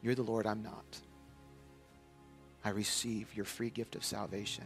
You're 0.02 0.14
the 0.14 0.22
Lord, 0.22 0.46
I'm 0.46 0.62
not. 0.62 1.00
I 2.62 2.70
receive 2.70 3.34
your 3.34 3.46
free 3.46 3.70
gift 3.70 3.96
of 3.96 4.04
salvation. 4.04 4.64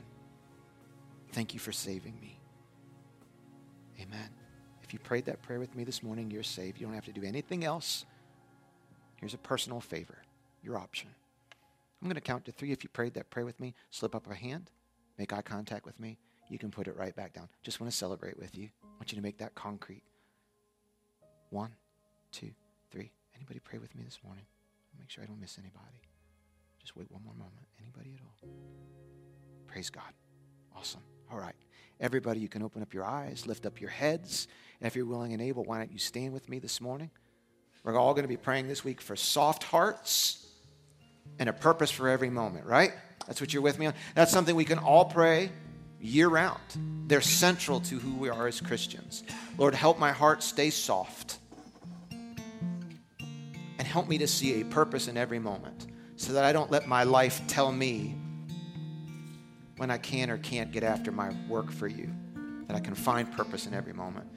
Thank 1.32 1.55
you 1.55 1.61
for 1.61 1.73
saving 1.73 2.19
me. 2.20 2.39
Amen. 4.01 4.31
If 4.82 4.93
you 4.93 4.98
prayed 4.98 5.27
that 5.27 5.43
prayer 5.43 5.61
with 5.61 5.74
me 5.77 5.85
this 5.85 6.02
morning, 6.02 6.31
you're 6.31 6.43
saved. 6.43 6.81
You 6.81 6.86
don't 6.86 6.94
have 6.94 7.05
to 7.05 7.12
do 7.12 7.23
anything 7.23 7.65
else. 7.65 8.05
Here's 9.16 9.35
a 9.35 9.39
personal 9.39 9.81
favor, 9.81 10.19
your 10.62 10.78
option. 10.78 11.11
I'm 12.01 12.09
going 12.09 12.15
to 12.15 12.20
count 12.20 12.47
to 12.47 12.52
three. 12.52 12.73
If 12.73 12.82
you 12.82 12.90
prayed 12.90 13.15
that 13.15 13.31
prayer 13.31 13.44
with 13.44 13.61
me, 13.61 13.74
slip 13.90 14.15
up 14.15 14.28
a 14.31 14.35
hand, 14.35 14.70
make 15.19 15.32
eye 15.32 15.43
contact 15.43 15.85
with 15.85 16.01
me. 16.01 16.19
You 16.48 16.59
can 16.59 16.70
put 16.70 16.89
it 16.89 16.97
right 16.97 17.15
back 17.15 17.35
down. 17.35 17.48
Just 17.62 17.81
want 17.81 17.93
to 17.93 17.97
celebrate 17.97 18.39
with 18.39 18.57
you. 18.57 18.69
I 18.82 18.86
want 18.97 19.12
you 19.12 19.16
to 19.16 19.23
make 19.23 19.39
that 19.39 19.55
concrete. 19.55 20.02
One, 21.51 21.70
two, 22.32 22.51
three. 22.90 23.12
Anybody 23.36 23.61
pray 23.61 23.78
with 23.78 23.94
me 23.94 24.02
this 24.02 24.19
morning? 24.24 24.44
Make 24.98 25.11
sure 25.11 25.23
I 25.23 25.27
don't 25.27 25.40
miss 25.40 25.59
anybody. 25.59 26.01
Just 26.81 26.97
wait 26.97 27.11
one 27.11 27.23
more 27.23 27.35
moment. 27.35 27.66
Anybody 27.81 28.15
at 28.15 28.20
all? 28.23 28.51
Praise 29.66 29.90
God. 29.90 30.12
Awesome. 30.77 31.02
All 31.31 31.39
right. 31.39 31.55
Everybody, 32.01 32.40
you 32.40 32.48
can 32.48 32.62
open 32.62 32.82
up 32.82 32.94
your 32.94 33.05
eyes, 33.05 33.47
lift 33.47 33.66
up 33.66 33.81
your 33.81 33.90
heads. 33.90 34.48
And 34.81 34.86
if 34.86 34.97
you're 34.97 35.07
willing 35.07 35.32
and 35.32 35.43
able, 35.43 35.65
why 35.65 35.78
don't 35.78 35.93
you 35.93 35.98
stand 35.98 36.32
with 36.32 36.48
me 36.48 36.59
this 36.59 36.81
morning? 36.81 37.11
We're 37.85 37.97
all 37.98 38.15
going 38.15 38.24
to 38.24 38.28
be 38.28 38.36
praying 38.36 38.69
this 38.69 38.85
week 38.85 39.01
for 39.01 39.16
soft 39.16 39.62
hearts 39.65 40.47
and 41.39 41.48
a 41.48 41.52
purpose 41.52 41.90
for 41.90 42.09
every 42.09 42.31
moment, 42.31 42.66
right? 42.66 42.93
That's 43.27 43.40
what 43.40 43.52
you're 43.52 43.62
with 43.62 43.78
me 43.78 43.86
on. 43.86 43.94
That's 44.15 44.32
something 44.32 44.57
we 44.57 44.65
can 44.65 44.78
all 44.78 45.05
pray 45.05 45.51
year 46.01 46.28
round. 46.28 46.61
They're 47.07 47.20
central 47.20 47.81
to 47.82 47.98
who 47.98 48.16
we 48.16 48.28
are 48.28 48.47
as 48.47 48.61
Christians. 48.61 49.23
Lord, 49.59 49.74
help 49.74 49.98
my 49.98 50.12
heart 50.12 50.43
stay 50.43 50.70
soft 50.70 51.39
and 52.11 53.86
help 53.86 54.09
me 54.09 54.19
to 54.19 54.27
see 54.27 54.61
a 54.61 54.65
purpose 54.65 55.09
in 55.09 55.16
every 55.16 55.39
moment 55.39 55.86
so 56.16 56.32
that 56.32 56.44
I 56.44 56.52
don't 56.52 56.70
let 56.70 56.89
my 56.89 57.05
life 57.05 57.43
tell 57.47 57.70
me 57.70 58.15
when 59.81 59.90
I 59.90 59.97
can 59.97 60.28
or 60.28 60.36
can't 60.36 60.70
get 60.73 60.82
after 60.82 61.11
my 61.11 61.31
work 61.48 61.73
for 61.73 61.89
you, 61.89 62.11
that 62.66 62.77
I 62.77 62.81
can 62.81 62.94
find 62.94 63.32
purpose 63.32 63.66
in 63.66 63.73
every 63.73 63.94
moment. 63.94 64.28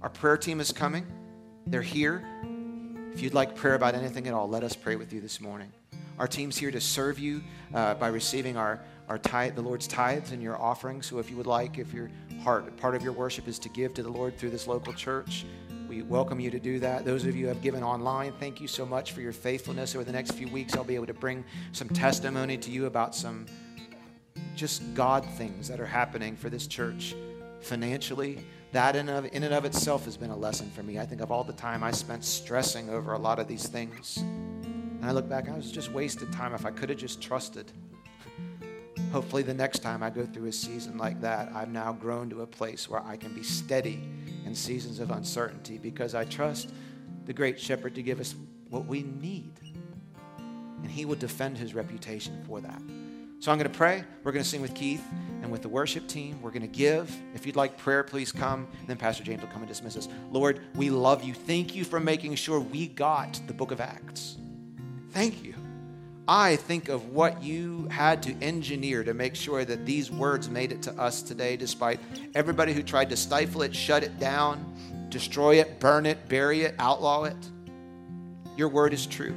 Our 0.00 0.08
prayer 0.08 0.36
team 0.36 0.60
is 0.60 0.70
coming, 0.70 1.04
they're 1.66 1.82
here. 1.82 2.22
If 3.12 3.20
you'd 3.20 3.34
like 3.34 3.56
prayer 3.56 3.74
about 3.74 3.96
anything 3.96 4.28
at 4.28 4.32
all, 4.32 4.48
let 4.48 4.62
us 4.62 4.76
pray 4.76 4.94
with 4.94 5.12
you 5.12 5.20
this 5.20 5.40
morning. 5.40 5.72
Our 6.20 6.28
team's 6.28 6.56
here 6.56 6.70
to 6.70 6.80
serve 6.80 7.18
you 7.18 7.42
uh, 7.74 7.94
by 7.94 8.06
receiving 8.06 8.56
our, 8.56 8.80
our 9.08 9.18
tithe, 9.18 9.56
the 9.56 9.62
Lord's 9.62 9.88
tithes 9.88 10.30
and 10.30 10.40
your 10.40 10.56
offerings. 10.62 11.06
So 11.06 11.18
if 11.18 11.28
you 11.28 11.36
would 11.36 11.48
like, 11.48 11.78
if 11.78 11.92
your 11.92 12.08
heart, 12.44 12.76
part 12.76 12.94
of 12.94 13.02
your 13.02 13.12
worship 13.12 13.48
is 13.48 13.58
to 13.58 13.68
give 13.70 13.94
to 13.94 14.04
the 14.04 14.08
Lord 14.08 14.38
through 14.38 14.50
this 14.50 14.68
local 14.68 14.92
church, 14.92 15.44
we 15.88 16.02
welcome 16.02 16.38
you 16.38 16.50
to 16.52 16.60
do 16.60 16.78
that. 16.78 17.04
Those 17.04 17.26
of 17.26 17.34
you 17.34 17.46
who 17.46 17.48
have 17.48 17.60
given 17.60 17.82
online, 17.82 18.34
thank 18.38 18.60
you 18.60 18.68
so 18.68 18.86
much 18.86 19.10
for 19.10 19.20
your 19.20 19.32
faithfulness. 19.32 19.96
Over 19.96 20.04
the 20.04 20.12
next 20.12 20.30
few 20.30 20.46
weeks, 20.46 20.76
I'll 20.76 20.84
be 20.84 20.94
able 20.94 21.06
to 21.06 21.12
bring 21.12 21.44
some 21.72 21.88
testimony 21.88 22.56
to 22.56 22.70
you 22.70 22.86
about 22.86 23.16
some 23.16 23.46
just 24.54 24.94
God 24.94 25.24
things 25.36 25.68
that 25.68 25.80
are 25.80 25.86
happening 25.86 26.36
for 26.36 26.50
this 26.50 26.66
church 26.66 27.14
financially 27.60 28.44
that 28.72 28.96
in, 28.96 29.08
of, 29.08 29.26
in 29.32 29.42
and 29.42 29.52
of 29.52 29.64
itself 29.64 30.06
has 30.06 30.16
been 30.16 30.30
a 30.30 30.36
lesson 30.36 30.70
for 30.70 30.82
me. 30.82 30.98
I 30.98 31.04
think 31.04 31.20
of 31.20 31.30
all 31.30 31.44
the 31.44 31.52
time 31.52 31.84
I 31.84 31.90
spent 31.90 32.24
stressing 32.24 32.88
over 32.88 33.12
a 33.12 33.18
lot 33.18 33.38
of 33.38 33.46
these 33.46 33.68
things. 33.68 34.16
And 34.16 35.04
I 35.04 35.12
look 35.12 35.28
back, 35.28 35.48
I 35.48 35.54
was 35.54 35.70
just 35.70 35.92
wasted 35.92 36.32
time 36.32 36.54
if 36.54 36.64
I 36.64 36.70
could 36.70 36.88
have 36.88 36.98
just 36.98 37.20
trusted. 37.20 37.70
Hopefully, 39.10 39.42
the 39.42 39.52
next 39.52 39.80
time 39.80 40.02
I 40.02 40.08
go 40.08 40.24
through 40.24 40.46
a 40.46 40.52
season 40.52 40.96
like 40.96 41.20
that, 41.20 41.50
I've 41.54 41.68
now 41.68 41.92
grown 41.92 42.30
to 42.30 42.42
a 42.42 42.46
place 42.46 42.88
where 42.88 43.04
I 43.04 43.16
can 43.16 43.34
be 43.34 43.42
steady 43.42 44.00
in 44.46 44.54
seasons 44.54 45.00
of 45.00 45.10
uncertainty 45.10 45.76
because 45.76 46.14
I 46.14 46.24
trust 46.24 46.70
the 47.26 47.34
great 47.34 47.60
shepherd 47.60 47.94
to 47.96 48.02
give 48.02 48.20
us 48.20 48.34
what 48.70 48.86
we 48.86 49.02
need. 49.02 49.52
And 50.82 50.90
he 50.90 51.04
will 51.04 51.16
defend 51.16 51.58
his 51.58 51.74
reputation 51.74 52.42
for 52.46 52.62
that. 52.62 52.80
So 53.42 53.50
I'm 53.50 53.58
going 53.58 53.68
to 53.68 53.76
pray. 53.76 54.04
We're 54.22 54.30
going 54.30 54.44
to 54.44 54.48
sing 54.48 54.62
with 54.62 54.72
Keith 54.72 55.04
and 55.42 55.50
with 55.50 55.62
the 55.62 55.68
worship 55.68 56.06
team. 56.06 56.40
We're 56.40 56.52
going 56.52 56.62
to 56.62 56.68
give. 56.68 57.12
If 57.34 57.44
you'd 57.44 57.56
like 57.56 57.76
prayer, 57.76 58.04
please 58.04 58.30
come. 58.30 58.68
And 58.78 58.86
then 58.86 58.96
Pastor 58.96 59.24
James 59.24 59.42
will 59.42 59.48
come 59.48 59.62
and 59.62 59.68
dismiss 59.68 59.96
us. 59.96 60.08
Lord, 60.30 60.60
we 60.76 60.90
love 60.90 61.24
you. 61.24 61.34
Thank 61.34 61.74
you 61.74 61.82
for 61.82 61.98
making 61.98 62.36
sure 62.36 62.60
we 62.60 62.86
got 62.86 63.40
the 63.48 63.52
book 63.52 63.72
of 63.72 63.80
Acts. 63.80 64.36
Thank 65.10 65.42
you. 65.42 65.56
I 66.28 66.54
think 66.54 66.88
of 66.88 67.08
what 67.08 67.42
you 67.42 67.88
had 67.90 68.22
to 68.22 68.34
engineer 68.40 69.02
to 69.02 69.12
make 69.12 69.34
sure 69.34 69.64
that 69.64 69.84
these 69.84 70.08
words 70.08 70.48
made 70.48 70.70
it 70.70 70.80
to 70.82 70.92
us 70.92 71.20
today, 71.20 71.56
despite 71.56 71.98
everybody 72.36 72.72
who 72.72 72.84
tried 72.84 73.10
to 73.10 73.16
stifle 73.16 73.62
it, 73.62 73.74
shut 73.74 74.04
it 74.04 74.20
down, 74.20 74.72
destroy 75.08 75.56
it, 75.56 75.80
burn 75.80 76.06
it, 76.06 76.28
bury 76.28 76.62
it, 76.62 76.76
outlaw 76.78 77.24
it. 77.24 77.50
Your 78.56 78.68
word 78.68 78.94
is 78.94 79.04
true, 79.04 79.34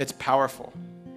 it's 0.00 0.10
powerful, 0.10 0.72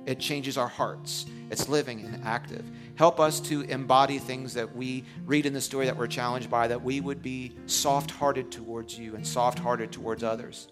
it 0.05 0.19
changes 0.19 0.59
our 0.59 0.67
hearts, 0.67 1.25
it's 1.53 1.69
living 1.69 2.01
and 2.01 2.21
active. 2.25 2.65
Help 2.95 3.19
us 3.19 3.39
to 3.39 3.61
embody 3.61 4.17
things 4.17 4.55
that 4.55 4.75
we 4.75 5.05
read 5.25 5.45
in 5.45 5.53
the 5.53 5.61
story 5.61 5.85
that 5.85 5.95
we're 5.95 6.07
challenged 6.07 6.49
by, 6.49 6.67
that 6.67 6.81
we 6.81 6.99
would 6.99 7.21
be 7.21 7.53
soft 7.67 8.11
hearted 8.11 8.51
towards 8.51 8.97
you 8.97 9.15
and 9.15 9.25
soft 9.25 9.59
hearted 9.59 9.91
towards 9.91 10.23
others. 10.23 10.67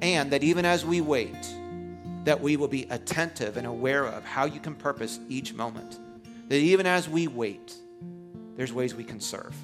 And 0.00 0.30
that 0.30 0.42
even 0.44 0.64
as 0.64 0.86
we 0.86 1.00
wait, 1.00 1.54
that 2.24 2.40
we 2.40 2.56
will 2.56 2.68
be 2.68 2.84
attentive 2.90 3.56
and 3.56 3.66
aware 3.66 4.06
of 4.06 4.24
how 4.24 4.44
you 4.44 4.60
can 4.60 4.74
purpose 4.74 5.18
each 5.28 5.52
moment. 5.52 5.98
That 6.48 6.58
even 6.58 6.86
as 6.86 7.08
we 7.08 7.26
wait, 7.26 7.74
there's 8.56 8.72
ways 8.72 8.94
we 8.94 9.04
can 9.04 9.20
serve 9.20 9.54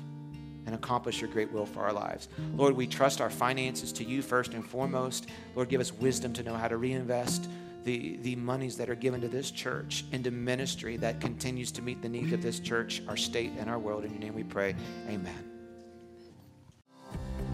and 0.67 0.75
accomplish 0.75 1.21
your 1.21 1.31
great 1.31 1.53
will 1.53 1.67
for 1.67 1.81
our 1.81 1.93
lives. 1.93 2.29
Lord, 2.55 2.75
we 2.75 2.89
trust 2.89 3.21
our 3.21 3.31
finances 3.31 3.93
to 3.93 4.05
you 4.05 4.21
first 4.21 4.53
and 4.53 4.69
foremost. 4.69 5.29
Lord, 5.55 5.69
give 5.69 5.81
us 5.81 5.93
wisdom 5.93 6.33
to 6.33 6.43
know 6.43 6.55
how 6.55 6.67
to 6.67 6.77
reinvest 6.77 7.49
the, 7.87 8.17
the 8.23 8.35
monies 8.35 8.77
that 8.77 8.91
are 8.91 8.97
given 8.97 9.21
to 9.21 9.29
this 9.29 9.53
church 9.53 10.05
into 10.11 10.33
ministry 10.33 10.97
that 10.97 11.21
continues 11.21 11.71
to 11.71 11.83
meet 11.83 12.03
the 12.03 12.09
needs 12.09 12.33
of 12.33 12.43
this 12.43 12.59
church, 12.59 13.01
our 13.07 13.17
state, 13.17 13.53
and 13.59 13.71
our 13.71 13.79
world. 13.79 14.05
In 14.05 14.11
your 14.11 14.19
name 14.19 14.35
we 14.35 14.43
pray. 14.43 14.75
Amen. 15.09 15.53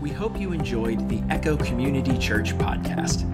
We 0.00 0.08
hope 0.08 0.40
you 0.40 0.52
enjoyed 0.52 1.06
the 1.10 1.22
Echo 1.28 1.58
Community 1.58 2.16
Church 2.16 2.54
podcast. 2.54 3.28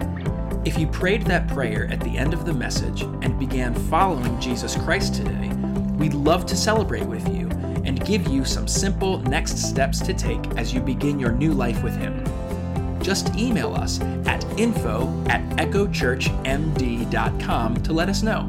If 0.66 0.76
you 0.76 0.88
prayed 0.88 1.22
that 1.26 1.46
prayer 1.46 1.86
at 1.88 2.00
the 2.00 2.18
end 2.18 2.34
of 2.34 2.44
the 2.44 2.52
message 2.52 3.02
and 3.02 3.38
began 3.38 3.74
following 3.74 4.38
Jesus 4.40 4.74
Christ 4.74 5.14
today, 5.14 5.52
we'd 5.98 6.14
love 6.14 6.46
to 6.46 6.56
celebrate 6.56 7.06
with 7.06 7.26
you 7.28 7.48
and 7.84 8.04
give 8.04 8.26
you 8.26 8.44
some 8.44 8.66
simple 8.66 9.18
next 9.20 9.58
steps 9.58 10.00
to 10.00 10.12
take 10.12 10.44
as 10.56 10.74
you 10.74 10.80
begin 10.80 11.20
your 11.20 11.32
new 11.32 11.52
life 11.52 11.80
with 11.84 11.96
Him 11.96 12.24
just 13.02 13.34
email 13.36 13.74
us 13.74 14.00
at 14.26 14.44
info 14.58 15.12
at 15.28 15.42
echochurchmd.com 15.56 17.82
to 17.82 17.92
let 17.92 18.08
us 18.08 18.22
know. 18.22 18.48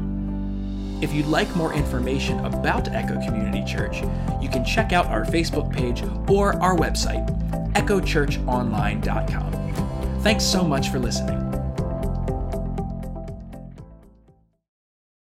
If 1.02 1.12
you'd 1.14 1.26
like 1.26 1.54
more 1.56 1.72
information 1.72 2.44
about 2.44 2.88
Echo 2.88 3.14
Community 3.24 3.64
Church, 3.64 4.02
you 4.42 4.50
can 4.50 4.62
check 4.64 4.92
out 4.92 5.06
our 5.06 5.24
Facebook 5.24 5.72
page 5.72 6.02
or 6.28 6.60
our 6.62 6.76
website, 6.76 7.26
echochurchonline.com. 7.72 10.20
Thanks 10.20 10.44
so 10.44 10.62
much 10.62 10.90
for 10.90 10.98
listening. 10.98 11.49